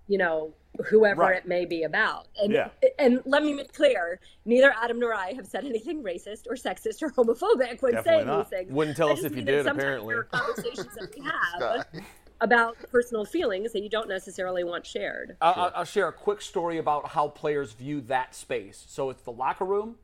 you 0.08 0.18
know 0.18 0.52
whoever 0.88 1.22
Right. 1.22 1.36
it 1.36 1.46
may 1.48 1.64
be 1.64 1.84
about 1.84 2.28
and 2.40 2.52
Yeah. 2.52 2.68
and 2.98 3.22
let 3.24 3.42
me 3.42 3.54
make 3.54 3.72
clear 3.72 4.20
neither 4.44 4.74
adam 4.82 4.98
nor 5.00 5.14
i 5.14 5.32
have 5.32 5.46
said 5.46 5.64
anything 5.64 6.02
racist 6.02 6.46
or 6.50 6.54
sexist 6.54 7.02
or 7.02 7.10
homophobic 7.10 7.80
when 7.80 7.92
Definitely 7.94 8.02
saying 8.04 8.26
not. 8.26 8.50
these 8.50 8.58
things 8.58 8.72
Wouldn't 8.72 8.96
tell 8.96 9.08
us 9.10 9.22
if 9.24 9.34
you 9.34 9.42
did, 9.42 9.66
apparently. 9.66 10.16
conversations 10.30 10.94
that 10.98 11.14
we 11.16 11.24
have 11.60 11.86
about 12.42 12.76
personal 12.90 13.24
feelings 13.24 13.72
that 13.72 13.82
you 13.82 13.88
don't 13.88 14.08
necessarily 14.08 14.64
want 14.64 14.84
shared. 14.84 15.36
I'll, 15.40 15.54
I'll- 15.56 15.72
I'll 15.76 15.84
share 15.84 16.08
a 16.08 16.12
quick 16.12 16.42
story 16.42 16.78
about 16.78 17.08
how 17.08 17.28
players 17.28 17.72
view 17.72 18.00
that 18.02 18.34
space. 18.34 18.84
So 18.88 19.08
it's 19.10 19.22
the 19.22 19.32
locker 19.32 19.64
room. 19.64 19.96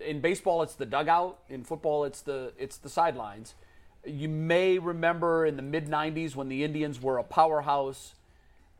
In 0.00 0.20
baseball, 0.20 0.62
it's 0.62 0.76
the 0.76 0.86
dugout. 0.86 1.38
In 1.48 1.64
football, 1.64 2.04
it's 2.04 2.20
the 2.22 2.52
it's 2.56 2.76
the 2.76 2.88
sidelines. 2.88 3.54
You 4.06 4.28
may 4.28 4.78
remember 4.78 5.44
in 5.44 5.56
the 5.56 5.62
mid 5.62 5.88
'90s 5.88 6.36
when 6.36 6.48
the 6.48 6.62
Indians 6.62 7.02
were 7.02 7.18
a 7.18 7.24
powerhouse. 7.24 8.14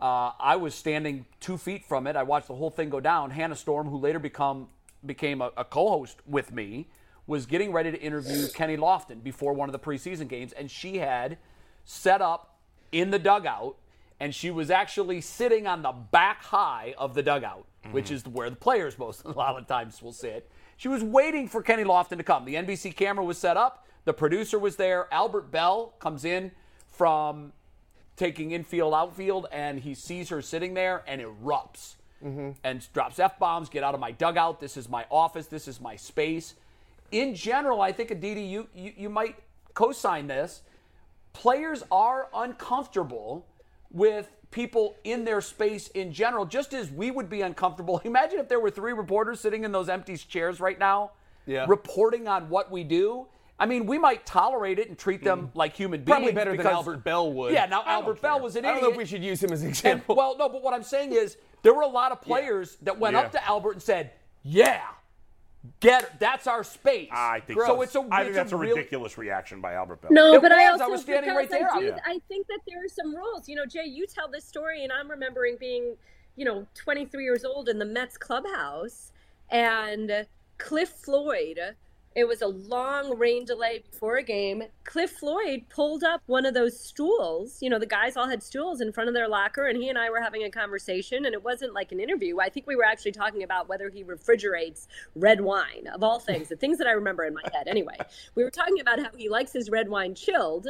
Uh, 0.00 0.30
I 0.38 0.54
was 0.54 0.76
standing 0.76 1.26
two 1.40 1.58
feet 1.58 1.84
from 1.84 2.06
it. 2.06 2.14
I 2.14 2.22
watched 2.22 2.46
the 2.46 2.54
whole 2.54 2.70
thing 2.70 2.88
go 2.88 3.00
down. 3.00 3.30
Hannah 3.30 3.56
Storm, 3.56 3.88
who 3.88 3.98
later 3.98 4.20
become 4.20 4.68
became 5.04 5.40
a, 5.42 5.50
a 5.56 5.64
co-host 5.64 6.18
with 6.24 6.52
me, 6.52 6.86
was 7.26 7.46
getting 7.46 7.72
ready 7.72 7.90
to 7.90 8.00
interview 8.00 8.46
Kenny 8.54 8.76
Lofton 8.76 9.20
before 9.24 9.52
one 9.54 9.68
of 9.68 9.72
the 9.72 9.78
preseason 9.80 10.28
games, 10.28 10.52
and 10.52 10.70
she 10.70 10.98
had 10.98 11.36
set 11.84 12.22
up 12.22 12.57
in 12.92 13.10
the 13.10 13.18
dugout, 13.18 13.76
and 14.20 14.34
she 14.34 14.50
was 14.50 14.70
actually 14.70 15.20
sitting 15.20 15.66
on 15.66 15.82
the 15.82 15.92
back 15.92 16.42
high 16.42 16.94
of 16.98 17.14
the 17.14 17.22
dugout, 17.22 17.66
which 17.90 18.10
is 18.10 18.26
where 18.26 18.50
the 18.50 18.56
players 18.56 18.98
most 18.98 19.24
a 19.24 19.30
lot 19.30 19.58
of 19.58 19.66
times 19.66 20.02
will 20.02 20.12
sit. 20.12 20.50
She 20.76 20.88
was 20.88 21.02
waiting 21.02 21.48
for 21.48 21.62
Kenny 21.62 21.84
Lofton 21.84 22.18
to 22.18 22.22
come. 22.22 22.44
The 22.44 22.54
NBC 22.54 22.94
camera 22.94 23.24
was 23.24 23.38
set 23.38 23.56
up. 23.56 23.86
The 24.04 24.12
producer 24.12 24.58
was 24.58 24.76
there. 24.76 25.12
Albert 25.12 25.50
Belle 25.50 25.92
comes 25.98 26.24
in 26.24 26.52
from 26.86 27.52
taking 28.16 28.52
infield, 28.52 28.94
outfield, 28.94 29.46
and 29.52 29.80
he 29.80 29.94
sees 29.94 30.28
her 30.28 30.40
sitting 30.42 30.74
there 30.74 31.04
and 31.06 31.20
erupts 31.20 31.96
mm-hmm. 32.24 32.50
and 32.64 32.86
drops 32.92 33.18
f 33.18 33.38
bombs. 33.38 33.68
Get 33.68 33.82
out 33.82 33.94
of 33.94 34.00
my 34.00 34.12
dugout. 34.12 34.60
This 34.60 34.76
is 34.76 34.88
my 34.88 35.04
office. 35.10 35.46
This 35.46 35.68
is 35.68 35.80
my 35.80 35.96
space. 35.96 36.54
In 37.10 37.34
general, 37.34 37.80
I 37.80 37.92
think 37.92 38.10
Aditi, 38.10 38.42
you 38.42 38.68
you, 38.74 38.92
you 38.96 39.08
might 39.08 39.36
co-sign 39.74 40.26
this. 40.26 40.62
Players 41.38 41.84
are 41.92 42.28
uncomfortable 42.34 43.46
with 43.92 44.28
people 44.50 44.96
in 45.04 45.24
their 45.24 45.40
space 45.40 45.86
in 45.88 46.12
general, 46.12 46.44
just 46.44 46.74
as 46.74 46.90
we 46.90 47.12
would 47.12 47.30
be 47.30 47.42
uncomfortable. 47.42 48.00
Imagine 48.04 48.40
if 48.40 48.48
there 48.48 48.58
were 48.58 48.70
three 48.72 48.92
reporters 48.92 49.38
sitting 49.38 49.62
in 49.62 49.70
those 49.70 49.88
empty 49.88 50.16
chairs 50.16 50.58
right 50.58 50.80
now, 50.80 51.12
Yeah. 51.46 51.64
reporting 51.68 52.26
on 52.26 52.48
what 52.50 52.72
we 52.72 52.82
do. 52.82 53.28
I 53.60 53.66
mean, 53.66 53.86
we 53.86 53.98
might 53.98 54.26
tolerate 54.26 54.80
it 54.80 54.88
and 54.88 54.98
treat 54.98 55.22
them 55.22 55.52
like 55.54 55.76
human 55.76 56.00
beings. 56.00 56.06
Mm. 56.06 56.10
Probably 56.18 56.32
better 56.32 56.56
than 56.56 56.66
Albert 56.66 57.04
Belle 57.04 57.32
would. 57.32 57.52
Yeah, 57.52 57.66
now 57.66 57.84
Albert 57.86 58.20
Belle 58.20 58.40
was 58.40 58.56
an 58.56 58.64
I 58.64 58.72
don't 58.72 58.82
know 58.82 58.90
if 58.90 58.96
we 58.96 59.04
should 59.06 59.22
use 59.22 59.40
him 59.40 59.52
as 59.52 59.60
an 59.60 59.68
And, 59.68 59.76
example. 59.76 60.16
well, 60.16 60.36
no, 60.36 60.48
but 60.48 60.60
what 60.62 60.74
I'm 60.74 60.82
saying 60.82 61.12
is 61.12 61.36
there 61.62 61.72
were 61.74 61.82
a 61.82 61.86
lot 61.88 62.10
of 62.10 62.20
players 62.20 62.78
that 62.82 62.98
went 62.98 63.14
Yeah. 63.14 63.20
up 63.20 63.32
to 63.32 63.44
Albert 63.46 63.72
and 63.72 63.82
said, 63.82 64.10
"Yeah, 64.42 64.82
get 65.80 66.18
that's 66.20 66.46
our 66.46 66.62
space." 66.64 67.08
I 67.12 67.40
think 67.40 67.60
so. 67.60 67.82
It's 67.82 67.94
a. 67.94 68.00
I 68.10 68.20
it's 68.20 68.24
think 68.26 68.34
that's 68.34 68.52
a, 68.52 68.56
really- 68.56 68.74
ridiculous 68.74 69.18
reaction 69.18 69.60
by 69.60 69.74
Albert 69.74 70.02
Belle. 70.02 70.12
No, 70.12 70.34
It 70.34 70.42
but 70.42 70.52
I 70.52 70.70
was. 70.70 70.80
also 70.80 70.84
I 70.84 70.88
was 70.88 71.00
standing 71.02 71.34
right 71.34 71.48
because 71.48 71.60
there. 71.60 71.72
I, 71.72 71.80
do, 71.80 71.86
Yeah. 71.86 71.98
I 72.04 72.20
think 72.28 72.46
that 72.48 72.60
there 72.68 72.84
are 72.84 72.88
some 72.88 73.14
rules. 73.14 73.48
You 73.48 73.56
know, 73.56 73.66
Jay, 73.66 73.84
you 73.84 74.06
tell 74.06 74.28
this 74.28 74.44
story, 74.44 74.84
and 74.84 74.92
I'm 74.92 75.10
remembering 75.10 75.56
being, 75.58 75.96
you 76.36 76.44
know, 76.44 76.66
23 76.74 77.24
years 77.24 77.44
old 77.44 77.68
in 77.68 77.78
the 77.78 77.84
Mets 77.84 78.16
clubhouse, 78.16 79.12
and 79.50 80.26
Cliff 80.58 80.88
Floyd. 80.90 81.58
It 82.18 82.26
was 82.26 82.42
a 82.42 82.48
long 82.48 83.16
rain 83.16 83.44
delay 83.44 83.84
before 83.88 84.16
a 84.16 84.24
game. 84.24 84.64
Cliff 84.82 85.12
Floyd 85.12 85.66
pulled 85.68 86.02
up 86.02 86.20
one 86.26 86.46
of 86.46 86.52
those 86.52 86.76
stools. 86.76 87.62
You 87.62 87.70
know, 87.70 87.78
the 87.78 87.86
guys 87.86 88.16
all 88.16 88.28
had 88.28 88.42
stools 88.42 88.80
in 88.80 88.90
front 88.90 89.06
of 89.06 89.14
their 89.14 89.28
locker, 89.28 89.68
and 89.68 89.80
he 89.80 89.88
and 89.88 89.96
I 89.96 90.10
were 90.10 90.20
having 90.20 90.42
a 90.42 90.50
conversation, 90.50 91.26
and 91.26 91.32
it 91.32 91.44
wasn't 91.44 91.74
like 91.74 91.92
an 91.92 92.00
interview. 92.00 92.40
I 92.40 92.48
think 92.48 92.66
we 92.66 92.74
were 92.74 92.82
actually 92.84 93.12
talking 93.12 93.44
about 93.44 93.68
whether 93.68 93.88
he 93.88 94.02
refrigerates 94.02 94.88
red 95.14 95.40
wine, 95.40 95.86
of 95.94 96.02
all 96.02 96.18
things, 96.18 96.48
the 96.48 96.56
things 96.56 96.78
that 96.78 96.88
I 96.88 96.90
remember 96.90 97.22
in 97.22 97.34
my 97.34 97.44
head. 97.54 97.68
Anyway, 97.68 97.96
we 98.34 98.42
were 98.42 98.50
talking 98.50 98.80
about 98.80 98.98
how 98.98 99.10
he 99.16 99.28
likes 99.28 99.52
his 99.52 99.70
red 99.70 99.88
wine 99.88 100.16
chilled, 100.16 100.66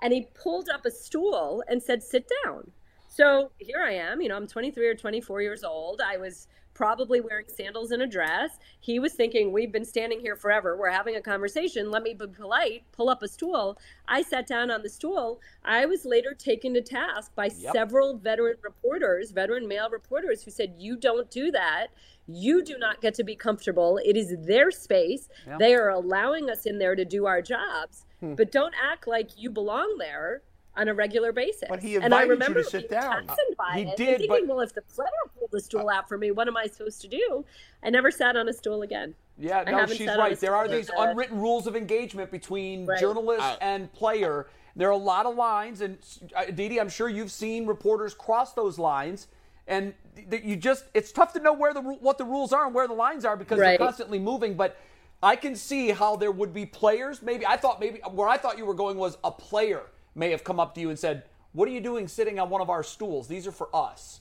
and 0.00 0.12
he 0.12 0.28
pulled 0.40 0.68
up 0.68 0.86
a 0.86 0.90
stool 0.92 1.64
and 1.66 1.82
said, 1.82 2.04
Sit 2.04 2.30
down. 2.44 2.70
So 3.14 3.50
here 3.58 3.82
I 3.84 3.92
am, 3.92 4.22
you 4.22 4.28
know, 4.30 4.36
I'm 4.36 4.46
23 4.46 4.86
or 4.86 4.94
24 4.94 5.42
years 5.42 5.64
old. 5.64 6.00
I 6.00 6.16
was 6.16 6.48
probably 6.72 7.20
wearing 7.20 7.44
sandals 7.46 7.90
and 7.90 8.00
a 8.00 8.06
dress. 8.06 8.58
He 8.80 8.98
was 8.98 9.12
thinking, 9.12 9.52
We've 9.52 9.70
been 9.70 9.84
standing 9.84 10.18
here 10.18 10.34
forever. 10.34 10.78
We're 10.78 10.88
having 10.88 11.16
a 11.16 11.20
conversation. 11.20 11.90
Let 11.90 12.04
me 12.04 12.14
be 12.14 12.26
polite, 12.26 12.84
pull 12.90 13.10
up 13.10 13.22
a 13.22 13.28
stool. 13.28 13.76
I 14.08 14.22
sat 14.22 14.46
down 14.46 14.70
on 14.70 14.82
the 14.82 14.88
stool. 14.88 15.42
I 15.62 15.84
was 15.84 16.06
later 16.06 16.32
taken 16.32 16.72
to 16.72 16.80
task 16.80 17.34
by 17.34 17.48
several 17.48 18.16
veteran 18.16 18.56
reporters, 18.62 19.30
veteran 19.30 19.68
male 19.68 19.90
reporters, 19.90 20.42
who 20.42 20.50
said, 20.50 20.76
You 20.78 20.96
don't 20.96 21.30
do 21.30 21.50
that. 21.50 21.88
You 22.26 22.64
do 22.64 22.78
not 22.78 23.02
get 23.02 23.12
to 23.16 23.24
be 23.24 23.36
comfortable. 23.36 24.00
It 24.02 24.16
is 24.16 24.34
their 24.46 24.70
space. 24.70 25.28
They 25.58 25.74
are 25.74 25.90
allowing 25.90 26.48
us 26.48 26.64
in 26.64 26.78
there 26.78 26.96
to 26.96 27.04
do 27.04 27.26
our 27.26 27.42
jobs, 27.42 28.06
hmm. 28.20 28.36
but 28.36 28.50
don't 28.50 28.74
act 28.82 29.06
like 29.06 29.32
you 29.36 29.50
belong 29.50 29.96
there 29.98 30.40
on 30.76 30.88
a 30.88 30.94
regular 30.94 31.32
basis. 31.32 31.64
But 31.68 31.80
he 31.80 31.96
and 31.96 32.04
I 32.14 32.22
invited 32.22 32.22
you 32.22 32.28
to 32.28 32.32
remember 32.32 32.62
sit 32.62 32.88
being 32.88 33.00
down. 33.00 33.26
by 33.26 33.72
He 33.74 33.80
it 33.82 33.88
and 33.88 33.96
did, 33.96 34.06
thinking, 34.18 34.28
but- 34.28 34.46
well, 34.48 34.60
if 34.60 34.72
the 34.74 34.82
player 34.82 35.08
pulled 35.38 35.50
the 35.50 35.60
stool 35.60 35.88
out 35.90 36.08
for 36.08 36.16
me, 36.18 36.30
what 36.30 36.48
am 36.48 36.56
I 36.56 36.66
supposed 36.66 37.00
to 37.02 37.08
do? 37.08 37.44
I 37.82 37.90
never 37.90 38.10
sat 38.10 38.36
on 38.36 38.48
a 38.48 38.52
stool 38.52 38.82
again. 38.82 39.14
Yeah, 39.38 39.64
no, 39.64 39.86
she's 39.86 39.98
sat 40.06 40.18
on 40.18 40.26
a 40.26 40.28
right. 40.30 40.40
There 40.40 40.54
are 40.54 40.68
these 40.68 40.90
uh, 40.90 40.94
unwritten 41.02 41.38
rules 41.40 41.66
of 41.66 41.74
engagement 41.76 42.30
between 42.30 42.86
Right. 42.86 42.98
journalist 43.00 43.58
and 43.60 43.92
player. 43.92 44.46
There 44.76 44.88
are 44.88 44.92
a 44.92 44.96
lot 44.96 45.26
of 45.26 45.34
lines, 45.36 45.80
and 45.82 45.98
uh, 46.34 46.46
Didi, 46.46 46.80
I'm 46.80 46.88
sure 46.88 47.08
you've 47.08 47.30
seen 47.30 47.66
reporters 47.66 48.14
cross 48.14 48.54
those 48.54 48.78
lines, 48.78 49.26
and 49.66 49.92
that 50.28 50.44
you 50.44 50.56
just—it's 50.56 51.12
tough 51.12 51.32
to 51.34 51.40
know 51.40 51.52
where 51.52 51.74
the 51.74 51.82
ru- 51.82 51.96
what 52.00 52.16
the 52.18 52.24
rules 52.24 52.52
are 52.54 52.64
and 52.66 52.74
where 52.74 52.88
the 52.88 52.94
lines 52.94 53.24
are 53.26 53.36
because 53.36 53.58
Right. 53.58 53.78
they're 53.78 53.86
constantly 53.86 54.18
moving. 54.18 54.54
But 54.54 54.78
I 55.22 55.36
can 55.36 55.56
see 55.56 55.90
how 55.90 56.16
there 56.16 56.32
would 56.32 56.54
be 56.54 56.64
players. 56.64 57.20
Maybe 57.22 57.44
I 57.46 57.56
thought 57.58 57.80
maybe 57.80 58.00
where 58.10 58.28
I 58.28 58.38
thought 58.38 58.56
you 58.56 58.64
were 58.64 58.74
going 58.74 58.96
was 58.96 59.18
a 59.24 59.30
player 59.30 59.82
may 60.14 60.30
have 60.30 60.44
come 60.44 60.58
up 60.60 60.74
to 60.74 60.80
you 60.80 60.88
and 60.90 60.98
said, 60.98 61.24
"What 61.52 61.68
are 61.68 61.72
you 61.72 61.80
doing 61.80 62.08
sitting 62.08 62.38
on 62.38 62.50
one 62.50 62.60
of 62.60 62.70
our 62.70 62.82
stools? 62.82 63.28
These 63.28 63.46
are 63.46 63.52
for 63.52 63.68
us." 63.74 64.20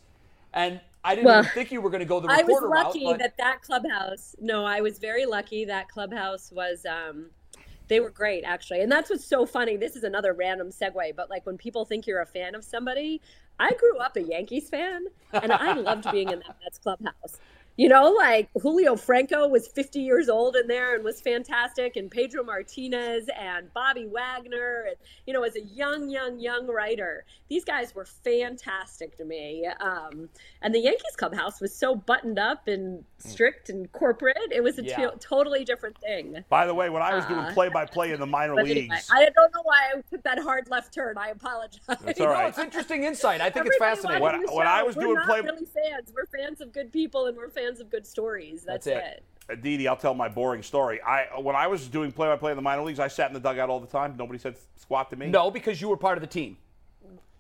And 0.54 0.82
I 1.04 1.16
didn't 1.16 1.26
Well, 1.26 1.40
even 1.40 1.52
think 1.52 1.72
you 1.72 1.82
were 1.82 1.90
going 1.90 2.02
to 2.02 2.06
go 2.06 2.20
the 2.20 2.28
I 2.30 2.38
was 2.44 2.48
reporter 2.48 2.68
route. 2.68 2.86
lucky 2.88 3.06
but- 3.06 3.20
that 3.20 3.38
that 3.38 3.62
clubhouse. 3.62 4.36
No, 4.40 4.66
I 4.66 4.82
was 4.82 5.00
very 5.00 5.26
lucky 5.26 5.66
that 5.66 5.88
clubhouse 5.90 6.52
was. 6.52 6.86
um 6.86 7.32
They 7.88 8.00
were 8.00 8.10
great, 8.10 8.44
actually, 8.46 8.80
and 8.82 8.90
that's 8.92 9.10
what's 9.10 9.26
so 9.26 9.46
funny. 9.46 9.76
This 9.76 9.96
is 9.98 10.04
another 10.06 10.32
random 10.34 10.70
segue, 10.70 11.14
but 11.16 11.30
like 11.30 11.46
when 11.46 11.58
people 11.58 11.84
think 11.84 12.08
you're 12.08 12.22
a 12.22 12.26
fan 12.26 12.56
of 12.56 12.64
somebody, 12.64 13.20
I 13.60 13.72
grew 13.74 13.98
up 13.98 14.16
a 14.16 14.22
Yankees 14.22 14.70
fan, 14.70 15.08
and 15.34 15.52
I 15.52 15.74
loved 15.74 16.10
being 16.12 16.30
in 16.30 16.40
that 16.40 16.56
Mets 16.64 16.78
clubhouse. 16.78 17.40
You 17.78 17.88
know, 17.90 18.12
like 18.12 18.50
Julio 18.62 18.96
Franco 18.96 19.48
was 19.48 19.68
50 19.70 20.02
years 20.02 20.30
old 20.30 20.56
in 20.56 20.68
there 20.68 20.94
and 20.94 21.04
was 21.04 21.22
fantastic, 21.22 21.96
and 21.96 22.12
Pedro 22.12 22.44
Martinez 22.44 23.28
and 23.40 23.74
Bobby 23.74 24.06
Wagner, 24.08 24.86
and 24.88 24.96
you 25.26 25.34
know, 25.34 25.44
as 25.44 25.56
a 25.56 25.62
young, 25.62 26.10
young, 26.10 26.40
young 26.40 26.68
writer, 26.68 27.26
these 27.50 27.64
guys 27.64 27.96
were 27.96 28.06
fantastic 28.06 29.16
to 29.18 29.26
me. 29.26 29.68
Um, 29.80 30.30
and 30.62 30.76
the 30.76 30.80
Yankees 30.80 31.16
clubhouse 31.18 31.62
was 31.62 31.74
so 31.74 31.96
buttoned 31.96 32.38
up 32.38 32.68
and 32.68 33.04
strict 33.18 33.70
and 33.70 33.90
corporate; 33.94 34.38
it 34.52 34.62
was 34.62 34.78
a 34.78 34.84
Yeah. 34.84 35.10
to- 35.12 35.18
totally 35.20 35.64
different 35.64 35.98
thing. 36.00 36.44
By 36.50 36.68
the 36.68 36.74
way, 36.76 36.90
when 36.90 37.02
I 37.02 37.16
was 37.16 37.26
doing 37.26 37.40
Uh, 37.40 37.54
play-by-play 37.54 38.12
in 38.12 38.20
the 38.20 38.26
minor 38.38 38.60
anyway, 38.60 38.82
leagues, 38.82 39.10
I 39.12 39.24
don't 39.30 39.54
know 39.56 39.62
why 39.64 39.92
I 39.96 40.02
took 40.10 40.22
that 40.24 40.40
hard 40.40 40.70
left 40.70 40.94
turn. 40.94 41.18
I 41.18 41.30
apologize. 41.30 41.80
That's 41.88 42.20
all 42.20 42.28
No, 42.28 42.40
it's 42.48 42.60
interesting 42.60 43.06
insight. 43.06 43.40
I 43.42 43.50
think 43.50 43.66
it's 43.66 43.78
fascinating. 43.78 44.22
watching 44.22 44.40
When- 44.42 44.48
the 44.48 44.56
when 44.56 44.68
I 44.68 44.80
show, 44.82 44.86
was 44.88 44.96
we're 44.98 45.04
doing 45.04 45.16
not 45.16 45.26
play- 45.28 45.42
really 45.42 45.66
fans. 45.66 46.12
We're 46.14 46.28
fans 46.28 46.60
of 46.62 46.74
good 46.74 46.92
people 46.92 47.26
and 47.28 47.38
we're 47.38 47.50
fans 47.50 47.61
of 47.70 47.90
good 47.90 48.06
stories. 48.06 48.64
That's, 48.64 48.86
That's 48.86 49.06
it. 49.08 49.24
it. 49.50 49.52
Uh, 49.52 49.56
Didi, 49.62 49.88
I'll 49.88 49.96
tell 49.98 50.14
my 50.14 50.30
boring 50.30 50.64
story. 50.64 51.02
I 51.02 51.26
uh, 51.26 51.42
when 51.42 51.56
I 51.56 51.68
was 51.68 51.88
doing 51.88 52.12
play-by-play 52.12 52.52
in 52.52 52.56
the 52.56 52.62
minor 52.62 52.84
leagues, 52.84 53.00
I 53.00 53.08
sat 53.08 53.28
in 53.30 53.34
the 53.34 53.40
dugout 53.40 53.70
all 53.70 53.80
the 53.80 53.88
time. 53.88 54.16
Nobody 54.18 54.40
said 54.40 54.56
squat 54.78 55.10
to 55.12 55.16
me. 55.16 55.28
No, 55.28 55.50
because 55.52 55.82
you 55.82 55.90
were 55.90 55.98
part 55.98 56.18
of 56.18 56.22
the 56.22 56.28
team. 56.28 56.58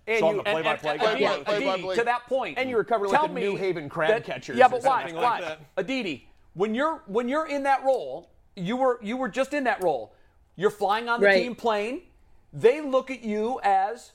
And 0.07 0.19
So 0.19 0.27
I'm 0.29 0.35
you, 0.37 0.43
the 0.43 0.49
play-by-play 0.49 0.91
and- 0.93 1.01
guy? 1.01 1.11
and- 1.11 1.19
Play-by- 1.19 1.35
Aditi, 1.37 1.65
play-by-play. 1.65 1.95
to 1.95 2.03
that 2.03 2.25
point, 2.27 2.57
And 2.57 2.69
you 2.69 2.75
were 2.75 2.83
covering, 2.83 3.11
like, 3.11 3.21
the 3.33 3.39
New 3.39 3.55
Haven 3.55 3.87
crab 3.87 4.09
that- 4.09 4.23
catchers 4.25 4.57
Yeah, 4.57 4.65
or 4.65 4.69
but 4.69 4.83
watch, 4.83 5.01
something 5.03 5.15
like 5.15 5.41
watch. 5.43 5.57
Aditi, 5.77 6.27
when 6.53 6.73
you're 6.75 7.03
when 7.05 7.29
you're 7.29 7.47
in 7.47 7.63
that 7.63 7.83
role, 7.83 8.29
you 8.55 8.75
were 8.75 8.99
you 9.01 9.15
were 9.17 9.29
just 9.29 9.53
in 9.53 9.63
that 9.65 9.81
role. 9.83 10.13
You're 10.55 10.71
flying 10.71 11.07
on 11.07 11.21
the 11.21 11.27
Right. 11.27 11.41
team 11.43 11.55
plane. 11.55 12.01
They 12.51 12.81
look 12.81 13.09
at 13.11 13.21
you 13.23 13.59
as 13.63 14.11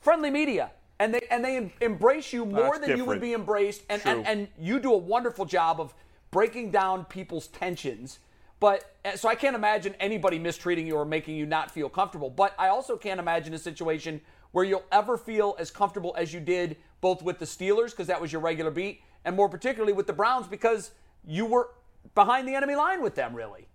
friendly 0.00 0.30
media. 0.30 0.72
And 1.00 1.14
they 1.14 1.22
and 1.30 1.44
they 1.44 1.72
embrace 1.80 2.32
you 2.32 2.44
more 2.44 2.74
That's 2.76 2.86
than 2.86 2.98
you 2.98 3.06
would 3.06 3.22
be 3.22 3.32
embraced. 3.32 3.82
And, 3.88 4.02
and 4.04 4.26
and 4.26 4.48
you 4.58 4.78
do 4.78 4.92
a 4.92 4.98
wonderful 4.98 5.46
job 5.46 5.80
of 5.80 5.94
breaking 6.30 6.70
down 6.70 7.06
people's 7.06 7.48
tensions. 7.48 8.20
But 8.60 8.94
uh, 9.04 9.16
so 9.16 9.28
I 9.28 9.34
can't 9.34 9.56
imagine 9.56 9.94
anybody 9.98 10.38
mistreating 10.38 10.86
you 10.86 10.96
or 10.96 11.06
making 11.06 11.36
you 11.36 11.46
not 11.46 11.70
feel 11.70 11.88
comfortable. 11.88 12.28
But 12.28 12.54
I 12.58 12.68
also 12.68 12.96
can't 12.96 13.18
imagine 13.18 13.54
a 13.54 13.58
situation 13.58 14.20
where 14.52 14.64
you'll 14.64 14.84
ever 14.92 15.16
feel 15.16 15.56
as 15.58 15.70
comfortable 15.70 16.14
as 16.18 16.34
you 16.34 16.40
did 16.40 16.76
both 17.00 17.22
with 17.22 17.38
the 17.38 17.46
Steelers 17.46 17.90
because 17.90 18.06
that 18.08 18.20
was 18.20 18.30
your 18.30 18.42
regular 18.42 18.70
beat, 18.70 19.00
and 19.24 19.34
more 19.34 19.48
particularly 19.48 19.94
with 19.94 20.06
the 20.06 20.12
Browns 20.12 20.46
because 20.46 20.90
you 21.26 21.46
were 21.46 21.70
behind 22.14 22.46
the 22.46 22.54
enemy 22.54 22.74
line 22.74 23.02
with 23.02 23.14
them. 23.14 23.34
Really, 23.34 23.66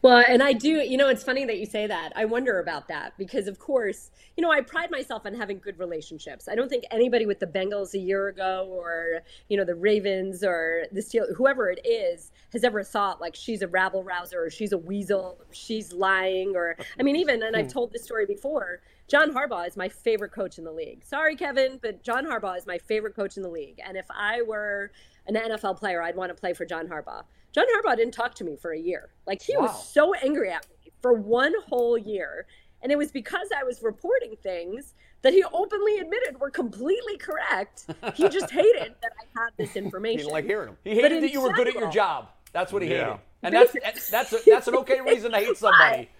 Well, 0.00 0.24
and 0.26 0.42
I 0.42 0.52
do, 0.52 0.68
you 0.68 0.96
know, 0.96 1.08
it's 1.08 1.22
funny 1.22 1.44
that 1.44 1.58
you 1.58 1.66
say 1.66 1.86
that. 1.86 2.12
I 2.14 2.24
wonder 2.24 2.58
about 2.60 2.88
that 2.88 3.14
because, 3.18 3.46
of 3.48 3.58
course, 3.58 4.10
you 4.36 4.42
know, 4.42 4.50
I 4.50 4.60
pride 4.60 4.90
myself 4.90 5.26
on 5.26 5.34
having 5.34 5.58
good 5.58 5.78
relationships. 5.78 6.48
I 6.48 6.54
don't 6.54 6.68
think 6.68 6.84
anybody 6.90 7.26
with 7.26 7.40
the 7.40 7.46
Bengals 7.46 7.94
a 7.94 7.98
year 7.98 8.28
ago 8.28 8.68
or, 8.70 9.22
you 9.48 9.56
know, 9.56 9.64
the 9.64 9.74
Ravens 9.74 10.44
or 10.44 10.84
the 10.92 11.02
Steel, 11.02 11.26
whoever 11.34 11.70
it 11.70 11.84
is, 11.84 12.32
has 12.52 12.64
ever 12.64 12.82
thought 12.82 13.20
like 13.20 13.34
she's 13.34 13.62
a 13.62 13.68
rabble 13.68 14.04
rouser 14.04 14.44
or 14.44 14.50
she's 14.50 14.72
a 14.72 14.78
weasel, 14.78 15.38
she's 15.50 15.92
lying, 15.92 16.54
or, 16.54 16.76
I 16.98 17.02
mean, 17.02 17.16
even, 17.16 17.42
and 17.42 17.56
I've 17.56 17.66
hmm. 17.66 17.72
told 17.72 17.92
this 17.92 18.04
story 18.04 18.26
before, 18.26 18.80
John 19.08 19.32
Harbaugh 19.32 19.66
is 19.66 19.76
my 19.76 19.88
favorite 19.88 20.32
coach 20.32 20.58
in 20.58 20.64
the 20.64 20.72
league. 20.72 21.04
Sorry, 21.04 21.36
Kevin, 21.36 21.78
but 21.82 22.02
John 22.02 22.24
Harbaugh 22.24 22.56
is 22.56 22.66
my 22.66 22.78
favorite 22.78 23.14
coach 23.14 23.36
in 23.36 23.42
the 23.42 23.50
league. 23.50 23.78
And 23.84 23.96
if 23.96 24.06
I 24.10 24.42
were 24.42 24.90
an 25.26 25.34
NFL 25.34 25.78
player, 25.78 26.02
I'd 26.02 26.16
want 26.16 26.30
to 26.30 26.34
play 26.34 26.54
for 26.54 26.64
John 26.64 26.88
Harbaugh. 26.88 27.24
John 27.52 27.64
Harbaugh 27.74 27.96
didn't 27.96 28.14
talk 28.14 28.34
to 28.36 28.44
me 28.44 28.56
for 28.56 28.72
a 28.72 28.78
year. 28.78 29.10
Like 29.26 29.42
he 29.42 29.54
Wow. 29.56 29.64
was 29.64 29.92
so 29.92 30.14
angry 30.14 30.50
at 30.50 30.66
me 30.68 30.92
for 31.02 31.12
one 31.14 31.52
whole 31.68 31.98
year. 31.98 32.46
And 32.82 32.90
it 32.90 32.98
was 32.98 33.12
because 33.12 33.48
I 33.56 33.62
was 33.62 33.82
reporting 33.82 34.34
things 34.42 34.94
that 35.22 35.32
he 35.32 35.44
openly 35.52 35.98
admitted 35.98 36.40
were 36.40 36.50
completely 36.50 37.16
correct. 37.16 37.86
He 38.14 38.28
just 38.28 38.50
hated 38.60 38.94
that 39.02 39.12
I 39.20 39.40
had 39.40 39.50
this 39.58 39.74
He 39.74 39.78
information. 39.78 40.18
didn't 40.18 40.32
like 40.32 40.44
hearing 40.46 40.66
them. 40.66 40.76
he 40.82 40.94
hated 40.94 41.22
that 41.22 41.32
you 41.32 41.40
were 41.40 41.52
good 41.52 41.68
at 41.68 41.74
your 41.74 41.90
job. 41.90 42.28
That's 42.52 42.72
what 42.72 42.82
he 42.82 42.90
Yeah. 42.90 43.04
hated, 43.04 43.20
and 43.44 43.54
that's 43.54 43.72
that's 43.72 44.10
that's, 44.10 44.32
a, 44.32 44.38
that's 44.46 44.68
an 44.68 44.74
okay 44.76 45.00
reason 45.00 45.30
to 45.32 45.38
hate 45.38 45.56
somebody. 45.66 46.10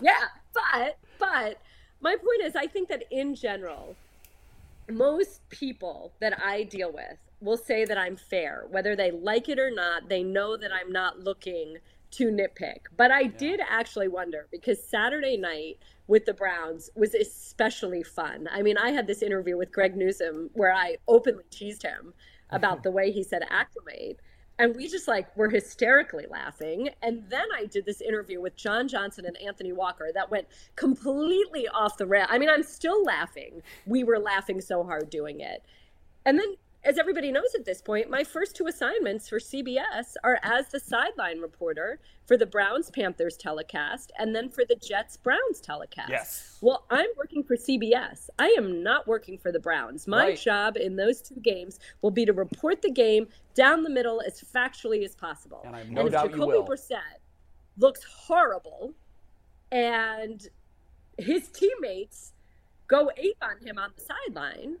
yeah, 0.00 0.12
but 0.54 0.98
but 1.18 1.60
my 2.00 2.16
point 2.16 2.42
is, 2.44 2.54
I 2.56 2.66
think 2.66 2.88
that 2.88 3.04
in 3.10 3.34
general, 3.34 3.98
most 4.90 5.40
people 5.50 6.14
that 6.20 6.38
I 6.42 6.64
deal 6.64 6.92
with 6.92 7.18
will 7.44 7.56
say 7.56 7.84
that 7.84 7.98
I'm 7.98 8.16
fair, 8.16 8.64
whether 8.70 8.96
they 8.96 9.10
like 9.10 9.48
it 9.48 9.58
or 9.58 9.70
not. 9.70 10.08
They 10.08 10.22
know 10.22 10.56
that 10.56 10.72
I'm 10.72 10.90
not 10.90 11.20
looking 11.20 11.76
to 12.12 12.28
nitpick. 12.28 12.78
But 12.96 13.10
I 13.10 13.24
did 13.24 13.60
actually 13.68 14.08
wonder 14.08 14.46
because 14.50 14.82
Saturday 14.82 15.36
night 15.36 15.78
with 16.06 16.24
the 16.24 16.34
Browns 16.34 16.90
was 16.94 17.14
especially 17.14 18.02
fun. 18.02 18.48
I 18.52 18.62
mean, 18.62 18.78
I 18.78 18.90
had 18.90 19.06
this 19.06 19.22
interview 19.22 19.56
with 19.56 19.72
Greg 19.72 19.96
Newsome 19.96 20.50
where 20.54 20.72
I 20.72 20.96
openly 21.08 21.44
teased 21.50 21.82
him 21.82 22.14
about 22.50 22.82
the 22.84 22.90
way 22.90 23.10
he 23.10 23.22
said 23.22 23.42
acclimate. 23.50 24.20
And 24.56 24.76
we 24.76 24.86
just 24.86 25.08
like 25.08 25.36
were 25.36 25.50
hysterically 25.50 26.26
laughing. 26.30 26.90
And 27.02 27.24
then 27.28 27.46
I 27.56 27.66
did 27.66 27.84
this 27.84 28.00
interview 28.00 28.40
with 28.40 28.54
John 28.54 28.86
Johnson 28.86 29.26
and 29.26 29.36
Anthony 29.38 29.72
Walker 29.72 30.10
that 30.14 30.30
went 30.30 30.46
completely 30.76 31.66
off 31.66 31.96
the 31.96 32.06
rail. 32.06 32.26
I 32.28 32.38
mean, 32.38 32.48
I'm 32.48 32.62
still 32.62 33.02
laughing. 33.02 33.62
We 33.86 34.04
were 34.04 34.20
laughing 34.20 34.60
so 34.60 34.84
hard 34.84 35.10
doing 35.10 35.40
it. 35.40 35.64
And 36.24 36.38
then, 36.38 36.54
as 36.84 36.98
everybody 36.98 37.32
knows 37.32 37.54
at 37.54 37.64
this 37.64 37.80
point, 37.80 38.10
my 38.10 38.22
first 38.22 38.54
two 38.54 38.66
assignments 38.66 39.28
for 39.28 39.38
CBS 39.38 40.14
are 40.22 40.38
as 40.42 40.68
the 40.68 40.78
sideline 40.78 41.40
reporter 41.40 41.98
for 42.26 42.36
the 42.36 42.44
Browns 42.46 42.90
Panthers 42.90 43.36
telecast 43.36 44.12
and 44.18 44.34
then 44.36 44.50
for 44.50 44.64
the 44.64 44.76
Jets 44.76 45.16
Browns 45.16 45.60
telecast. 45.62 46.10
Yes. 46.10 46.58
Well, 46.60 46.84
I'm 46.90 47.08
working 47.16 47.42
for 47.42 47.56
CBS. 47.56 48.28
I 48.38 48.54
am 48.58 48.82
not 48.82 49.06
working 49.06 49.38
for 49.38 49.50
the 49.50 49.58
Browns. 49.60 50.06
My 50.06 50.28
Right. 50.28 50.38
job 50.38 50.76
in 50.76 50.96
those 50.96 51.22
two 51.22 51.36
games 51.40 51.78
will 52.02 52.10
be 52.10 52.24
to 52.26 52.32
report 52.32 52.82
the 52.82 52.90
game 52.90 53.28
down 53.54 53.82
the 53.82 53.90
middle 53.90 54.20
as 54.20 54.40
factually 54.42 55.04
as 55.04 55.14
possible. 55.14 55.62
And 55.64 55.74
I 55.74 55.78
have 55.80 55.90
no 55.90 56.06
if 56.06 56.12
doubt 56.12 56.24
you 56.24 56.30
Jacoby 56.32 56.52
will. 56.58 56.66
Brissett 56.66 57.18
looks 57.78 58.04
horrible 58.04 58.94
and 59.72 60.46
his 61.18 61.48
teammates 61.48 62.32
go 62.88 63.10
ape 63.16 63.38
on 63.42 63.58
him 63.66 63.78
on 63.78 63.92
the 63.96 64.02
sideline, 64.02 64.76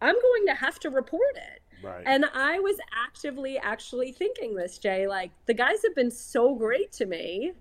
I'm 0.00 0.14
going 0.14 0.46
to 0.46 0.54
have 0.54 0.78
to 0.80 0.90
report 0.90 1.36
it. 1.36 1.62
Right. 1.82 2.02
And 2.06 2.26
I 2.34 2.58
was 2.60 2.76
actively 3.06 3.58
actually 3.58 4.12
thinking 4.12 4.54
this, 4.54 4.78
Jay. 4.78 5.06
Like, 5.06 5.30
the 5.46 5.54
guys 5.54 5.82
have 5.82 5.94
been 5.94 6.10
so 6.10 6.54
great 6.54 6.92
to 6.92 7.06
me. 7.06 7.52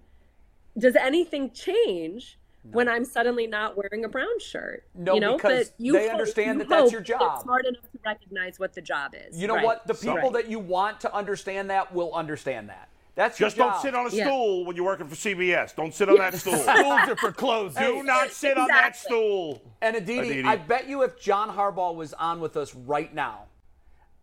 Does 0.77 0.95
anything 0.95 1.51
change 1.51 2.37
when 2.71 2.89
I'm 2.89 3.05
suddenly 3.05 3.47
not 3.47 3.77
wearing 3.77 4.03
a 4.05 4.09
brown 4.09 4.39
shirt? 4.39 4.83
No, 4.93 5.13
you 5.15 5.19
know, 5.21 5.37
because 5.37 5.69
but 5.69 5.75
you 5.83 5.93
they 5.93 6.03
hope- 6.03 6.11
understand 6.11 6.59
you 6.59 6.65
that 6.65 6.69
that's 6.69 6.91
your 6.91 7.01
job. 7.01 7.41
Smart 7.43 7.65
enough 7.65 7.81
to 7.91 7.99
recognize 8.05 8.59
what 8.59 8.73
the 8.73 8.81
job 8.81 9.13
is. 9.15 9.39
You 9.39 9.47
know 9.47 9.55
Right. 9.55 9.65
what? 9.65 9.87
The 9.87 9.93
people 9.93 10.15
Right. 10.17 10.33
that 10.33 10.47
you 10.49 10.59
want 10.59 10.99
to 11.01 11.13
understand 11.13 11.69
that 11.69 11.93
will 11.93 12.13
understand 12.13 12.69
that. 12.69 12.89
That's 13.19 13.37
Just 13.37 13.57
your 13.57 13.65
don't 13.65 13.73
job. 13.73 13.81
sit 13.81 13.95
on 13.95 14.05
a 14.05 14.09
Yeah. 14.11 14.23
stool 14.27 14.63
when 14.63 14.77
you're 14.77 14.85
working 14.85 15.09
for 15.09 15.15
CBS. 15.15 15.73
Don't 15.75 15.93
sit 15.93 16.07
on 16.07 16.15
that 16.19 16.33
stool. 16.35 16.55
Stools 16.55 17.09
are 17.09 17.17
for 17.17 17.33
clothes. 17.33 17.75
Do 17.75 18.01
not 18.01 18.31
sit 18.31 18.57
on 18.57 18.69
that 18.69 18.95
stool. 18.95 19.61
And 19.81 19.97
Aditi, 19.97 20.19
Aditi. 20.29 20.43
I 20.47 20.55
bet 20.55 20.87
you 20.87 21.01
if 21.01 21.19
John 21.19 21.49
Harbaugh 21.53 21.93
was 21.93 22.13
on 22.13 22.39
with 22.39 22.55
us 22.55 22.73
right 22.73 23.13
now, 23.13 23.47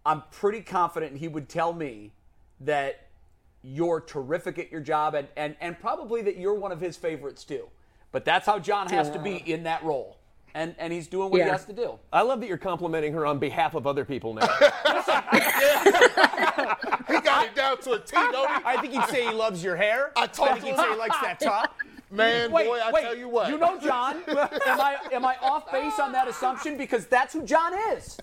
I'm 0.07 0.23
pretty 0.31 0.63
confident 0.63 1.19
he 1.19 1.29
would 1.29 1.47
tell 1.51 1.75
me 1.75 2.15
that 2.61 3.09
you're 3.61 4.01
terrific 4.01 4.59
at 4.59 4.73
your 4.73 4.81
job 4.81 5.15
and, 5.15 5.29
and, 5.37 5.57
and 5.61 5.79
probably 5.79 6.23
that 6.23 6.39
you're 6.39 6.55
one 6.55 6.73
of 6.73 6.81
his 6.81 6.97
favorites 6.97 7.45
too. 7.45 7.69
But 8.13 8.25
that's 8.25 8.47
how 8.47 8.59
John 8.59 8.89
has 8.89 9.11
to 9.11 9.19
be 9.19 9.37
in 9.37 9.65
that 9.65 9.85
role. 9.85 10.17
And, 10.57 10.75
and 10.79 10.91
he's 10.91 11.07
doing 11.07 11.31
what 11.31 11.43
he 11.43 11.47
has 11.47 11.67
to 11.67 11.75
do. 11.75 11.99
I 12.11 12.23
love 12.23 12.41
that 12.41 12.47
you're 12.47 12.57
complimenting 12.57 13.13
her 13.13 13.27
on 13.27 13.39
behalf 13.39 13.75
of 13.75 13.87
other 13.87 14.07
people 14.07 14.33
now. 14.33 14.49
He 17.07 17.21
got 17.21 17.47
it 17.47 17.55
down 17.55 17.81
to 17.83 17.93
a 17.93 17.99
T, 17.99 18.15
don't 18.15 18.49
he? 18.49 18.63
I 18.65 18.81
think 18.81 18.93
he'd 18.93 19.05
say 19.05 19.27
he 19.27 19.33
loves 19.33 19.63
your 19.63 19.77
hair. 19.77 20.13
I 20.17 20.27
told 20.27 20.51
think 20.51 20.65
he'd 20.65 20.77
say 20.77 20.91
he 20.91 20.97
likes 20.97 21.17
that 21.21 21.41
top. 21.41 21.77
Man, 22.11 22.51
Wait, 22.51 22.67
boy, 22.67 22.79
I 22.79 22.93
wait, 22.93 23.03
tell 23.03 23.17
you 23.17 23.29
what. 23.29 23.51
You 23.51 23.59
know 23.59 23.79
John. 23.79 24.23
am 24.29 24.81
I 24.81 24.97
am 25.13 25.25
I 25.25 25.37
off 25.43 25.71
base 25.71 25.99
on 26.01 26.13
that 26.13 26.29
assumption? 26.29 26.79
Because 26.79 27.07
that's 27.07 27.33
who 27.33 27.43
John 27.43 27.73
is. 27.93 28.19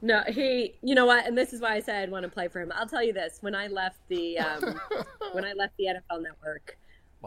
No, 0.00 0.22
he. 0.28 0.74
You 0.82 0.94
know 0.94 1.06
what? 1.06 1.26
And 1.26 1.38
this 1.38 1.52
is 1.52 1.60
why 1.60 1.74
I 1.74 1.80
said 1.80 2.02
I'd 2.02 2.10
want 2.10 2.24
to 2.24 2.28
play 2.28 2.48
for 2.48 2.60
him. 2.60 2.72
I'll 2.74 2.88
tell 2.88 3.02
you 3.02 3.12
this: 3.12 3.38
when 3.40 3.54
I 3.54 3.68
left 3.68 3.98
the 4.08 4.38
um, 4.38 4.80
when 5.32 5.44
I 5.44 5.52
left 5.52 5.76
the 5.78 5.86
NFL 5.86 6.22
Network, 6.22 6.76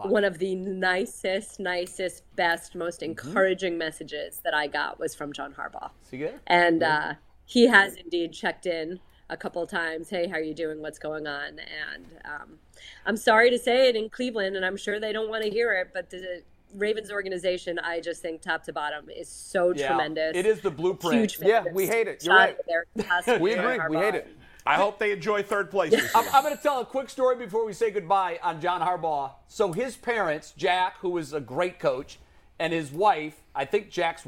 one 0.02 0.24
of 0.24 0.38
the 0.38 0.54
nicest, 0.54 1.58
nicest, 1.60 2.22
best, 2.36 2.74
most 2.74 3.02
Mm-hmm. 3.08 3.10
encouraging 3.10 3.78
messages 3.78 4.40
that 4.44 4.54
I 4.54 4.66
got 4.66 4.98
was 4.98 5.14
from 5.14 5.32
John 5.32 5.54
Harbaugh, 5.54 5.90
See 6.02 6.18
there? 6.18 6.40
and 6.46 6.82
uh, 6.82 7.14
he 7.44 7.66
has 7.68 7.96
indeed 7.96 8.32
checked 8.32 8.66
in 8.66 9.00
a 9.28 9.36
couple 9.36 9.66
times. 9.66 10.10
Hey, 10.10 10.28
how 10.28 10.36
are 10.36 10.40
you 10.40 10.54
doing? 10.54 10.80
What's 10.80 10.98
going 10.98 11.26
on? 11.26 11.58
And 11.58 12.06
um, 12.24 12.58
I'm 13.04 13.16
sorry 13.16 13.50
to 13.50 13.58
say 13.58 13.88
it 13.88 13.96
in 13.96 14.08
Cleveland, 14.10 14.56
and 14.56 14.64
I'm 14.64 14.76
sure 14.76 15.00
they 15.00 15.12
don't 15.12 15.28
want 15.30 15.44
to 15.44 15.50
hear 15.50 15.72
it, 15.74 15.88
but 15.92 16.10
the 16.10 16.42
Ravens 16.74 17.10
organization, 17.10 17.78
I 17.78 18.00
just 18.00 18.20
think 18.22 18.42
top 18.42 18.64
to 18.64 18.72
bottom 18.72 19.08
is 19.08 19.28
so 19.28 19.72
Yeah, 19.72 19.86
tremendous. 19.86 20.36
It 20.36 20.46
is 20.46 20.60
the 20.60 20.70
blueprint. 20.70 21.32
Huge 21.32 21.38
Yeah, 21.48 21.64
we 21.72 21.86
hate 21.86 22.06
it. 22.08 22.22
You're 22.24 22.34
right. 22.34 22.50
out 22.50 22.64
there. 22.68 22.84
Fantastic 22.96 23.40
We 23.40 23.52
agree. 23.54 23.78
We 23.88 23.96
hate 23.96 24.14
it. 24.14 24.28
I 24.66 24.74
hope 24.74 24.98
they 24.98 25.12
enjoy 25.12 25.42
third 25.42 25.70
place 25.70 25.94
I'm. 26.14 26.26
I'm 26.32 26.42
going 26.42 26.56
to 26.56 26.62
tell 26.62 26.80
a 26.80 26.84
quick 26.84 27.08
story 27.08 27.36
before 27.36 27.64
we 27.64 27.72
say 27.72 27.90
goodbye 27.90 28.38
on 28.42 28.60
John 28.60 28.80
Harbaugh. 28.80 29.32
So 29.46 29.72
his 29.72 29.96
parents, 29.96 30.52
Jack, 30.56 30.98
who 30.98 31.16
is 31.18 31.32
a 31.32 31.40
great 31.40 31.78
coach, 31.78 32.18
and 32.58 32.72
his 32.72 32.90
wife, 32.90 33.42
I 33.54 33.64
think 33.64 33.90
Jack's 33.90 34.26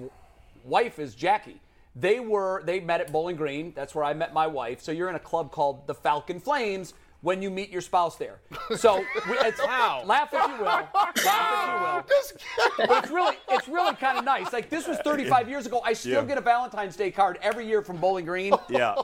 wife 0.64 0.98
is 0.98 1.14
Jackie. 1.14 1.60
They 1.96 2.20
were 2.20 2.62
they 2.64 2.78
met 2.80 3.00
at 3.00 3.10
Bowling 3.10 3.36
Green. 3.36 3.72
That's 3.74 3.94
where 3.94 4.04
I 4.04 4.14
met 4.14 4.32
my 4.32 4.46
wife. 4.46 4.80
So 4.80 4.92
you're 4.92 5.08
in 5.08 5.16
a 5.16 5.20
club 5.20 5.50
called 5.50 5.86
the 5.86 5.94
Falcon 5.94 6.38
Flames 6.38 6.94
when 7.20 7.42
you 7.42 7.50
meet 7.50 7.70
your 7.70 7.80
spouse 7.80 8.16
there. 8.16 8.38
So 8.76 8.98
we, 8.98 9.04
it's, 9.40 9.60
Wow. 9.64 10.02
laugh 10.06 10.28
if 10.32 10.48
you 10.48 10.56
will, 10.58 10.64
laugh 10.64 11.12
if 11.16 11.24
you 11.24 11.84
will. 11.84 12.86
But 12.86 13.04
it's 13.04 13.10
really 13.12 13.36
it's 13.50 13.68
really 13.68 13.94
kind 13.96 14.18
of 14.18 14.24
nice. 14.24 14.52
Like 14.52 14.70
this 14.70 14.86
was 14.86 14.98
35 14.98 15.48
years 15.48 15.66
ago. 15.66 15.80
I 15.84 15.92
still 15.94 16.22
Yeah. 16.22 16.24
get 16.24 16.38
a 16.38 16.40
Valentine's 16.42 16.96
Day 16.96 17.10
card 17.10 17.38
every 17.42 17.66
year 17.66 17.82
from 17.82 17.96
Bowling 17.96 18.24
Green 18.24 18.52
yeah. 18.68 18.94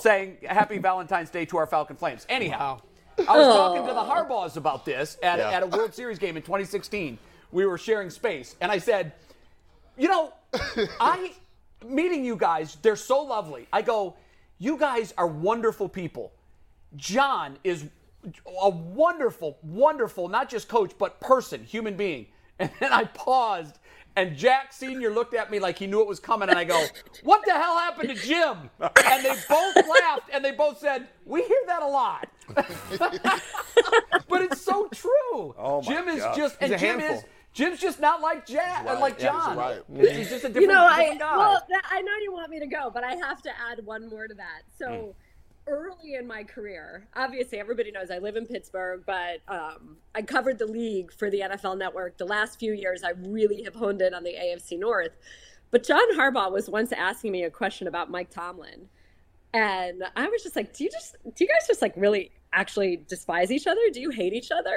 saying 0.00 0.38
Happy 0.46 0.78
Valentine's 0.78 1.30
Day 1.30 1.44
to 1.46 1.56
our 1.56 1.66
Falcon 1.66 1.96
Flames. 1.96 2.24
Anyhow, 2.28 2.80
I 3.18 3.36
was 3.36 3.46
talking 3.48 3.86
to 3.86 3.92
the 3.94 4.00
Harbaughs 4.00 4.56
about 4.56 4.84
this 4.84 5.18
at, 5.22 5.38
Yeah. 5.38 5.50
at 5.50 5.62
a 5.62 5.66
World 5.66 5.92
Series 5.94 6.18
game 6.20 6.36
in 6.36 6.42
2016. 6.42 7.18
We 7.50 7.64
were 7.66 7.78
sharing 7.78 8.10
space, 8.10 8.54
and 8.60 8.70
I 8.70 8.78
said, 8.78 9.12
you 9.96 10.08
know, 10.08 10.32
I 11.00 11.32
meeting 11.84 12.24
you 12.24 12.36
guys, 12.36 12.76
they're 12.82 12.96
so 12.96 13.22
lovely. 13.22 13.66
I 13.72 13.82
go, 13.82 14.14
you 14.58 14.76
guys 14.76 15.14
are 15.16 15.26
wonderful 15.26 15.88
people. 15.88 16.32
John 16.96 17.58
is 17.64 17.86
a 18.60 18.68
wonderful, 18.70 19.58
wonderful, 19.62 20.28
not 20.28 20.48
just 20.48 20.68
coach, 20.68 20.92
but 20.98 21.20
person, 21.20 21.64
human 21.64 21.96
being. 21.96 22.26
And 22.58 22.70
then 22.80 22.90
I 22.90 23.04
paused 23.04 23.78
And 24.16 24.34
Jack 24.34 24.72
Senior 24.72 25.10
looked 25.10 25.34
at 25.34 25.50
me 25.50 25.58
like 25.58 25.78
he 25.78 25.86
knew 25.86 26.00
it 26.00 26.06
was 26.08 26.18
coming, 26.18 26.48
and 26.48 26.58
I 26.58 26.64
go, 26.64 26.86
"What 27.22 27.44
the 27.44 27.52
hell 27.52 27.76
happened 27.78 28.08
to 28.08 28.14
Jim?" 28.14 28.70
And 28.80 29.22
they 29.24 29.34
both 29.46 29.76
laughed, 29.76 30.30
and 30.32 30.42
they 30.42 30.52
both 30.52 30.78
said, 30.78 31.06
"We 31.26 31.42
hear 31.44 31.58
that 31.66 31.82
a 31.82 31.86
lot." 31.86 32.26
but 34.28 34.42
it's 34.42 34.62
so 34.62 34.88
true. 34.94 35.54
Oh, 35.58 35.82
my 35.82 35.92
Jim 35.94 36.08
is 36.08 36.22
God. 36.22 36.36
just, 36.36 36.56
and 36.62 36.72
He's 36.72 36.80
a 36.82 36.84
Jim 36.86 36.98
handful. 37.00 37.18
is. 37.18 37.24
Jim's 37.52 37.78
just 37.80 38.00
not 38.00 38.20
like 38.22 38.46
Jack, 38.46 38.84
Right. 38.86 39.00
like 39.00 39.18
Yeah, 39.18 39.26
John. 39.32 39.56
right. 39.56 39.82
He's 39.88 40.28
just 40.28 40.44
a 40.44 40.48
different, 40.48 40.56
you 40.62 40.66
know, 40.66 40.84
I 40.86 41.16
guy. 41.16 41.36
well, 41.36 41.66
that, 41.70 41.84
I 41.90 42.02
know 42.02 42.12
you 42.22 42.32
want 42.32 42.50
me 42.50 42.58
to 42.60 42.66
go, 42.66 42.90
but 42.92 43.02
I 43.04 43.14
have 43.16 43.40
to 43.42 43.50
add 43.70 43.84
one 43.84 44.08
more 44.08 44.26
to 44.28 44.34
that. 44.34 44.62
So 44.78 44.86
Hmm. 44.88 45.10
Early 45.66 46.14
in 46.14 46.26
my 46.26 46.44
career, 46.44 47.06
obviously 47.14 47.58
everybody 47.58 47.90
knows 47.90 48.10
I 48.10 48.18
live 48.18 48.36
in 48.36 48.46
Pittsburgh, 48.46 49.02
but 49.06 49.40
um, 49.48 49.96
I 50.14 50.22
covered 50.22 50.58
the 50.58 50.66
league 50.66 51.12
for 51.12 51.30
the 51.30 51.40
NFL 51.40 51.78
Network. 51.78 52.16
The 52.18 52.24
last 52.24 52.58
few 52.58 52.72
years, 52.72 53.02
I 53.02 53.10
really 53.18 53.62
have 53.64 53.74
honed 53.74 54.02
in 54.02 54.14
on 54.14 54.22
the 54.22 54.34
AFC 54.34 54.78
North. 54.78 55.16
But 55.70 55.84
John 55.84 56.16
Harbaugh 56.16 56.52
was 56.52 56.70
once 56.70 56.92
asking 56.92 57.32
me 57.32 57.44
a 57.44 57.50
question 57.50 57.88
about 57.88 58.10
Mike 58.10 58.30
Tomlin, 58.30 58.88
and 59.52 60.04
I 60.14 60.28
was 60.28 60.42
just 60.42 60.54
like, 60.54 60.72
"Do 60.72 60.84
you 60.84 60.90
just 60.90 61.16
do 61.24 61.44
you 61.44 61.48
guys 61.48 61.66
just 61.66 61.82
like 61.82 61.92
really 61.96 62.30
actually 62.52 62.98
despise 63.08 63.50
each 63.50 63.66
other? 63.66 63.80
Do 63.92 64.00
you 64.00 64.10
hate 64.10 64.32
each 64.32 64.52
other?" 64.52 64.76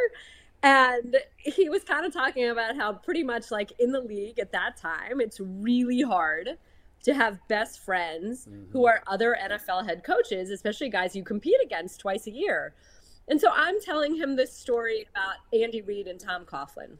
And 0.63 1.17
he 1.37 1.69
was 1.69 1.83
kind 1.83 2.05
of 2.05 2.11
talking 2.11 2.49
about 2.49 2.75
how 2.75 2.93
pretty 2.93 3.23
much 3.23 3.51
like 3.51 3.71
in 3.79 3.91
the 3.91 4.01
league 4.01 4.39
at 4.39 4.51
that 4.51 4.77
time, 4.77 5.21
it's 5.21 5.39
really 5.39 6.01
hard 6.01 6.57
to 7.03 7.13
have 7.13 7.39
best 7.47 7.79
friends 7.79 8.47
who 8.71 8.85
are 8.85 9.01
other 9.07 9.37
NFL 9.41 9.87
head 9.87 10.03
coaches, 10.03 10.49
especially 10.49 10.89
guys 10.89 11.15
you 11.15 11.23
compete 11.23 11.57
against 11.63 11.99
twice 11.99 12.27
a 12.27 12.31
year. 12.31 12.73
And 13.27 13.39
so 13.39 13.49
I'm 13.53 13.79
telling 13.79 14.15
him 14.15 14.35
this 14.35 14.53
story 14.53 15.07
about 15.11 15.35
Andy 15.53 15.81
Reid 15.81 16.07
and 16.07 16.19
Tom 16.19 16.45
Coughlin. 16.45 16.97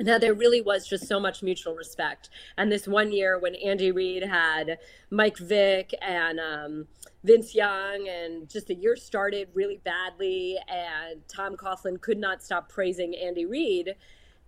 Now, 0.00 0.18
there 0.18 0.34
really 0.34 0.60
was 0.60 0.88
just 0.88 1.06
so 1.06 1.20
much 1.20 1.42
mutual 1.42 1.74
respect. 1.76 2.28
And 2.58 2.70
this 2.70 2.88
one 2.88 3.12
year 3.12 3.38
when 3.38 3.54
Andy 3.54 3.92
Reid 3.92 4.24
had 4.24 4.78
Mike 5.10 5.38
Vick 5.38 5.94
and 6.02 6.40
um, 6.40 6.88
Vince 7.22 7.54
Young, 7.54 8.08
and 8.08 8.48
just 8.50 8.66
the 8.66 8.74
year 8.74 8.96
started 8.96 9.48
really 9.54 9.80
badly, 9.84 10.58
and 10.68 11.26
Tom 11.28 11.56
Coughlin 11.56 12.00
could 12.00 12.18
not 12.18 12.42
stop 12.42 12.68
praising 12.68 13.14
Andy 13.14 13.46
Reid, 13.46 13.94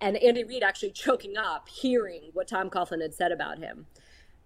and 0.01 0.17
Andy 0.17 0.43
Reid 0.43 0.65
actually 0.65 0.91
choking 0.91 1.37
up 1.37 1.69
hearing 1.69 2.31
what 2.33 2.49
Tom 2.49 2.69
Coughlin 2.69 3.01
had 3.01 3.15
said 3.15 3.31
about 3.31 3.59
him. 3.59 3.87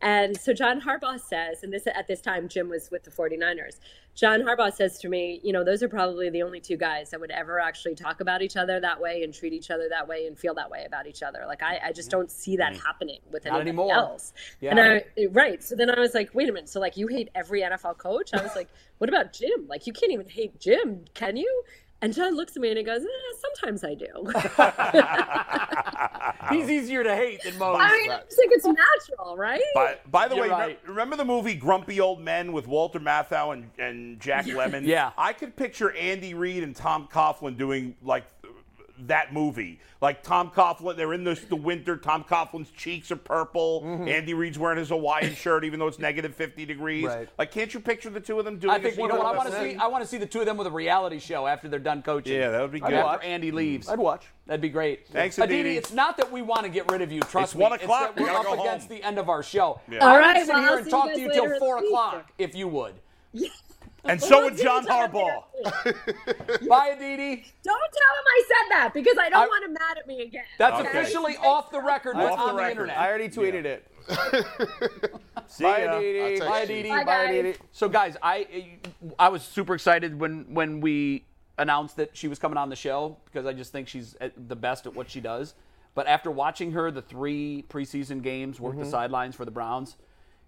And 0.02 0.38
so 0.38 0.52
John 0.52 0.80
Harbaugh 0.80 1.20
says, 1.20 1.62
and 1.62 1.72
this 1.72 1.86
at 1.86 2.06
this 2.06 2.20
time 2.20 2.48
Jim 2.48 2.68
was 2.68 2.90
with 2.90 3.04
the 3.04 3.10
49ers. 3.10 3.78
John 4.14 4.40
Harbaugh 4.42 4.72
says 4.72 4.98
to 4.98 5.08
me, 5.08 5.40
you 5.42 5.52
know, 5.52 5.64
those 5.64 5.82
are 5.82 5.88
probably 5.88 6.30
the 6.30 6.42
only 6.42 6.60
two 6.60 6.76
guys 6.76 7.10
that 7.10 7.20
would 7.20 7.30
ever 7.30 7.60
actually 7.60 7.94
talk 7.94 8.20
about 8.20 8.42
each 8.42 8.56
other 8.56 8.80
that 8.80 9.00
way 9.00 9.22
and 9.22 9.32
treat 9.32 9.52
each 9.52 9.70
other 9.70 9.88
that 9.88 10.08
way 10.08 10.26
and 10.26 10.38
feel 10.38 10.54
that 10.54 10.70
way 10.70 10.84
about 10.84 11.06
each 11.06 11.22
other. 11.22 11.44
Like 11.46 11.62
I, 11.62 11.80
I 11.86 11.92
just 11.92 12.10
don't 12.10 12.30
see 12.30 12.56
that 12.56 12.72
mm. 12.72 12.84
happening 12.84 13.20
with 13.30 13.44
Not 13.44 13.60
anybody 13.60 13.68
anymore. 13.70 13.94
else. 13.94 14.32
Yeah. 14.60 14.70
And 14.70 14.80
I 14.80 15.26
right. 15.30 15.62
So 15.62 15.76
then 15.76 15.90
I 15.90 16.00
was 16.00 16.14
like, 16.14 16.34
wait 16.34 16.48
a 16.48 16.52
minute. 16.52 16.68
So 16.68 16.80
like 16.80 16.96
you 16.96 17.06
hate 17.06 17.28
every 17.34 17.62
NFL 17.62 17.98
coach? 17.98 18.30
I 18.34 18.42
was 18.42 18.56
like, 18.56 18.68
what 18.98 19.08
about 19.08 19.32
Jim? 19.32 19.66
Like 19.68 19.86
you 19.86 19.92
can't 19.92 20.12
even 20.12 20.28
hate 20.28 20.58
Jim, 20.60 21.04
can 21.14 21.36
you? 21.36 21.62
And 22.02 22.14
John 22.14 22.34
looks 22.34 22.56
at 22.56 22.62
me 22.62 22.70
and 22.70 22.78
he 22.78 22.84
goes, 22.84 23.02
eh, 23.02 23.06
sometimes 23.40 23.84
I 23.84 23.94
do. 23.94 24.06
He's 26.50 26.70
easier 26.70 27.04
to 27.04 27.14
hate 27.14 27.42
than 27.42 27.58
most. 27.58 27.80
I 27.80 27.92
mean, 27.92 28.10
I 28.10 28.20
just 28.20 28.36
think 28.36 28.52
it's 28.54 28.64
natural, 28.64 29.36
right? 29.36 29.60
By, 29.74 29.98
by 30.10 30.28
the 30.28 30.36
You're 30.36 30.44
way, 30.44 30.50
right. 30.50 30.78
re- 30.82 30.88
remember 30.88 31.16
the 31.16 31.24
movie 31.24 31.54
Grumpy 31.54 32.00
Old 32.00 32.20
Men 32.20 32.52
with 32.52 32.66
Walter 32.66 33.00
Matthau 33.00 33.52
and, 33.52 33.70
and 33.78 34.18
Jack 34.18 34.46
Lemmon? 34.46 34.86
Yeah. 34.86 35.10
I 35.18 35.32
could 35.32 35.56
picture 35.56 35.94
Andy 35.94 36.34
Reid 36.34 36.62
and 36.62 36.74
Tom 36.74 37.08
Coughlin 37.12 37.58
doing 37.58 37.96
like 38.02 38.24
that 39.08 39.32
movie. 39.32 39.80
Like 40.00 40.22
Tom 40.22 40.50
Coughlin, 40.50 40.96
they're 40.96 41.12
in 41.12 41.24
the, 41.24 41.38
the 41.48 41.56
winter. 41.56 41.96
Tom 41.96 42.24
Coughlin's 42.24 42.70
cheeks 42.70 43.10
are 43.10 43.16
purple. 43.16 43.82
Mm-hmm. 43.82 44.08
Andy 44.08 44.34
Reid's 44.34 44.58
wearing 44.58 44.78
his 44.78 44.88
Hawaiian 44.88 45.34
shirt, 45.34 45.64
even 45.64 45.78
though 45.78 45.86
it's 45.86 45.98
negative 45.98 46.34
50 46.34 46.64
degrees. 46.66 47.04
Right. 47.04 47.28
Like, 47.38 47.50
can't 47.50 47.72
you 47.72 47.80
picture 47.80 48.10
the 48.10 48.20
two 48.20 48.38
of 48.38 48.44
them 48.44 48.58
doing 48.58 48.74
I 48.74 48.78
think 48.78 48.96
you 48.96 49.06
know 49.08 49.16
what 49.16 49.26
I 49.26 49.36
want 49.36 49.50
to 49.50 49.60
see. 49.60 49.76
I 49.76 49.86
want 49.88 50.02
to 50.04 50.08
see 50.08 50.18
the 50.18 50.26
two 50.26 50.40
of 50.40 50.46
them 50.46 50.56
with 50.56 50.66
a 50.66 50.70
reality 50.70 51.18
show 51.18 51.46
after 51.46 51.68
they're 51.68 51.78
done 51.78 52.02
coaching. 52.02 52.34
Yeah, 52.34 52.50
that 52.50 52.62
would 52.62 52.72
be 52.72 52.80
After 52.80 52.96
good. 52.96 53.04
watch. 53.04 53.24
Andy 53.24 53.50
leaves, 53.50 53.88
I'd 53.88 53.98
watch. 53.98 54.26
That'd 54.46 54.60
be 54.60 54.68
great. 54.68 55.06
Thanks, 55.08 55.38
Aditi. 55.38 55.60
Aditi. 55.60 55.76
It's 55.76 55.92
not 55.92 56.16
that 56.16 56.32
we 56.32 56.42
want 56.42 56.64
to 56.64 56.68
get 56.70 56.90
rid 56.90 57.02
of 57.02 57.12
you. 57.12 57.20
Trust 57.20 57.52
It's 57.52 57.54
me. 57.58 57.62
one 57.62 57.72
o'clock. 57.72 58.10
It's 58.10 58.14
that 58.16 58.24
We 58.24 58.30
we're 58.30 58.36
up 58.36 58.58
against 58.58 58.88
home. 58.88 58.96
the 58.98 59.04
end 59.04 59.18
of 59.18 59.28
our 59.28 59.42
show. 59.42 59.80
Yeah. 59.90 60.04
I 60.04 60.08
All 60.08 60.14
would 60.14 60.20
right, 60.20 60.46
sit 60.46 60.48
well, 60.48 60.60
here 60.62 60.70
I'll 60.70 60.78
and 60.78 60.90
talk 60.90 61.12
to 61.12 61.20
you 61.20 61.32
till 61.32 61.58
four 61.58 61.78
o'clock 61.78 62.32
if 62.38 62.54
you 62.54 62.66
would. 62.68 62.94
And 64.04 64.20
so 64.20 64.44
would 64.44 64.56
John 64.56 64.86
Harbaugh. 64.86 65.44
later. 65.84 65.98
Bye, 66.68 66.94
Aditi. 66.96 67.44
Don't 67.62 67.92
tell 67.92 68.14
him 68.16 68.24
I 68.26 68.42
said 68.48 68.76
that 68.76 68.90
because 68.94 69.16
I 69.20 69.28
don't 69.28 69.42
I- 69.42 69.46
want 69.46 69.64
him 69.64 69.72
mad 69.74 69.98
at 69.98 70.06
me 70.06 70.22
again. 70.22 70.44
That's 70.58 70.80
Okay. 70.80 70.88
officially 70.88 71.36
off 71.36 71.70
the 71.70 71.80
record. 71.80 72.16
Off 72.16 72.22
What's 72.22 72.36
the 72.36 72.42
on 72.42 72.56
the 72.56 72.62
record. 72.62 72.70
internet? 72.70 72.98
I 72.98 73.08
already 73.08 73.28
tweeted 73.28 73.64
it. 73.64 73.86
See 75.46 75.64
Bye, 75.64 75.84
ya. 75.84 75.98
Aditi. 75.98 76.40
Bye, 76.40 76.46
you. 76.46 76.62
Aditi. 76.62 76.88
Bye, 76.88 77.04
Bye. 77.04 77.22
Aditi. 77.24 77.58
So, 77.72 77.88
guys, 77.88 78.16
I 78.22 78.78
I 79.18 79.28
was 79.28 79.42
super 79.42 79.74
excited 79.74 80.18
when 80.18 80.46
when 80.54 80.80
we 80.80 81.26
announced 81.58 81.96
that 81.96 82.16
she 82.16 82.26
was 82.26 82.38
coming 82.38 82.56
on 82.56 82.70
the 82.70 82.76
show 82.76 83.18
because 83.26 83.46
I 83.46 83.52
just 83.52 83.70
think 83.70 83.86
she's 83.86 84.16
at- 84.20 84.48
the 84.48 84.56
best 84.56 84.86
at 84.86 84.94
what 84.94 85.10
she 85.10 85.20
does. 85.20 85.54
But 85.94 86.06
after 86.06 86.30
watching 86.30 86.72
her 86.72 86.90
the 86.90 87.02
three 87.02 87.64
preseason 87.68 88.22
games 88.22 88.60
work 88.60 88.76
the 88.76 88.82
mm-hmm. 88.82 88.90
sidelines 88.90 89.34
for 89.34 89.44
the 89.44 89.50
Browns, 89.50 89.96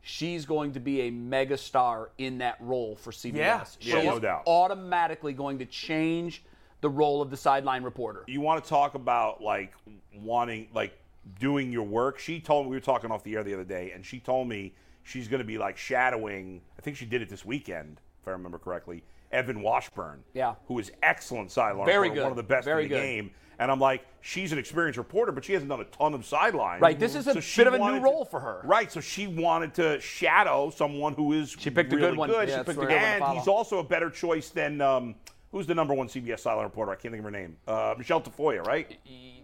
she's 0.03 0.45
going 0.45 0.73
to 0.73 0.81
be 0.81 1.03
a 1.03 1.11
mega 1.11 1.57
star 1.57 2.11
in 2.19 2.39
that 2.39 2.57
role 2.61 2.97
for 2.97 3.11
CBS. 3.13 3.35
Yeah. 3.35 3.65
She's 3.79 4.05
no 4.05 4.19
doubt. 4.19 4.43
Automatically 4.47 5.33
going 5.33 5.59
to 5.59 5.65
change 5.67 6.43
the 6.81 6.91
role 6.91 7.23
of 7.23 7.31
the 7.31 7.37
sideline 7.37 7.85
reporter. 7.85 8.25
you 8.27 8.41
want 8.41 8.63
to 8.63 8.69
talk 8.69 8.95
about 8.97 9.41
like 9.41 9.73
wanting 10.21 10.67
like 10.75 10.99
doing 11.39 11.71
your 11.71 11.85
work 11.85 12.19
she 12.19 12.41
told 12.41 12.67
me 12.67 12.71
we 12.71 12.77
were 12.77 12.81
talking 12.81 13.13
off 13.13 13.23
the 13.23 13.37
air 13.37 13.45
the 13.45 13.55
other 13.55 13.63
day 13.65 13.93
and 13.95 14.05
she 14.05 14.19
told 14.19 14.49
me 14.49 14.75
she's 15.05 15.29
going 15.29 15.39
to 15.39 15.47
be 15.47 15.57
like 15.57 15.77
shadowing 15.77 16.61
i 16.77 16.83
think 16.83 16.97
she 16.97 17.07
did 17.07 17.23
it 17.23 17.29
this 17.29 17.45
weekend 17.45 18.01
if 18.21 18.27
i 18.27 18.33
remember 18.33 18.59
correctly 18.59 19.05
evan 19.33 19.63
washburn 19.63 20.23
Yeah. 20.35 20.55
who 20.67 20.79
is 20.79 20.93
excellent 21.03 21.51
sideline 21.51 21.87
Very 21.87 22.11
reporter, 22.11 22.15
good. 22.15 22.23
one 22.25 22.31
of 22.33 22.37
the 22.37 22.43
best 22.43 22.65
Very 22.65 22.85
in 22.85 22.89
the 22.91 22.95
good. 22.97 23.01
game 23.03 23.31
and 23.59 23.71
i'm 23.71 23.81
like 23.81 24.05
she's 24.21 24.53
an 24.53 24.59
experienced 24.59 24.99
reporter 24.99 25.33
but 25.33 25.45
she 25.45 25.53
hasn't 25.53 25.69
done 25.71 25.81
a 25.81 25.85
ton 25.85 26.15
of 26.15 26.25
sideline 26.25 26.81
Right, 26.81 26.99
this 26.99 27.15
is 27.15 27.27
a 27.27 27.41
she 27.41 27.61
bit 27.61 27.67
of 27.69 27.75
a 27.75 27.79
new 27.79 27.83
wanted 27.85 27.99
to- 28.01 28.05
role 28.05 28.25
for 28.25 28.41
her. 28.41 28.61
right 28.65 28.91
so 28.93 29.01
she 29.01 29.27
wanted 29.27 29.75
to 29.75 30.01
shadow 30.01 30.71
someone 30.71 31.15
who 31.15 31.33
is 31.33 31.51
She 31.59 31.71
picked 31.71 31.93
a 31.93 31.97
good 31.97 32.17
one. 32.17 32.29
good. 32.29 32.49
Yeah, 32.49 32.55
She 32.55 32.57
that's 32.63 32.67
picked 32.69 32.79
a 32.79 32.83
right. 32.83 32.89
good 32.89 32.95
one 32.97 33.05
and 33.05 33.21
follow. 33.21 33.39
he's 33.39 33.49
also 33.49 33.79
a 33.79 33.85
better 33.85 34.11
choice 34.11 34.51
than 34.51 34.81
um, 34.81 35.15
who's 35.51 35.67
the 35.67 35.75
number 35.75 35.95
one 35.95 36.09
cbs 36.09 36.41
sideline 36.41 36.65
reporter 36.65 36.93
i 36.93 36.95
can't 36.95 37.13
think 37.13 37.19
of 37.21 37.25
her 37.25 37.31
name 37.31 37.57
uh, 37.67 37.95
michelle 37.97 38.21
tafoya 38.21 38.65
right 38.67 38.99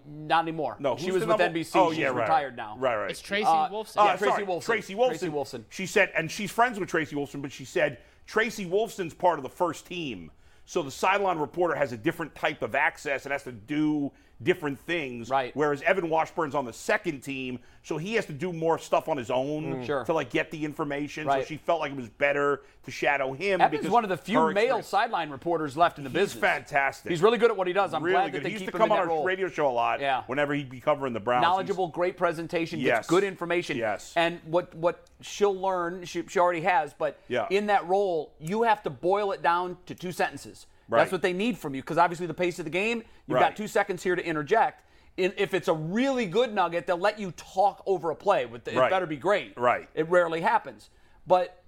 Not 0.07 0.45
anymore. 0.45 0.76
no, 0.78 0.97
she 0.97 1.11
was 1.11 1.20
with 1.26 1.28
number- 1.28 1.45
NBC. 1.51 1.72
Oh, 1.76 1.91
She's 1.91 1.99
yeah, 1.99 2.07
right, 2.07 2.22
retired 2.22 2.57
now. 2.57 2.76
Right, 2.78 2.97
right. 2.97 3.11
It's 3.11 3.20
Tracy 3.20 3.45
Uh, 3.47 3.68
Wolfson. 3.68 3.99
Uh, 3.99 4.05
Yeah, 4.05 4.16
Tracy 4.16 4.30
sorry, 4.32 4.47
Wolfson. 4.47 4.64
Tracy 4.64 4.95
Wolfson. 4.95 5.09
Tracy 5.09 5.28
Wolfson. 5.28 5.64
She 5.68 5.84
said, 5.86 6.11
and 6.16 6.30
she's 6.30 6.51
friends 6.51 6.80
with 6.80 6.89
Tracy 6.89 7.14
Wolfson, 7.14 7.43
but 7.43 7.53
she 7.53 7.66
said 7.66 7.99
Tracy 8.29 8.66
Wolfson's 8.66 9.14
part 9.14 9.39
of 9.39 9.43
the 9.43 9.49
first 9.49 9.87
team. 9.87 10.31
So 10.66 10.83
the 10.83 10.91
sideline 10.91 11.39
reporter 11.39 11.74
has 11.74 11.93
a 11.93 11.97
different 11.97 12.35
type 12.35 12.61
of 12.61 12.74
access 12.74 13.24
and 13.24 13.33
has 13.33 13.45
to 13.45 13.53
do 13.53 14.12
different 14.43 14.78
things. 14.78 15.30
Right. 15.30 15.51
Whereas 15.55 15.82
Evan 15.82 16.09
Washburn's 16.09 16.55
on 16.55 16.64
the 16.64 16.72
second 16.72 17.20
team, 17.22 17.59
so 17.82 17.97
he 17.99 18.14
has 18.14 18.26
to 18.26 18.32
do 18.32 18.53
more 18.53 18.78
stuff 18.78 19.09
on 19.09 19.16
his 19.16 19.30
own 19.30 19.74
mm, 19.82 19.86
Sure. 19.86 20.05
to 20.05 20.12
like 20.12 20.30
get 20.30 20.51
the 20.51 20.64
information. 20.64 21.26
Right. 21.26 21.43
So 21.43 21.49
she 21.49 21.57
felt 21.57 21.80
like 21.80 21.91
it 21.93 21.97
was 21.97 22.09
better 22.09 22.62
to 22.84 22.91
shadow 22.91 23.32
him. 23.32 23.61
Evan's 23.61 23.80
because 23.80 23.93
one 23.93 24.05
of 24.05 24.11
the 24.11 24.16
few 24.16 24.53
male 24.53 24.82
sideline 24.82 25.30
reporters 25.30 25.76
left 25.76 25.99
in 25.99 26.05
the 26.05 26.11
He's 26.11 26.18
business. 26.20 26.41
fantastic. 26.41 27.11
He's 27.11 27.20
really 27.22 27.39
good 27.39 27.51
at 27.51 27.57
what 27.57 27.66
he 27.66 27.72
does. 27.72 27.93
I'm 27.95 28.03
really 28.03 28.14
glad 28.14 28.32
good. 28.32 28.39
that 28.41 28.43
they 28.45 28.51
he 28.51 28.55
used 28.55 28.64
keep 28.66 28.72
to 28.72 28.78
come 28.78 28.93
on 28.93 28.99
our 28.99 29.09
role. 29.09 29.24
radio 29.24 29.49
show 29.49 29.66
a 29.68 29.70
lot. 29.72 30.01
Yeah. 30.01 30.22
Whenever 30.26 30.55
he'd 30.55 30.70
be 30.70 30.80
covering 30.80 31.12
the 31.12 31.20
Browns. 31.20 31.43
He's- 31.45 31.51
knowledgeable, 31.51 31.89
great 31.89 32.16
presentation, 32.16 32.78
Yes. 32.78 32.99
gets 32.99 33.09
good 33.09 33.24
information. 33.24 33.76
Yes. 33.76 34.12
And 34.16 34.41
what 34.45 34.74
what 34.74 35.05
she'll 35.20 35.59
learn, 35.61 36.05
she, 36.05 36.22
she 36.28 36.39
already 36.39 36.61
has, 36.61 36.95
but 36.95 37.18
Yeah. 37.28 37.47
in 37.51 37.66
that 37.66 37.86
role, 37.89 38.32
you 38.39 38.62
have 38.62 38.82
to 38.84 38.91
boil 38.91 39.32
it 39.32 39.43
down 39.43 39.78
to 39.86 39.95
two 39.95 40.12
sentences. 40.12 40.66
Right. 40.89 41.01
That's 41.01 41.12
what 41.12 41.22
they 41.22 41.32
need 41.32 41.59
from 41.59 41.74
you 41.74 41.82
because 41.82 41.99
obviously 41.99 42.26
the 42.26 42.34
pace 42.34 42.59
of 42.59 42.64
the 42.64 42.70
game, 42.70 43.03
you've 43.26 43.36
Right. 43.36 43.41
got 43.51 43.57
two 43.57 43.68
seconds 43.68 44.03
here 44.03 44.16
to 44.16 44.24
interject. 44.24 44.84
If 45.16 45.53
it's 45.53 45.66
a 45.68 45.72
really 45.74 46.26
good 46.26 46.55
nugget, 46.55 46.86
they'll 46.86 46.97
let 46.97 47.18
you 47.18 47.32
talk 47.32 47.82
over 47.86 48.11
a 48.11 48.14
play. 48.16 48.47
With 48.47 48.64
the, 48.64 48.72
Right. 48.72 48.86
It 48.86 48.91
better 48.91 49.07
be 49.07 49.16
great. 49.16 49.59
Right. 49.59 49.89
It 49.95 50.09
rarely 50.09 50.41
happens. 50.41 50.91
But 51.26 51.62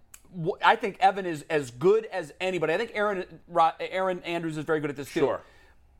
I 0.64 0.76
think 0.76 0.96
Evan 1.00 1.26
is 1.26 1.44
as 1.50 1.72
good 1.72 2.06
as 2.06 2.32
anybody. 2.40 2.72
I 2.72 2.78
think 2.78 2.92
Aaron 2.94 3.40
Ro- 3.48 3.72
Erin 3.80 4.22
Andrews 4.22 4.56
is 4.56 4.64
very 4.64 4.78
good 4.80 4.90
at 4.90 4.96
this 4.96 5.12
too. 5.12 5.20
Sure. 5.20 5.40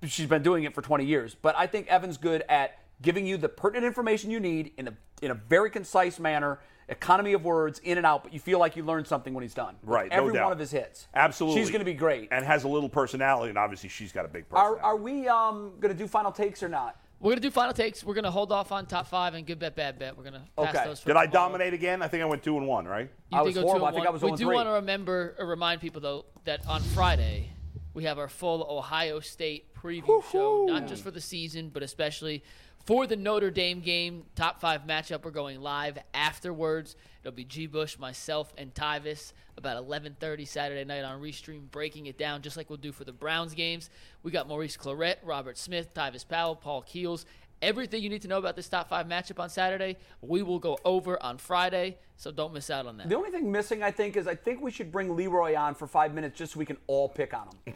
She's 0.04 0.28
been 0.28 0.42
doing 0.44 0.62
it 0.64 0.74
for 0.74 0.80
20 0.80 1.04
years. 1.04 1.34
But 1.34 1.56
I 1.58 1.66
think 1.66 1.88
Evan's 1.88 2.16
good 2.16 2.44
at 2.48 2.78
giving 3.02 3.26
you 3.26 3.36
the 3.36 3.48
pertinent 3.48 3.84
information 3.86 4.30
you 4.30 4.38
need 4.40 4.72
in 4.76 4.86
a 4.88 4.94
in 5.20 5.30
a 5.32 5.34
very 5.34 5.70
concise 5.70 6.18
manner, 6.20 6.60
economy 6.90 7.32
of 7.32 7.44
words, 7.44 7.78
in 7.84 7.96
and 7.98 8.06
out. 8.06 8.24
But 8.24 8.32
you 8.34 8.40
feel 8.40 8.58
like 8.58 8.76
you 8.76 8.84
learned 8.84 9.06
something 9.06 9.32
when 9.32 9.42
he's 9.42 9.54
done. 9.54 9.76
With 9.80 9.88
Right, 9.90 10.10
no 10.10 10.16
Every 10.18 10.32
doubt. 10.34 10.44
one 10.44 10.52
of 10.52 10.58
his 10.58 10.70
hits. 10.70 11.06
Absolutely. 11.14 11.60
She's 11.60 11.70
going 11.70 11.80
to 11.80 11.84
be 11.84 11.94
great. 11.94 12.28
And 12.30 12.44
has 12.44 12.64
a 12.64 12.68
little 12.68 12.88
personality, 12.88 13.48
and 13.50 13.58
obviously 13.58 13.88
she's 13.88 14.12
got 14.12 14.24
a 14.24 14.28
big 14.28 14.44
Are, 14.52 14.74
personality. 14.76 14.80
are 14.82 14.96
we 14.96 15.28
um, 15.28 15.72
going 15.80 15.92
to 15.94 15.98
do 15.98 16.06
final 16.08 16.32
takes 16.32 16.62
or 16.62 16.68
not? 16.68 16.96
We're 17.22 17.32
gonna 17.32 17.42
do 17.42 17.50
final 17.50 17.74
takes. 17.74 18.02
We're 18.02 18.14
gonna 18.14 18.30
hold 18.30 18.50
off 18.50 18.72
on 18.72 18.86
top 18.86 19.06
five 19.06 19.34
and 19.34 19.46
good 19.46 19.58
bet, 19.58 19.76
bad 19.76 19.98
bet. 19.98 20.16
We're 20.16 20.24
gonna 20.24 20.46
pass 20.56 20.74
Okay. 20.74 20.84
those. 20.86 21.00
For 21.00 21.08
Did 21.08 21.16
I 21.18 21.26
tomorrow. 21.26 21.48
dominate 21.50 21.74
again? 21.74 22.00
I 22.00 22.08
think 22.08 22.22
I 22.22 22.24
went 22.24 22.42
two 22.42 22.56
and 22.56 22.66
one, 22.66 22.86
right? 22.88 23.10
You 23.30 23.38
I 23.38 23.42
was 23.42 23.54
go 23.54 23.60
two 23.60 23.66
horrible. 23.66 23.88
and 23.88 23.94
I 23.94 23.98
think 23.98 24.06
one. 24.06 24.08
I 24.08 24.10
was 24.10 24.22
We 24.22 24.30
do 24.30 24.36
three. 24.46 24.54
want 24.54 24.68
to 24.68 24.72
remember 24.72 25.34
or 25.38 25.44
remind 25.44 25.82
people 25.82 26.00
though 26.00 26.24
that 26.44 26.66
on 26.66 26.80
Friday 26.80 27.50
we 27.92 28.04
have 28.04 28.18
our 28.18 28.26
full 28.28 28.66
Ohio 28.70 29.20
State 29.20 29.74
preview 29.74 30.24
show, 30.32 30.64
not 30.66 30.86
just 30.88 31.02
for 31.02 31.10
the 31.10 31.20
season, 31.20 31.68
but 31.68 31.82
especially 31.82 32.42
for 32.84 33.06
the 33.06 33.16
Notre 33.16 33.50
Dame 33.50 33.80
game. 33.80 34.24
Top 34.34 34.60
five 34.60 34.86
matchup. 34.86 35.24
We're 35.24 35.30
going 35.30 35.60
live 35.60 35.98
afterwards. 36.14 36.96
It'll 37.22 37.32
be 37.32 37.44
G. 37.44 37.66
Bush, 37.66 37.98
myself, 37.98 38.52
and 38.56 38.74
Tyvis 38.74 39.32
about 39.60 39.76
11:30 39.76 40.44
Saturday 40.46 40.84
night 40.84 41.04
on 41.04 41.20
Restream, 41.20 41.70
breaking 41.70 42.06
it 42.06 42.18
down 42.18 42.42
just 42.42 42.56
like 42.56 42.68
we'll 42.68 42.78
do 42.78 42.92
for 42.92 43.04
the 43.04 43.12
Browns 43.12 43.54
games. 43.54 43.90
We 44.22 44.30
got 44.30 44.48
Maurice 44.48 44.76
Clarett, 44.76 45.16
Robert 45.22 45.58
Smith, 45.58 45.92
Tyvis 45.94 46.26
Powell, 46.26 46.56
Paul 46.56 46.82
Keels. 46.82 47.26
Everything 47.62 48.02
you 48.02 48.08
need 48.08 48.22
to 48.22 48.28
know 48.28 48.38
about 48.38 48.56
this 48.56 48.68
top 48.68 48.88
five 48.88 49.06
matchup 49.06 49.38
on 49.38 49.50
Saturday, 49.50 49.98
we 50.22 50.42
will 50.42 50.58
go 50.58 50.78
over 50.84 51.22
on 51.22 51.36
Friday. 51.36 51.98
So 52.16 52.30
don't 52.30 52.54
miss 52.54 52.70
out 52.70 52.86
on 52.86 52.96
that. 52.98 53.08
The 53.08 53.16
only 53.16 53.30
thing 53.30 53.50
missing, 53.52 53.82
I 53.82 53.90
think, 53.90 54.16
is 54.16 54.26
I 54.26 54.34
think 54.34 54.62
we 54.62 54.70
should 54.70 54.90
bring 54.90 55.14
Leroy 55.14 55.54
on 55.56 55.74
for 55.74 55.86
five 55.86 56.14
minutes 56.14 56.38
just 56.38 56.52
so 56.54 56.58
we 56.58 56.66
can 56.66 56.76
all 56.86 57.08
pick 57.08 57.32
on 57.34 57.48
him. 57.66 57.74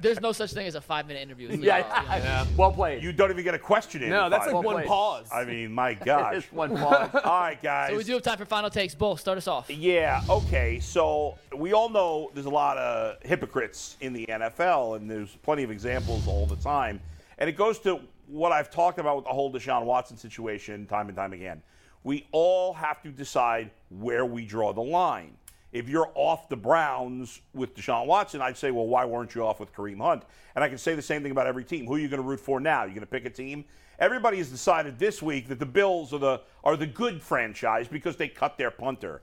There's 0.00 0.20
no 0.20 0.32
such 0.32 0.52
thing 0.52 0.66
as 0.66 0.74
a 0.74 0.80
five 0.80 1.06
minute 1.06 1.22
interview. 1.22 1.48
with 1.48 1.60
yeah, 1.64 1.78
Leroy, 1.78 2.16
you 2.16 2.22
know? 2.24 2.46
well 2.56 2.72
played. 2.72 3.02
You 3.02 3.12
don't 3.12 3.30
even 3.30 3.44
get 3.44 3.54
a 3.54 3.58
question 3.58 4.02
in. 4.02 4.10
No, 4.10 4.28
that's 4.28 4.44
five 4.46 4.54
like 4.54 4.64
one 4.64 4.74
minutes. 4.76 4.88
pause. 4.88 5.28
I 5.32 5.44
mean, 5.44 5.72
my 5.72 5.94
gosh. 6.04 6.36
It's 6.36 6.52
one 6.52 6.76
pause. 6.76 7.10
All 7.24 7.40
right, 7.40 7.62
guys. 7.62 7.90
So 7.90 7.96
we 7.96 8.04
do 8.04 8.12
have 8.12 8.22
time 8.22 8.38
for 8.38 8.44
final 8.44 8.70
takes. 8.70 8.94
Bull, 8.94 9.16
start 9.16 9.38
us 9.38 9.48
off. 9.48 9.70
Yeah, 9.70 10.22
okay. 10.28 10.78
So 10.80 11.38
we 11.56 11.72
all 11.72 11.88
know 11.88 12.30
there's 12.34 12.46
a 12.46 12.50
lot 12.50 12.76
of 12.76 13.16
hypocrites 13.22 13.96
in 14.00 14.12
the 14.12 14.26
NFL, 14.26 14.96
and 14.96 15.10
there's 15.10 15.36
plenty 15.42 15.62
of 15.62 15.70
examples 15.70 16.26
all 16.28 16.46
the 16.46 16.56
time. 16.56 17.00
And 17.42 17.48
it 17.48 17.56
goes 17.56 17.80
to 17.80 17.98
what 18.28 18.52
I've 18.52 18.70
talked 18.70 19.00
about 19.00 19.16
with 19.16 19.24
the 19.24 19.32
whole 19.32 19.52
Deshaun 19.52 19.84
Watson 19.84 20.16
situation 20.16 20.86
time 20.86 21.08
and 21.08 21.16
time 21.16 21.32
again. 21.32 21.60
We 22.04 22.28
all 22.30 22.72
have 22.72 23.02
to 23.02 23.08
decide 23.08 23.72
where 23.88 24.24
we 24.24 24.46
draw 24.46 24.72
the 24.72 24.80
line. 24.80 25.36
If 25.72 25.88
you're 25.88 26.12
off 26.14 26.48
the 26.48 26.54
Browns 26.56 27.40
with 27.52 27.74
Deshaun 27.74 28.06
Watson, 28.06 28.40
I'd 28.40 28.56
say, 28.56 28.70
well, 28.70 28.86
why 28.86 29.04
weren't 29.04 29.34
you 29.34 29.44
off 29.44 29.58
with 29.58 29.74
Kareem 29.74 30.00
Hunt? 30.00 30.22
And 30.54 30.62
I 30.62 30.68
can 30.68 30.78
say 30.78 30.94
the 30.94 31.02
same 31.02 31.20
thing 31.24 31.32
about 31.32 31.48
every 31.48 31.64
team. 31.64 31.84
Who 31.84 31.94
are 31.94 31.98
you 31.98 32.06
going 32.06 32.22
to 32.22 32.28
root 32.28 32.38
for 32.38 32.60
now? 32.60 32.84
You're 32.84 32.94
going 32.94 33.00
to 33.00 33.06
pick 33.06 33.26
a 33.26 33.30
team? 33.30 33.64
Everybody 33.98 34.36
has 34.38 34.48
decided 34.48 35.00
this 35.00 35.20
week 35.20 35.48
that 35.48 35.58
the 35.58 35.66
Bills 35.66 36.12
are 36.12 36.20
the 36.20 36.42
are 36.62 36.76
the 36.76 36.86
good 36.86 37.20
franchise 37.20 37.88
because 37.88 38.14
they 38.14 38.28
cut 38.28 38.56
their 38.56 38.70
punter. 38.70 39.20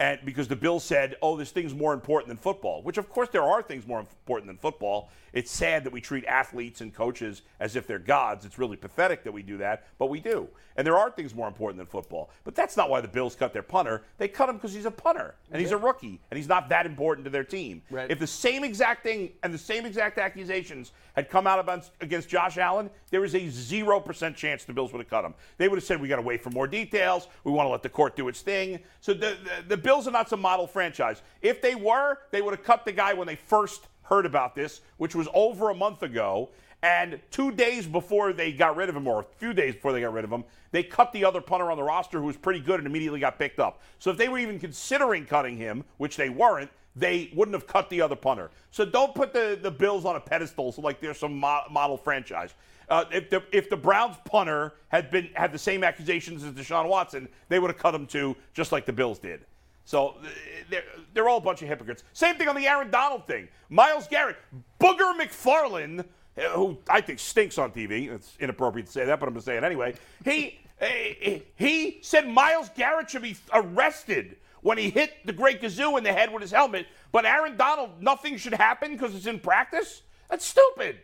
And 0.00 0.20
because 0.24 0.46
the 0.46 0.56
Bills 0.56 0.84
said, 0.84 1.16
oh, 1.22 1.36
this 1.36 1.50
thing's 1.50 1.74
more 1.74 1.92
important 1.92 2.28
than 2.28 2.36
football, 2.36 2.82
which 2.82 2.98
of 2.98 3.08
course 3.08 3.28
there 3.30 3.42
are 3.42 3.62
things 3.62 3.86
more 3.86 3.98
important 3.98 4.46
than 4.46 4.56
football. 4.56 5.10
It's 5.32 5.50
sad 5.50 5.84
that 5.84 5.92
we 5.92 6.00
treat 6.00 6.24
athletes 6.24 6.80
and 6.80 6.94
coaches 6.94 7.42
as 7.60 7.76
if 7.76 7.86
they're 7.86 7.98
gods. 7.98 8.44
It's 8.44 8.58
really 8.58 8.76
pathetic 8.76 9.24
that 9.24 9.32
we 9.32 9.42
do 9.42 9.58
that, 9.58 9.86
but 9.98 10.06
we 10.06 10.20
do. 10.20 10.48
And 10.76 10.86
there 10.86 10.96
are 10.96 11.10
things 11.10 11.34
more 11.34 11.48
important 11.48 11.78
than 11.78 11.86
football. 11.86 12.30
But 12.44 12.54
that's 12.54 12.76
not 12.76 12.88
why 12.88 13.00
the 13.00 13.08
Bills 13.08 13.34
cut 13.34 13.52
their 13.52 13.64
punter. 13.64 14.04
They 14.16 14.28
cut 14.28 14.48
him 14.48 14.54
because 14.56 14.72
he's 14.72 14.86
a 14.86 14.90
punter 14.92 15.34
and 15.50 15.60
he's 15.60 15.72
a 15.72 15.76
rookie 15.76 16.20
and 16.30 16.38
he's 16.38 16.46
not 16.46 16.68
that 16.68 16.86
important 16.86 17.24
to 17.24 17.30
their 17.30 17.42
team. 17.42 17.82
Right. 17.90 18.08
If 18.08 18.20
the 18.20 18.26
same 18.28 18.62
exact 18.62 19.02
thing 19.02 19.32
and 19.42 19.52
the 19.52 19.58
same 19.58 19.84
exact 19.84 20.18
accusations 20.18 20.92
had 21.14 21.28
come 21.28 21.48
out 21.48 21.58
about, 21.58 21.90
against 22.00 22.28
Josh 22.28 22.58
Allen, 22.58 22.90
there 23.10 23.24
is 23.24 23.34
a 23.34 23.40
0% 23.40 24.36
chance 24.36 24.64
the 24.64 24.72
Bills 24.72 24.92
would 24.92 25.00
have 25.00 25.10
cut 25.10 25.24
him. 25.24 25.34
They 25.56 25.66
would 25.66 25.76
have 25.76 25.84
said, 25.84 26.00
we 26.00 26.06
got 26.06 26.16
to 26.16 26.22
wait 26.22 26.44
for 26.44 26.50
more 26.50 26.68
details. 26.68 27.26
We 27.42 27.50
want 27.50 27.66
to 27.66 27.70
let 27.70 27.82
the 27.82 27.88
court 27.88 28.14
do 28.14 28.28
its 28.28 28.40
thing. 28.40 28.78
So 29.00 29.12
the, 29.12 29.36
the, 29.42 29.76
the 29.76 29.76
Bills 29.88 30.06
are 30.06 30.10
not 30.10 30.28
some 30.28 30.42
model 30.42 30.66
franchise. 30.66 31.22
If 31.40 31.62
they 31.62 31.74
were, 31.74 32.18
they 32.30 32.42
would 32.42 32.52
have 32.52 32.62
cut 32.62 32.84
the 32.84 32.92
guy 32.92 33.14
when 33.14 33.26
they 33.26 33.36
first 33.36 33.86
heard 34.02 34.26
about 34.26 34.54
this, 34.54 34.82
which 34.98 35.14
was 35.14 35.28
over 35.32 35.70
a 35.70 35.74
month 35.74 36.02
ago. 36.02 36.50
And 36.82 37.18
two 37.30 37.50
days 37.52 37.86
before 37.86 38.34
they 38.34 38.52
got 38.52 38.76
rid 38.76 38.90
of 38.90 38.96
him, 38.96 39.08
or 39.08 39.20
a 39.20 39.24
few 39.38 39.54
days 39.54 39.76
before 39.76 39.94
they 39.94 40.02
got 40.02 40.12
rid 40.12 40.26
of 40.26 40.30
him, 40.30 40.44
they 40.72 40.82
cut 40.82 41.10
the 41.14 41.24
other 41.24 41.40
punter 41.40 41.70
on 41.70 41.78
the 41.78 41.82
roster 41.82 42.18
who 42.18 42.26
was 42.26 42.36
pretty 42.36 42.60
good 42.60 42.80
and 42.80 42.86
immediately 42.86 43.18
got 43.18 43.38
picked 43.38 43.58
up. 43.60 43.80
So 43.98 44.10
if 44.10 44.18
they 44.18 44.28
were 44.28 44.36
even 44.36 44.58
considering 44.58 45.24
cutting 45.24 45.56
him, 45.56 45.82
which 45.96 46.18
they 46.18 46.28
weren't, 46.28 46.68
they 46.94 47.30
wouldn't 47.34 47.54
have 47.54 47.66
cut 47.66 47.88
the 47.88 48.02
other 48.02 48.16
punter. 48.16 48.50
So 48.70 48.84
don't 48.84 49.14
put 49.14 49.32
the, 49.32 49.58
the 49.58 49.70
Bills 49.70 50.04
on 50.04 50.16
a 50.16 50.20
pedestal 50.20 50.70
so 50.70 50.82
like 50.82 51.00
they're 51.00 51.14
some 51.14 51.40
mo- 51.40 51.64
model 51.70 51.96
franchise. 51.96 52.52
Uh, 52.90 53.06
if 53.10 53.30
the 53.30 53.42
if 53.52 53.70
the 53.70 53.76
Browns 53.76 54.16
punter 54.26 54.74
had 54.88 55.10
been 55.10 55.30
had 55.32 55.50
the 55.50 55.58
same 55.58 55.82
accusations 55.82 56.44
as 56.44 56.52
Deshaun 56.52 56.90
Watson, 56.90 57.26
they 57.48 57.58
would 57.58 57.70
have 57.70 57.78
cut 57.78 57.94
him 57.94 58.06
too, 58.06 58.36
just 58.52 58.70
like 58.70 58.84
the 58.84 58.92
Bills 58.92 59.18
did. 59.18 59.46
So 59.88 60.16
uh, 60.22 60.28
they're, 60.68 60.84
they're 61.14 61.30
all 61.30 61.38
a 61.38 61.40
bunch 61.40 61.62
of 61.62 61.68
hypocrites. 61.68 62.04
Same 62.12 62.36
thing 62.36 62.46
on 62.46 62.54
the 62.54 62.66
Aaron 62.66 62.90
Donald 62.90 63.26
thing. 63.26 63.48
Myles 63.70 64.06
Garrett, 64.06 64.36
Booger 64.78 65.18
McFarland, 65.18 66.00
uh, 66.00 66.42
who 66.50 66.76
I 66.90 67.00
think 67.00 67.18
stinks 67.18 67.56
on 67.56 67.70
TV. 67.70 68.10
It's 68.10 68.36
inappropriate 68.38 68.84
to 68.84 68.92
say 68.92 69.06
that, 69.06 69.18
but 69.18 69.26
I'm 69.26 69.32
going 69.32 69.40
to 69.40 69.46
say 69.46 69.56
it 69.56 69.64
anyway. 69.64 69.94
He 70.26 70.60
uh, 70.78 71.38
he 71.56 72.00
said 72.02 72.28
Myles 72.28 72.68
Garrett 72.76 73.08
should 73.08 73.22
be 73.22 73.34
arrested 73.50 74.36
when 74.60 74.76
he 74.76 74.90
hit 74.90 75.14
the 75.24 75.32
Great 75.32 75.62
Gazoo 75.62 75.96
in 75.96 76.04
the 76.04 76.12
head 76.12 76.30
with 76.34 76.42
his 76.42 76.50
helmet. 76.50 76.86
But 77.10 77.24
Aaron 77.24 77.56
Donald, 77.56 78.02
nothing 78.02 78.36
should 78.36 78.52
happen 78.52 78.92
because 78.92 79.14
it's 79.14 79.24
in 79.24 79.40
practice. 79.40 80.02
That's 80.28 80.44
stupid. 80.44 80.98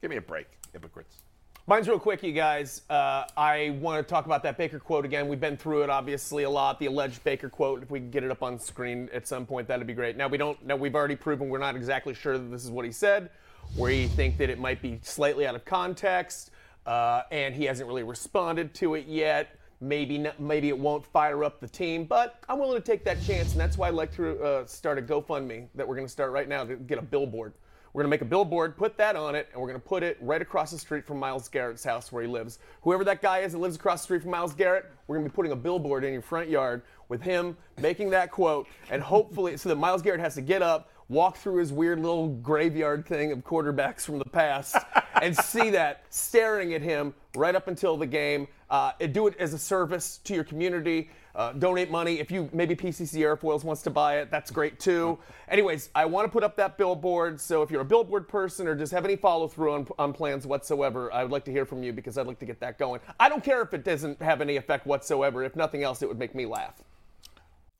Give 0.00 0.10
me 0.10 0.18
a 0.18 0.22
break, 0.22 0.46
hypocrites. 0.72 1.21
Mine's 1.68 1.86
real 1.86 2.00
quick, 2.00 2.24
you 2.24 2.32
guys. 2.32 2.82
Uh, 2.90 3.22
I 3.36 3.78
want 3.80 4.04
to 4.04 4.10
talk 4.12 4.26
about 4.26 4.42
that 4.42 4.58
Baker 4.58 4.80
quote 4.80 5.04
again. 5.04 5.28
We've 5.28 5.38
been 5.38 5.56
through 5.56 5.84
it 5.84 5.90
obviously 5.90 6.42
a 6.42 6.50
lot. 6.50 6.80
The 6.80 6.86
alleged 6.86 7.22
Baker 7.22 7.48
quote. 7.48 7.84
If 7.84 7.90
we 7.92 8.00
can 8.00 8.10
get 8.10 8.24
it 8.24 8.32
up 8.32 8.42
on 8.42 8.58
screen 8.58 9.08
at 9.12 9.28
some 9.28 9.46
point, 9.46 9.68
that'd 9.68 9.86
be 9.86 9.94
great. 9.94 10.16
Now 10.16 10.26
we 10.26 10.38
don't. 10.38 10.60
Now 10.66 10.74
we've 10.74 10.96
already 10.96 11.14
proven 11.14 11.48
we're 11.48 11.58
not 11.58 11.76
exactly 11.76 12.14
sure 12.14 12.36
that 12.36 12.50
this 12.50 12.64
is 12.64 12.70
what 12.72 12.84
he 12.84 12.90
said. 12.90 13.30
We 13.76 14.08
think 14.08 14.38
that 14.38 14.50
it 14.50 14.58
might 14.58 14.82
be 14.82 14.98
slightly 15.02 15.46
out 15.46 15.54
of 15.54 15.64
context, 15.64 16.50
uh, 16.84 17.22
and 17.30 17.54
he 17.54 17.64
hasn't 17.66 17.86
really 17.86 18.02
responded 18.02 18.74
to 18.74 18.96
it 18.96 19.06
yet. 19.06 19.56
Maybe 19.80 20.18
not, 20.18 20.40
maybe 20.40 20.68
it 20.68 20.78
won't 20.78 21.06
fire 21.06 21.44
up 21.44 21.60
the 21.60 21.68
team, 21.68 22.06
but 22.06 22.42
I'm 22.48 22.58
willing 22.58 22.82
to 22.82 22.84
take 22.84 23.04
that 23.04 23.22
chance, 23.22 23.52
and 23.52 23.60
that's 23.60 23.78
why 23.78 23.86
I'd 23.86 23.94
like 23.94 24.12
to 24.16 24.42
uh, 24.42 24.66
start 24.66 24.98
a 24.98 25.02
GoFundMe 25.02 25.68
that 25.76 25.86
we're 25.86 25.94
going 25.94 26.06
to 26.06 26.12
start 26.12 26.32
right 26.32 26.48
now 26.48 26.64
to 26.64 26.74
get 26.74 26.98
a 26.98 27.02
billboard. 27.02 27.52
We're 27.92 28.02
going 28.02 28.10
to 28.10 28.14
make 28.14 28.22
a 28.22 28.30
billboard, 28.30 28.78
put 28.78 28.96
that 28.96 29.16
on 29.16 29.34
it, 29.34 29.48
and 29.52 29.60
we're 29.60 29.68
going 29.68 29.80
to 29.80 29.86
put 29.86 30.02
it 30.02 30.16
right 30.22 30.40
across 30.40 30.70
the 30.70 30.78
street 30.78 31.06
from 31.06 31.18
Myles 31.18 31.48
Garrett's 31.48 31.84
house 31.84 32.10
where 32.10 32.22
he 32.22 32.28
lives. 32.28 32.58
Whoever 32.80 33.04
that 33.04 33.20
guy 33.20 33.40
is 33.40 33.52
that 33.52 33.58
lives 33.58 33.76
across 33.76 34.00
the 34.00 34.04
street 34.04 34.22
from 34.22 34.30
Myles 34.30 34.54
Garrett, 34.54 34.86
we're 35.06 35.16
going 35.16 35.26
to 35.26 35.30
be 35.30 35.34
putting 35.34 35.52
a 35.52 35.56
billboard 35.56 36.02
in 36.02 36.14
your 36.14 36.22
front 36.22 36.48
yard 36.48 36.82
with 37.10 37.20
him 37.20 37.54
making 37.78 38.08
that 38.10 38.30
quote, 38.30 38.66
and 38.90 39.02
hopefully, 39.02 39.58
so 39.58 39.68
that 39.68 39.76
Myles 39.76 40.00
Garrett 40.00 40.20
has 40.20 40.34
to 40.36 40.40
get 40.40 40.62
up, 40.62 40.88
walk 41.10 41.36
through 41.36 41.56
his 41.56 41.70
weird 41.70 42.00
little 42.00 42.28
graveyard 42.28 43.04
thing 43.04 43.30
of 43.30 43.40
quarterbacks 43.40 44.00
from 44.00 44.18
the 44.18 44.24
past, 44.24 44.76
and 45.20 45.36
see 45.36 45.68
that 45.70 46.04
staring 46.08 46.72
at 46.72 46.80
him 46.80 47.12
right 47.34 47.54
up 47.54 47.68
until 47.68 47.98
the 47.98 48.06
game. 48.06 48.48
Uh, 48.70 48.92
and 49.00 49.12
do 49.12 49.26
it 49.26 49.36
as 49.38 49.52
a 49.52 49.58
service 49.58 50.16
to 50.24 50.32
your 50.32 50.44
community. 50.44 51.10
Uh, 51.34 51.52
donate 51.52 51.90
money. 51.90 52.20
If 52.20 52.30
you 52.30 52.50
maybe 52.52 52.76
PCC 52.76 53.20
Airfoils 53.20 53.64
wants 53.64 53.80
to 53.82 53.90
buy 53.90 54.18
it, 54.18 54.30
that's 54.30 54.50
great 54.50 54.78
too. 54.78 55.18
Anyways, 55.48 55.88
I 55.94 56.04
want 56.04 56.26
to 56.26 56.30
put 56.30 56.44
up 56.44 56.56
that 56.56 56.76
billboard. 56.76 57.40
So 57.40 57.62
if 57.62 57.70
you're 57.70 57.80
a 57.80 57.86
billboard 57.86 58.28
person 58.28 58.68
or 58.68 58.74
just 58.74 58.92
have 58.92 59.04
any 59.04 59.16
follow 59.16 59.48
through 59.48 59.72
on, 59.72 59.86
on 59.98 60.12
plans 60.12 60.46
whatsoever, 60.46 61.12
I 61.12 61.22
would 61.22 61.32
like 61.32 61.44
to 61.46 61.50
hear 61.50 61.64
from 61.64 61.82
you 61.82 61.92
because 61.92 62.18
I'd 62.18 62.26
like 62.26 62.38
to 62.40 62.46
get 62.46 62.60
that 62.60 62.78
going. 62.78 63.00
I 63.18 63.30
don't 63.30 63.42
care 63.42 63.62
if 63.62 63.72
it 63.72 63.82
doesn't 63.82 64.20
have 64.20 64.42
any 64.42 64.56
effect 64.56 64.86
whatsoever. 64.86 65.42
If 65.42 65.56
nothing 65.56 65.82
else, 65.82 66.02
it 66.02 66.08
would 66.08 66.18
make 66.18 66.34
me 66.34 66.44
laugh. 66.44 66.82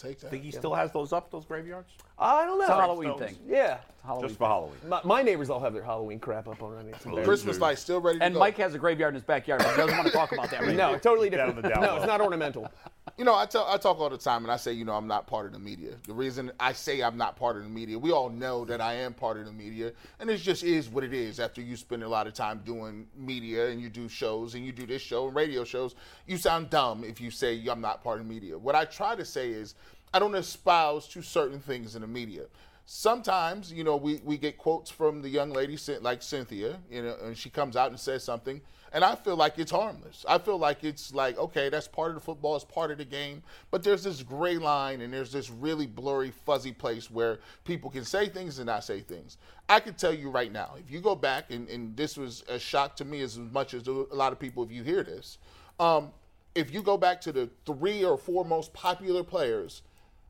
Take 0.00 0.20
that. 0.20 0.30
Think 0.30 0.44
he 0.44 0.50
still 0.50 0.74
has 0.74 0.92
those 0.92 1.12
up, 1.12 1.30
those 1.30 1.44
graveyards? 1.44 1.92
I 2.20 2.44
don't 2.44 2.58
know. 2.58 2.64
It's 2.64 2.70
a 2.70 2.74
Halloween 2.76 3.16
Stones. 3.16 3.32
thing. 3.32 3.38
Yeah. 3.48 3.78
Halloween 4.04 4.28
Just 4.28 4.38
for 4.38 4.46
Halloween. 4.48 4.76
My, 4.88 5.00
my 5.04 5.22
neighbors 5.22 5.50
all 5.50 5.60
have 5.60 5.74
their 5.74 5.82
Halloween 5.82 6.18
crap 6.18 6.48
up 6.48 6.62
already. 6.62 6.88
It's. 6.88 7.04
Christmas 7.04 7.58
lights 7.60 7.82
still 7.82 8.00
ready 8.00 8.18
to 8.18 8.24
And 8.24 8.32
go. 8.34 8.40
Mike 8.40 8.56
has 8.56 8.74
a 8.74 8.78
graveyard 8.78 9.10
in 9.12 9.16
his 9.16 9.24
backyard. 9.24 9.60
But 9.62 9.70
he 9.72 9.76
doesn't 9.76 9.94
want 9.96 10.06
to 10.08 10.12
talk 10.12 10.32
about 10.32 10.50
that 10.50 10.62
right 10.62 10.74
No, 10.76 10.92
now. 10.92 10.98
totally 10.98 11.28
different. 11.28 11.56
the 11.60 11.68
down 11.68 11.82
No, 11.82 11.96
it's 11.96 12.06
not 12.06 12.20
ornamental. 12.22 12.70
You 13.18 13.24
know, 13.26 13.34
I 13.34 13.44
tell 13.44 13.66
I 13.68 13.76
talk 13.76 13.98
all 14.00 14.08
the 14.08 14.16
time, 14.16 14.44
and 14.44 14.52
I 14.52 14.56
say, 14.56 14.72
you 14.72 14.84
know, 14.86 14.94
I'm 14.94 15.06
not 15.06 15.26
part 15.26 15.44
of 15.44 15.52
the 15.52 15.58
media. 15.58 15.92
The 16.06 16.14
reason 16.14 16.50
I 16.58 16.72
say 16.72 17.02
I'm 17.02 17.18
not 17.18 17.36
part 17.36 17.56
of 17.56 17.62
the 17.64 17.68
media, 17.68 17.98
we 17.98 18.10
all 18.12 18.30
know 18.30 18.64
that 18.66 18.80
I 18.80 18.94
am 18.94 19.12
part 19.12 19.36
of 19.38 19.44
the 19.44 19.52
media, 19.52 19.92
and 20.20 20.30
it 20.30 20.38
just 20.38 20.62
is 20.62 20.88
what 20.88 21.04
it 21.04 21.12
is. 21.12 21.38
After 21.38 21.60
you 21.60 21.76
spend 21.76 22.02
a 22.02 22.08
lot 22.08 22.26
of 22.26 22.32
time 22.32 22.62
doing 22.64 23.06
media 23.16 23.68
and 23.68 23.80
you 23.82 23.90
do 23.90 24.08
shows 24.08 24.54
and 24.54 24.64
you 24.64 24.72
do 24.72 24.86
this 24.86 25.02
show 25.02 25.26
and 25.26 25.36
radio 25.36 25.64
shows, 25.64 25.94
you 26.26 26.38
sound 26.38 26.70
dumb 26.70 27.04
if 27.04 27.20
you 27.20 27.30
say 27.30 27.62
I'm 27.68 27.80
not 27.82 28.02
part 28.02 28.20
of 28.20 28.26
the 28.26 28.32
media. 28.32 28.56
What 28.56 28.74
I 28.74 28.86
try 28.86 29.14
to 29.16 29.24
say 29.24 29.50
is, 29.50 29.74
I 30.12 30.18
don't 30.18 30.34
espouse 30.34 31.06
to 31.08 31.22
certain 31.22 31.60
things 31.60 31.94
in 31.94 32.02
the 32.02 32.08
media. 32.08 32.46
sometimes, 32.84 33.72
you 33.72 33.84
know, 33.84 33.94
we, 33.94 34.20
we 34.24 34.36
get 34.36 34.58
quotes 34.58 34.90
from 34.90 35.22
the 35.22 35.28
young 35.28 35.50
lady 35.50 35.78
like 36.00 36.22
Cynthia, 36.22 36.76
you 36.90 37.02
know, 37.02 37.16
and 37.22 37.38
she 37.38 37.48
comes 37.48 37.76
out 37.76 37.90
and 37.90 38.00
says 38.00 38.24
something, 38.24 38.60
and 38.92 39.04
I 39.04 39.14
feel 39.14 39.36
like 39.36 39.60
it's 39.60 39.70
harmless. 39.70 40.24
I 40.28 40.38
feel 40.38 40.58
like 40.58 40.82
it's 40.82 41.14
like, 41.14 41.38
okay, 41.38 41.68
that's 41.68 41.86
part 41.86 42.08
of 42.08 42.16
the 42.16 42.20
football, 42.20 42.56
it's 42.56 42.64
part 42.64 42.90
of 42.90 42.98
the 42.98 43.04
game, 43.04 43.44
but 43.70 43.84
there's 43.84 44.02
this 44.02 44.24
gray 44.24 44.58
line 44.58 45.02
and 45.02 45.12
there's 45.12 45.30
this 45.30 45.50
really 45.50 45.86
blurry, 45.86 46.32
fuzzy 46.32 46.72
place 46.72 47.08
where 47.08 47.38
people 47.64 47.90
can 47.90 48.04
say 48.04 48.28
things 48.28 48.58
and 48.58 48.66
not 48.66 48.82
say 48.82 48.98
things. 49.00 49.36
I 49.68 49.78
can 49.78 49.94
tell 49.94 50.12
you 50.12 50.28
right 50.28 50.50
now, 50.50 50.74
if 50.76 50.90
you 50.90 51.00
go 51.00 51.14
back, 51.14 51.52
and, 51.52 51.68
and 51.68 51.96
this 51.96 52.16
was 52.16 52.42
a 52.48 52.58
shock 52.58 52.96
to 52.96 53.04
me 53.04 53.20
as 53.20 53.38
much 53.38 53.74
as 53.74 53.86
a 53.86 53.92
lot 53.92 54.32
of 54.32 54.40
people 54.40 54.64
if 54.64 54.72
you 54.72 54.82
hear 54.82 55.04
this, 55.04 55.38
um, 55.78 56.10
if 56.56 56.74
you 56.74 56.82
go 56.82 56.96
back 56.96 57.20
to 57.20 57.30
the 57.30 57.48
three 57.64 58.04
or 58.04 58.18
four 58.18 58.44
most 58.44 58.72
popular 58.72 59.22
players 59.22 59.82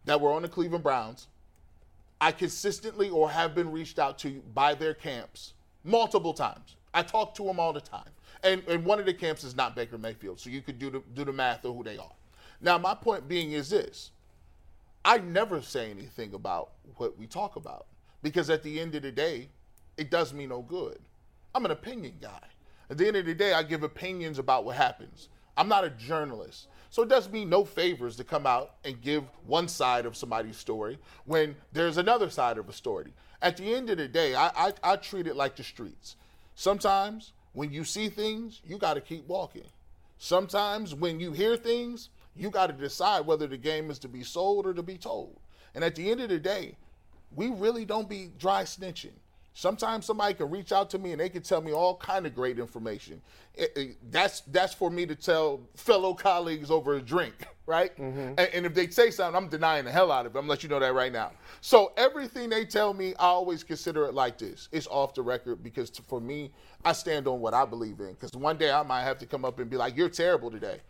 that 0.05 0.21
were 0.21 0.33
on 0.33 0.43
the 0.43 0.49
Cleveland 0.49 0.85
Browns, 0.85 1.29
I 2.21 2.33
consistently 2.33 3.09
or 3.09 3.31
have 3.31 3.55
been 3.55 3.73
reached 3.73 3.99
out 3.99 4.19
to 4.21 4.43
by 4.55 4.75
their 4.75 4.95
camps 4.95 5.55
multiple 5.85 6.35
times. 6.35 6.77
I 6.93 7.03
talk 7.03 7.35
to 7.37 7.45
them 7.45 7.59
all 7.59 7.73
the 7.73 7.81
time. 7.81 8.11
And, 8.43 8.63
and 8.69 8.85
one 8.85 8.99
of 8.99 9.07
the 9.07 9.15
camps 9.15 9.45
is 9.45 9.55
not 9.55 9.77
Baker 9.77 9.99
Mayfield, 9.99 10.41
so 10.41 10.51
you 10.51 10.63
could 10.63 10.79
do 10.79 10.91
the, 10.91 11.03
do 11.15 11.25
the 11.25 11.33
math 11.33 11.65
of 11.65 11.77
who 11.77 11.85
they 11.85 11.99
are. 11.99 12.13
Now, 12.61 12.79
my 12.79 12.95
point 12.95 13.29
being 13.29 13.53
is 13.53 13.71
this 13.71 14.11
I 15.05 15.19
never 15.19 15.63
say 15.63 15.91
anything 15.91 16.35
about 16.35 16.71
what 16.97 17.19
we 17.19 17.27
talk 17.27 17.57
about 17.57 17.87
because 18.23 18.51
at 18.51 18.63
the 18.63 18.81
end 18.81 18.95
of 18.95 19.03
the 19.03 19.13
day, 19.13 19.49
it 19.97 20.11
does 20.11 20.33
me 20.33 20.47
no 20.47 20.63
good. 20.63 20.99
I'm 21.55 21.65
an 21.65 21.71
opinion 21.71 22.15
guy. 22.21 22.41
At 22.91 22.99
the 22.99 23.07
end 23.07 23.17
of 23.17 23.27
the 23.27 23.35
day, 23.35 23.53
I 23.53 23.63
give 23.63 23.83
opinions 23.83 24.39
about 24.39 24.65
what 24.65 24.77
happens. 24.77 25.29
I'm 25.57 25.69
not 25.69 25.85
a 25.85 25.91
journalist. 25.91 26.69
So 26.91 27.03
it 27.03 27.09
does 27.09 27.29
me 27.31 27.45
no 27.45 27.65
favors 27.65 28.17
to 28.17 28.25
come 28.25 28.47
out 28.47 28.75
and 28.85 29.01
give 29.01 29.25
one 29.47 29.69
side 29.69 30.07
of 30.07 30.17
somebody's 30.17 30.57
story 30.57 30.99
when 31.25 31.55
there's 31.73 31.99
another 31.99 32.31
side 32.31 32.59
of 32.59 32.69
a 32.69 32.73
story. 32.73 33.13
At 33.43 33.57
the 33.57 33.75
end 33.75 33.91
of 33.91 33.99
the 33.99 34.09
day, 34.09 34.35
I, 34.35 34.49
I, 34.57 34.73
I 34.83 34.97
treat 34.97 35.27
it 35.27 35.37
like 35.37 35.57
the 35.57 35.63
streets. 35.63 36.17
Sometimes 36.57 37.33
when 37.53 37.73
you 37.73 37.85
see 37.85 38.09
things, 38.09 38.61
you 38.67 38.77
got 38.77 38.95
to 38.95 39.01
keep 39.01 39.27
walking. 39.29 39.65
Sometimes 40.19 40.95
when 40.95 41.21
you 41.21 41.33
hear 41.33 41.57
things, 41.57 42.11
you 42.37 42.51
got 42.51 42.67
to 42.67 42.73
decide 42.73 43.25
whether 43.25 43.47
the 43.47 43.57
game 43.57 43.91
is 43.91 43.99
to 44.01 44.09
be 44.09 44.23
sold 44.23 44.67
or 44.67 44.75
to 44.75 44.83
be 44.83 44.99
told. 44.99 45.39
And 45.75 45.85
at 45.85 45.95
the 45.95 46.11
end 46.11 46.21
of 46.21 46.29
the 46.29 46.39
day, 46.39 46.77
we 47.35 47.49
really 47.49 47.85
don't 47.85 48.09
be 48.09 48.31
dry 48.39 48.65
snitching. 48.65 49.15
Sometimes 49.53 50.07
somebody 50.07 50.35
can 50.35 50.49
reach 50.49 50.71
out 50.73 50.89
to 50.91 50.99
me 50.99 51.11
and 51.13 51.21
they 51.21 51.29
can 51.29 51.43
tell 51.43 51.61
me 51.61 51.73
all 51.73 51.97
kind 51.97 52.25
of 52.25 52.35
great 52.35 52.59
information. 52.59 53.21
It- 53.55 53.73
it- 53.77 54.13
that's 54.13 54.43
that's 54.43 54.73
for 54.73 54.91
me 54.91 55.07
to 55.07 55.15
tell 55.17 55.61
fellow 55.75 56.15
colleagues 56.15 56.71
over 56.71 56.95
a 56.95 57.01
drink, 57.03 57.35
right? 57.67 57.95
Mm-hmm. 57.97 58.19
And, 58.39 58.41
and 58.41 58.67
if 58.67 58.75
they 58.75 58.87
say 58.89 59.11
something, 59.11 59.37
I'm 59.37 59.49
denying 59.49 59.85
the 59.85 59.91
hell 59.91 60.13
out 60.13 60.25
of 60.25 60.35
it. 60.35 60.39
I'm 60.39 60.47
let 60.47 60.63
you 60.63 60.69
know 60.69 60.79
that 60.79 60.95
right 60.95 61.13
now. 61.13 61.33
So 61.61 61.93
everything 61.97 62.49
they 62.49 62.65
tell 62.65 62.95
me, 62.95 63.15
I 63.19 63.25
always 63.27 63.65
consider 63.65 64.07
it 64.07 64.15
like 64.15 64.39
this. 64.39 64.69
It's 64.73 64.87
off 64.87 65.15
the 65.15 65.23
record 65.23 65.63
because 65.65 65.91
t- 65.91 66.03
for 66.07 66.21
me, 66.21 66.53
I 66.85 66.93
stand 66.93 67.27
on 67.27 67.41
what 67.41 67.53
I 67.53 67.65
believe 67.65 67.99
in. 68.01 68.13
Because 68.13 68.31
one 68.33 68.57
day 68.57 68.71
I 68.71 68.83
might 68.85 69.03
have 69.03 69.19
to 69.19 69.27
come 69.27 69.45
up 69.45 69.59
and 69.59 69.69
be 69.69 69.77
like, 69.77 69.97
"You're 69.97 70.09
terrible 70.09 70.51
today." 70.51 70.81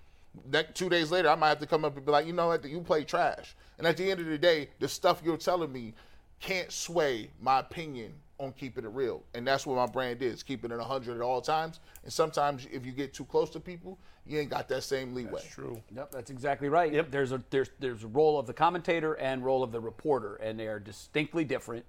That 0.51 0.75
two 0.77 0.89
days 0.89 1.11
later, 1.11 1.29
I 1.31 1.35
might 1.35 1.49
have 1.49 1.59
to 1.61 1.67
come 1.67 1.85
up 1.85 1.97
and 1.97 2.05
be 2.05 2.13
like, 2.13 2.27
"You 2.27 2.35
know 2.35 2.49
what? 2.49 2.65
You 2.65 2.83
play 2.83 3.05
trash." 3.05 3.57
And 3.79 3.87
at 3.87 3.97
the 3.97 4.09
end 4.11 4.21
of 4.21 4.27
the 4.27 4.39
day, 4.39 4.69
the 4.79 4.87
stuff 4.87 5.23
you're 5.25 5.39
telling 5.39 5.73
me 5.73 5.95
can't 6.41 6.71
sway 6.71 7.31
my 7.41 7.59
opinion 7.61 8.13
on 8.41 8.53
keeping 8.53 8.85
it 8.85 8.91
real. 8.91 9.23
And 9.35 9.47
that's 9.47 9.67
what 9.67 9.77
my 9.77 9.87
brand 9.87 10.23
is, 10.23 10.43
keeping 10.43 10.71
it 10.71 10.79
100 10.79 11.17
at 11.17 11.21
all 11.21 11.41
times. 11.41 11.81
And 12.03 12.13
sometimes 12.13 12.67
if 12.73 12.87
you 12.87 12.93
get 12.93 13.13
too 13.13 13.25
close 13.25 13.51
to 13.51 13.61
people, 13.61 13.99
you 14.27 14.39
ain't 14.39 14.51
got 14.51 14.69
that 14.69 14.83
same 14.83 15.15
leeway. 15.15 15.33
That's 15.33 15.47
true. 15.47 15.83
Yep, 15.95 16.11
that's 16.11 16.31
exactly 16.31 16.69
right. 16.69 16.93
Yep. 16.93 17.11
There's 17.11 17.33
a 17.33 17.43
there's 17.51 17.71
there's 17.79 18.05
a 18.05 18.09
role 18.09 18.39
of 18.39 18.47
the 18.47 18.53
commentator 18.53 19.15
and 19.15 19.45
role 19.45 19.63
of 19.63 19.73
the 19.73 19.81
reporter, 19.81 20.37
and 20.37 20.59
they 20.59 20.67
are 20.67 20.81
distinctly 20.81 21.45
different. 21.45 21.85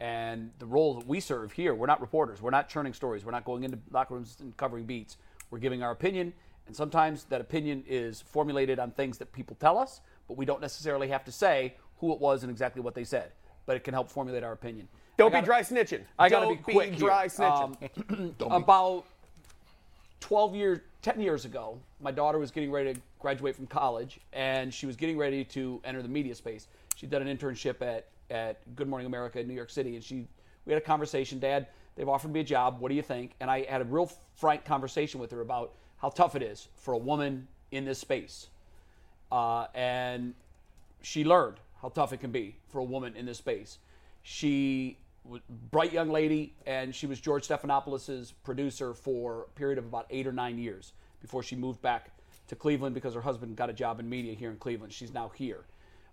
And 0.00 0.50
the 0.58 0.66
role 0.66 0.94
that 0.94 1.06
we 1.06 1.20
serve 1.20 1.52
here, 1.52 1.74
we're 1.74 1.86
not 1.86 2.00
reporters. 2.00 2.40
We're 2.40 2.50
not 2.50 2.70
churning 2.70 2.94
stories. 2.94 3.24
We're 3.24 3.32
not 3.32 3.44
going 3.44 3.64
into 3.64 3.78
locker 3.90 4.14
rooms 4.14 4.38
and 4.40 4.56
covering 4.56 4.86
beats. 4.86 5.18
We're 5.50 5.58
giving 5.58 5.82
our 5.82 5.90
opinion, 5.90 6.32
and 6.66 6.74
sometimes 6.74 7.24
that 7.24 7.40
opinion 7.40 7.84
is 7.86 8.22
formulated 8.22 8.78
on 8.78 8.92
things 8.92 9.18
that 9.18 9.32
people 9.32 9.56
tell 9.60 9.76
us, 9.78 10.00
but 10.28 10.38
we 10.38 10.46
don't 10.46 10.60
necessarily 10.60 11.08
have 11.08 11.24
to 11.24 11.32
say 11.32 11.74
who 11.98 12.12
it 12.12 12.20
was 12.20 12.42
and 12.42 12.50
exactly 12.50 12.80
what 12.80 12.94
they 12.94 13.04
said. 13.04 13.32
But 13.66 13.76
it 13.76 13.84
can 13.84 13.92
help 13.92 14.10
formulate 14.10 14.42
our 14.42 14.52
opinion. 14.52 14.88
Don't 15.20 15.30
be 15.30 15.34
gotta- 15.34 15.46
dry 15.46 15.60
snitching. 15.60 16.00
I 16.18 16.28
got 16.30 16.48
to 16.48 16.56
be 16.56 16.56
quick 16.56 16.90
here. 16.90 16.98
dry 16.98 17.26
snitching. 17.26 18.34
Um, 18.40 18.62
about 18.62 19.04
12 20.20 20.54
years, 20.54 20.80
10 21.02 21.20
years 21.20 21.44
ago, 21.44 21.78
my 22.00 22.10
daughter 22.10 22.38
was 22.38 22.50
getting 22.50 22.70
ready 22.70 22.94
to 22.94 23.00
graduate 23.18 23.54
from 23.54 23.66
college, 23.66 24.18
and 24.32 24.72
she 24.72 24.86
was 24.86 24.96
getting 24.96 25.18
ready 25.18 25.44
to 25.44 25.80
enter 25.84 26.00
the 26.02 26.08
media 26.08 26.34
space. 26.34 26.68
She'd 26.96 27.10
done 27.10 27.26
an 27.26 27.36
internship 27.36 27.82
at, 27.82 28.06
at 28.30 28.58
Good 28.76 28.88
Morning 28.88 29.06
America 29.06 29.38
in 29.40 29.46
New 29.46 29.54
York 29.54 29.70
City, 29.70 29.94
and 29.94 30.02
she 30.02 30.26
we 30.64 30.72
had 30.72 30.80
a 30.80 30.84
conversation. 30.84 31.38
Dad, 31.38 31.66
they've 31.96 32.08
offered 32.08 32.32
me 32.32 32.40
a 32.40 32.44
job. 32.44 32.80
What 32.80 32.88
do 32.88 32.94
you 32.94 33.02
think? 33.02 33.32
And 33.40 33.50
I 33.50 33.64
had 33.64 33.80
a 33.82 33.84
real 33.84 34.10
frank 34.36 34.64
conversation 34.64 35.20
with 35.20 35.30
her 35.32 35.40
about 35.42 35.74
how 35.98 36.08
tough 36.08 36.34
it 36.34 36.42
is 36.42 36.68
for 36.76 36.94
a 36.94 36.98
woman 36.98 37.46
in 37.72 37.84
this 37.84 37.98
space, 37.98 38.48
uh, 39.30 39.66
and 39.74 40.34
she 41.02 41.24
learned 41.24 41.56
how 41.82 41.88
tough 41.88 42.12
it 42.12 42.20
can 42.20 42.30
be 42.30 42.56
for 42.68 42.78
a 42.78 42.84
woman 42.84 43.16
in 43.16 43.26
this 43.26 43.38
space. 43.38 43.78
She 44.22 44.98
bright 45.70 45.92
young 45.92 46.10
lady, 46.10 46.54
and 46.66 46.94
she 46.94 47.06
was 47.06 47.20
George 47.20 47.46
Stephanopoulos' 47.46 48.32
producer 48.42 48.94
for 48.94 49.42
a 49.42 49.58
period 49.58 49.78
of 49.78 49.84
about 49.84 50.06
eight 50.10 50.26
or 50.26 50.32
nine 50.32 50.58
years 50.58 50.92
before 51.20 51.42
she 51.42 51.56
moved 51.56 51.82
back 51.82 52.10
to 52.48 52.56
Cleveland 52.56 52.94
because 52.94 53.14
her 53.14 53.20
husband 53.20 53.56
got 53.56 53.70
a 53.70 53.72
job 53.72 54.00
in 54.00 54.08
media 54.08 54.34
here 54.34 54.50
in 54.50 54.56
Cleveland. 54.56 54.92
She's 54.92 55.12
now 55.12 55.30
here. 55.34 55.64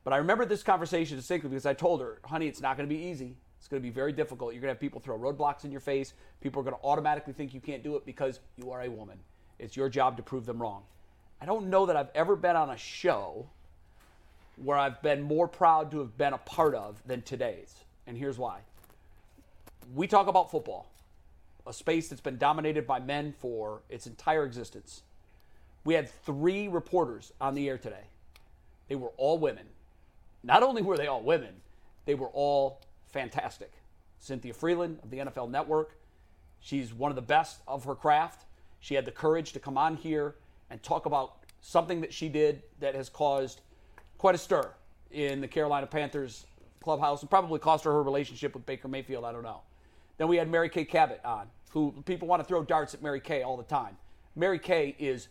But 0.04 0.14
I 0.14 0.18
remember 0.18 0.46
this 0.46 0.64
conversation 0.64 1.18
distinctly 1.18 1.50
because 1.50 1.66
I 1.66 1.74
told 1.74 2.00
her, 2.02 2.20
honey, 2.24 2.48
it's 2.48 2.62
not 2.62 2.78
going 2.78 2.88
to 2.88 2.96
be 2.96 3.02
easy. 3.02 3.36
It's 3.58 3.68
going 3.68 3.82
to 3.82 3.86
be 3.86 3.94
very 3.94 4.14
difficult. 4.14 4.54
You're 4.54 4.62
going 4.62 4.70
to 4.70 4.76
have 4.76 4.80
people 4.80 5.02
throw 5.02 5.18
roadblocks 5.18 5.66
in 5.66 5.72
your 5.72 5.82
face. 5.82 6.14
People 6.42 6.62
are 6.62 6.64
going 6.64 6.76
to 6.76 6.84
automatically 6.84 7.34
think 7.34 7.54
you 7.54 7.60
can't 7.60 7.84
do 7.84 7.96
it 7.96 8.06
because 8.06 8.40
you 8.56 8.72
are 8.72 8.84
a 8.84 8.90
woman. 8.90 9.18
It's 9.60 9.76
your 9.76 9.90
job 9.90 10.16
to 10.18 10.24
prove 10.24 10.46
them 10.46 10.62
wrong. 10.62 10.84
I 11.42 11.46
don't 11.46 11.70
know 11.70 11.86
that 11.88 11.98
I've 11.98 12.12
ever 12.14 12.36
been 12.36 12.56
on 12.56 12.70
a 12.70 12.78
show 12.78 13.50
where 14.58 14.78
I've 14.78 15.02
been 15.02 15.22
more 15.22 15.48
proud 15.48 15.92
to 15.92 16.00
have 16.00 16.18
been 16.18 16.34
a 16.34 16.38
part 16.40 16.76
of 16.76 17.02
than 17.06 17.22
today's. 17.22 17.76
And 18.06 18.18
here's 18.18 18.38
why. 18.38 18.60
We 19.96 20.08
talk 20.08 20.28
about 20.28 20.52
football, 20.52 20.92
a 21.66 21.74
space 21.74 22.10
that's 22.10 22.22
been 22.22 22.38
dominated 22.38 22.86
by 22.86 23.00
men 23.00 23.34
for 23.40 23.82
its 23.90 24.08
entire 24.08 24.44
existence. 24.44 25.04
We 25.84 25.94
had 25.94 26.10
three 26.26 26.68
reporters 26.68 27.32
on 27.40 27.56
the 27.56 27.70
air 27.70 27.78
today. 27.78 28.06
They 28.90 28.96
were 28.96 29.12
all 29.18 29.38
women. 29.38 29.66
Not 30.44 30.64
only 30.64 30.82
were 30.82 30.98
they 30.98 31.08
all 31.08 31.22
women, 31.22 31.56
they 32.06 32.16
were 32.16 32.28
all 32.28 32.82
fantastic. 33.08 33.72
Cynthia 34.20 34.54
Frelund 34.54 35.02
of 35.04 35.10
the 35.10 35.20
NFL 35.20 35.50
Network, 35.50 35.98
she's 36.60 36.94
one 36.94 37.12
of 37.12 37.16
the 37.16 37.22
best 37.22 37.62
of 37.68 37.86
her 37.86 37.96
craft. 37.96 38.46
She 38.80 38.96
had 38.96 39.06
the 39.06 39.12
courage 39.12 39.54
to 39.54 39.60
come 39.60 39.78
on 39.78 39.96
here 39.96 40.36
and 40.70 40.82
talk 40.84 41.06
about 41.06 41.38
something 41.62 42.02
that 42.02 42.14
she 42.14 42.30
did 42.30 42.62
that 42.80 42.96
has 42.96 43.10
caused 43.10 43.62
quite 44.18 44.36
a 44.36 44.38
stir 44.38 44.70
in 45.12 45.42
the 45.42 45.48
Carolina 45.48 45.88
Panthers 45.88 46.46
clubhouse 46.82 47.22
and 47.22 47.30
probably 47.30 47.60
cost 47.60 47.84
her 47.84 47.92
her 47.92 48.04
relationship 48.04 48.54
with 48.54 48.66
Baker 48.66 48.88
Mayfield. 48.88 49.26
I 49.26 49.32
don't 49.32 49.44
know. 49.44 49.62
Then 50.18 50.28
we 50.28 50.38
had 50.38 50.50
Mary 50.50 50.70
Kay 50.70 50.86
Cabot 50.86 51.22
on, 51.24 51.48
who 51.72 51.94
people 52.06 52.28
want 52.28 52.42
to 52.42 52.48
throw 52.48 52.64
darts 52.64 52.94
at 52.94 53.02
Mary 53.02 53.20
Kay 53.20 53.44
all 53.44 53.58
the 53.58 53.64
time. 53.64 53.98
Mary 54.36 54.60
Kay 54.60 54.96
is 55.00 55.28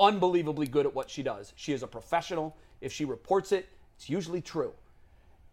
unbelievably 0.00 0.66
good 0.66 0.86
at 0.86 0.94
what 0.94 1.10
she 1.10 1.22
does. 1.22 1.52
She 1.56 1.72
is 1.72 1.82
a 1.82 1.86
professional. 1.86 2.56
If 2.80 2.92
she 2.92 3.04
reports 3.04 3.52
it, 3.52 3.68
it's 3.96 4.08
usually 4.08 4.40
true. 4.40 4.72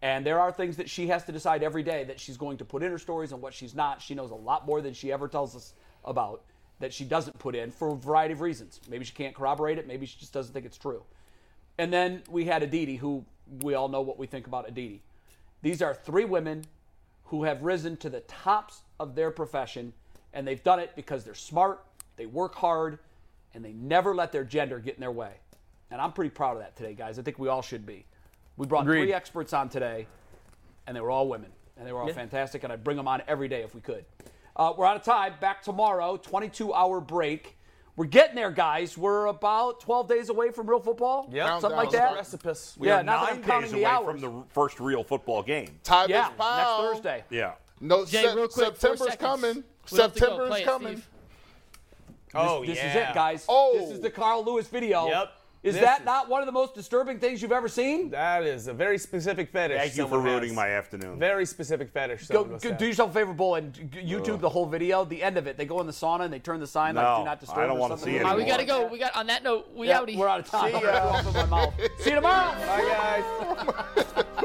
And 0.02 0.24
there 0.24 0.40
are 0.40 0.50
things 0.50 0.76
that 0.78 0.88
she 0.88 1.08
has 1.08 1.24
to 1.24 1.32
decide 1.32 1.62
every 1.62 1.82
day 1.82 2.04
that 2.04 2.18
she's 2.18 2.36
going 2.36 2.56
to 2.58 2.64
put 2.64 2.82
in 2.82 2.90
her 2.90 2.98
stories 2.98 3.32
and 3.32 3.42
what 3.42 3.52
she's 3.52 3.74
not. 3.74 4.00
She 4.00 4.14
knows 4.14 4.30
a 4.30 4.34
lot 4.34 4.66
more 4.66 4.80
than 4.80 4.94
she 4.94 5.12
ever 5.12 5.28
tells 5.28 5.54
us 5.54 5.74
about 6.04 6.42
that 6.78 6.92
she 6.92 7.04
doesn't 7.04 7.38
put 7.38 7.54
in 7.54 7.70
for 7.70 7.92
a 7.92 7.96
variety 7.96 8.32
of 8.32 8.40
reasons. 8.40 8.80
Maybe 8.88 9.04
she 9.04 9.12
can't 9.12 9.34
corroborate 9.34 9.78
it. 9.78 9.86
Maybe 9.86 10.06
she 10.06 10.18
just 10.18 10.32
doesn't 10.32 10.54
think 10.54 10.64
it's 10.64 10.78
true. 10.78 11.02
And 11.76 11.92
then 11.92 12.22
we 12.30 12.46
had 12.46 12.62
Aditi, 12.62 12.96
who 12.96 13.24
we 13.60 13.74
all 13.74 13.88
know 13.88 14.00
what 14.00 14.18
we 14.18 14.26
think 14.26 14.46
about 14.46 14.66
Aditi. 14.66 15.02
These 15.60 15.82
are 15.82 15.94
three 15.94 16.24
women 16.24 16.64
who 17.30 17.44
have 17.44 17.62
risen 17.62 17.96
to 17.96 18.10
the 18.10 18.20
tops 18.22 18.82
of 18.98 19.14
their 19.14 19.30
profession, 19.30 19.92
and 20.34 20.46
they've 20.46 20.62
done 20.64 20.80
it 20.80 20.90
because 20.96 21.22
they're 21.24 21.32
smart, 21.34 21.84
they 22.16 22.26
work 22.26 22.56
hard, 22.56 22.98
and 23.54 23.64
they 23.64 23.72
never 23.72 24.14
let 24.16 24.32
their 24.32 24.42
gender 24.42 24.80
get 24.80 24.96
in 24.96 25.00
their 25.00 25.12
way. 25.12 25.34
And 25.92 26.00
I'm 26.00 26.12
pretty 26.12 26.30
proud 26.30 26.54
of 26.56 26.58
that 26.58 26.76
today, 26.76 26.92
guys. 26.92 27.20
I 27.20 27.22
think 27.22 27.38
we 27.38 27.46
all 27.46 27.62
should 27.62 27.86
be. 27.86 28.04
We 28.56 28.66
brought 28.66 28.82
Agreed. 28.82 29.02
three 29.02 29.12
experts 29.14 29.52
on 29.52 29.68
today, 29.68 30.08
and 30.88 30.96
they 30.96 31.00
were 31.00 31.10
all 31.10 31.28
women, 31.28 31.50
and 31.76 31.86
they 31.86 31.92
were 31.92 32.00
all 32.00 32.08
Yeah. 32.08 32.14
fantastic, 32.14 32.64
and 32.64 32.72
I'd 32.72 32.82
bring 32.82 32.96
them 32.96 33.06
on 33.06 33.22
every 33.28 33.46
day 33.46 33.62
if 33.62 33.76
we 33.76 33.80
could. 33.80 34.04
Uh, 34.56 34.72
we're 34.76 34.86
out 34.86 34.96
of 34.96 35.04
time. 35.04 35.34
Back 35.40 35.62
tomorrow, 35.62 36.16
22 36.16 36.74
hour 36.74 37.00
break. 37.00 37.56
We're 37.96 38.06
getting 38.06 38.36
there, 38.36 38.50
guys. 38.50 38.96
We're 38.96 39.26
about 39.26 39.80
12 39.80 40.08
days 40.08 40.28
away 40.28 40.50
from 40.50 40.68
real 40.68 40.80
football. 40.80 41.28
Yeah, 41.32 41.58
something 41.58 41.76
like 41.76 41.90
that. 41.90 42.12
Precipice. 42.12 42.74
We 42.78 42.88
Yeah, 42.88 43.00
are 43.00 43.02
not 43.02 43.26
that 43.26 43.32
I'm 43.34 43.46
nine 43.46 43.62
days 43.62 43.72
away 43.72 43.84
hours. 43.84 44.06
from 44.06 44.20
the 44.20 44.44
first 44.48 44.80
real 44.80 45.04
football 45.04 45.42
game. 45.42 45.78
Tyler's 45.82 46.10
Yeah, 46.10 46.30
next 46.38 46.70
Thursday. 46.80 47.24
Yeah. 47.30 47.54
No, 47.80 48.04
Jay, 48.04 48.22
Sep- 48.22 48.36
real 48.36 48.48
quick, 48.48 48.76
September's 48.76 49.16
coming. 49.16 49.64
We 49.90 49.98
have 49.98 50.14
to 50.14 50.20
go. 50.20 50.26
September 50.26 50.42
oh, 50.42 50.52
is 50.52 50.60
it, 50.60 50.64
coming. 50.64 50.96
Steve. 50.96 51.08
Oh, 52.34 52.64
this 52.64 52.76
yeah. 52.78 52.88
is 52.88 52.96
it, 52.96 53.14
guys. 53.14 53.44
Oh. 53.48 53.78
This 53.78 53.90
is 53.90 53.98
oh. 53.98 54.02
the 54.02 54.10
Carl 54.10 54.44
Lewis 54.44 54.68
video. 54.68 55.06
Yep. 55.06 55.32
Is 55.62 55.74
This 55.74 55.84
that 55.84 56.00
is- 56.00 56.06
not 56.06 56.26
one 56.30 56.40
of 56.40 56.46
the 56.46 56.52
most 56.52 56.74
disturbing 56.74 57.18
things 57.18 57.42
you've 57.42 57.52
ever 57.52 57.68
seen? 57.68 58.08
That 58.10 58.44
is 58.44 58.66
a 58.66 58.72
very 58.72 58.96
specific 58.96 59.50
fetish. 59.52 59.76
Thank 59.78 59.96
you 59.96 60.04
for 60.04 60.12
someone 60.12 60.24
ruining 60.24 60.48
has. 60.50 60.56
my 60.56 60.68
afternoon. 60.68 61.18
Very 61.18 61.44
specific 61.44 61.90
fetish. 61.92 62.28
Go, 62.28 62.44
go- 62.44 62.56
do 62.72 62.86
yourself 62.86 63.10
a 63.10 63.12
favor, 63.12 63.34
Bull, 63.34 63.56
and 63.56 63.70
g- 63.74 63.82
g- 63.84 64.00
YouTube 64.00 64.40
the 64.40 64.48
whole 64.48 64.64
video. 64.64 65.04
The 65.04 65.22
end 65.22 65.36
of 65.36 65.46
it, 65.46 65.58
they 65.58 65.66
go 65.66 65.78
in 65.80 65.86
the 65.86 65.92
sauna 65.92 66.22
and 66.24 66.32
they 66.32 66.38
turn 66.38 66.60
the 66.60 66.66
sign 66.66 66.94
like 66.94 67.18
"Do 67.18 67.24
not 67.26 67.40
disturb." 67.40 67.58
I 67.58 67.66
don't 67.66 67.78
wanna 67.78 67.98
something. 67.98 68.14
see 68.14 68.24
All 68.24 68.30
right, 68.30 68.38
we 68.38 68.46
gotta 68.46 68.64
go. 68.64 68.86
We 68.86 68.98
got 68.98 69.14
on 69.14 69.26
that 69.26 69.42
note. 69.42 69.68
We 69.74 69.88
Yeah, 69.88 70.00
outie. 70.00 70.16
we're 70.16 70.28
out 70.28 70.40
of 70.40 70.46
time. 70.46 70.70
See 70.70 70.76
I'm 70.78 70.82
ya. 70.82 71.00
throw 71.00 71.10
up 71.10 71.26
in 71.26 71.32
my 71.34 71.44
mouth. 71.46 71.74
See 71.98 72.08
you 72.10 72.16
tomorrow. 72.16 72.52
Bye, 72.66 73.22
guys. 73.96 74.44